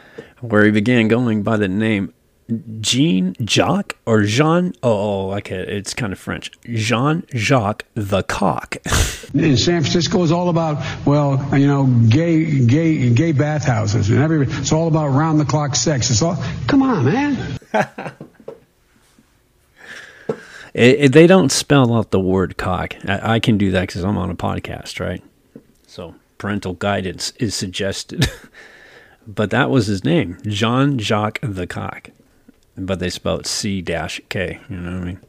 where 0.40 0.64
he 0.64 0.72
began 0.72 1.06
going 1.06 1.42
by 1.44 1.56
the 1.56 1.68
name 1.68 2.12
Jean 2.80 3.34
Jacques 3.44 3.96
or 4.06 4.22
Jean. 4.22 4.72
Oh, 4.82 5.30
oh, 5.30 5.36
okay, 5.38 5.56
it's 5.56 5.94
kind 5.94 6.12
of 6.12 6.18
French. 6.18 6.50
Jean 6.64 7.24
Jacques 7.34 7.84
the 7.94 8.22
Cock. 8.22 8.76
in 9.34 9.56
San 9.56 9.80
Francisco 9.82 10.22
is 10.22 10.30
all 10.30 10.48
about 10.48 10.84
well, 11.06 11.44
you 11.58 11.66
know, 11.66 11.86
gay, 12.08 12.64
gay, 12.64 13.10
gay 13.10 13.32
bathhouses, 13.32 14.10
and 14.10 14.20
every. 14.20 14.46
It's 14.46 14.72
all 14.72 14.88
about 14.88 15.08
round 15.08 15.40
the 15.40 15.44
clock 15.44 15.74
sex. 15.74 16.10
It's 16.10 16.22
all. 16.22 16.36
Come 16.66 16.82
on, 16.82 17.04
man. 17.04 17.58
It, 20.76 21.00
it, 21.00 21.12
they 21.12 21.26
don't 21.26 21.50
spell 21.50 21.94
out 21.94 22.10
the 22.10 22.20
word 22.20 22.58
cock. 22.58 22.96
I, 23.08 23.36
I 23.36 23.40
can 23.40 23.56
do 23.56 23.70
that 23.70 23.86
because 23.86 24.04
I'm 24.04 24.18
on 24.18 24.28
a 24.28 24.36
podcast, 24.36 25.00
right? 25.00 25.22
So 25.86 26.14
parental 26.36 26.74
guidance 26.74 27.32
is 27.38 27.54
suggested. 27.54 28.28
but 29.26 29.48
that 29.52 29.70
was 29.70 29.86
his 29.86 30.04
name, 30.04 30.36
Jean 30.42 30.98
Jacques 30.98 31.38
the 31.42 31.66
Cock. 31.66 32.10
But 32.76 32.98
they 32.98 33.10
spelled 33.10 33.46
K. 33.46 34.60
You 34.68 34.76
know 34.76 34.92
what 34.92 35.02
I 35.02 35.04
mean? 35.04 35.20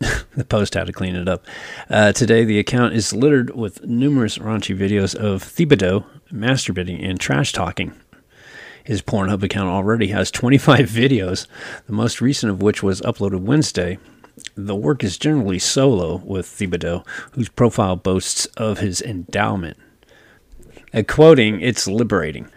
the 0.36 0.44
post 0.44 0.74
had 0.74 0.86
to 0.86 0.92
clean 0.92 1.16
it 1.16 1.28
up. 1.28 1.46
Uh, 1.90 2.12
today, 2.12 2.44
the 2.44 2.58
account 2.58 2.94
is 2.94 3.12
littered 3.12 3.54
with 3.54 3.84
numerous 3.84 4.38
raunchy 4.38 4.76
videos 4.76 5.14
of 5.14 5.42
Thibodeau 5.42 6.04
masturbating 6.32 7.04
and 7.04 7.18
trash 7.18 7.52
talking. 7.52 7.92
His 8.84 9.02
Pornhub 9.02 9.42
account 9.42 9.68
already 9.68 10.08
has 10.08 10.30
25 10.30 10.78
videos, 10.90 11.46
the 11.86 11.92
most 11.92 12.20
recent 12.20 12.50
of 12.50 12.62
which 12.62 12.82
was 12.82 13.00
uploaded 13.02 13.42
Wednesday. 13.42 13.98
The 14.54 14.76
work 14.76 15.04
is 15.04 15.18
generally 15.18 15.58
solo 15.58 16.16
with 16.16 16.46
Thibodeau, 16.46 17.06
whose 17.32 17.48
profile 17.48 17.96
boasts 17.96 18.46
of 18.56 18.78
his 18.78 19.00
endowment. 19.02 19.76
At 20.92 21.08
quoting, 21.08 21.60
it's 21.60 21.86
liberating. 21.86 22.48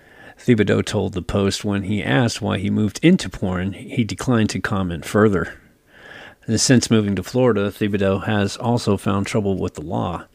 Thibodeau 0.45 0.85
told 0.85 1.13
the 1.13 1.23
Post 1.23 1.65
when 1.65 1.81
he 1.84 2.03
asked 2.03 2.39
why 2.39 2.59
he 2.59 2.69
moved 2.69 2.99
into 3.01 3.31
porn, 3.31 3.73
he 3.73 4.03
declined 4.03 4.51
to 4.51 4.59
comment 4.59 5.03
further. 5.03 5.55
Since 6.47 6.91
moving 6.91 7.15
to 7.15 7.23
Florida, 7.23 7.72
Thibodeau 7.72 8.26
has 8.26 8.55
also 8.55 8.95
found 8.95 9.26
trouble 9.26 9.57
with 9.57 9.73
the 9.73 9.81
law. 9.81 10.26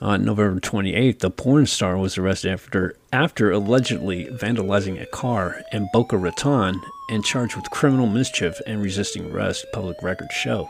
On 0.00 0.24
November 0.24 0.58
28th, 0.58 1.20
the 1.20 1.30
porn 1.30 1.66
star 1.66 1.96
was 1.96 2.18
arrested 2.18 2.50
after, 2.50 2.96
after 3.12 3.52
allegedly 3.52 4.24
vandalizing 4.26 5.00
a 5.00 5.06
car 5.06 5.62
in 5.72 5.88
Boca 5.92 6.16
Raton 6.16 6.80
and 7.08 7.24
charged 7.24 7.54
with 7.54 7.70
criminal 7.70 8.08
mischief 8.08 8.60
and 8.66 8.82
resisting 8.82 9.30
arrest, 9.30 9.64
public 9.72 10.02
records 10.02 10.34
show. 10.34 10.68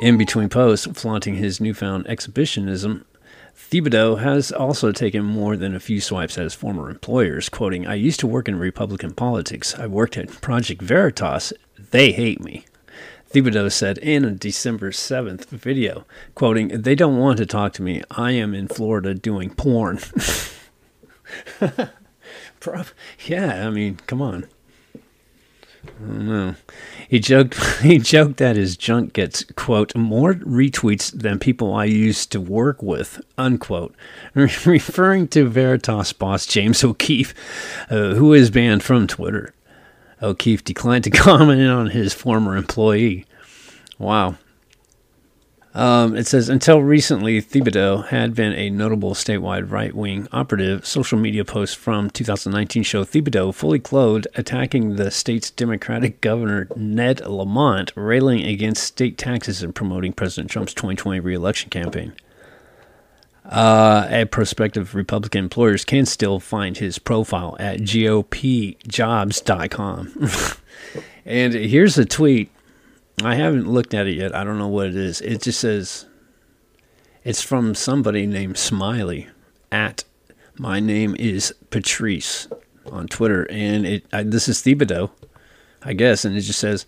In 0.00 0.16
between 0.16 0.48
posts, 0.48 0.86
flaunting 0.98 1.34
his 1.34 1.60
newfound 1.60 2.06
exhibitionism, 2.06 3.04
Thibodeau 3.56 4.20
has 4.20 4.52
also 4.52 4.92
taken 4.92 5.24
more 5.24 5.56
than 5.56 5.74
a 5.74 5.80
few 5.80 6.00
swipes 6.00 6.36
at 6.36 6.44
his 6.44 6.54
former 6.54 6.90
employers, 6.90 7.48
quoting, 7.48 7.86
I 7.86 7.94
used 7.94 8.20
to 8.20 8.26
work 8.26 8.48
in 8.48 8.58
Republican 8.58 9.14
politics. 9.14 9.74
I 9.78 9.86
worked 9.86 10.16
at 10.16 10.40
Project 10.40 10.82
Veritas. 10.82 11.52
They 11.90 12.12
hate 12.12 12.40
me. 12.40 12.66
Thibodeau 13.30 13.72
said 13.72 13.96
in 13.98 14.24
a 14.26 14.30
December 14.30 14.90
7th 14.90 15.46
video, 15.46 16.04
quoting, 16.34 16.68
They 16.68 16.94
don't 16.94 17.16
want 17.16 17.38
to 17.38 17.46
talk 17.46 17.72
to 17.74 17.82
me. 17.82 18.02
I 18.10 18.32
am 18.32 18.54
in 18.54 18.68
Florida 18.68 19.14
doing 19.14 19.54
porn. 19.54 19.98
yeah, 23.26 23.66
I 23.66 23.70
mean, 23.70 23.96
come 24.06 24.20
on. 24.20 24.46
He 27.08 27.18
joked. 27.18 27.54
He 27.82 27.98
joked 27.98 28.36
that 28.36 28.56
his 28.56 28.76
junk 28.76 29.12
gets 29.12 29.44
quote 29.56 29.94
more 29.96 30.34
retweets 30.34 31.10
than 31.12 31.38
people 31.38 31.74
I 31.74 31.84
used 31.84 32.30
to 32.32 32.40
work 32.40 32.82
with 32.82 33.20
unquote, 33.36 33.94
referring 34.34 35.28
to 35.28 35.48
Veritas 35.48 36.12
boss 36.12 36.46
James 36.46 36.84
O'Keefe, 36.84 37.34
uh, 37.90 38.14
who 38.14 38.32
is 38.32 38.50
banned 38.50 38.82
from 38.82 39.06
Twitter. 39.06 39.52
O'Keefe 40.22 40.64
declined 40.64 41.04
to 41.04 41.10
comment 41.26 41.68
on 41.68 41.88
his 41.90 42.14
former 42.14 42.56
employee. 42.56 43.26
Wow. 43.98 44.36
Um, 45.74 46.14
it 46.16 46.26
says 46.26 46.50
until 46.50 46.82
recently, 46.82 47.40
Thibodeau 47.40 48.08
had 48.08 48.34
been 48.34 48.52
a 48.52 48.68
notable 48.68 49.14
statewide 49.14 49.70
right 49.70 49.94
wing 49.94 50.28
operative. 50.30 50.86
Social 50.86 51.18
media 51.18 51.46
posts 51.46 51.74
from 51.74 52.10
2019 52.10 52.82
show 52.82 53.04
Thibodeau 53.04 53.54
fully 53.54 53.78
clothed 53.78 54.26
attacking 54.34 54.96
the 54.96 55.10
state's 55.10 55.50
Democratic 55.50 56.20
governor 56.20 56.68
Ned 56.76 57.20
Lamont, 57.26 57.90
railing 57.94 58.44
against 58.44 58.84
state 58.84 59.16
taxes 59.16 59.62
and 59.62 59.74
promoting 59.74 60.12
President 60.12 60.50
Trump's 60.50 60.74
2020 60.74 61.20
reelection 61.20 61.70
campaign. 61.70 62.12
Uh, 63.46 64.24
prospective 64.30 64.94
Republican 64.94 65.44
employers 65.44 65.84
can 65.84 66.06
still 66.06 66.38
find 66.38 66.76
his 66.76 66.98
profile 66.98 67.56
at 67.58 67.80
GOPjobs.com. 67.80 68.76
and 71.24 71.54
here's 71.54 71.98
a 71.98 72.04
tweet 72.04 72.50
I 73.26 73.34
haven't 73.34 73.70
looked 73.70 73.94
at 73.94 74.06
it 74.06 74.16
yet. 74.16 74.34
I 74.34 74.44
don't 74.44 74.58
know 74.58 74.68
what 74.68 74.88
it 74.88 74.96
is. 74.96 75.20
It 75.20 75.42
just 75.42 75.60
says 75.60 76.06
it's 77.24 77.42
from 77.42 77.74
somebody 77.74 78.26
named 78.26 78.58
Smiley 78.58 79.28
at 79.70 80.04
my 80.58 80.80
name 80.80 81.16
is 81.18 81.54
Patrice 81.70 82.48
on 82.86 83.08
Twitter, 83.08 83.46
and 83.50 83.86
it 83.86 84.04
I, 84.12 84.22
this 84.22 84.48
is 84.48 84.60
Thibodeau, 84.60 85.10
I 85.82 85.92
guess, 85.92 86.24
and 86.24 86.36
it 86.36 86.42
just 86.42 86.58
says 86.58 86.84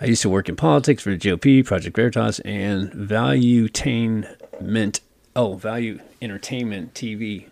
I 0.00 0.06
used 0.06 0.22
to 0.22 0.28
work 0.28 0.48
in 0.48 0.56
politics 0.56 1.02
for 1.02 1.10
the 1.10 1.18
GOP, 1.18 1.64
Project 1.64 1.94
Veritas, 1.94 2.40
and 2.40 2.92
Value 2.92 3.68
Valuetainment. 3.68 5.00
Oh, 5.34 5.54
Value 5.54 6.00
Entertainment 6.20 6.94
TV 6.94 7.48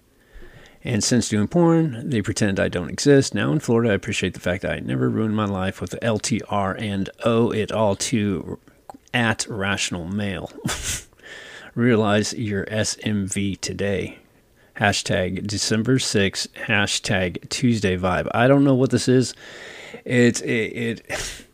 and 0.82 1.04
since 1.04 1.28
doing 1.28 1.48
porn, 1.48 2.08
they 2.08 2.22
pretend 2.22 2.58
I 2.58 2.68
don't 2.68 2.88
exist. 2.88 3.34
Now 3.34 3.52
in 3.52 3.60
Florida, 3.60 3.90
I 3.90 3.94
appreciate 3.94 4.32
the 4.34 4.40
fact 4.40 4.62
that 4.62 4.72
I 4.72 4.80
never 4.80 5.10
ruined 5.10 5.36
my 5.36 5.44
life 5.44 5.80
with 5.80 5.90
the 5.90 5.98
LTR 5.98 6.80
and 6.80 7.10
owe 7.24 7.50
it 7.50 7.70
all 7.70 7.96
to 7.96 8.58
at 9.12 9.46
rational 9.48 10.06
male. 10.06 10.50
Realize 11.74 12.32
your 12.32 12.64
SMV 12.66 13.60
today. 13.60 14.18
Hashtag 14.76 15.46
December 15.46 15.98
6, 15.98 16.48
hashtag 16.66 17.46
Tuesday 17.50 17.98
vibe. 17.98 18.28
I 18.32 18.48
don't 18.48 18.64
know 18.64 18.74
what 18.74 18.90
this 18.90 19.08
is. 19.08 19.34
It's 20.06 20.40
it, 20.40 20.48
it 20.48 21.46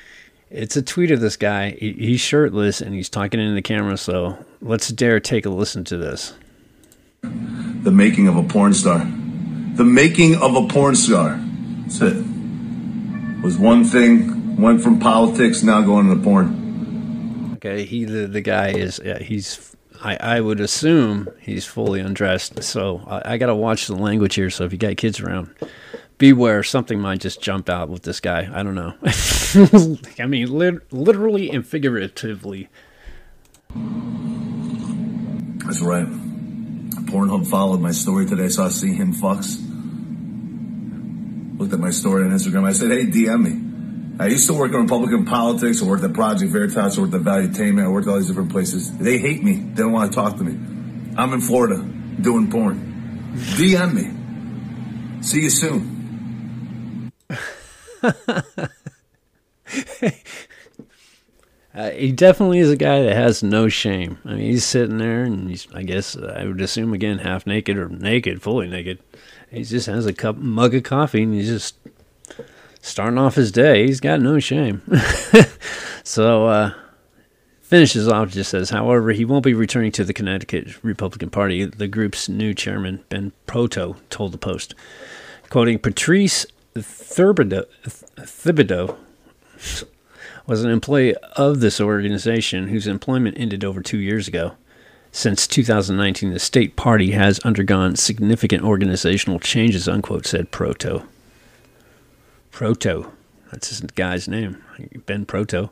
it's 0.50 0.76
a 0.76 0.82
tweet 0.82 1.10
of 1.10 1.20
this 1.20 1.36
guy. 1.36 1.72
He's 1.72 2.20
shirtless 2.20 2.80
and 2.80 2.94
he's 2.94 3.10
talking 3.10 3.38
into 3.38 3.54
the 3.54 3.62
camera. 3.62 3.98
So 3.98 4.42
let's 4.62 4.88
dare 4.88 5.20
take 5.20 5.44
a 5.44 5.50
listen 5.50 5.84
to 5.84 5.98
this. 5.98 6.32
The 7.22 7.90
making 7.90 8.28
of 8.28 8.36
a 8.36 8.42
porn 8.42 8.74
star. 8.74 8.98
The 8.98 9.84
making 9.84 10.36
of 10.36 10.54
a 10.56 10.66
porn 10.66 10.94
star. 10.96 11.40
That's 11.82 12.00
it. 12.00 12.24
Was 13.42 13.58
one 13.58 13.84
thing, 13.84 14.56
went 14.56 14.82
from 14.82 15.00
politics, 15.00 15.62
now 15.62 15.82
going 15.82 16.10
into 16.10 16.22
porn. 16.22 17.54
Okay, 17.56 17.84
he 17.84 18.04
the, 18.04 18.26
the 18.26 18.40
guy 18.40 18.68
is 18.70 19.00
yeah, 19.04 19.18
he's 19.18 19.74
I, 20.02 20.16
I 20.16 20.40
would 20.40 20.60
assume 20.60 21.28
he's 21.40 21.64
fully 21.64 22.00
undressed. 22.00 22.62
So 22.62 23.02
I, 23.06 23.34
I 23.34 23.36
got 23.36 23.46
to 23.46 23.54
watch 23.54 23.86
the 23.86 23.96
language 23.96 24.34
here. 24.34 24.50
So 24.50 24.64
if 24.64 24.72
you 24.72 24.78
got 24.78 24.96
kids 24.96 25.20
around, 25.20 25.54
beware. 26.18 26.62
Something 26.62 27.00
might 27.00 27.20
just 27.20 27.40
jump 27.40 27.68
out 27.68 27.88
with 27.88 28.02
this 28.02 28.20
guy. 28.20 28.50
I 28.52 28.62
don't 28.62 28.74
know. 28.74 28.94
I 30.18 30.26
mean, 30.26 30.50
lit, 30.50 30.92
literally 30.92 31.50
and 31.50 31.66
figuratively. 31.66 32.68
That's 35.64 35.80
right. 35.80 36.08
Pornhub 37.12 37.46
followed 37.46 37.80
my 37.80 37.92
story 37.92 38.24
today, 38.24 38.48
so 38.48 38.64
I 38.64 38.70
see 38.70 38.94
him 38.94 39.12
fucks. 39.12 39.58
Looked 41.58 41.74
at 41.74 41.78
my 41.78 41.90
story 41.90 42.24
on 42.24 42.30
Instagram. 42.30 42.64
I 42.64 42.72
said, 42.72 42.90
hey, 42.90 43.04
DM 43.04 43.42
me. 43.42 44.16
I 44.18 44.28
used 44.28 44.46
to 44.46 44.54
work 44.54 44.72
in 44.72 44.80
Republican 44.80 45.26
politics. 45.26 45.82
I 45.82 45.86
worked 45.86 46.04
at 46.04 46.14
Project 46.14 46.50
Veritas. 46.50 46.96
I 46.96 47.02
worked 47.02 47.12
at 47.12 47.20
Valuetainment. 47.20 47.84
I 47.84 47.88
worked 47.88 48.06
at 48.06 48.12
all 48.12 48.16
these 48.16 48.28
different 48.28 48.50
places. 48.50 48.96
They 48.96 49.18
hate 49.18 49.44
me. 49.44 49.56
They 49.56 49.82
don't 49.82 49.92
want 49.92 50.10
to 50.10 50.16
talk 50.16 50.38
to 50.38 50.44
me. 50.44 50.52
I'm 51.18 51.34
in 51.34 51.42
Florida 51.42 51.86
doing 52.20 52.50
porn. 52.50 53.34
DM 53.34 53.92
me. 53.92 55.22
See 55.22 55.42
you 55.42 55.50
soon. 55.50 57.12
Uh, 61.74 61.90
he 61.90 62.12
definitely 62.12 62.58
is 62.58 62.70
a 62.70 62.76
guy 62.76 63.02
that 63.02 63.16
has 63.16 63.42
no 63.42 63.68
shame. 63.68 64.18
I 64.26 64.34
mean, 64.34 64.40
he's 64.40 64.64
sitting 64.64 64.98
there, 64.98 65.24
and 65.24 65.48
he's, 65.48 65.66
I 65.74 65.82
guess, 65.82 66.16
I 66.16 66.44
would 66.44 66.60
assume 66.60 66.92
again, 66.92 67.18
half 67.18 67.46
naked 67.46 67.78
or 67.78 67.88
naked, 67.88 68.42
fully 68.42 68.68
naked. 68.68 68.98
He 69.50 69.64
just 69.64 69.86
has 69.86 70.04
a 70.06 70.12
cup, 70.12 70.36
mug 70.36 70.74
of 70.74 70.82
coffee, 70.82 71.22
and 71.22 71.34
he's 71.34 71.48
just 71.48 71.76
starting 72.82 73.18
off 73.18 73.36
his 73.36 73.50
day. 73.50 73.86
He's 73.86 74.00
got 74.00 74.20
no 74.20 74.38
shame. 74.38 74.82
so, 76.04 76.46
uh, 76.46 76.74
finishes 77.62 78.06
off 78.06 78.28
just 78.28 78.50
says, 78.50 78.68
however, 78.68 79.12
he 79.12 79.24
won't 79.24 79.44
be 79.44 79.54
returning 79.54 79.92
to 79.92 80.04
the 80.04 80.12
Connecticut 80.12 80.84
Republican 80.84 81.30
Party. 81.30 81.64
The 81.64 81.88
group's 81.88 82.28
new 82.28 82.52
chairman, 82.52 83.02
Ben 83.08 83.32
Proto, 83.46 83.96
told 84.10 84.32
the 84.32 84.38
Post, 84.38 84.74
quoting 85.48 85.78
Patrice 85.78 86.44
Thibodeau, 86.74 87.64
Thibodeau 88.18 88.98
was 90.46 90.64
an 90.64 90.70
employee 90.70 91.14
of 91.36 91.60
this 91.60 91.80
organization 91.80 92.68
whose 92.68 92.86
employment 92.86 93.38
ended 93.38 93.64
over 93.64 93.80
two 93.80 93.98
years 93.98 94.28
ago. 94.28 94.52
Since 95.12 95.46
2019, 95.46 96.30
the 96.32 96.38
state 96.38 96.74
party 96.74 97.10
has 97.10 97.38
undergone 97.40 97.96
significant 97.96 98.64
organizational 98.64 99.38
changes, 99.38 99.86
unquote, 99.86 100.26
said 100.26 100.50
Proto. 100.50 101.06
Proto. 102.50 103.12
That's 103.50 103.68
his 103.68 103.80
guy's 103.82 104.26
name, 104.26 104.62
Ben 105.04 105.26
Proto. 105.26 105.70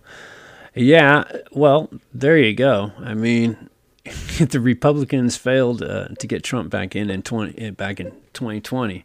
Yeah, 0.74 1.24
well, 1.52 1.90
there 2.12 2.36
you 2.36 2.54
go. 2.54 2.92
I 2.98 3.14
mean, 3.14 3.70
the 4.38 4.60
Republicans 4.60 5.36
failed 5.36 5.82
uh, 5.82 6.08
to 6.18 6.26
get 6.26 6.44
Trump 6.44 6.70
back 6.70 6.94
in 6.94 7.10
in 7.10 7.22
20, 7.22 7.70
back 7.70 7.98
in 7.98 8.12
2020. 8.34 9.04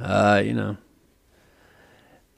Uh, 0.00 0.42
you 0.44 0.52
know, 0.52 0.76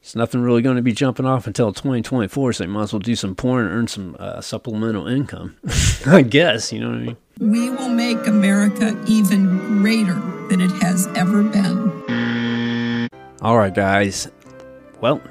it's 0.03 0.17
nothing 0.17 0.43
really 0.43 0.63
going 0.63 0.75
to 0.75 0.83
be 0.83 0.91
jumping 0.91 1.27
off 1.27 1.47
until 1.47 1.73
2024, 1.73 2.55
so 2.55 2.65
they 2.65 2.69
might 2.69 2.83
as 2.83 2.93
well 2.93 2.99
do 2.99 3.15
some 3.15 3.37
porn 3.37 3.67
and 3.67 3.73
earn 3.73 3.87
some 3.87 4.17
uh, 4.19 4.41
supplemental 4.41 5.07
income. 5.07 5.57
I 6.07 6.23
guess, 6.23 6.73
you 6.73 6.81
know 6.81 6.89
what 6.89 6.99
I 6.99 7.03
mean? 7.03 7.17
We 7.39 7.71
will 7.71 7.89
make 7.89 8.27
America 8.27 9.01
even 9.07 9.81
greater 9.81 10.21
than 10.49 10.61
it 10.61 10.73
has 10.83 11.07
ever 11.15 11.45
been. 11.45 13.09
All 13.43 13.57
right, 13.57 13.73
guys. 13.73 14.29
Well, 15.01 15.23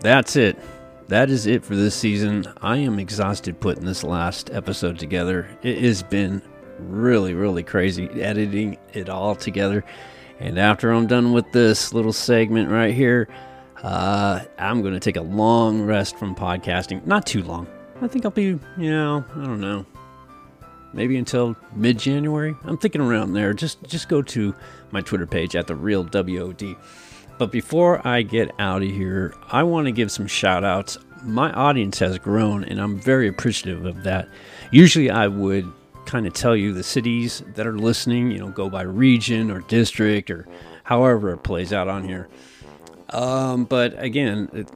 that's 0.00 0.34
it. 0.34 0.58
That 1.06 1.30
is 1.30 1.46
it 1.46 1.64
for 1.64 1.76
this 1.76 1.94
season. 1.94 2.44
I 2.60 2.78
am 2.78 2.98
exhausted 2.98 3.60
putting 3.60 3.84
this 3.84 4.02
last 4.02 4.50
episode 4.50 4.98
together. 4.98 5.48
It 5.62 5.78
has 5.78 6.02
been 6.02 6.42
really, 6.80 7.34
really 7.34 7.62
crazy 7.62 8.08
editing 8.20 8.78
it 8.92 9.08
all 9.08 9.36
together. 9.36 9.84
And 10.40 10.58
after 10.58 10.90
I'm 10.90 11.06
done 11.06 11.32
with 11.32 11.50
this 11.52 11.94
little 11.94 12.12
segment 12.12 12.68
right 12.68 12.92
here, 12.92 13.28
uh, 13.82 14.40
I'm 14.58 14.82
going 14.82 14.94
to 14.94 15.00
take 15.00 15.16
a 15.16 15.22
long 15.22 15.82
rest 15.82 16.16
from 16.18 16.34
podcasting. 16.34 17.06
Not 17.06 17.26
too 17.26 17.42
long. 17.42 17.66
I 18.00 18.08
think 18.08 18.24
I'll 18.24 18.30
be, 18.30 18.42
you 18.42 18.60
know, 18.76 19.24
I 19.34 19.44
don't 19.44 19.60
know, 19.60 19.84
maybe 20.92 21.16
until 21.16 21.56
mid 21.74 21.98
January. 21.98 22.54
I'm 22.64 22.78
thinking 22.78 23.00
around 23.00 23.32
there. 23.32 23.52
Just 23.52 23.82
just 23.84 24.08
go 24.08 24.22
to 24.22 24.54
my 24.90 25.00
Twitter 25.00 25.26
page 25.26 25.56
at 25.56 25.66
the 25.66 25.74
real 25.74 26.04
WOD. 26.04 26.76
But 27.38 27.52
before 27.52 28.06
I 28.06 28.22
get 28.22 28.52
out 28.58 28.82
of 28.82 28.88
here, 28.88 29.34
I 29.48 29.62
want 29.62 29.86
to 29.86 29.92
give 29.92 30.10
some 30.10 30.26
shout 30.26 30.64
outs. 30.64 30.98
My 31.22 31.52
audience 31.52 31.98
has 32.00 32.18
grown, 32.18 32.64
and 32.64 32.80
I'm 32.80 33.00
very 33.00 33.28
appreciative 33.28 33.84
of 33.84 34.04
that. 34.04 34.28
Usually, 34.70 35.10
I 35.10 35.28
would 35.28 35.70
kind 36.04 36.26
of 36.26 36.32
tell 36.32 36.56
you 36.56 36.72
the 36.72 36.82
cities 36.82 37.42
that 37.54 37.66
are 37.66 37.78
listening, 37.78 38.30
you 38.30 38.38
know, 38.38 38.48
go 38.48 38.70
by 38.70 38.82
region 38.82 39.50
or 39.50 39.60
district 39.60 40.30
or 40.30 40.48
however 40.84 41.32
it 41.32 41.38
plays 41.38 41.72
out 41.72 41.86
on 41.86 42.02
here. 42.02 42.28
Um, 43.10 43.64
but 43.64 44.00
again, 44.02 44.48
it, 44.52 44.70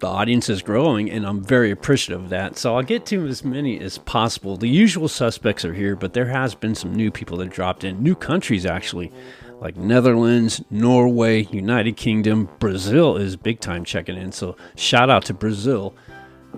the 0.00 0.06
audience 0.06 0.48
is 0.48 0.62
growing, 0.62 1.10
and 1.10 1.26
I'm 1.26 1.42
very 1.42 1.70
appreciative 1.70 2.24
of 2.24 2.30
that. 2.30 2.56
So 2.56 2.76
I'll 2.76 2.82
get 2.82 3.04
to 3.06 3.26
as 3.26 3.44
many 3.44 3.80
as 3.80 3.98
possible. 3.98 4.56
The 4.56 4.68
usual 4.68 5.08
suspects 5.08 5.64
are 5.64 5.74
here, 5.74 5.96
but 5.96 6.12
there 6.12 6.28
has 6.28 6.54
been 6.54 6.74
some 6.74 6.94
new 6.94 7.10
people 7.10 7.38
that 7.38 7.50
dropped 7.50 7.82
in, 7.82 8.02
new 8.02 8.14
countries 8.14 8.64
actually, 8.64 9.10
like 9.60 9.76
Netherlands, 9.76 10.62
Norway, 10.70 11.44
United 11.44 11.96
Kingdom, 11.96 12.48
Brazil 12.60 13.16
is 13.16 13.34
big 13.34 13.58
time 13.60 13.84
checking 13.84 14.16
in. 14.16 14.30
So 14.30 14.56
shout 14.76 15.10
out 15.10 15.24
to 15.24 15.34
Brazil. 15.34 15.96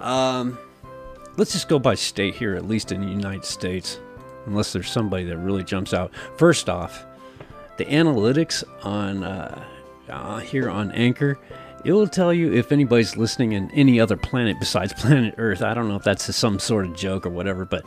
Um, 0.01 0.59
let's 1.39 1.53
just 1.53 1.69
go 1.69 1.79
by 1.79 1.95
state 1.95 2.35
here, 2.35 2.55
at 2.55 2.69
least 2.69 2.93
in 2.93 3.01
the 3.01 3.09
United 3.09 3.47
States, 3.47 3.99
unless 4.45 4.75
there's 4.75 4.91
somebody 4.91 5.25
that 5.25 5.39
really 5.39 5.65
jumps 5.65 5.95
out. 5.95 6.13
First 6.37 6.69
off, 6.69 7.07
the 7.79 7.87
analytics 7.87 8.63
on 8.85 9.25
uh, 9.25 9.65
uh, 10.11 10.39
here 10.39 10.69
on 10.69 10.91
Anchor, 10.93 11.39
it 11.85 11.93
will 11.93 12.09
tell 12.09 12.33
you 12.33 12.53
if 12.53 12.73
anybody's 12.73 13.17
listening 13.17 13.53
in 13.53 13.71
any 13.71 13.99
other 13.99 14.17
planet 14.17 14.59
besides 14.59 14.93
planet 14.99 15.35
Earth. 15.39 15.63
I 15.63 15.73
don't 15.73 15.89
know 15.89 15.97
if 15.97 16.03
that's 16.03 16.35
some 16.35 16.59
sort 16.59 16.87
of 16.87 16.95
joke 16.95 17.25
or 17.25 17.31
whatever, 17.31 17.65
but 17.65 17.85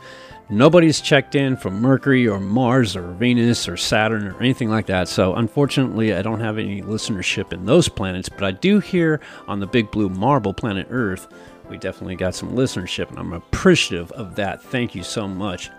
nobody's 0.48 1.00
checked 1.00 1.34
in 1.34 1.56
from 1.56 1.80
Mercury 1.80 2.26
or 2.26 2.40
Mars 2.40 2.96
or 2.96 3.12
Venus 3.12 3.68
or 3.68 3.76
Saturn 3.76 4.26
or 4.26 4.38
anything 4.40 4.68
like 4.68 4.86
that. 4.86 5.08
So 5.08 5.34
unfortunately, 5.34 6.12
I 6.12 6.22
don't 6.22 6.40
have 6.40 6.58
any 6.58 6.82
listenership 6.82 7.52
in 7.52 7.66
those 7.66 7.88
planets, 7.88 8.28
but 8.28 8.42
I 8.42 8.50
do 8.50 8.80
hear 8.80 9.20
on 9.46 9.60
the 9.60 9.66
big 9.66 9.90
blue 9.90 10.08
marble 10.08 10.54
planet 10.54 10.88
Earth. 10.90 11.28
We 11.70 11.78
definitely 11.78 12.16
got 12.16 12.34
some 12.34 12.52
listenership, 12.52 13.08
and 13.08 13.18
I'm 13.18 13.32
appreciative 13.32 14.12
of 14.12 14.34
that. 14.34 14.62
Thank 14.62 14.94
you 14.94 15.02
so 15.02 15.26
much. 15.26 15.70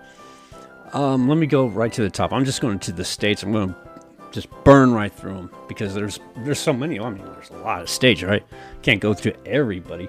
Um, 0.94 1.28
let 1.28 1.38
me 1.38 1.46
go 1.46 1.68
right 1.68 1.92
to 1.94 2.02
the 2.02 2.10
top. 2.10 2.32
I'm 2.32 2.46
just 2.46 2.62
going 2.62 2.80
to 2.80 2.92
the 2.92 3.06
states. 3.06 3.44
I'm 3.44 3.52
going 3.52 3.74
to 3.74 3.85
just 4.36 4.50
burn 4.64 4.94
right 4.94 5.12
through 5.12 5.34
them 5.34 5.50
because 5.68 5.96
there's 5.96 6.20
there's 6.38 6.60
so 6.60 6.74
many. 6.74 7.00
I 7.00 7.10
mean, 7.10 7.26
there's 7.26 7.50
a 7.50 7.58
lot 7.58 7.82
of 7.82 7.90
states, 7.90 8.22
right? 8.22 8.46
Can't 8.84 9.02
go 9.02 9.14
through 9.14 9.34
everybody. 9.46 10.08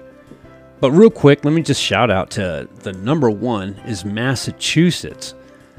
But 0.79 0.91
real 0.91 1.09
quick, 1.09 1.43
let 1.43 1.53
me 1.53 1.63
just 1.63 1.81
shout 1.81 2.11
out 2.11 2.29
to 2.31 2.69
the 2.81 2.93
number 2.93 3.31
one 3.31 3.73
is 3.87 4.05
Massachusetts. 4.05 5.33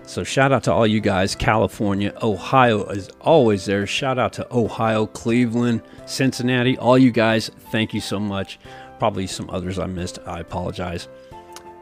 So 0.05 0.25
shout 0.25 0.51
out 0.51 0.65
to 0.65 0.73
all 0.73 0.87
you 0.87 1.01
guys. 1.01 1.37
California, 1.37 2.15
Ohio 2.23 2.85
is 2.87 3.11
always 3.21 3.67
there. 3.67 3.87
Shout 3.87 4.19
out 4.19 4.33
to 4.35 4.49
Ohio, 4.53 5.07
Cleveland, 5.07 5.83
Cincinnati, 6.07 6.79
all 6.79 6.99
you 6.99 7.13
guys. 7.13 7.51
Thank 7.71 7.93
you 7.93 8.01
so 8.01 8.19
much. 8.19 8.59
Probably 8.99 9.27
some 9.27 9.51
others 9.51 9.79
I 9.79 9.87
missed. 9.87 10.19
I 10.27 10.41
apologize. 10.41 11.09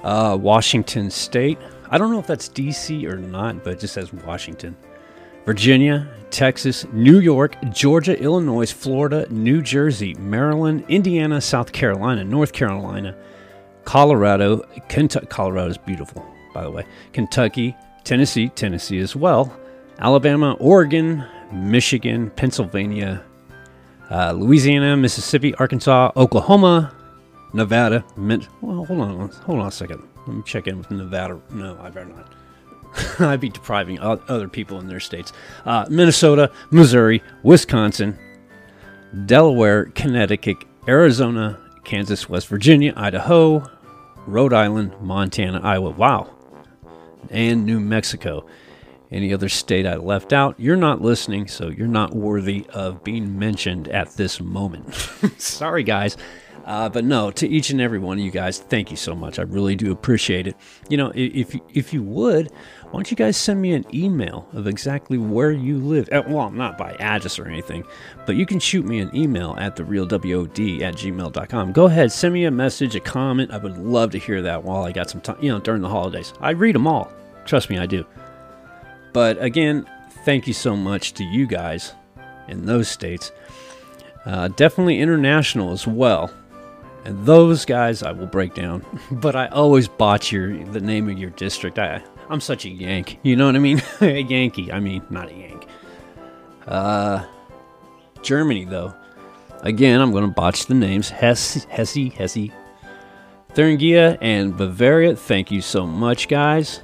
Uh, 0.02 0.36
Washington 0.38 1.10
State. 1.10 1.58
I 1.88 1.98
don't 1.98 2.10
know 2.10 2.18
if 2.18 2.26
that's 2.26 2.48
DC 2.48 3.04
or 3.04 3.16
not, 3.16 3.62
but 3.62 3.74
it 3.74 3.80
just 3.80 3.94
says 3.94 4.12
Washington. 4.12 4.76
Virginia, 5.46 6.08
Texas, 6.30 6.84
New 6.92 7.20
York, 7.20 7.54
Georgia, 7.72 8.20
Illinois, 8.20 8.70
Florida, 8.70 9.26
New 9.30 9.62
Jersey, 9.62 10.12
Maryland, 10.14 10.84
Indiana, 10.88 11.40
South 11.40 11.70
Carolina, 11.70 12.24
North 12.24 12.52
Carolina, 12.52 13.16
Colorado, 13.84 14.58
Kentucky. 14.88 15.26
Colorado 15.28 15.70
is 15.70 15.78
beautiful, 15.78 16.26
by 16.52 16.64
the 16.64 16.70
way. 16.70 16.84
Kentucky, 17.12 17.76
Tennessee, 18.02 18.48
Tennessee 18.50 18.98
as 18.98 19.14
well, 19.14 19.56
Alabama, 20.00 20.56
Oregon, 20.58 21.24
Michigan, 21.52 22.30
Pennsylvania, 22.30 23.22
uh, 24.10 24.32
Louisiana, 24.32 24.96
Mississippi, 24.96 25.54
Arkansas, 25.54 26.10
Oklahoma, 26.16 26.92
Nevada. 27.54 28.04
Min- 28.16 28.46
well, 28.60 28.84
hold 28.84 29.00
on, 29.00 29.28
hold 29.28 29.60
on 29.60 29.68
a 29.68 29.70
second. 29.70 30.02
Let 30.26 30.36
me 30.36 30.42
check 30.44 30.66
in 30.66 30.78
with 30.78 30.90
Nevada. 30.90 31.40
No, 31.52 31.78
I 31.80 31.88
better 31.90 32.06
not. 32.06 32.32
I'd 33.18 33.40
be 33.40 33.48
depriving 33.48 33.98
other 34.00 34.48
people 34.48 34.80
in 34.80 34.88
their 34.88 35.00
states. 35.00 35.32
Uh, 35.64 35.86
Minnesota, 35.88 36.50
Missouri, 36.70 37.22
Wisconsin, 37.42 38.18
Delaware, 39.26 39.86
Connecticut, 39.86 40.58
Arizona, 40.88 41.58
Kansas, 41.84 42.28
West 42.28 42.48
Virginia, 42.48 42.92
Idaho, 42.96 43.64
Rhode 44.26 44.52
Island, 44.52 44.94
Montana, 45.00 45.60
Iowa. 45.62 45.90
Wow. 45.90 46.30
And 47.30 47.64
New 47.64 47.80
Mexico. 47.80 48.46
Any 49.10 49.32
other 49.32 49.48
state 49.48 49.86
I 49.86 49.94
left 49.96 50.32
out, 50.32 50.58
you're 50.58 50.76
not 50.76 51.00
listening, 51.00 51.46
so 51.46 51.68
you're 51.68 51.86
not 51.86 52.14
worthy 52.14 52.66
of 52.70 53.04
being 53.04 53.38
mentioned 53.38 53.86
at 53.88 54.10
this 54.16 54.40
moment. 54.40 54.92
Sorry, 55.38 55.84
guys. 55.84 56.16
Uh, 56.64 56.88
but 56.88 57.04
no, 57.04 57.30
to 57.30 57.46
each 57.46 57.70
and 57.70 57.80
every 57.80 58.00
one 58.00 58.18
of 58.18 58.24
you 58.24 58.32
guys, 58.32 58.58
thank 58.58 58.90
you 58.90 58.96
so 58.96 59.14
much. 59.14 59.38
I 59.38 59.42
really 59.42 59.76
do 59.76 59.92
appreciate 59.92 60.48
it. 60.48 60.56
You 60.88 60.96
know, 60.96 61.12
if 61.14 61.56
if 61.72 61.94
you 61.94 62.02
would, 62.02 62.50
why 62.90 62.98
don't 62.98 63.10
you 63.10 63.16
guys 63.16 63.36
send 63.36 63.60
me 63.60 63.72
an 63.72 63.84
email 63.92 64.48
of 64.52 64.68
exactly 64.68 65.18
where 65.18 65.50
you 65.50 65.78
live? 65.78 66.08
Uh, 66.12 66.22
well, 66.28 66.50
not 66.50 66.78
by 66.78 66.94
address 66.94 67.38
or 67.38 67.46
anything, 67.46 67.84
but 68.26 68.36
you 68.36 68.46
can 68.46 68.60
shoot 68.60 68.86
me 68.86 69.00
an 69.00 69.14
email 69.14 69.56
at 69.58 69.74
therealwod 69.74 70.82
at 70.82 70.94
gmail.com. 70.94 71.72
Go 71.72 71.86
ahead, 71.86 72.12
send 72.12 72.32
me 72.32 72.44
a 72.44 72.50
message, 72.50 72.94
a 72.94 73.00
comment. 73.00 73.50
I 73.50 73.58
would 73.58 73.76
love 73.76 74.12
to 74.12 74.18
hear 74.18 74.40
that 74.42 74.62
while 74.62 74.84
I 74.84 74.92
got 74.92 75.10
some 75.10 75.20
time, 75.20 75.36
you 75.40 75.50
know, 75.50 75.58
during 75.58 75.82
the 75.82 75.88
holidays. 75.88 76.32
I 76.40 76.50
read 76.50 76.76
them 76.76 76.86
all. 76.86 77.12
Trust 77.44 77.70
me, 77.70 77.78
I 77.78 77.86
do. 77.86 78.06
But 79.12 79.42
again, 79.42 79.84
thank 80.24 80.46
you 80.46 80.52
so 80.52 80.76
much 80.76 81.14
to 81.14 81.24
you 81.24 81.46
guys 81.46 81.92
in 82.46 82.66
those 82.66 82.88
states. 82.88 83.32
Uh, 84.24 84.48
definitely 84.48 85.00
international 85.00 85.72
as 85.72 85.86
well. 85.86 86.30
And 87.04 87.24
those 87.26 87.64
guys 87.64 88.02
I 88.02 88.12
will 88.12 88.26
break 88.26 88.54
down. 88.54 88.84
But 89.10 89.36
I 89.36 89.46
always 89.48 89.88
botch 89.88 90.32
your 90.32 90.64
the 90.66 90.80
name 90.80 91.08
of 91.08 91.18
your 91.18 91.30
district. 91.30 91.78
I 91.78 92.02
I'm 92.28 92.40
such 92.40 92.64
a 92.64 92.68
Yank. 92.68 93.18
You 93.22 93.36
know 93.36 93.46
what 93.46 93.56
I 93.56 93.60
mean? 93.60 93.82
a 94.00 94.20
Yankee. 94.20 94.72
I 94.72 94.80
mean, 94.80 95.04
not 95.10 95.30
a 95.30 95.34
Yank. 95.34 95.66
Uh, 96.66 97.24
Germany 98.22 98.64
though. 98.64 98.94
Again, 99.62 100.00
I'm 100.00 100.12
going 100.12 100.24
to 100.24 100.32
botch 100.32 100.66
the 100.66 100.74
names. 100.74 101.08
Hesse, 101.08 101.64
Hesse, 101.64 102.12
Hesse, 102.14 102.50
Thuringia, 103.54 104.18
and 104.20 104.56
Bavaria. 104.56 105.16
Thank 105.16 105.50
you 105.50 105.60
so 105.60 105.86
much, 105.86 106.28
guys. 106.28 106.80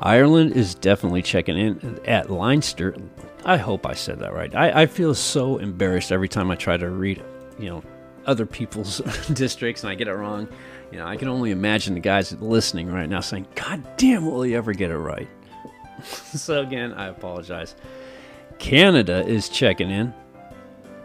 Ireland 0.00 0.52
is 0.52 0.74
definitely 0.74 1.22
checking 1.22 1.56
in 1.56 2.00
at 2.04 2.30
Leinster. 2.30 2.94
I 3.44 3.56
hope 3.56 3.86
I 3.86 3.94
said 3.94 4.18
that 4.20 4.34
right. 4.34 4.54
I, 4.54 4.82
I 4.82 4.86
feel 4.86 5.14
so 5.14 5.58
embarrassed 5.58 6.12
every 6.12 6.28
time 6.28 6.50
I 6.50 6.56
try 6.56 6.76
to 6.76 6.90
read, 6.90 7.22
you 7.58 7.70
know, 7.70 7.82
other 8.26 8.46
people's 8.46 8.98
districts 9.32 9.82
and 9.82 9.90
I 9.90 9.94
get 9.94 10.08
it 10.08 10.14
wrong. 10.14 10.48
You 10.94 11.00
know, 11.00 11.06
I 11.08 11.16
can 11.16 11.26
only 11.26 11.50
imagine 11.50 11.94
the 11.94 12.00
guys 12.00 12.30
listening 12.40 12.88
right 12.88 13.08
now 13.08 13.18
saying, 13.18 13.48
God 13.56 13.82
damn, 13.96 14.26
will 14.26 14.42
he 14.42 14.54
ever 14.54 14.72
get 14.72 14.92
it 14.92 14.96
right? 14.96 15.28
so, 16.04 16.62
again, 16.62 16.92
I 16.92 17.08
apologize. 17.08 17.74
Canada 18.60 19.26
is 19.26 19.48
checking 19.48 19.90
in. 19.90 20.14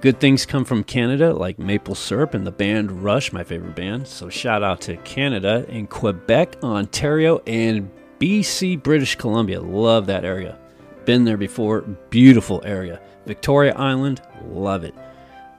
Good 0.02 0.20
things 0.20 0.46
come 0.46 0.64
from 0.64 0.84
Canada, 0.84 1.34
like 1.34 1.58
maple 1.58 1.96
syrup 1.96 2.36
and 2.36 2.46
the 2.46 2.52
band 2.52 3.04
Rush, 3.04 3.34
my 3.34 3.44
favorite 3.44 3.76
band. 3.76 4.08
So, 4.08 4.30
shout 4.30 4.62
out 4.62 4.80
to 4.82 4.96
Canada 4.98 5.66
and 5.70 5.90
Quebec, 5.90 6.58
Ontario, 6.62 7.42
and 7.48 7.90
BC, 8.20 8.84
British 8.84 9.16
Columbia. 9.16 9.60
Love 9.60 10.06
that 10.06 10.24
area. 10.24 10.60
Been 11.06 11.26
there 11.26 11.36
before. 11.36 11.82
Beautiful 12.12 12.62
area. 12.64 13.02
Victoria 13.26 13.74
Island, 13.74 14.22
love 14.46 14.84
it. 14.84 14.94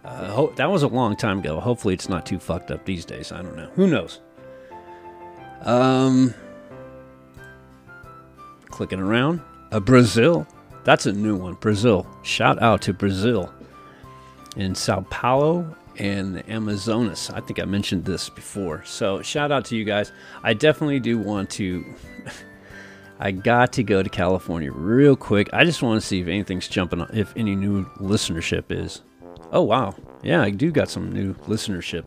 Uh, 0.05 0.27
ho- 0.29 0.53
that 0.57 0.71
was 0.71 0.83
a 0.83 0.89
long 0.89 1.17
time 1.17 1.41
ago. 1.41 1.61
Hopefully, 1.61 1.95
it's 1.95 2.09
not 2.09 2.25
too 2.27 2.39
fucked 2.39 2.71
up 2.71 2.85
these 2.85 3.05
days. 3.05 3.33
I 3.33 3.43
don't 3.43 3.57
know. 3.57 3.71
Who 3.75 3.87
knows? 3.87 4.21
Um, 5.63 6.35
clicking 8.71 9.01
around. 9.01 9.41
Uh, 9.73 9.81
Brazil. 9.81 10.47
That's 10.85 11.07
a 11.07 11.13
new 11.13 11.37
one. 11.37 11.55
Brazil. 11.55 12.07
Shout 12.23 12.61
out 12.63 12.81
to 12.83 12.93
Brazil. 12.95 13.53
In 14.57 14.75
Sao 14.75 15.03
Paulo 15.11 15.77
and 15.99 16.43
Amazonas. 16.49 17.31
I 17.31 17.41
think 17.41 17.61
I 17.61 17.65
mentioned 17.67 18.05
this 18.05 18.31
before. 18.31 18.83
So, 18.85 19.21
shout 19.23 19.53
out 19.53 19.67
to 19.67 19.77
you 19.77 19.85
guys. 19.85 20.13
I 20.43 20.55
definitely 20.55 21.01
do 21.01 21.19
want 21.19 21.51
to. 21.51 21.85
I 23.21 23.33
got 23.33 23.75
to 23.75 23.83
go 23.83 24.03
to 24.03 24.09
California 24.09 24.73
real 24.73 25.15
quick. 25.15 25.51
I 25.53 25.65
just 25.65 25.83
want 25.83 26.01
to 26.01 26.07
see 26.07 26.21
if 26.23 26.27
anything's 26.27 26.69
jumping, 26.69 27.05
if 27.13 27.37
any 27.37 27.55
new 27.55 27.85
listenership 27.97 28.65
is. 28.71 29.03
Oh 29.53 29.63
wow, 29.63 29.95
yeah, 30.23 30.43
I 30.43 30.51
do 30.51 30.71
got 30.71 30.89
some 30.89 31.13
new 31.13 31.35
listenership. 31.35 32.05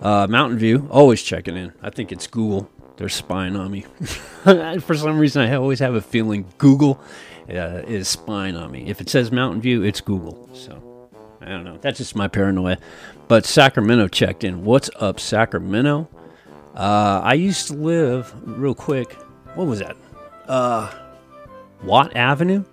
Uh, 0.00 0.26
Mountain 0.28 0.58
View, 0.58 0.88
always 0.90 1.22
checking 1.22 1.56
in. 1.56 1.72
I 1.80 1.90
think 1.90 2.12
it's 2.12 2.26
Google. 2.26 2.70
They're 2.96 3.08
spying 3.08 3.56
on 3.56 3.70
me. 3.70 3.80
For 4.80 4.94
some 4.94 5.18
reason, 5.18 5.42
I 5.42 5.54
always 5.54 5.78
have 5.78 5.94
a 5.94 6.00
feeling 6.00 6.44
Google 6.58 7.00
uh, 7.48 7.82
is 7.86 8.08
spying 8.08 8.56
on 8.56 8.70
me. 8.70 8.86
If 8.88 9.00
it 9.00 9.08
says 9.08 9.32
Mountain 9.32 9.62
View, 9.62 9.82
it's 9.82 10.00
Google. 10.00 10.48
So 10.52 11.08
I 11.40 11.46
don't 11.46 11.64
know. 11.64 11.78
That's 11.80 11.98
just 11.98 12.14
my 12.14 12.28
paranoia. 12.28 12.78
But 13.28 13.46
Sacramento 13.46 14.08
checked 14.08 14.44
in. 14.44 14.64
What's 14.64 14.90
up, 14.96 15.18
Sacramento? 15.18 16.08
Uh, 16.74 17.20
I 17.22 17.34
used 17.34 17.68
to 17.68 17.74
live 17.74 18.34
real 18.44 18.74
quick. 18.74 19.12
What 19.54 19.66
was 19.66 19.78
that? 19.80 19.96
Uh, 20.46 20.92
Watt 21.82 22.14
Avenue 22.16 22.64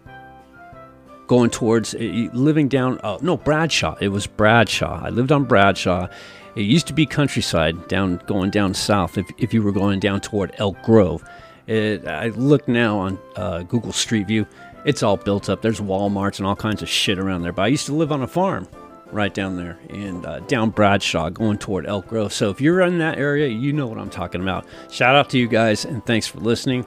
going 1.30 1.52
towards 1.52 1.94
living 1.94 2.68
down 2.68 3.00
oh 3.04 3.20
no 3.22 3.38
bradshaw. 3.38 3.96
It 4.02 4.10
was 4.10 4.26
bradshaw. 4.28 5.00
I 5.06 5.10
lived 5.10 5.32
on 5.32 5.46
bradshaw. 5.46 6.08
It 6.56 6.64
used 6.64 6.88
to 6.88 6.94
be 6.94 7.06
countryside 7.06 7.88
down 7.88 8.18
going 8.26 8.50
down 8.50 8.74
south 8.74 9.18
if, 9.18 9.30
if 9.38 9.54
you 9.54 9.62
were 9.62 9.72
going 9.72 10.00
down 10.00 10.22
toward 10.22 10.54
elk 10.58 10.82
grove. 10.82 11.24
It, 11.68 12.06
i 12.08 12.30
look 12.30 12.68
now 12.68 12.98
on 12.98 13.20
uh, 13.36 13.62
google 13.62 13.94
street 13.94 14.28
view. 14.28 14.48
It's 14.86 15.04
all 15.04 15.18
built 15.18 15.50
up. 15.50 15.62
There's 15.62 15.80
walmarts 15.80 16.40
and 16.40 16.48
all 16.48 16.56
kinds 16.56 16.82
of 16.82 16.90
shit 16.90 17.20
around 17.20 17.44
there. 17.44 17.54
But 17.54 17.62
i 17.62 17.68
used 17.68 17.86
to 17.86 17.94
live 17.94 18.12
on 18.12 18.24
a 18.24 18.28
farm 18.28 18.68
right 19.12 19.34
down 19.34 19.56
there 19.56 19.78
and 19.90 20.26
uh, 20.26 20.40
down 20.42 20.72
Bradshaw 20.72 21.30
going 21.30 21.60
toward 21.60 21.86
Elk 21.86 22.08
Grove. 22.08 22.34
So 22.34 22.50
if 22.50 22.60
you're 22.60 22.82
in 22.82 22.98
that 23.00 23.18
area, 23.18 23.48
you 23.48 23.72
know 23.72 23.88
what 23.88 23.98
I'm 23.98 24.10
talking 24.10 24.42
about. 24.42 24.66
Shout 24.92 25.16
out 25.16 25.30
to 25.32 25.38
you 25.38 25.48
guys 25.48 25.86
and 25.86 26.04
thanks 26.06 26.28
for 26.28 26.40
listening. 26.40 26.86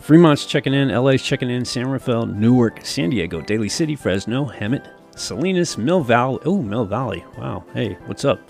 Fremont's 0.00 0.46
checking 0.46 0.74
in, 0.74 0.88
LA's 0.88 1.22
checking 1.22 1.50
in, 1.50 1.64
San 1.64 1.86
Rafael, 1.86 2.26
Newark, 2.26 2.84
San 2.84 3.10
Diego, 3.10 3.40
Daly 3.42 3.68
City, 3.68 3.94
Fresno, 3.94 4.46
Hemet, 4.46 4.86
Salinas, 5.14 5.76
Mill 5.76 6.02
Valley. 6.02 6.38
Oh, 6.46 6.62
Mill 6.62 6.86
Valley. 6.86 7.22
Wow. 7.36 7.64
Hey, 7.74 7.98
what's 8.06 8.24
up? 8.24 8.40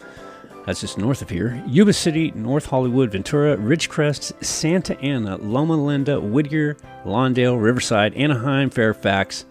That's 0.64 0.80
just 0.80 0.98
north 0.98 1.22
of 1.22 1.28
here. 1.28 1.62
Yuba 1.66 1.92
City, 1.92 2.30
North 2.36 2.66
Hollywood, 2.66 3.10
Ventura, 3.10 3.56
Ridgecrest, 3.56 4.44
Santa 4.44 4.98
Ana, 5.00 5.36
Loma 5.38 5.74
Linda, 5.74 6.20
Whittier, 6.20 6.76
Lawndale, 7.04 7.60
Riverside, 7.60 8.14
Anaheim, 8.14 8.70
Fairfax, 8.70 9.44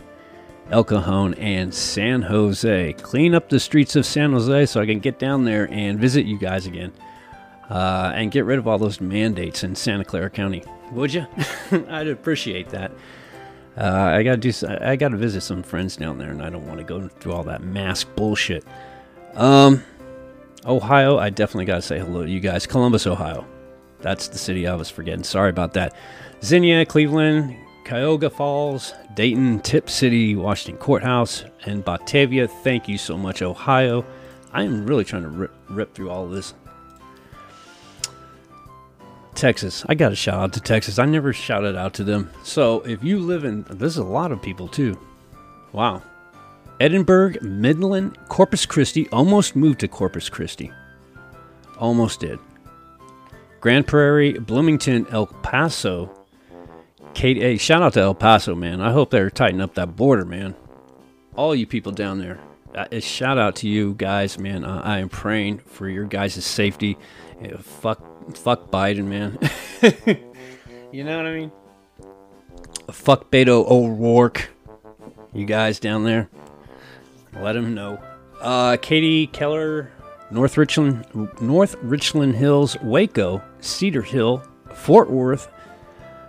El 0.72 0.86
Cajon, 0.86 1.34
and 1.34 1.74
San 1.74 2.22
Jose. 2.22 2.94
Clean 2.94 3.36
up 3.36 3.50
the 3.50 3.60
streets 3.60 3.98
of 3.98 4.06
San 4.06 4.32
Jose 4.32 4.68
so 4.68 4.80
I 4.80 4.86
can 4.86 5.00
get 5.00 5.20
down 5.20 5.44
there 5.44 5.68
and 5.72 6.00
visit 6.00 6.26
you 6.26 6.40
guys 6.40 6.66
again. 6.66 6.94
Uh, 7.70 8.14
and 8.16 8.32
get 8.32 8.46
rid 8.46 8.58
of 8.58 8.68
all 8.68 8.78
those 8.80 9.02
mandates 9.02 9.64
in 9.64 9.76
Santa 9.76 10.06
Clara 10.06 10.30
County. 10.30 10.64
Would 10.92 11.14
you? 11.14 11.28
I'd 11.90 12.08
appreciate 12.08 12.70
that. 12.70 12.92
Uh, 13.78 14.12
I 14.16 14.24
gotta 14.24 14.38
do. 14.38 14.52
I 14.82 14.96
gotta 14.96 15.18
visit 15.18 15.42
some 15.42 15.64
friends 15.64 15.96
down 15.96 16.18
there, 16.18 16.32
and 16.32 16.42
I 16.42 16.50
don't 16.50 16.68
want 16.68 16.80
to 16.80 16.84
go 16.84 17.08
through 17.08 17.34
all 17.34 17.44
that 17.44 17.62
mask 17.62 18.08
bullshit. 18.16 18.66
Um, 19.36 19.84
Ohio, 20.66 21.18
I 21.18 21.30
definitely 21.30 21.66
gotta 21.66 21.82
say 21.82 22.00
hello 22.00 22.24
to 22.24 22.30
you 22.30 22.40
guys. 22.40 22.66
Columbus, 22.68 23.08
Ohio. 23.08 23.46
That's 24.02 24.28
the 24.28 24.38
city 24.38 24.68
I 24.68 24.76
was 24.76 24.90
forgetting. 24.90 25.24
Sorry 25.24 25.50
about 25.50 25.74
that. 25.74 25.96
Xenia, 26.44 26.86
Cleveland, 26.86 27.56
Cuyahoga 27.86 28.30
Falls, 28.30 28.94
Dayton, 29.16 29.60
Tipp 29.62 29.90
City, 29.90 30.36
Washington 30.36 30.82
Courthouse, 30.82 31.44
and 31.66 31.84
Batavia. 31.84 32.48
Thank 32.48 32.88
you 32.88 32.98
so 32.98 33.18
much, 33.18 33.42
Ohio. 33.42 34.06
I 34.52 34.64
am 34.64 34.86
really 34.86 35.04
trying 35.06 35.24
to 35.24 35.30
rip, 35.30 35.52
rip 35.70 35.94
through 35.94 36.10
all 36.10 36.28
this. 36.28 36.54
Texas. 39.36 39.86
I 39.88 39.96
got 39.96 40.10
to 40.10 40.16
shout 40.16 40.36
out 40.36 40.54
to 40.54 40.60
Texas. 40.60 41.00
I 41.00 41.06
never 41.06 41.34
shouted 41.34 41.76
out 41.76 41.94
to 41.96 42.04
them. 42.04 42.30
So 42.44 42.82
if 42.82 43.04
you 43.04 43.20
live 43.20 43.44
in, 43.46 43.64
this 43.70 43.94
is 43.94 43.98
a 43.98 44.04
lot 44.04 44.32
of 44.32 44.42
people 44.42 44.68
too. 44.68 45.00
Wow. 45.72 46.02
Edinburg, 46.80 47.42
Midland, 47.42 48.18
Corpus 48.30 48.66
Christi. 48.66 49.10
Almost 49.10 49.56
moved 49.56 49.80
to 49.82 49.88
Corpus 49.88 50.30
Christi. 50.30 50.72
Almost 51.78 52.22
did. 52.22 52.40
Grand 53.60 53.86
Prairie, 53.88 54.34
Bloomington, 54.34 55.06
El 55.12 55.28
Paso. 55.28 56.16
Kate, 57.14 57.38
hey, 57.38 57.58
shout 57.58 57.82
out 57.82 57.94
to 57.94 58.02
El 58.02 58.16
Paso, 58.16 58.56
man. 58.56 58.80
I 58.80 58.92
hope 58.92 59.10
they're 59.10 59.30
tightening 59.30 59.62
up 59.62 59.74
that 59.76 59.96
border, 59.96 60.26
man. 60.26 60.56
All 61.36 61.54
you 61.54 61.68
people 61.68 61.92
down 61.92 62.20
there. 62.20 62.40
Uh, 62.74 62.86
a 62.92 63.02
shout 63.02 63.38
out 63.38 63.56
to 63.58 63.68
you 63.68 63.96
guys, 63.96 64.38
man. 64.38 64.64
Uh, 64.64 64.82
I 64.84 65.00
am 65.00 65.10
praying 65.10 65.60
for 65.60 65.90
your 65.90 66.06
guys' 66.06 66.46
safety. 66.46 66.98
Yeah, 67.42 67.58
fuck, 67.58 68.09
fuck 68.38 68.70
Biden, 68.72 69.06
man. 69.06 69.38
you 70.92 71.04
know 71.04 71.18
what 71.18 71.26
I 71.26 71.34
mean? 71.34 71.52
Fuck 72.92 73.30
Beto 73.32 73.70
O'Rourke. 73.70 74.50
You 75.34 75.46
guys 75.46 75.80
down 75.80 76.06
there, 76.06 76.30
let 77.40 77.56
him 77.56 77.76
know. 77.76 78.02
Uh, 78.42 78.78
Katy 78.82 79.28
Keller, 79.28 79.92
North 80.32 80.58
Richland, 80.58 81.06
North 81.40 81.76
Richland 81.82 82.36
Hills, 82.36 82.78
Waco, 82.82 83.44
Cedar 83.60 84.02
Hill, 84.02 84.44
Fort 84.74 85.10
Worth, 85.12 85.52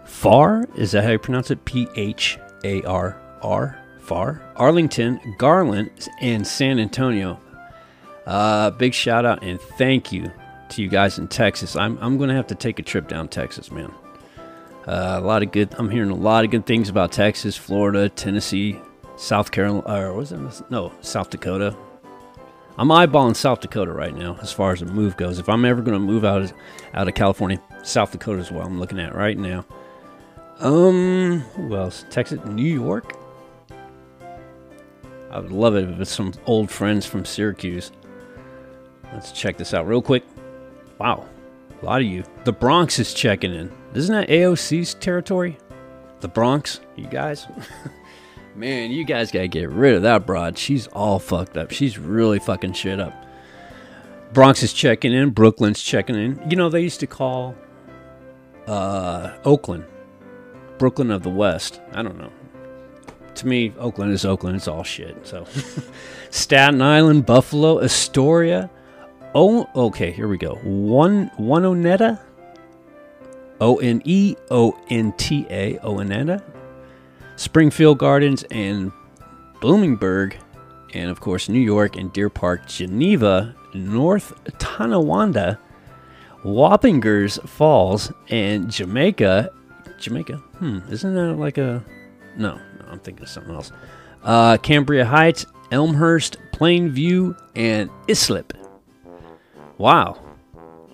Far. 0.04 0.66
Is 0.74 0.92
that 0.92 1.04
how 1.04 1.10
you 1.10 1.18
pronounce 1.18 1.50
it? 1.50 1.64
P 1.64 1.88
H 1.96 2.38
A 2.64 2.82
R 2.82 3.18
R. 3.42 3.78
Far. 4.00 4.42
Arlington, 4.56 5.20
Garland, 5.38 6.08
and 6.20 6.46
San 6.46 6.78
Antonio. 6.78 7.40
Uh, 8.26 8.70
big 8.70 8.92
shout 8.92 9.24
out 9.24 9.42
and 9.42 9.60
thank 9.60 10.12
you 10.12 10.30
to 10.70 10.82
you 10.82 10.88
guys 10.88 11.18
in 11.18 11.28
Texas. 11.28 11.76
I'm, 11.76 11.98
I'm 12.00 12.16
going 12.16 12.28
to 12.28 12.34
have 12.34 12.46
to 12.48 12.54
take 12.54 12.78
a 12.78 12.82
trip 12.82 13.08
down 13.08 13.28
Texas, 13.28 13.70
man. 13.70 13.92
Uh, 14.86 15.18
a 15.18 15.20
lot 15.20 15.42
of 15.42 15.52
good. 15.52 15.74
I'm 15.78 15.90
hearing 15.90 16.10
a 16.10 16.14
lot 16.14 16.44
of 16.44 16.50
good 16.50 16.66
things 16.66 16.88
about 16.88 17.12
Texas, 17.12 17.56
Florida, 17.56 18.08
Tennessee, 18.08 18.78
South 19.16 19.50
Carolina. 19.50 19.84
Or 19.86 20.12
was 20.14 20.32
it? 20.32 20.40
No, 20.70 20.92
South 21.00 21.30
Dakota. 21.30 21.76
I'm 22.78 22.88
eyeballing 22.88 23.36
South 23.36 23.60
Dakota 23.60 23.92
right 23.92 24.14
now 24.14 24.38
as 24.40 24.52
far 24.52 24.72
as 24.72 24.80
a 24.80 24.86
move 24.86 25.16
goes. 25.16 25.38
If 25.38 25.48
I'm 25.48 25.64
ever 25.64 25.82
going 25.82 25.94
to 25.94 26.04
move 26.04 26.24
out 26.24 26.42
of, 26.42 26.52
out 26.94 27.08
of 27.08 27.14
California, 27.14 27.60
South 27.82 28.12
Dakota 28.12 28.40
is 28.40 28.50
what 28.50 28.64
I'm 28.64 28.80
looking 28.80 28.98
at 28.98 29.14
right 29.14 29.36
now. 29.36 29.66
Um, 30.60 31.40
who 31.56 31.76
else? 31.76 32.04
Texas, 32.10 32.40
New 32.46 32.62
York. 32.62 33.16
I 35.30 35.38
would 35.38 35.52
love 35.52 35.76
it 35.76 35.88
if 35.88 36.00
it's 36.00 36.10
some 36.10 36.32
old 36.46 36.70
friends 36.70 37.06
from 37.06 37.24
Syracuse. 37.24 37.92
Let's 39.12 39.32
check 39.32 39.56
this 39.58 39.74
out 39.74 39.86
real 39.86 40.02
quick. 40.02 40.24
Wow, 41.00 41.24
a 41.80 41.84
lot 41.86 42.02
of 42.02 42.06
you. 42.06 42.24
The 42.44 42.52
Bronx 42.52 42.98
is 42.98 43.14
checking 43.14 43.54
in. 43.54 43.72
Isn't 43.94 44.14
that 44.14 44.28
AOC's 44.28 44.92
territory? 44.92 45.56
The 46.20 46.28
Bronx, 46.28 46.80
you 46.94 47.06
guys? 47.06 47.46
Man, 48.54 48.90
you 48.90 49.04
guys 49.04 49.32
gotta 49.32 49.48
get 49.48 49.70
rid 49.70 49.94
of 49.94 50.02
that 50.02 50.26
broad. 50.26 50.58
She's 50.58 50.88
all 50.88 51.18
fucked 51.18 51.56
up. 51.56 51.70
She's 51.70 51.98
really 51.98 52.38
fucking 52.38 52.74
shit 52.74 53.00
up. 53.00 53.14
Bronx 54.34 54.62
is 54.62 54.74
checking 54.74 55.14
in. 55.14 55.30
Brooklyn's 55.30 55.82
checking 55.82 56.16
in. 56.16 56.50
You 56.50 56.56
know, 56.56 56.68
they 56.68 56.82
used 56.82 57.00
to 57.00 57.06
call 57.06 57.54
uh, 58.66 59.38
Oakland 59.46 59.86
Brooklyn 60.76 61.10
of 61.10 61.22
the 61.22 61.30
West. 61.30 61.80
I 61.94 62.02
don't 62.02 62.18
know. 62.18 62.30
To 63.36 63.46
me, 63.46 63.72
Oakland 63.78 64.12
is 64.12 64.26
Oakland. 64.26 64.56
It's 64.56 64.68
all 64.68 64.84
shit. 64.84 65.26
So, 65.26 65.46
Staten 66.30 66.82
Island, 66.82 67.24
Buffalo, 67.24 67.80
Astoria. 67.80 68.68
Oh, 69.34 69.68
okay. 69.74 70.10
Here 70.10 70.28
we 70.28 70.38
go. 70.38 70.56
One, 70.56 71.30
one 71.36 71.62
Oneta. 71.62 72.20
O 73.60 73.76
N 73.76 74.02
E 74.04 74.36
O 74.50 74.78
N 74.88 75.12
T 75.12 75.46
A. 75.50 75.78
Oneta. 75.78 76.42
Springfield 77.36 77.98
Gardens 77.98 78.42
and 78.50 78.92
Bloomingburg, 79.60 80.34
and 80.92 81.10
of 81.10 81.20
course 81.20 81.48
New 81.48 81.60
York 81.60 81.96
and 81.96 82.12
Deer 82.12 82.28
Park, 82.28 82.66
Geneva, 82.66 83.54
North 83.72 84.34
Tonawanda, 84.58 85.58
Wappingers 86.44 87.46
Falls, 87.48 88.12
and 88.28 88.70
Jamaica. 88.70 89.50
Jamaica? 89.98 90.36
Hmm, 90.36 90.80
isn't 90.90 91.14
that 91.14 91.34
like 91.34 91.56
a. 91.56 91.84
No, 92.36 92.56
no 92.56 92.84
I'm 92.90 92.98
thinking 92.98 93.22
of 93.22 93.30
something 93.30 93.54
else. 93.54 93.72
Uh, 94.22 94.56
Cambria 94.58 95.06
Heights, 95.06 95.46
Elmhurst, 95.70 96.36
Plainview, 96.52 97.38
and 97.54 97.88
Islip. 98.08 98.52
Wow. 99.80 100.20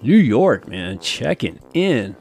New 0.00 0.16
York, 0.16 0.68
man, 0.68 1.00
checking 1.00 1.58
in. 1.74 2.14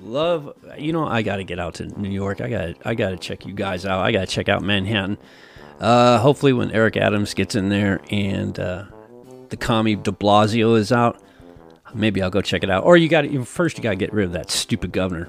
Love, 0.00 0.54
you 0.78 0.90
know, 0.90 1.06
I 1.06 1.20
got 1.20 1.36
to 1.36 1.44
get 1.44 1.58
out 1.58 1.74
to 1.74 1.88
New 2.00 2.08
York. 2.08 2.40
I 2.40 2.48
got, 2.48 2.74
I 2.86 2.94
got 2.94 3.10
to 3.10 3.18
check 3.18 3.44
you 3.44 3.52
guys 3.52 3.84
out. 3.84 4.00
I 4.00 4.12
got 4.12 4.20
to 4.20 4.26
check 4.26 4.48
out 4.48 4.62
Manhattan. 4.62 5.18
Uh, 5.78 6.18
hopefully, 6.18 6.54
when 6.54 6.70
Eric 6.70 6.96
Adams 6.96 7.34
gets 7.34 7.54
in 7.54 7.68
there 7.68 8.00
and 8.10 8.58
uh, 8.58 8.84
the 9.50 9.58
commie 9.58 9.94
De 9.94 10.10
Blasio 10.10 10.78
is 10.78 10.90
out, 10.90 11.22
maybe 11.92 12.22
I'll 12.22 12.30
go 12.30 12.40
check 12.40 12.62
it 12.62 12.70
out. 12.70 12.84
Or 12.84 12.96
you 12.96 13.10
got 13.10 13.22
to 13.22 13.44
first, 13.44 13.76
you 13.76 13.82
got 13.82 13.90
to 13.90 13.96
get 13.96 14.10
rid 14.14 14.24
of 14.24 14.32
that 14.32 14.50
stupid 14.50 14.92
governor. 14.92 15.28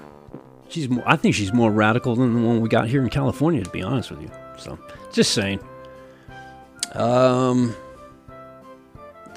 She's, 0.70 0.88
more, 0.88 1.04
I 1.06 1.16
think 1.16 1.34
she's 1.34 1.52
more 1.52 1.70
radical 1.70 2.16
than 2.16 2.32
the 2.32 2.40
one 2.40 2.62
we 2.62 2.70
got 2.70 2.88
here 2.88 3.02
in 3.02 3.10
California. 3.10 3.62
To 3.62 3.70
be 3.70 3.82
honest 3.82 4.10
with 4.10 4.22
you, 4.22 4.30
so 4.56 4.78
just 5.12 5.32
saying. 5.32 5.60
Um, 6.94 7.76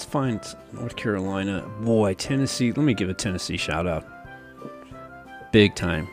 let's 0.01 0.11
find 0.11 0.55
North 0.73 0.95
Carolina. 0.95 1.63
Boy, 1.81 2.15
Tennessee. 2.15 2.71
Let 2.71 2.83
me 2.83 2.95
give 2.95 3.09
a 3.09 3.13
Tennessee 3.13 3.57
shout 3.57 3.85
out. 3.85 4.03
Big 5.51 5.75
time. 5.75 6.07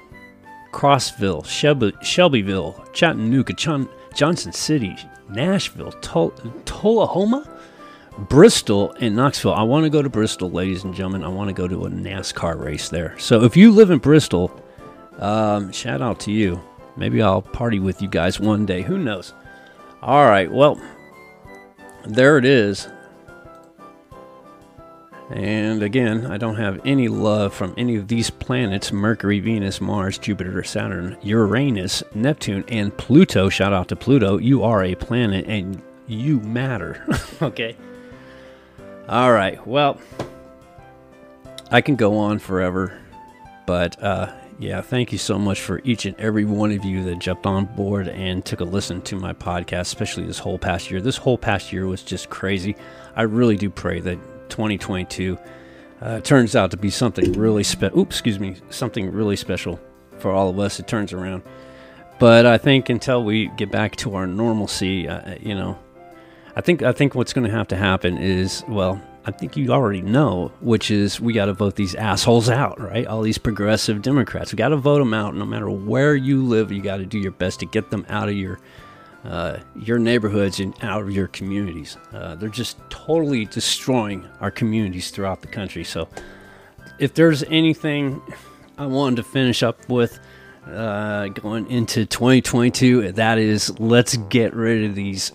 Crossville, 0.75 1.47
Shelby, 1.47 1.95
Shelbyville, 2.03 2.85
Chattanooga, 2.93 3.55
John, 3.55 3.89
Johnson 4.13 4.53
City, 4.53 4.95
Nashville, 5.31 5.93
Tol- 6.03 6.35
Tullahoma, 6.67 7.49
Bristol, 8.29 8.93
and 9.01 9.17
Knoxville. 9.17 9.55
I 9.55 9.63
want 9.63 9.85
to 9.85 9.91
go 9.91 10.03
to 10.03 10.11
Bristol, 10.11 10.51
ladies 10.51 10.85
and 10.85 10.95
gentlemen. 10.95 11.25
I 11.25 11.29
want 11.29 11.49
to 11.49 11.55
go 11.55 11.67
to 11.67 11.87
a 11.87 11.91
NASCAR 11.91 12.63
race 12.63 12.91
there. 12.91 13.19
So 13.19 13.45
if 13.45 13.57
you 13.57 13.71
live 13.71 13.91
in 13.91 14.01
Bristol, 14.01 14.51
um, 15.19 15.73
shout 15.73 16.03
out 16.03 16.21
to 16.21 16.31
you. 16.31 16.61
Maybe 16.99 17.23
I'll 17.23 17.41
party 17.41 17.79
with 17.81 18.03
you 18.03 18.09
guys 18.09 18.39
one 18.39 18.67
day. 18.67 18.83
Who 18.83 18.99
knows? 18.99 19.33
All 20.03 20.27
right. 20.27 20.53
Well, 20.53 20.79
there 22.05 22.37
it 22.37 22.45
is. 22.45 22.87
And 25.31 25.83
again, 25.83 26.27
I 26.27 26.39
don't 26.39 26.57
have 26.57 26.81
any 26.87 27.09
love 27.09 27.53
from 27.53 27.75
any 27.77 27.97
of 27.97 28.09
these 28.09 28.31
planets 28.31 28.93
Mercury, 28.93 29.41
Venus, 29.41 29.81
Mars, 29.81 30.17
Jupiter, 30.17 30.63
Saturn, 30.65 31.19
Uranus, 31.23 32.03
Neptune, 32.15 32.65
and 32.69 32.97
Pluto. 32.97 33.51
Shout 33.51 33.75
out 33.75 33.89
to 33.89 33.97
Pluto. 33.97 34.39
You 34.39 34.63
are 34.63 34.83
a 34.83 34.95
planet 34.95 35.45
and 35.47 35.83
you 36.07 36.41
matter. 36.41 37.05
okay. 37.43 37.77
All 39.07 39.33
right. 39.33 39.65
Well, 39.67 40.01
I 41.71 41.83
can 41.83 41.97
go 41.97 42.17
on 42.17 42.39
forever, 42.39 42.99
but 43.67 44.03
uh, 44.03 44.33
Yeah, 44.61 44.81
thank 44.81 45.13
you 45.13 45.19
so 45.19 45.39
much 45.39 45.61
for 45.61 45.81
each 45.85 46.05
and 46.05 46.19
every 46.19 46.45
one 46.45 46.73
of 46.73 46.85
you 46.85 47.05
that 47.05 47.21
jumped 47.21 47.47
on 47.47 47.67
board 47.67 48.09
and 48.09 48.45
took 48.45 48.61
a 48.61 48.65
listen 48.65 49.01
to 49.03 49.17
my 49.17 49.33
podcast, 49.33 49.83
especially 49.83 50.25
this 50.25 50.41
whole 50.41 50.59
past 50.59 50.91
year. 50.91 51.01
This 51.01 51.17
whole 51.17 51.39
past 51.39 51.73
year 51.73 51.87
was 51.87 52.03
just 52.03 52.29
crazy. 52.29 52.75
I 53.15 53.23
really 53.23 53.57
do 53.57 53.71
pray 53.71 54.01
that 54.01 54.19
2022 54.49 55.39
uh, 56.01 56.21
turns 56.21 56.55
out 56.55 56.71
to 56.71 56.77
be 56.77 56.91
something 56.91 57.33
really 57.33 57.65
special. 57.65 57.99
Oops, 57.99 58.15
excuse 58.15 58.39
me, 58.39 58.57
something 58.71 59.11
really 59.13 59.37
special 59.37 59.81
for 60.19 60.31
all 60.31 60.49
of 60.49 60.59
us. 60.59 60.79
It 60.79 60.87
turns 60.87 61.13
around. 61.13 61.43
But 62.19 62.47
I 62.47 62.59
think 62.59 62.89
until 62.89 63.23
we 63.23 63.49
get 63.57 63.71
back 63.71 63.97
to 63.97 64.15
our 64.15 64.27
normalcy, 64.27 65.09
uh, 65.09 65.37
you 65.41 65.55
know, 65.55 65.79
I 66.57 66.61
think 66.61 66.83
I 66.83 66.93
think 66.93 67.15
what's 67.15 67.33
going 67.33 67.49
to 67.49 67.57
have 67.57 67.69
to 67.69 67.77
happen 67.77 68.19
is 68.19 68.65
well, 68.69 69.01
I 69.25 69.31
think 69.31 69.57
you 69.57 69.71
already 69.71 70.03
know, 70.03 70.53
which 70.61 70.91
is 70.91 71.21
we 71.21 71.33
got 71.33 71.47
to 71.47 71.53
vote 71.53 71.77
these 71.77 71.95
assholes 71.95 72.49
out, 72.49 72.81
right? 72.81 73.07
All 73.07 73.23
these 73.23 73.39
progressive 73.39 74.03
Democrats. 74.03 74.53
We 74.53 74.57
got 74.57 74.71
to 74.71 74.77
vote 74.77 74.99
them 74.99 75.15
out. 75.15 75.37
No 75.37 75.45
matter 75.45 75.71
where 75.71 76.17
you 76.17 76.45
live, 76.45 76.73
you 76.73 76.83
got 76.83 76.97
to 76.97 77.07
do 77.07 77.19
your 77.19 77.33
best 77.33 77.61
to 77.61 77.67
get 77.67 77.91
them 77.91 78.05
out 78.09 78.29
of 78.29 78.35
your 78.35 78.59
uh, 79.29 79.59
your 79.77 79.99
neighborhoods 79.99 80.59
and 80.59 80.75
out 80.83 81.03
of 81.03 81.11
your 81.11 81.29
communities. 81.29 81.99
Uh, 82.13 82.35
they're 82.35 82.49
just 82.49 82.79
totally 82.89 83.45
destroying 83.45 84.27
our 84.41 84.51
communities 84.51 85.11
throughout 85.11 85.43
the 85.43 85.47
country. 85.47 85.85
So, 85.85 86.09
if 86.99 87.13
there's 87.15 87.43
anything 87.45 88.23
I 88.79 88.87
wanted 88.87 89.17
to 89.17 89.23
finish 89.23 89.63
up 89.63 89.87
with 89.89 90.19
uh, 90.67 91.29
going 91.29 91.71
into 91.71 92.07
2022, 92.07 93.13
that 93.13 93.39
is 93.39 93.79
let's 93.79 94.17
get 94.17 94.55
rid 94.55 94.85
of 94.85 94.95
these 94.95 95.33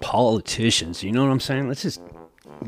politicians. 0.00 1.02
You 1.02 1.12
know 1.12 1.22
what 1.22 1.30
I'm 1.30 1.40
saying? 1.40 1.68
Let's 1.68 1.82
just 1.82 2.00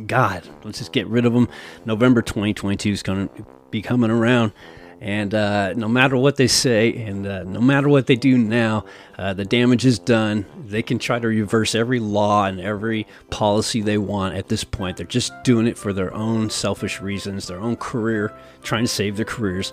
God, 0.07 0.47
let's 0.62 0.78
just 0.78 0.93
get 0.93 1.07
rid 1.07 1.24
of 1.24 1.32
them. 1.32 1.49
November 1.87 2.20
2022 2.20 2.91
is 2.91 3.03
going 3.03 3.28
to 3.28 3.47
be 3.70 3.81
coming 3.81 4.11
around. 4.11 4.53
And 5.01 5.35
uh, 5.35 5.72
no 5.72 5.89
matter 5.89 6.18
what 6.18 6.36
they 6.36 6.47
say, 6.47 6.94
and 6.94 7.27
uh, 7.27 7.44
no 7.44 7.60
matter 7.60 7.89
what 7.89 8.06
they 8.06 8.16
do 8.16 8.36
now, 8.36 8.85
uh, 9.18 9.32
the 9.32 9.47
damage 9.47 9.86
is 9.86 9.98
done. 9.98 10.44
They 10.66 10.82
can 10.82 10.98
try 10.98 11.18
to 11.18 11.27
reverse 11.27 11.74
every 11.74 11.98
law 11.98 12.44
and 12.44 12.60
every 12.60 13.06
policy 13.31 13.81
they 13.81 13.97
want 13.97 14.35
at 14.35 14.48
this 14.48 14.62
point. 14.62 14.98
They're 14.98 15.06
just 15.06 15.32
doing 15.43 15.66
it 15.66 15.78
for 15.78 15.94
their 15.94 16.12
own 16.12 16.51
selfish 16.51 17.01
reasons, 17.01 17.47
their 17.47 17.60
own 17.60 17.77
career, 17.77 18.35
trying 18.62 18.85
to 18.85 18.89
save 18.89 19.16
their 19.16 19.24
careers. 19.24 19.72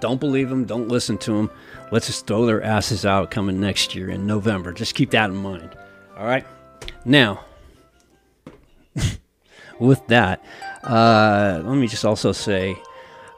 Don't 0.00 0.18
believe 0.18 0.48
them. 0.48 0.64
Don't 0.64 0.88
listen 0.88 1.18
to 1.18 1.32
them. 1.32 1.50
Let's 1.90 2.06
just 2.06 2.26
throw 2.26 2.46
their 2.46 2.62
asses 2.62 3.04
out 3.04 3.30
coming 3.30 3.60
next 3.60 3.94
year 3.94 4.08
in 4.08 4.26
November. 4.26 4.72
Just 4.72 4.94
keep 4.94 5.10
that 5.10 5.28
in 5.28 5.36
mind. 5.36 5.76
All 6.16 6.24
right? 6.24 6.46
Now, 7.04 7.44
with 9.78 10.06
that, 10.06 10.42
uh, 10.82 11.60
let 11.64 11.76
me 11.76 11.86
just 11.86 12.06
also 12.06 12.32
say 12.32 12.76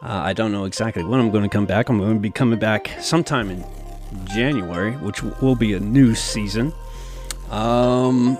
uh, 0.02 0.08
I 0.08 0.32
don't 0.32 0.52
know 0.52 0.64
exactly 0.64 1.02
when 1.04 1.20
I'm 1.20 1.30
going 1.30 1.42
to 1.42 1.48
come 1.48 1.66
back. 1.66 1.88
I'm 1.88 1.98
going 1.98 2.14
to 2.14 2.20
be 2.20 2.30
coming 2.30 2.58
back 2.58 2.90
sometime 3.00 3.50
in 3.50 3.64
January, 4.26 4.92
which 4.92 5.22
will 5.22 5.56
be 5.56 5.74
a 5.74 5.80
new 5.80 6.14
season. 6.14 6.72
Um, 7.50 8.36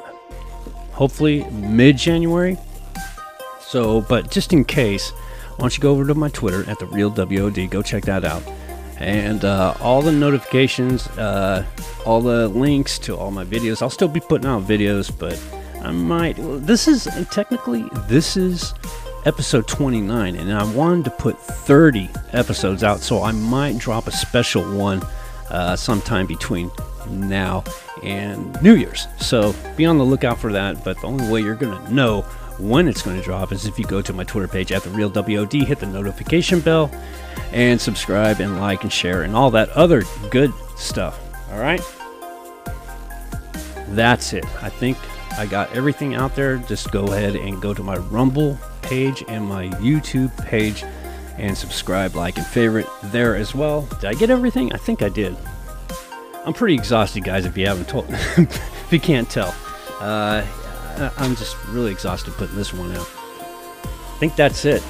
hopefully 0.92 1.44
mid 1.50 1.96
January. 1.96 2.58
So, 3.60 4.00
but 4.02 4.30
just 4.30 4.52
in 4.52 4.64
case, 4.64 5.10
why 5.10 5.62
don't 5.64 5.76
you 5.76 5.82
go 5.82 5.90
over 5.92 6.06
to 6.06 6.14
my 6.14 6.28
Twitter 6.28 6.68
at 6.70 6.78
the 6.78 6.86
real 6.86 7.10
WOD? 7.10 7.70
Go 7.70 7.82
check 7.82 8.04
that 8.04 8.24
out. 8.24 8.42
And 8.98 9.44
uh, 9.44 9.74
all 9.80 10.02
the 10.02 10.12
notifications, 10.12 11.06
uh, 11.18 11.64
all 12.04 12.20
the 12.20 12.48
links 12.48 12.98
to 13.00 13.16
all 13.16 13.30
my 13.30 13.44
videos. 13.44 13.82
I'll 13.82 13.90
still 13.90 14.08
be 14.08 14.20
putting 14.20 14.46
out 14.46 14.62
videos, 14.62 15.10
but 15.16 15.42
I 15.82 15.90
might. 15.90 16.36
This 16.38 16.88
is 16.88 17.08
technically 17.30 17.88
this 18.06 18.36
is 18.36 18.72
episode 19.26 19.66
29, 19.66 20.36
and 20.36 20.52
I 20.52 20.64
wanted 20.72 21.04
to 21.06 21.10
put 21.10 21.38
30 21.38 22.08
episodes 22.32 22.82
out, 22.82 23.00
so 23.00 23.22
I 23.22 23.32
might 23.32 23.76
drop 23.76 24.06
a 24.06 24.12
special 24.12 24.62
one 24.76 25.02
uh, 25.50 25.76
sometime 25.76 26.26
between 26.26 26.70
now 27.10 27.64
and 28.02 28.60
New 28.62 28.74
Year's. 28.74 29.08
So 29.18 29.54
be 29.76 29.84
on 29.84 29.98
the 29.98 30.04
lookout 30.04 30.38
for 30.38 30.52
that. 30.52 30.84
But 30.84 31.00
the 31.00 31.06
only 31.06 31.28
way 31.30 31.40
you're 31.40 31.54
gonna 31.56 31.90
know 31.90 32.22
when 32.58 32.88
it's 32.88 33.02
going 33.02 33.16
to 33.16 33.22
drop 33.22 33.52
is 33.52 33.66
if 33.66 33.78
you 33.78 33.84
go 33.84 34.00
to 34.00 34.12
my 34.12 34.24
Twitter 34.24 34.48
page 34.48 34.72
at 34.72 34.82
the 34.82 34.90
Real 34.90 35.10
WOD, 35.10 35.52
hit 35.52 35.78
the 35.78 35.86
notification 35.86 36.60
bell, 36.60 36.90
and 37.52 37.80
subscribe 37.80 38.40
and 38.40 38.60
like 38.60 38.82
and 38.82 38.92
share 38.92 39.22
and 39.22 39.36
all 39.36 39.50
that 39.50 39.68
other 39.70 40.02
good 40.30 40.52
stuff. 40.76 41.20
All 41.52 41.58
right. 41.58 41.82
That's 43.88 44.32
it. 44.32 44.44
I 44.62 44.68
think 44.68 44.96
I 45.38 45.46
got 45.46 45.72
everything 45.72 46.14
out 46.14 46.34
there. 46.34 46.56
Just 46.58 46.90
go 46.90 47.06
ahead 47.06 47.36
and 47.36 47.60
go 47.60 47.74
to 47.74 47.82
my 47.82 47.96
Rumble 47.96 48.58
page 48.82 49.22
and 49.28 49.44
my 49.44 49.68
YouTube 49.68 50.36
page 50.44 50.84
and 51.38 51.56
subscribe, 51.56 52.14
like, 52.14 52.38
and 52.38 52.46
favorite 52.46 52.86
there 53.04 53.36
as 53.36 53.54
well. 53.54 53.82
Did 54.00 54.06
I 54.06 54.14
get 54.14 54.30
everything? 54.30 54.72
I 54.72 54.78
think 54.78 55.02
I 55.02 55.08
did. 55.08 55.36
I'm 56.44 56.54
pretty 56.54 56.74
exhausted, 56.74 57.24
guys, 57.24 57.44
if 57.44 57.56
you 57.58 57.66
haven't 57.66 57.88
told, 57.88 58.06
if 58.10 58.88
you 58.90 59.00
can't 59.00 59.28
tell. 59.28 59.54
Uh, 60.00 60.46
I'm 61.18 61.36
just 61.36 61.56
really 61.66 61.90
exhausted 61.90 62.32
putting 62.34 62.56
this 62.56 62.72
one 62.72 62.92
out. 62.92 63.08
I 63.86 64.18
think 64.18 64.36
that's 64.36 64.64
it. 64.64 64.82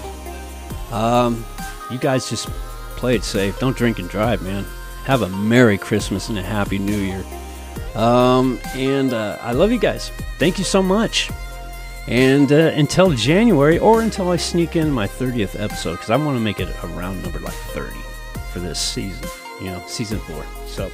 Um, 0.93 1.45
you 1.91 1.99
guys 1.99 2.29
just 2.31 2.49
play 2.97 3.17
it 3.17 3.25
safe. 3.25 3.59
Don't 3.59 3.77
drink 3.77 3.99
and 3.99 4.09
drive, 4.09 4.43
man. 4.43 4.65
Have 5.05 5.23
a 5.23 5.29
Merry 5.29 5.79
Christmas 5.79 6.29
and 6.29 6.39
a 6.39 6.43
Happy 6.43 6.79
New 6.79 6.97
Year. 6.97 7.25
Um, 7.97 8.61
and 8.75 9.15
uh, 9.15 9.39
I 9.41 9.53
love 9.53 9.73
you 9.73 9.79
guys. 9.79 10.11
Thank 10.39 10.59
you 10.59 10.65
so 10.65 10.83
much. 10.83 11.31
And 12.07 12.53
uh, 12.53 12.73
until 12.75 13.11
January, 13.11 13.79
or 13.79 14.03
until 14.03 14.31
I 14.31 14.37
sneak 14.37 14.77
in 14.77 14.91
my 14.93 15.07
30th 15.09 15.59
episode, 15.59 15.93
because 15.93 16.11
I 16.11 16.17
want 16.17 16.37
to 16.37 16.45
make 16.45 16.61
it 16.61 16.69
a 16.83 16.87
round 16.89 17.23
number 17.23 17.41
like 17.41 17.55
30 17.55 17.97
for 18.53 18.61
this 18.61 18.79
season, 18.79 19.29
you 19.61 19.71
know, 19.71 19.83
season 19.89 20.21
four. 20.21 20.45
So, 20.67 20.93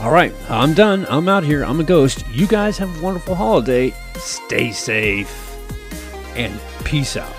all 0.00 0.10
right, 0.10 0.32
I'm 0.48 0.72
done. 0.72 1.04
I'm 1.10 1.28
out 1.28 1.44
here. 1.44 1.64
I'm 1.64 1.80
a 1.80 1.84
ghost. 1.84 2.24
You 2.30 2.46
guys 2.46 2.78
have 2.78 2.96
a 2.98 3.02
wonderful 3.02 3.34
holiday. 3.34 3.92
Stay 4.14 4.72
safe 4.72 5.58
and 6.36 6.58
peace 6.84 7.16
out. 7.16 7.34